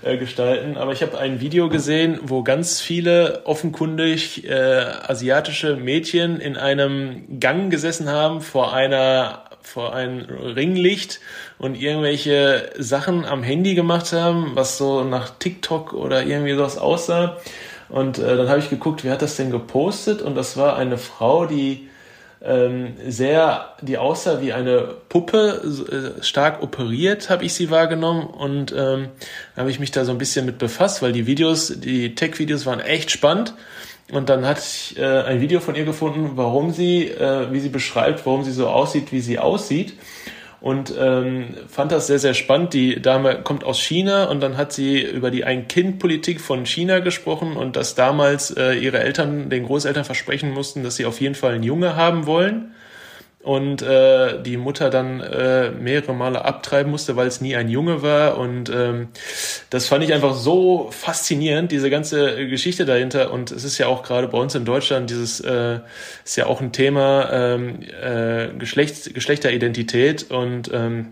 äh, 0.02 0.18
gestalten. 0.18 0.78
Aber 0.78 0.94
ich 0.94 1.02
habe 1.02 1.18
ein 1.18 1.42
Video 1.42 1.68
gesehen, 1.68 2.20
wo 2.24 2.42
ganz 2.42 2.80
viele 2.80 3.42
offenkundig 3.44 4.48
äh, 4.48 4.54
asiatische 4.54 5.76
Mädchen 5.76 6.40
in 6.40 6.56
einem 6.56 7.40
Gang 7.42 7.70
gesessen 7.70 8.10
haben 8.10 8.40
vor 8.40 8.74
einer 8.74 9.44
vor 9.68 9.94
ein 9.94 10.22
Ringlicht 10.22 11.20
und 11.58 11.76
irgendwelche 11.76 12.70
Sachen 12.78 13.26
am 13.26 13.44
Handy 13.44 13.76
gemacht 13.76 14.14
haben, 14.14 14.52
was 14.54 14.78
so 14.78 15.04
nach 15.04 15.32
TikTok 15.40 15.94
oder 15.94 16.24
irgendwie 16.24 16.56
sowas 16.56 16.78
aussah. 16.78 17.38
Und 17.90 18.18
äh, 18.18 18.36
dann 18.38 18.50
habe 18.50 18.60
ich 18.60 18.70
geguckt, 18.70 19.04
wer 19.04 19.14
hat 19.14 19.22
das 19.22 19.36
denn 19.36 19.52
gepostet? 19.52 20.22
Und 20.22 20.36
das 20.36 20.58
war 20.58 20.76
eine 20.76 20.98
Frau, 20.98 21.46
die 21.46 21.90
ähm, 22.42 22.94
sehr, 23.08 23.74
die 23.82 23.98
aussah 23.98 24.42
wie 24.42 24.54
eine 24.54 24.96
Puppe, 25.10 26.16
äh, 26.20 26.24
stark 26.24 26.62
operiert, 26.62 27.30
habe 27.30 27.44
ich 27.44 27.54
sie 27.54 27.70
wahrgenommen. 27.70 28.28
Und 28.28 28.74
ähm, 28.78 29.10
habe 29.56 29.72
ich 29.72 29.80
mich 29.80 29.92
da 29.92 30.06
so 30.06 30.12
ein 30.12 30.18
bisschen 30.18 30.46
mit 30.46 30.58
befasst, 30.58 31.02
weil 31.02 31.12
die 31.12 31.28
Videos, 31.28 31.74
die 31.80 32.16
Tech-Videos 32.16 32.66
waren 32.66 32.80
echt 32.80 33.12
spannend. 33.12 33.54
Und 34.12 34.30
dann 34.30 34.46
hatte 34.46 34.62
ich 34.62 34.98
äh, 35.00 35.04
ein 35.04 35.42
Video 35.42 35.60
von 35.60 35.76
ihr 35.76 35.86
gefunden, 35.86 36.32
warum 36.36 36.72
sie, 36.72 37.08
äh, 37.10 37.52
wie 37.52 37.60
sie 37.60 37.70
beschreibt, 37.70 38.26
warum 38.26 38.44
sie 38.44 38.52
so 38.52 38.68
aussieht, 38.68 39.12
wie 39.12 39.20
sie 39.20 39.40
aussieht. 39.40 39.94
Und 40.62 40.94
ähm, 40.98 41.56
fand 41.68 41.92
das 41.92 42.08
sehr, 42.08 42.20
sehr 42.20 42.34
spannend. 42.34 42.74
Die 42.74 43.02
Dame 43.02 43.42
kommt 43.42 43.64
aus 43.64 43.80
China 43.80 44.26
und 44.26 44.42
dann 44.42 44.58
hat 44.58 44.74
sie 44.74 45.02
über 45.02 45.30
die 45.30 45.44
Ein-Kind-Politik 45.44 46.42
von 46.42 46.66
China 46.66 47.00
gesprochen 47.00 47.56
und 47.56 47.76
dass 47.76 47.94
damals 47.94 48.52
äh, 48.52 48.74
ihre 48.74 49.00
Eltern 49.00 49.50
den 49.50 49.66
Großeltern 49.66 50.06
versprechen 50.06 50.52
mussten, 50.52 50.84
dass 50.84 50.96
sie 50.96 51.06
auf 51.06 51.22
jeden 51.22 51.36
Fall 51.36 51.54
einen 51.54 51.64
Junge 51.64 51.96
haben 51.96 52.26
wollen 52.26 52.74
und 53.46 53.84
äh, 53.84 54.42
die 54.42 54.58
Mutter 54.58 54.90
dann 54.90 55.22
äh, 55.22 55.70
mehrere 55.70 56.16
Male 56.16 56.44
abtreiben 56.44 56.92
musste, 56.92 57.16
weil 57.16 57.28
es 57.28 57.42
nie 57.42 57.56
ein 57.56 57.70
Junge 57.70 58.02
war. 58.02 58.40
Und 58.40 58.72
ähm, 58.74 59.10
das 59.70 59.88
fand 59.88 60.04
ich 60.04 60.14
einfach 60.14 60.34
so 60.34 60.90
faszinierend, 60.90 61.72
diese 61.72 61.92
ganze 61.92 62.48
Geschichte 62.48 62.86
dahinter. 62.86 63.32
Und 63.32 63.52
es 63.52 63.64
ist 63.64 63.78
ja 63.78 63.86
auch 63.86 64.02
gerade 64.02 64.28
bei 64.28 64.40
uns 64.40 64.56
in 64.56 64.66
Deutschland 64.66 65.12
dieses 65.12 65.42
äh, 65.42 65.80
ist 66.24 66.38
ja 66.38 66.48
auch 66.48 66.60
ein 66.60 66.72
Thema 66.72 67.30
ähm, 67.32 67.82
äh, 68.02 68.48
Geschlechts 68.58 69.14
Geschlechteridentität 69.14 70.32
und 70.32 70.72
ähm, 70.74 71.10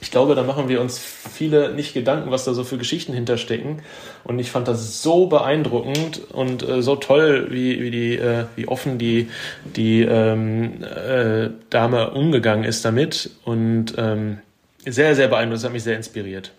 ich 0.00 0.10
glaube, 0.10 0.34
da 0.34 0.42
machen 0.42 0.68
wir 0.68 0.80
uns 0.80 0.98
viele 0.98 1.74
nicht 1.74 1.94
Gedanken, 1.94 2.30
was 2.30 2.44
da 2.44 2.52
so 2.52 2.64
für 2.64 2.78
Geschichten 2.78 3.12
hinterstecken. 3.12 3.82
Und 4.24 4.38
ich 4.38 4.50
fand 4.50 4.68
das 4.68 5.02
so 5.02 5.26
beeindruckend 5.26 6.30
und 6.30 6.62
äh, 6.68 6.82
so 6.82 6.96
toll, 6.96 7.48
wie, 7.50 7.80
wie, 7.80 7.90
die, 7.90 8.16
äh, 8.16 8.44
wie 8.56 8.68
offen 8.68 8.98
die, 8.98 9.30
die 9.64 10.02
ähm, 10.02 10.82
äh, 10.82 11.50
Dame 11.70 12.10
umgegangen 12.10 12.64
ist 12.64 12.84
damit. 12.84 13.30
Und 13.44 13.94
ähm, 13.96 14.38
sehr, 14.84 15.14
sehr 15.14 15.28
beeindruckend. 15.28 15.62
Das 15.62 15.64
hat 15.64 15.72
mich 15.72 15.84
sehr 15.84 15.96
inspiriert. 15.96 16.52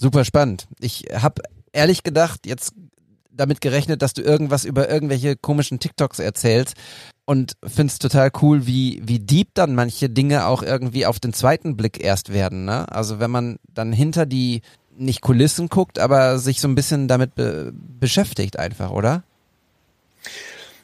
Super 0.00 0.24
spannend. 0.24 0.66
Ich 0.80 1.04
habe 1.12 1.42
ehrlich 1.72 2.02
gedacht, 2.02 2.46
jetzt 2.46 2.74
damit 3.30 3.60
gerechnet, 3.60 4.02
dass 4.02 4.14
du 4.14 4.22
irgendwas 4.22 4.64
über 4.64 4.88
irgendwelche 4.88 5.36
komischen 5.36 5.78
TikToks 5.78 6.18
erzählst 6.18 6.74
und 7.26 7.56
find's 7.66 7.98
total 7.98 8.30
cool, 8.40 8.66
wie, 8.66 9.02
wie 9.04 9.18
deep 9.18 9.48
dann 9.54 9.74
manche 9.74 10.08
Dinge 10.08 10.46
auch 10.46 10.62
irgendwie 10.62 11.04
auf 11.04 11.20
den 11.20 11.32
zweiten 11.32 11.76
Blick 11.76 12.02
erst 12.02 12.32
werden. 12.32 12.64
Ne? 12.64 12.90
Also 12.90 13.20
wenn 13.20 13.30
man 13.30 13.58
dann 13.74 13.92
hinter 13.92 14.24
die 14.24 14.62
nicht 14.96 15.20
Kulissen 15.20 15.68
guckt, 15.68 15.98
aber 15.98 16.38
sich 16.38 16.60
so 16.60 16.68
ein 16.68 16.74
bisschen 16.74 17.08
damit 17.08 17.34
be 17.34 17.72
beschäftigt 17.74 18.58
einfach, 18.58 18.90
oder? 18.90 19.24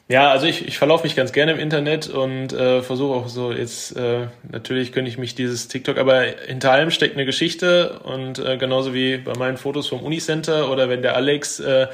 Ja, 0.09 0.31
also 0.31 0.45
ich, 0.45 0.67
ich 0.67 0.77
verlaufe 0.77 1.05
mich 1.05 1.15
ganz 1.15 1.31
gerne 1.31 1.53
im 1.53 1.59
Internet 1.59 2.09
und 2.09 2.51
äh, 2.51 2.81
versuche 2.81 3.15
auch 3.15 3.29
so 3.29 3.53
jetzt, 3.53 3.95
äh, 3.95 4.27
natürlich 4.51 4.91
könnte 4.91 5.09
ich 5.09 5.17
mich 5.17 5.33
dieses 5.33 5.69
TikTok, 5.69 5.97
aber 5.97 6.23
hinter 6.45 6.71
allem 6.71 6.91
steckt 6.91 7.15
eine 7.15 7.25
Geschichte 7.25 7.99
und 8.03 8.37
äh, 8.37 8.57
genauso 8.57 8.93
wie 8.93 9.17
bei 9.17 9.33
meinen 9.37 9.55
Fotos 9.55 9.87
vom 9.87 10.01
Unicenter 10.01 10.69
oder 10.69 10.89
wenn 10.89 11.01
der 11.01 11.15
Alex 11.15 11.61
äh, 11.61 11.87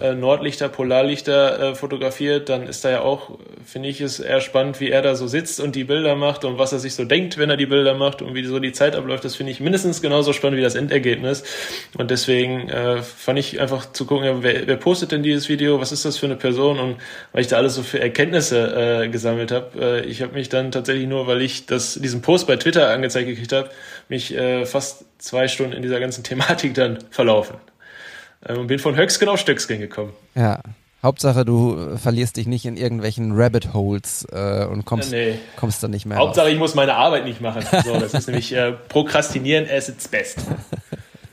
äh, 0.00 0.14
Nordlichter, 0.14 0.68
Polarlichter 0.68 1.60
äh, 1.60 1.74
fotografiert, 1.74 2.48
dann 2.48 2.66
ist 2.66 2.84
da 2.84 2.90
ja 2.90 3.00
auch, 3.00 3.38
finde 3.64 3.88
ich, 3.88 4.00
es 4.00 4.20
eher 4.20 4.40
spannend, 4.40 4.80
wie 4.80 4.90
er 4.90 5.02
da 5.02 5.14
so 5.14 5.26
sitzt 5.26 5.60
und 5.60 5.76
die 5.76 5.84
Bilder 5.84 6.16
macht 6.16 6.44
und 6.44 6.58
was 6.58 6.72
er 6.72 6.78
sich 6.78 6.94
so 6.94 7.04
denkt, 7.04 7.38
wenn 7.38 7.50
er 7.50 7.56
die 7.56 7.66
Bilder 7.66 7.94
macht 7.94 8.22
und 8.22 8.34
wie 8.34 8.44
so 8.44 8.58
die 8.58 8.72
Zeit 8.72 8.96
abläuft. 8.96 9.24
Das 9.24 9.36
finde 9.36 9.52
ich 9.52 9.60
mindestens 9.60 10.02
genauso 10.02 10.32
spannend 10.32 10.58
wie 10.58 10.62
das 10.62 10.74
Endergebnis. 10.74 11.44
Und 11.96 12.10
deswegen 12.10 12.68
äh, 12.68 13.02
fand 13.02 13.38
ich 13.38 13.60
einfach 13.60 13.92
zu 13.92 14.06
gucken, 14.06 14.24
ja, 14.24 14.42
wer, 14.42 14.66
wer 14.66 14.76
postet 14.76 15.12
denn 15.12 15.22
dieses 15.22 15.48
Video, 15.48 15.80
was 15.80 15.92
ist 15.92 16.04
das 16.04 16.18
für 16.18 16.26
eine 16.26 16.36
Person 16.36 16.78
und 16.78 16.96
weil 17.32 17.42
ich 17.42 17.48
da 17.48 17.56
alles 17.56 17.74
so 17.74 17.82
für 17.82 18.00
Erkenntnisse 18.00 19.02
äh, 19.04 19.08
gesammelt 19.08 19.52
habe. 19.52 20.02
Äh, 20.02 20.06
ich 20.06 20.22
habe 20.22 20.32
mich 20.32 20.48
dann 20.48 20.70
tatsächlich 20.70 21.06
nur, 21.06 21.26
weil 21.26 21.42
ich 21.42 21.66
das, 21.66 21.94
diesen 21.94 22.22
Post 22.22 22.46
bei 22.46 22.56
Twitter 22.56 22.90
angezeigt 22.90 23.28
gekriegt 23.28 23.52
habe, 23.52 23.70
mich 24.08 24.34
äh, 24.34 24.66
fast 24.66 25.04
zwei 25.18 25.48
Stunden 25.48 25.72
in 25.72 25.82
dieser 25.82 26.00
ganzen 26.00 26.24
Thematik 26.30 26.74
dann 26.74 26.98
verlaufen. 27.10 27.69
Äh, 28.44 28.54
und 28.54 28.66
bin 28.66 28.78
von 28.78 28.96
Höcksken 28.96 29.28
auf 29.28 29.40
Stöcksken 29.40 29.80
gekommen. 29.80 30.12
Ja. 30.34 30.60
Hauptsache, 31.02 31.46
du 31.46 31.96
verlierst 31.96 32.36
dich 32.36 32.46
nicht 32.46 32.66
in 32.66 32.76
irgendwelchen 32.76 33.32
Rabbit 33.32 33.72
Holes 33.72 34.26
äh, 34.32 34.66
und 34.66 34.84
kommst, 34.84 35.12
nee. 35.12 35.38
kommst 35.56 35.82
dann 35.82 35.92
nicht 35.92 36.04
mehr 36.04 36.18
Hauptsache, 36.18 36.44
raus. 36.44 36.52
ich 36.52 36.58
muss 36.58 36.74
meine 36.74 36.94
Arbeit 36.94 37.24
nicht 37.24 37.40
machen. 37.40 37.64
So, 37.84 37.98
das 37.98 38.12
ist 38.12 38.26
nämlich 38.26 38.52
äh, 38.52 38.72
Prokrastinieren 38.72 39.66
as 39.70 39.88
its 39.88 40.08
best. 40.08 40.38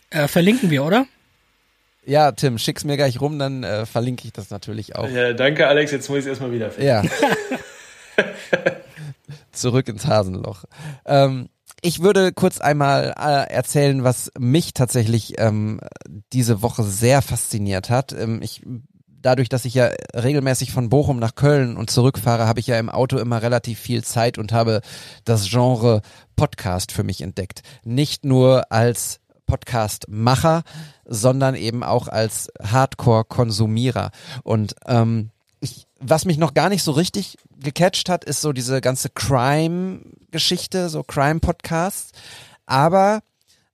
Äh, 0.09 0.29
verlinken 0.29 0.69
wir, 0.69 0.85
oder? 0.85 1.05
Ja, 2.05 2.31
Tim, 2.31 2.57
schick's 2.57 2.85
mir 2.85 2.95
gleich 2.95 3.19
rum, 3.19 3.37
dann 3.37 3.65
äh, 3.65 3.85
verlinke 3.85 4.25
ich 4.25 4.31
das 4.31 4.49
natürlich 4.49 4.95
auch. 4.95 5.09
Ja, 5.09 5.33
danke, 5.33 5.67
Alex. 5.67 5.91
Jetzt 5.91 6.07
muss 6.07 6.19
ich 6.19 6.23
es 6.23 6.29
erstmal 6.29 6.53
wieder 6.53 6.71
finden. 6.71 6.87
Ja. 6.87 7.03
Zurück 9.51 9.89
ins 9.89 10.07
Hasenloch. 10.07 10.63
Ähm, 11.05 11.49
ich 11.81 12.01
würde 12.01 12.31
kurz 12.33 12.59
einmal 12.59 13.13
äh, 13.17 13.51
erzählen, 13.51 14.03
was 14.03 14.31
mich 14.37 14.73
tatsächlich 14.73 15.35
ähm, 15.37 15.79
diese 16.33 16.61
Woche 16.61 16.83
sehr 16.83 17.21
fasziniert 17.21 17.89
hat. 17.89 18.13
Ähm, 18.13 18.41
ich 18.41 18.63
dadurch, 19.21 19.49
dass 19.49 19.65
ich 19.65 19.73
ja 19.73 19.89
regelmäßig 20.15 20.71
von 20.71 20.89
Bochum 20.89 21.19
nach 21.19 21.35
Köln 21.35 21.75
und 21.75 21.89
zurückfahre, 21.89 22.47
habe 22.47 22.59
ich 22.59 22.67
ja 22.67 22.79
im 22.79 22.89
Auto 22.89 23.17
immer 23.17 23.41
relativ 23.41 23.79
viel 23.79 24.03
Zeit 24.03 24.37
und 24.37 24.53
habe 24.53 24.81
das 25.25 25.49
Genre 25.49 26.01
Podcast 26.35 26.91
für 26.91 27.03
mich 27.03 27.21
entdeckt. 27.21 27.61
Nicht 27.83 28.25
nur 28.25 28.71
als 28.71 29.19
Podcast-Macher, 29.45 30.63
sondern 31.05 31.55
eben 31.55 31.83
auch 31.83 32.07
als 32.07 32.51
Hardcore-Konsumierer. 32.61 34.11
Und 34.43 34.75
ähm, 34.85 35.31
was 35.99 36.25
mich 36.25 36.37
noch 36.37 36.53
gar 36.53 36.69
nicht 36.69 36.83
so 36.83 36.91
richtig 36.91 37.37
gecatcht 37.57 38.09
hat, 38.09 38.23
ist 38.23 38.41
so 38.41 38.53
diese 38.53 38.81
ganze 38.81 39.09
Crime-Geschichte, 39.09 40.89
so 40.89 41.03
Crime-Podcasts. 41.03 42.11
Aber 42.65 43.21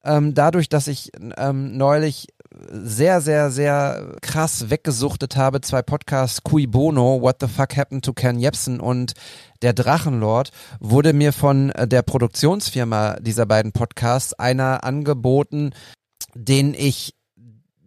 ähm, 0.03 0.33
dadurch, 0.33 0.69
dass 0.69 0.87
ich 0.87 1.11
ähm, 1.37 1.77
neulich 1.77 2.27
sehr, 2.69 3.21
sehr, 3.21 3.51
sehr 3.51 4.15
krass 4.21 4.69
weggesuchtet 4.69 5.35
habe, 5.35 5.61
zwei 5.61 5.81
Podcasts, 5.81 6.43
Cui 6.43 6.67
Bono, 6.67 7.21
What 7.21 7.37
the 7.41 7.47
Fuck 7.47 7.75
Happened 7.75 8.05
to 8.05 8.13
Ken 8.13 8.39
Jebsen 8.39 8.79
und 8.79 9.13
Der 9.61 9.73
Drachenlord, 9.73 10.51
wurde 10.79 11.13
mir 11.13 11.33
von 11.33 11.71
der 11.77 12.01
Produktionsfirma 12.01 13.17
dieser 13.21 13.45
beiden 13.45 13.71
Podcasts 13.71 14.33
einer 14.33 14.83
angeboten, 14.83 15.71
den 16.35 16.73
ich 16.73 17.15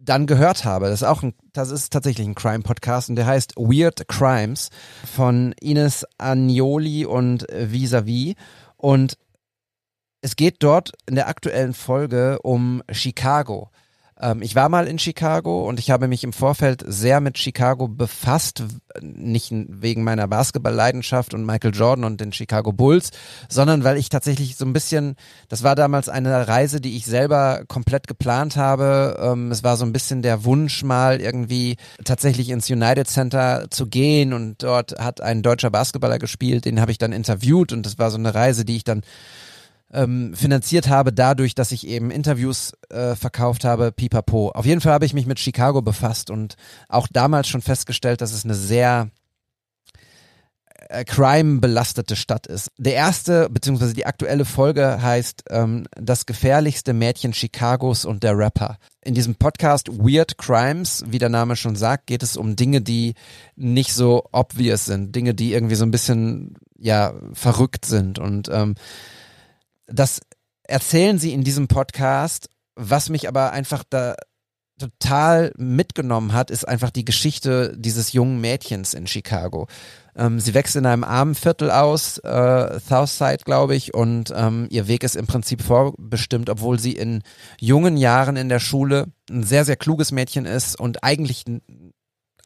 dann 0.07 0.25
gehört 0.25 0.65
habe. 0.65 0.85
Das 0.85 1.01
ist 1.01 1.07
auch 1.07 1.21
ein, 1.21 1.33
das 1.53 1.69
ist 1.69 1.91
tatsächlich 1.91 2.27
ein 2.27 2.35
Crime-Podcast 2.35 3.09
und 3.09 3.17
der 3.17 3.25
heißt 3.25 3.55
Weird 3.57 4.07
Crimes 4.07 4.69
von 5.05 5.53
Ines 5.59 6.05
Agnoli 6.17 7.05
und 7.05 7.45
Visavi. 7.51 8.35
Und 8.77 9.17
es 10.21 10.35
geht 10.35 10.63
dort 10.63 10.93
in 11.07 11.15
der 11.15 11.27
aktuellen 11.27 11.73
Folge 11.73 12.39
um 12.41 12.81
Chicago. 12.91 13.69
Ähm, 14.19 14.41
ich 14.41 14.55
war 14.55 14.69
mal 14.69 14.87
in 14.87 14.99
Chicago 14.99 15.67
und 15.67 15.79
ich 15.79 15.91
habe 15.91 16.07
mich 16.07 16.23
im 16.23 16.33
Vorfeld 16.33 16.83
sehr 16.85 17.21
mit 17.21 17.37
Chicago 17.37 17.87
befasst, 17.87 18.63
nicht 19.01 19.51
wegen 19.51 20.03
meiner 20.03 20.27
Basketball-Leidenschaft 20.27 21.33
und 21.33 21.45
Michael 21.45 21.73
Jordan 21.73 22.05
und 22.05 22.19
den 22.19 22.33
Chicago 22.33 22.71
Bulls, 22.71 23.11
sondern 23.49 23.83
weil 23.83 23.97
ich 23.97 24.09
tatsächlich 24.09 24.55
so 24.55 24.65
ein 24.65 24.73
bisschen, 24.73 25.15
das 25.49 25.63
war 25.63 25.75
damals 25.75 26.09
eine 26.09 26.47
Reise, 26.47 26.81
die 26.81 26.97
ich 26.97 27.05
selber 27.05 27.63
komplett 27.67 28.07
geplant 28.07 28.57
habe. 28.57 29.17
Ähm, 29.21 29.51
es 29.51 29.63
war 29.63 29.77
so 29.77 29.85
ein 29.85 29.93
bisschen 29.93 30.21
der 30.21 30.43
Wunsch 30.43 30.83
mal 30.83 31.21
irgendwie 31.21 31.77
tatsächlich 32.03 32.49
ins 32.49 32.69
United 32.69 33.07
Center 33.07 33.67
zu 33.69 33.87
gehen 33.87 34.33
und 34.33 34.63
dort 34.63 34.99
hat 34.99 35.21
ein 35.21 35.43
deutscher 35.43 35.69
Basketballer 35.69 36.19
gespielt, 36.19 36.65
den 36.65 36.81
habe 36.81 36.91
ich 36.91 36.97
dann 36.97 37.11
interviewt 37.11 37.71
und 37.71 37.85
das 37.85 37.99
war 37.99 38.11
so 38.11 38.17
eine 38.17 38.33
Reise, 38.33 38.65
die 38.65 38.77
ich 38.77 38.83
dann 38.83 39.01
ähm, 39.91 40.33
finanziert 40.33 40.89
habe, 40.89 41.13
dadurch, 41.13 41.55
dass 41.55 41.71
ich 41.71 41.87
eben 41.87 42.11
Interviews 42.11 42.73
äh, 42.89 43.15
verkauft 43.15 43.63
habe, 43.63 43.91
pipapo. 43.91 44.49
Auf 44.49 44.65
jeden 44.65 44.81
Fall 44.81 44.93
habe 44.93 45.05
ich 45.05 45.13
mich 45.13 45.25
mit 45.25 45.39
Chicago 45.39 45.81
befasst 45.81 46.29
und 46.29 46.55
auch 46.89 47.07
damals 47.11 47.47
schon 47.47 47.61
festgestellt, 47.61 48.21
dass 48.21 48.33
es 48.33 48.43
eine 48.43 48.55
sehr 48.55 49.09
äh, 50.89 51.05
crime-belastete 51.05 52.15
Stadt 52.15 52.47
ist. 52.47 52.69
Der 52.77 52.93
erste, 52.93 53.49
beziehungsweise 53.49 53.93
die 53.93 54.05
aktuelle 54.05 54.45
Folge 54.45 55.01
heißt 55.01 55.45
ähm, 55.49 55.85
Das 55.95 56.25
gefährlichste 56.25 56.93
Mädchen 56.93 57.31
Chicagos 57.31 58.05
und 58.05 58.23
der 58.23 58.37
Rapper. 58.37 58.77
In 59.03 59.13
diesem 59.13 59.35
Podcast 59.35 59.89
Weird 59.89 60.37
Crimes, 60.37 61.03
wie 61.07 61.17
der 61.17 61.29
Name 61.29 61.55
schon 61.55 61.77
sagt, 61.77 62.07
geht 62.07 62.23
es 62.23 62.35
um 62.35 62.55
Dinge, 62.57 62.81
die 62.81 63.15
nicht 63.55 63.93
so 63.93 64.25
obvious 64.33 64.85
sind, 64.85 65.15
Dinge, 65.15 65.33
die 65.33 65.53
irgendwie 65.53 65.75
so 65.75 65.85
ein 65.85 65.91
bisschen, 65.91 66.55
ja, 66.77 67.13
verrückt 67.33 67.85
sind 67.85 68.19
und 68.19 68.49
ähm, 68.51 68.75
das 69.87 70.21
erzählen 70.63 71.17
sie 71.17 71.33
in 71.33 71.43
diesem 71.43 71.67
Podcast, 71.67 72.49
was 72.75 73.09
mich 73.09 73.27
aber 73.27 73.51
einfach 73.51 73.83
da 73.89 74.15
total 74.77 75.51
mitgenommen 75.57 76.33
hat, 76.33 76.51
ist 76.51 76.67
einfach 76.67 76.91
die 76.91 77.05
Geschichte 77.05 77.73
dieses 77.75 78.13
jungen 78.13 78.39
Mädchens 78.39 78.93
in 78.93 79.07
Chicago. 79.07 79.67
Ähm, 80.15 80.39
sie 80.39 80.53
wächst 80.53 80.75
in 80.75 80.85
einem 80.85 81.03
armen 81.03 81.35
Viertel 81.35 81.71
aus, 81.71 82.19
äh, 82.19 82.79
Southside, 82.79 83.43
glaube 83.43 83.75
ich, 83.75 83.93
und 83.93 84.31
ähm, 84.35 84.67
ihr 84.69 84.87
Weg 84.87 85.03
ist 85.03 85.15
im 85.15 85.27
Prinzip 85.27 85.61
vorbestimmt, 85.61 86.49
obwohl 86.49 86.79
sie 86.79 86.93
in 86.93 87.23
jungen 87.59 87.97
Jahren 87.97 88.35
in 88.35 88.49
der 88.49 88.59
Schule 88.59 89.07
ein 89.29 89.43
sehr, 89.43 89.65
sehr 89.65 89.77
kluges 89.77 90.11
Mädchen 90.11 90.45
ist 90.45 90.79
und 90.79 91.03
eigentlich 91.03 91.45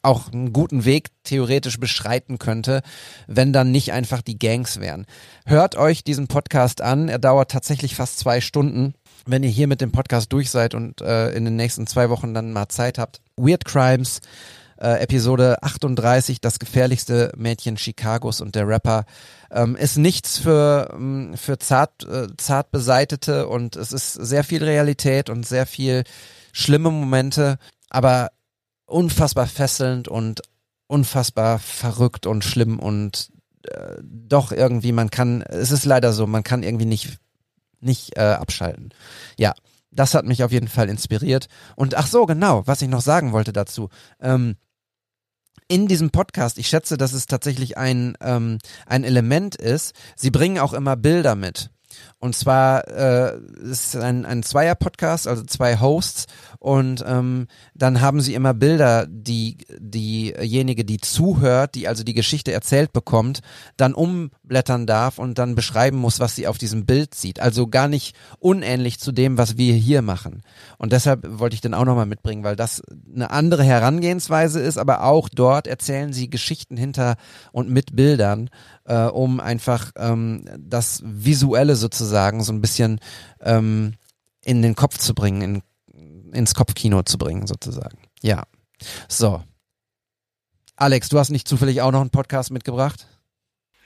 auch 0.01 0.31
einen 0.31 0.53
guten 0.53 0.85
Weg 0.85 1.09
theoretisch 1.23 1.79
beschreiten 1.79 2.39
könnte, 2.39 2.81
wenn 3.27 3.53
dann 3.53 3.71
nicht 3.71 3.93
einfach 3.93 4.21
die 4.21 4.39
Gangs 4.39 4.79
wären. 4.79 5.05
Hört 5.45 5.75
euch 5.75 6.03
diesen 6.03 6.27
Podcast 6.27 6.81
an. 6.81 7.09
Er 7.09 7.19
dauert 7.19 7.51
tatsächlich 7.51 7.95
fast 7.95 8.19
zwei 8.19 8.41
Stunden. 8.41 8.93
Wenn 9.25 9.43
ihr 9.43 9.49
hier 9.49 9.67
mit 9.67 9.81
dem 9.81 9.91
Podcast 9.91 10.33
durch 10.33 10.49
seid 10.49 10.73
und 10.73 11.01
äh, 11.01 11.31
in 11.31 11.45
den 11.45 11.55
nächsten 11.55 11.85
zwei 11.85 12.09
Wochen 12.09 12.33
dann 12.33 12.53
mal 12.53 12.69
Zeit 12.69 12.97
habt. 12.97 13.21
Weird 13.37 13.65
Crimes, 13.65 14.21
äh, 14.81 14.99
Episode 15.01 15.61
38, 15.61 16.41
das 16.41 16.57
gefährlichste 16.57 17.31
Mädchen 17.37 17.75
Chicagos 17.75 18.41
und 18.41 18.55
der 18.55 18.67
Rapper, 18.67 19.05
ähm, 19.51 19.75
ist 19.75 19.97
nichts 19.97 20.39
für, 20.39 20.89
ähm, 20.93 21.33
für 21.35 21.59
zart, 21.59 22.03
äh, 22.03 22.27
zart 22.37 22.71
beseitete 22.71 23.47
und 23.47 23.75
es 23.75 23.91
ist 23.91 24.13
sehr 24.13 24.43
viel 24.43 24.63
Realität 24.63 25.29
und 25.29 25.45
sehr 25.45 25.67
viel 25.67 26.03
schlimme 26.51 26.89
Momente, 26.89 27.59
aber 27.89 28.31
unfassbar 28.91 29.47
fesselnd 29.47 30.07
und 30.07 30.41
unfassbar 30.87 31.59
verrückt 31.59 32.25
und 32.27 32.43
schlimm 32.43 32.79
und 32.79 33.31
äh, 33.63 33.97
doch 34.01 34.51
irgendwie, 34.51 34.91
man 34.91 35.09
kann, 35.09 35.41
es 35.41 35.71
ist 35.71 35.85
leider 35.85 36.13
so, 36.13 36.27
man 36.27 36.43
kann 36.43 36.63
irgendwie 36.63 36.85
nicht, 36.85 37.17
nicht 37.79 38.17
äh, 38.17 38.21
abschalten. 38.21 38.89
Ja, 39.37 39.53
das 39.91 40.13
hat 40.13 40.25
mich 40.25 40.43
auf 40.43 40.51
jeden 40.51 40.67
Fall 40.67 40.89
inspiriert. 40.89 41.47
Und 41.75 41.95
ach 41.95 42.07
so, 42.07 42.25
genau, 42.25 42.65
was 42.65 42.81
ich 42.81 42.89
noch 42.89 43.01
sagen 43.01 43.31
wollte 43.31 43.53
dazu. 43.53 43.89
Ähm, 44.19 44.55
in 45.67 45.87
diesem 45.87 46.11
Podcast, 46.11 46.57
ich 46.57 46.67
schätze, 46.67 46.97
dass 46.97 47.13
es 47.13 47.27
tatsächlich 47.27 47.77
ein, 47.77 48.17
ähm, 48.19 48.57
ein 48.85 49.03
Element 49.03 49.55
ist, 49.55 49.93
sie 50.15 50.31
bringen 50.31 50.59
auch 50.59 50.73
immer 50.73 50.97
Bilder 50.97 51.35
mit. 51.35 51.69
Und 52.21 52.35
zwar 52.35 52.87
äh, 52.87 53.35
ist 53.63 53.95
ein, 53.95 54.27
ein 54.27 54.43
Zweier-Podcast, 54.43 55.27
also 55.27 55.41
zwei 55.41 55.79
Hosts. 55.79 56.27
Und 56.59 57.03
ähm, 57.07 57.47
dann 57.73 57.99
haben 57.99 58.21
sie 58.21 58.35
immer 58.35 58.53
Bilder, 58.53 59.07
die 59.09 59.57
diejenige, 59.79 60.85
die 60.85 60.99
zuhört, 60.99 61.73
die 61.73 61.87
also 61.87 62.03
die 62.03 62.13
Geschichte 62.13 62.51
erzählt 62.51 62.93
bekommt, 62.93 63.39
dann 63.75 63.95
umblättern 63.95 64.85
darf 64.85 65.17
und 65.17 65.39
dann 65.39 65.55
beschreiben 65.55 65.97
muss, 65.97 66.19
was 66.19 66.35
sie 66.35 66.45
auf 66.45 66.59
diesem 66.59 66.85
Bild 66.85 67.15
sieht. 67.15 67.39
Also 67.39 67.65
gar 67.65 67.87
nicht 67.87 68.15
unähnlich 68.37 68.99
zu 68.99 69.11
dem, 69.11 69.39
was 69.39 69.57
wir 69.57 69.73
hier 69.73 70.03
machen. 70.03 70.43
Und 70.77 70.93
deshalb 70.93 71.27
wollte 71.27 71.55
ich 71.55 71.61
den 71.61 71.73
auch 71.73 71.85
nochmal 71.85 72.05
mitbringen, 72.05 72.43
weil 72.43 72.55
das 72.55 72.83
eine 73.15 73.31
andere 73.31 73.63
Herangehensweise 73.63 74.59
ist, 74.59 74.77
aber 74.77 75.05
auch 75.05 75.27
dort 75.27 75.65
erzählen 75.65 76.13
sie 76.13 76.29
Geschichten 76.29 76.77
hinter 76.77 77.15
und 77.51 77.71
mit 77.71 77.95
Bildern 77.95 78.51
äh, 78.85 79.05
um 79.05 79.39
einfach 79.39 79.91
ähm, 79.95 80.45
das 80.59 81.01
Visuelle 81.03 81.75
sozusagen 81.75 82.10
so 82.11 82.51
ein 82.51 82.61
bisschen 82.61 82.99
ähm, 83.41 83.95
in 84.43 84.61
den 84.61 84.75
Kopf 84.75 84.97
zu 84.97 85.13
bringen, 85.13 85.63
in, 85.93 86.33
ins 86.33 86.53
Kopfkino 86.53 87.03
zu 87.03 87.17
bringen 87.17 87.47
sozusagen. 87.47 87.97
Ja. 88.21 88.43
So. 89.07 89.43
Alex, 90.75 91.09
du 91.09 91.19
hast 91.19 91.29
nicht 91.29 91.47
zufällig 91.47 91.81
auch 91.81 91.91
noch 91.91 92.01
einen 92.01 92.09
Podcast 92.09 92.51
mitgebracht? 92.51 93.07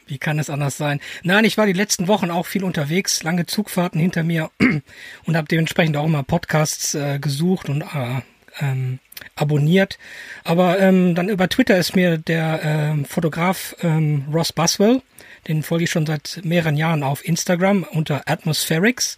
Wie 0.08 0.18
kann 0.20 0.40
es 0.40 0.50
anders 0.50 0.78
sein? 0.78 1.00
Nein, 1.24 1.46
ich 1.46 1.58
war 1.58 1.66
die 1.66 1.74
letzten 1.74 2.08
Wochen 2.08 2.30
auch 2.30 2.46
viel 2.46 2.64
unterwegs, 2.64 3.24
lange 3.24 3.48
Zugfahrten 3.48 4.00
hinter 4.00 4.24
mir 4.24 4.52
und 5.26 5.36
habe 5.36 5.48
dementsprechend 5.48 5.98
auch 5.98 6.06
immer 6.06 6.24
Podcasts 6.24 6.94
äh, 6.94 7.20
gesucht 7.20 7.70
und 7.70 7.82
äh, 7.82 8.22
ähm, 8.60 9.00
abonniert. 9.36 9.98
Aber 10.44 10.80
ähm, 10.80 11.16
dann 11.16 11.30
über 11.30 11.50
Twitter 11.50 11.78
ist 11.78 11.96
mir 11.96 12.18
der 12.18 12.62
ähm, 12.64 13.06
Fotograf 13.06 13.76
ähm, 13.82 14.26
Ross 14.32 14.54
Buswell, 14.54 15.02
den 15.48 15.64
folge 15.64 15.86
ich 15.86 15.92
schon 15.92 16.06
seit 16.06 16.42
mehreren 16.44 16.78
Jahren 16.78 17.04
auf 17.04 17.26
Instagram 17.26 17.84
unter 17.84 18.24
Atmospherics. 18.28 19.18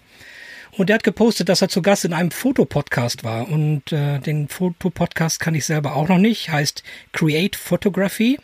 Und 0.71 0.89
der 0.89 0.95
hat 0.95 1.03
gepostet, 1.03 1.49
dass 1.49 1.61
er 1.61 1.69
zu 1.69 1.81
Gast 1.81 2.05
in 2.05 2.13
einem 2.13 2.29
Fotopodcast 2.29 3.23
war. 3.23 3.49
Und 3.49 3.91
äh, 3.91 4.19
den 4.19 4.47
Fotopodcast 4.47 5.39
kann 5.39 5.55
ich 5.55 5.65
selber 5.65 5.95
auch 5.95 6.07
noch 6.07 6.19
nicht. 6.19 6.51
Heißt 6.51 6.83
Create 7.13 7.55
Photography. 7.55 8.39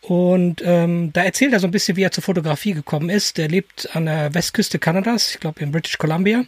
Und 0.00 0.62
ähm, 0.64 1.12
da 1.12 1.24
erzählt 1.24 1.54
er 1.54 1.60
so 1.60 1.66
ein 1.66 1.70
bisschen, 1.70 1.96
wie 1.96 2.02
er 2.02 2.12
zur 2.12 2.22
Fotografie 2.22 2.74
gekommen 2.74 3.08
ist. 3.08 3.38
Der 3.38 3.48
lebt 3.48 3.88
an 3.96 4.04
der 4.04 4.34
Westküste 4.34 4.78
Kanadas, 4.78 5.32
ich 5.34 5.40
glaube 5.40 5.60
in 5.60 5.72
British 5.72 5.98
Columbia. 5.98 6.44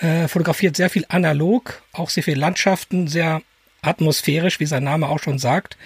Äh, 0.00 0.28
fotografiert 0.28 0.76
sehr 0.76 0.90
viel 0.90 1.04
analog, 1.08 1.82
auch 1.92 2.10
sehr 2.10 2.22
viel 2.22 2.38
Landschaften, 2.38 3.08
sehr 3.08 3.42
atmosphärisch, 3.82 4.60
wie 4.60 4.66
sein 4.66 4.84
Name 4.84 5.08
auch 5.08 5.20
schon 5.20 5.38
sagt. 5.38 5.76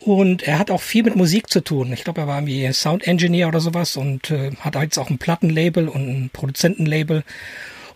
Und 0.00 0.42
er 0.42 0.58
hat 0.58 0.70
auch 0.70 0.82
viel 0.82 1.04
mit 1.04 1.16
Musik 1.16 1.48
zu 1.48 1.60
tun. 1.62 1.92
Ich 1.92 2.04
glaube, 2.04 2.22
er 2.22 2.26
war 2.26 2.36
irgendwie 2.38 2.70
Sound 2.72 3.06
Engineer 3.06 3.48
oder 3.48 3.60
sowas 3.60 3.96
und 3.96 4.30
äh, 4.30 4.50
hat 4.60 4.74
jetzt 4.74 4.98
auch 4.98 5.08
ein 5.08 5.18
Plattenlabel 5.18 5.88
und 5.88 6.08
ein 6.08 6.30
Produzentenlabel. 6.32 7.22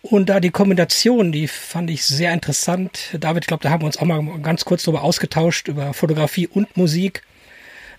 Und 0.01 0.29
da 0.29 0.41
die 0.41 0.51
Kombination, 0.51 1.33
die 1.33 1.49
fand 1.49 1.91
ich 1.91 2.05
sehr 2.05 2.33
interessant. 2.33 3.17
David, 3.19 3.45
ich 3.45 3.49
glaube, 3.49 3.63
da 3.63 3.71
haben 3.71 3.83
wir 3.83 3.87
uns 3.87 3.99
auch 3.99 4.05
mal 4.05 4.23
ganz 4.41 4.65
kurz 4.65 4.85
darüber 4.85 5.03
ausgetauscht, 5.03 5.69
über 5.69 5.93
Fotografie 5.93 6.47
und 6.47 6.77
Musik, 6.77 7.23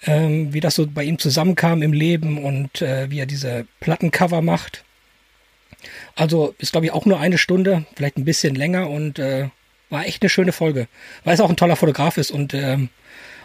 ähm, 0.06 0.54
wie 0.54 0.62
das 0.62 0.76
so 0.76 0.88
bei 0.88 1.04
ihm 1.04 1.20
zusammenkam 1.20 1.82
im 1.82 1.92
Leben 1.92 2.44
und 2.44 2.82
äh, 2.82 3.12
wie 3.12 3.20
er 3.20 3.26
diese 3.26 3.68
Plattencover 3.82 4.42
macht. 4.42 4.84
Also 6.16 6.54
ist, 6.58 6.72
glaube 6.72 6.86
ich, 6.86 6.92
auch 6.92 7.06
nur 7.06 7.20
eine 7.20 7.38
Stunde, 7.38 7.86
vielleicht 7.96 8.18
ein 8.18 8.26
bisschen 8.26 8.56
länger 8.56 8.90
und 8.90 9.20
äh, 9.20 9.50
war 9.90 10.06
echt 10.06 10.22
eine 10.22 10.30
schöne 10.30 10.52
Folge, 10.52 10.88
weil 11.24 11.34
es 11.34 11.42
auch 11.42 11.50
ein 11.50 11.58
toller 11.58 11.76
Fotograf 11.76 12.18
ist 12.18 12.32
und 12.32 12.54
ähm, 12.54 12.90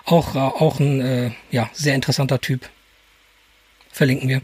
auch, 0.05 0.35
äh, 0.35 0.39
auch 0.39 0.81
ein 0.81 1.01
äh, 1.01 1.31
ja, 1.51 1.71
sehr 1.73 1.95
interessanter 1.95 2.41
Typ. 2.41 2.69
Verlinken 3.91 4.29
wir. 4.29 4.43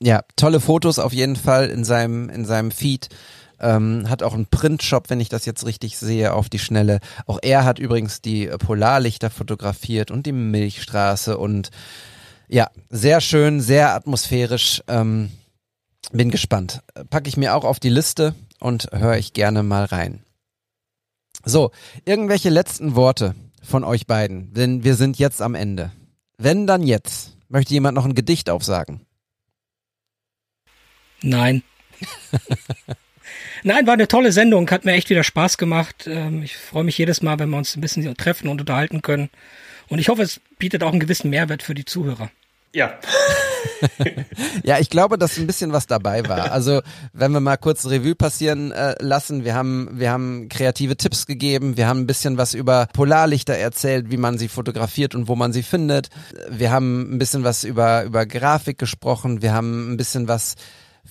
Ja, 0.00 0.22
tolle 0.36 0.60
Fotos 0.60 0.98
auf 0.98 1.12
jeden 1.12 1.36
Fall 1.36 1.70
in 1.70 1.84
seinem, 1.84 2.28
in 2.28 2.44
seinem 2.44 2.70
Feed. 2.70 3.08
Ähm, 3.58 4.10
hat 4.10 4.22
auch 4.22 4.34
einen 4.34 4.46
Printshop, 4.46 5.08
wenn 5.08 5.20
ich 5.20 5.30
das 5.30 5.46
jetzt 5.46 5.64
richtig 5.64 5.96
sehe, 5.96 6.34
auf 6.34 6.50
die 6.50 6.58
Schnelle. 6.58 7.00
Auch 7.26 7.38
er 7.40 7.64
hat 7.64 7.78
übrigens 7.78 8.20
die 8.20 8.48
Polarlichter 8.48 9.30
fotografiert 9.30 10.10
und 10.10 10.26
die 10.26 10.32
Milchstraße 10.32 11.38
und 11.38 11.70
ja, 12.48 12.68
sehr 12.90 13.22
schön, 13.22 13.62
sehr 13.62 13.94
atmosphärisch. 13.94 14.82
Ähm, 14.88 15.30
bin 16.12 16.30
gespannt. 16.30 16.82
Packe 17.10 17.28
ich 17.28 17.36
mir 17.36 17.54
auch 17.54 17.64
auf 17.64 17.80
die 17.80 17.88
Liste 17.90 18.34
und 18.60 18.88
höre 18.92 19.16
ich 19.16 19.32
gerne 19.32 19.62
mal 19.62 19.84
rein. 19.84 20.22
So, 21.44 21.70
irgendwelche 22.04 22.50
letzten 22.50 22.96
Worte 22.96 23.34
von 23.62 23.84
euch 23.84 24.06
beiden, 24.06 24.52
denn 24.54 24.84
wir 24.84 24.94
sind 24.94 25.18
jetzt 25.18 25.42
am 25.42 25.54
Ende. 25.54 25.92
Wenn 26.38 26.66
dann 26.66 26.82
jetzt. 26.82 27.32
Möchte 27.48 27.74
jemand 27.74 27.94
noch 27.94 28.04
ein 28.04 28.16
Gedicht 28.16 28.50
aufsagen? 28.50 29.06
Nein. 31.22 31.62
Nein, 33.62 33.86
war 33.86 33.94
eine 33.94 34.08
tolle 34.08 34.32
Sendung, 34.32 34.70
hat 34.70 34.84
mir 34.84 34.92
echt 34.92 35.10
wieder 35.10 35.24
Spaß 35.24 35.56
gemacht. 35.58 36.06
Ähm, 36.06 36.42
ich 36.42 36.56
freue 36.56 36.84
mich 36.84 36.98
jedes 36.98 37.22
Mal, 37.22 37.38
wenn 37.38 37.50
wir 37.50 37.56
uns 37.56 37.76
ein 37.76 37.80
bisschen 37.80 38.16
treffen 38.16 38.48
und 38.48 38.60
unterhalten 38.60 39.02
können. 39.02 39.30
Und 39.88 39.98
ich 39.98 40.08
hoffe, 40.08 40.22
es 40.22 40.40
bietet 40.58 40.82
auch 40.82 40.90
einen 40.90 41.00
gewissen 41.00 41.30
Mehrwert 41.30 41.62
für 41.62 41.74
die 41.74 41.84
Zuhörer. 41.84 42.30
Ja. 42.74 42.94
ja, 44.64 44.78
ich 44.78 44.90
glaube, 44.90 45.18
dass 45.18 45.38
ein 45.38 45.46
bisschen 45.46 45.72
was 45.72 45.86
dabei 45.86 46.28
war. 46.28 46.52
Also, 46.52 46.82
wenn 47.12 47.32
wir 47.32 47.40
mal 47.40 47.56
kurz 47.56 47.86
Revue 47.86 48.14
passieren 48.14 48.72
äh, 48.72 48.94
lassen, 49.00 49.44
wir 49.44 49.54
haben, 49.54 49.90
wir 49.92 50.10
haben 50.10 50.48
kreative 50.48 50.96
Tipps 50.96 51.26
gegeben, 51.26 51.76
wir 51.76 51.88
haben 51.88 52.00
ein 52.00 52.06
bisschen 52.06 52.36
was 52.38 52.54
über 52.54 52.86
Polarlichter 52.92 53.54
erzählt, 53.54 54.10
wie 54.10 54.16
man 54.16 54.38
sie 54.38 54.48
fotografiert 54.48 55.14
und 55.14 55.28
wo 55.28 55.36
man 55.36 55.52
sie 55.52 55.62
findet. 55.62 56.08
Wir 56.50 56.70
haben 56.70 57.14
ein 57.14 57.18
bisschen 57.18 57.44
was 57.44 57.64
über, 57.64 58.04
über 58.04 58.26
Grafik 58.26 58.78
gesprochen, 58.78 59.42
wir 59.42 59.52
haben 59.52 59.92
ein 59.92 59.96
bisschen 59.96 60.28
was 60.28 60.54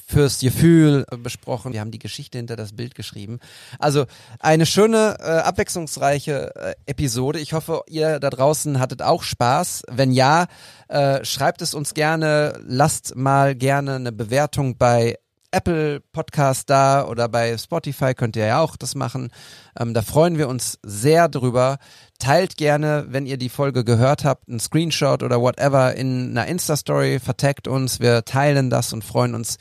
fürs 0.07 0.39
Gefühl 0.39 1.05
besprochen. 1.19 1.73
Wir 1.73 1.79
haben 1.79 1.91
die 1.91 1.99
Geschichte 1.99 2.37
hinter 2.37 2.55
das 2.55 2.73
Bild 2.73 2.95
geschrieben. 2.95 3.39
Also 3.79 4.05
eine 4.39 4.65
schöne, 4.65 5.17
äh, 5.19 5.23
abwechslungsreiche 5.23 6.55
äh, 6.55 6.75
Episode. 6.85 7.39
Ich 7.39 7.53
hoffe, 7.53 7.81
ihr 7.87 8.19
da 8.19 8.29
draußen 8.29 8.79
hattet 8.79 9.01
auch 9.01 9.23
Spaß. 9.23 9.83
Wenn 9.89 10.11
ja, 10.11 10.47
äh, 10.87 11.23
schreibt 11.25 11.61
es 11.61 11.73
uns 11.73 11.93
gerne. 11.93 12.59
Lasst 12.65 13.15
mal 13.15 13.55
gerne 13.55 13.95
eine 13.95 14.11
Bewertung 14.11 14.77
bei 14.77 15.17
Apple 15.55 16.01
Podcast 16.11 16.69
da 16.69 17.07
oder 17.07 17.29
bei 17.29 17.57
Spotify 17.57 18.13
könnt 18.13 18.35
ihr 18.35 18.45
ja 18.45 18.59
auch 18.59 18.75
das 18.75 18.93
machen. 18.93 19.31
Ähm, 19.79 19.93
da 19.93 20.01
freuen 20.01 20.37
wir 20.37 20.49
uns 20.49 20.79
sehr 20.83 21.29
drüber. 21.29 21.77
Teilt 22.19 22.57
gerne, 22.57 23.05
wenn 23.07 23.25
ihr 23.25 23.37
die 23.37 23.47
Folge 23.47 23.85
gehört 23.85 24.25
habt, 24.25 24.49
einen 24.49 24.59
Screenshot 24.59 25.23
oder 25.23 25.39
whatever 25.39 25.95
in 25.95 26.31
einer 26.31 26.47
Insta-Story, 26.47 27.19
vertagt 27.19 27.69
uns. 27.69 28.01
Wir 28.01 28.25
teilen 28.25 28.69
das 28.69 28.91
und 28.91 29.05
freuen 29.05 29.33
uns 29.33 29.57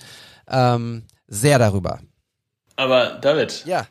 ähm, 0.49 1.05
sehr 1.29 1.61
darüber. 1.61 2.01
Aber 2.75 3.11
David. 3.21 3.65
Ja. 3.65 3.87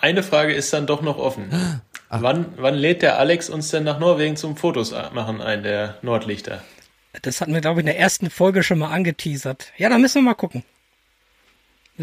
Eine 0.00 0.24
Frage 0.24 0.52
ist 0.52 0.72
dann 0.72 0.88
doch 0.88 1.02
noch 1.02 1.18
offen. 1.18 1.50
Wann, 2.14 2.52
wann 2.58 2.74
lädt 2.74 3.00
der 3.00 3.18
Alex 3.18 3.48
uns 3.48 3.70
denn 3.70 3.84
nach 3.84 3.98
Norwegen 3.98 4.36
zum 4.36 4.54
Fotos 4.54 4.92
machen 5.14 5.40
ein, 5.40 5.62
der 5.62 5.96
Nordlichter? 6.02 6.62
Das 7.22 7.40
hatten 7.40 7.54
wir, 7.54 7.62
glaube 7.62 7.80
ich, 7.80 7.86
in 7.86 7.86
der 7.86 7.98
ersten 7.98 8.28
Folge 8.28 8.62
schon 8.62 8.78
mal 8.78 8.90
angeteasert. 8.90 9.72
Ja, 9.78 9.88
da 9.88 9.96
müssen 9.96 10.16
wir 10.16 10.22
mal 10.22 10.34
gucken. 10.34 10.62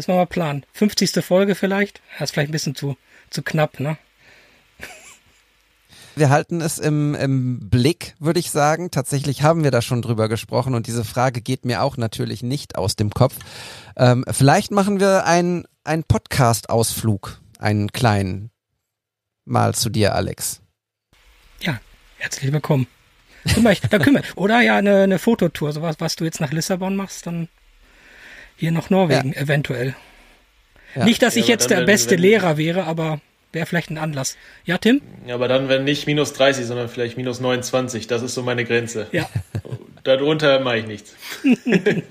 Müssen 0.00 0.12
wir 0.12 0.16
mal 0.16 0.24
planen. 0.24 0.64
50. 0.72 1.22
Folge 1.22 1.54
vielleicht? 1.54 2.00
Das 2.18 2.30
ist 2.30 2.32
vielleicht 2.32 2.48
ein 2.48 2.52
bisschen 2.52 2.74
zu, 2.74 2.96
zu 3.28 3.42
knapp, 3.42 3.80
ne? 3.80 3.98
Wir 6.16 6.30
halten 6.30 6.62
es 6.62 6.78
im, 6.78 7.14
im 7.14 7.68
Blick, 7.68 8.14
würde 8.18 8.40
ich 8.40 8.50
sagen. 8.50 8.90
Tatsächlich 8.90 9.42
haben 9.42 9.62
wir 9.62 9.70
da 9.70 9.82
schon 9.82 10.00
drüber 10.00 10.30
gesprochen 10.30 10.74
und 10.74 10.86
diese 10.86 11.04
Frage 11.04 11.42
geht 11.42 11.66
mir 11.66 11.82
auch 11.82 11.98
natürlich 11.98 12.42
nicht 12.42 12.78
aus 12.78 12.96
dem 12.96 13.10
Kopf. 13.10 13.34
Ähm, 13.94 14.24
vielleicht 14.30 14.70
machen 14.70 15.00
wir 15.00 15.26
einen, 15.26 15.66
einen 15.84 16.04
Podcast-Ausflug, 16.04 17.38
einen 17.58 17.92
kleinen. 17.92 18.50
Mal 19.44 19.74
zu 19.74 19.90
dir, 19.90 20.14
Alex. 20.14 20.62
Ja, 21.60 21.78
herzlich 22.16 22.50
willkommen. 22.50 22.86
Kümmer 23.52 23.72
ich, 23.72 23.82
da 23.82 23.98
kümmere. 23.98 24.24
Oder 24.34 24.62
ja, 24.62 24.76
eine, 24.76 25.02
eine 25.02 25.18
Fototour, 25.18 25.74
sowas, 25.74 25.96
was 25.98 26.16
du 26.16 26.24
jetzt 26.24 26.40
nach 26.40 26.52
Lissabon 26.52 26.96
machst, 26.96 27.26
dann 27.26 27.50
hier 28.60 28.72
nach 28.72 28.90
Norwegen 28.90 29.32
ja. 29.32 29.40
eventuell. 29.40 29.96
Ja. 30.94 31.04
Nicht, 31.04 31.22
dass 31.22 31.34
ja, 31.34 31.42
ich 31.42 31.48
jetzt 31.48 31.70
der 31.70 31.82
beste 31.82 32.12
wenn, 32.12 32.20
Lehrer 32.20 32.56
wäre, 32.58 32.84
aber 32.84 33.20
wäre 33.52 33.66
vielleicht 33.66 33.90
ein 33.90 33.98
Anlass. 33.98 34.36
Ja, 34.64 34.78
Tim? 34.78 35.00
Ja, 35.26 35.34
aber 35.34 35.48
dann, 35.48 35.68
wenn 35.68 35.84
nicht 35.84 36.06
minus 36.06 36.34
30, 36.34 36.66
sondern 36.66 36.88
vielleicht 36.88 37.16
minus 37.16 37.40
29, 37.40 38.06
das 38.06 38.22
ist 38.22 38.34
so 38.34 38.42
meine 38.42 38.64
Grenze. 38.64 39.06
Ja. 39.12 39.28
Darunter 40.04 40.60
mache 40.60 40.78
ich 40.78 40.86
nichts. 40.86 41.14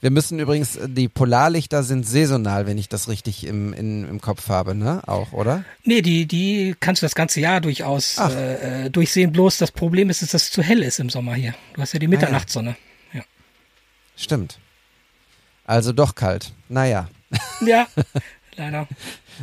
Wir 0.00 0.10
müssen 0.10 0.38
übrigens, 0.38 0.78
die 0.86 1.08
Polarlichter 1.08 1.82
sind 1.82 2.06
saisonal, 2.06 2.66
wenn 2.66 2.76
ich 2.76 2.88
das 2.88 3.08
richtig 3.08 3.46
im, 3.46 3.72
in, 3.72 4.06
im 4.06 4.20
Kopf 4.20 4.48
habe, 4.48 4.74
ne? 4.74 5.02
Auch, 5.06 5.32
oder? 5.32 5.64
Nee, 5.84 6.02
die, 6.02 6.26
die 6.26 6.74
kannst 6.80 7.02
du 7.02 7.06
das 7.06 7.14
ganze 7.14 7.40
Jahr 7.40 7.60
durchaus 7.60 8.18
äh, 8.18 8.86
äh, 8.86 8.90
durchsehen. 8.90 9.32
Bloß 9.32 9.58
das 9.58 9.72
Problem 9.72 10.10
ist, 10.10 10.22
dass 10.22 10.34
es 10.34 10.50
zu 10.50 10.62
hell 10.62 10.82
ist 10.82 11.00
im 11.00 11.08
Sommer 11.08 11.34
hier. 11.34 11.54
Du 11.74 11.80
hast 11.80 11.92
ja 11.92 11.98
die 11.98 12.08
Mitternachtssonne. 12.08 12.76
Ja. 13.12 13.20
ja. 13.20 13.24
Stimmt. 14.16 14.58
Also 15.66 15.92
doch 15.92 16.14
kalt. 16.14 16.52
Naja. 16.68 17.08
Ja, 17.64 17.86
leider. 18.56 18.86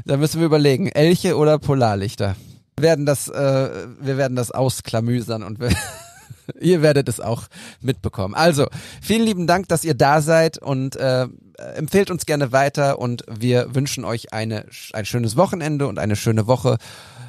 Da 0.06 0.18
müssen 0.18 0.40
wir 0.40 0.48
überlegen, 0.48 0.88
Elche 0.88 1.38
oder 1.38 1.60
Polarlichter. 1.60 2.36
Wir 2.78 2.84
werden 2.84 3.06
das, 3.06 3.28
äh, 3.28 3.88
wir 4.00 4.18
werden 4.18 4.36
das 4.36 4.52
ausklamüsern 4.52 5.44
und 5.44 5.60
wir 5.60 5.70
ihr 6.60 6.82
werdet 6.82 7.08
es 7.08 7.20
auch 7.20 7.44
mitbekommen. 7.82 8.34
Also, 8.34 8.68
vielen 9.02 9.26
lieben 9.26 9.48
Dank, 9.48 9.68
dass 9.68 9.84
ihr 9.84 9.94
da 9.94 10.22
seid 10.22 10.58
und 10.58 10.95
äh, 10.95 11.28
empfehlt 11.76 12.10
uns 12.10 12.26
gerne 12.26 12.52
weiter 12.52 13.00
und 13.00 13.24
wir 13.30 13.76
wünschen 13.76 14.06
euch 14.06 14.34
eine, 14.34 14.66
ein 14.94 15.06
schönes 15.06 15.38
Wochenende 15.38 15.88
und 15.88 16.00
eine 16.00 16.16
schöne 16.16 16.48
Woche. 16.48 16.78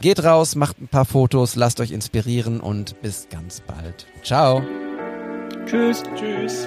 Geht 0.01 0.25
raus, 0.25 0.55
macht 0.55 0.81
ein 0.81 0.89
paar 0.89 1.05
Fotos, 1.05 1.55
lasst 1.57 1.81
euch 1.81 1.91
inspirieren 1.91 2.61
und 2.61 3.01
bis 3.03 3.29
ganz 3.31 3.61
bald. 3.61 4.07
Ciao. 4.23 4.62
Tschüss. 5.66 6.03
Tschüss. 6.16 6.66